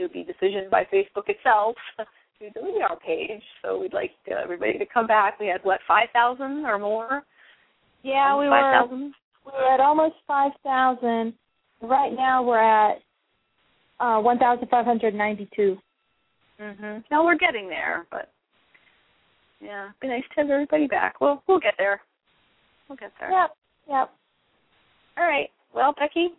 Doobie 0.02 0.26
decision 0.26 0.68
by 0.72 0.84
Facebook 0.92 1.28
itself 1.30 1.76
to 2.40 2.50
delete 2.52 2.82
our 2.82 2.98
page. 3.00 3.42
So 3.62 3.80
we'd 3.80 3.94
like 3.94 4.12
uh, 4.32 4.36
everybody 4.44 4.78
to 4.78 4.86
come 4.92 5.08
back. 5.08 5.40
We 5.40 5.48
had 5.48 5.62
what 5.64 5.80
five 5.88 6.08
thousand 6.14 6.66
or 6.66 6.80
more? 6.80 7.24
Yeah, 8.04 8.38
we 8.38 8.46
five 8.48 8.64
were 8.64 8.82
thousand. 8.82 9.14
we 9.46 9.52
were 9.54 9.74
at 9.74 9.80
almost 9.80 10.16
five 10.28 10.52
thousand. 10.64 11.34
Right 11.82 12.14
now 12.16 12.44
we're 12.44 12.60
at 12.62 12.98
uh 14.00 14.20
one 14.22 14.40
thousand 14.40 14.68
five 14.70 14.86
hundred 14.86 15.14
ninety 15.14 15.48
two. 15.56 15.78
Mhm. 16.60 17.04
No, 17.12 17.24
we're 17.24 17.38
getting 17.38 17.68
there, 17.70 18.06
but 18.12 18.32
yeah, 19.60 19.86
it'd 19.86 20.00
be 20.00 20.08
nice 20.08 20.24
to 20.36 20.42
have 20.42 20.50
everybody 20.50 20.88
back. 20.88 21.22
We'll 21.22 21.44
we'll 21.48 21.60
get 21.60 21.76
there. 21.78 22.02
We'll 22.90 22.98
get 22.98 23.12
there. 23.20 23.32
Yep. 23.32 23.56
Yep. 23.90 24.10
All 25.18 25.26
right. 25.26 25.50
Well, 25.74 25.94
Becky, 25.98 26.30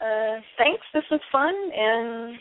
uh, 0.00 0.40
thanks. 0.58 0.82
This 0.92 1.02
was 1.10 1.20
fun, 1.32 1.54
and 1.54 2.36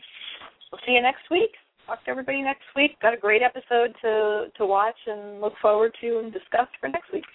we'll 0.73 0.81
see 0.87 0.93
you 0.93 1.01
next 1.01 1.29
week. 1.29 1.51
Talk 1.85 2.03
to 2.05 2.09
everybody 2.09 2.41
next 2.41 2.63
week. 2.75 2.99
Got 2.99 3.13
a 3.13 3.17
great 3.17 3.43
episode 3.43 3.93
to 4.01 4.47
to 4.57 4.65
watch 4.65 4.97
and 5.05 5.39
look 5.39 5.53
forward 5.61 5.93
to 6.01 6.19
and 6.19 6.33
discuss 6.33 6.67
for 6.79 6.89
next 6.89 7.13
week. 7.13 7.25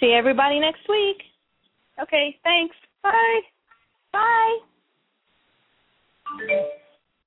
See 0.00 0.14
everybody 0.16 0.58
next 0.58 0.88
week. 0.88 1.18
Okay. 2.00 2.38
Thanks. 2.42 2.74
Bye. 3.02 3.40
Bye. 4.12 4.58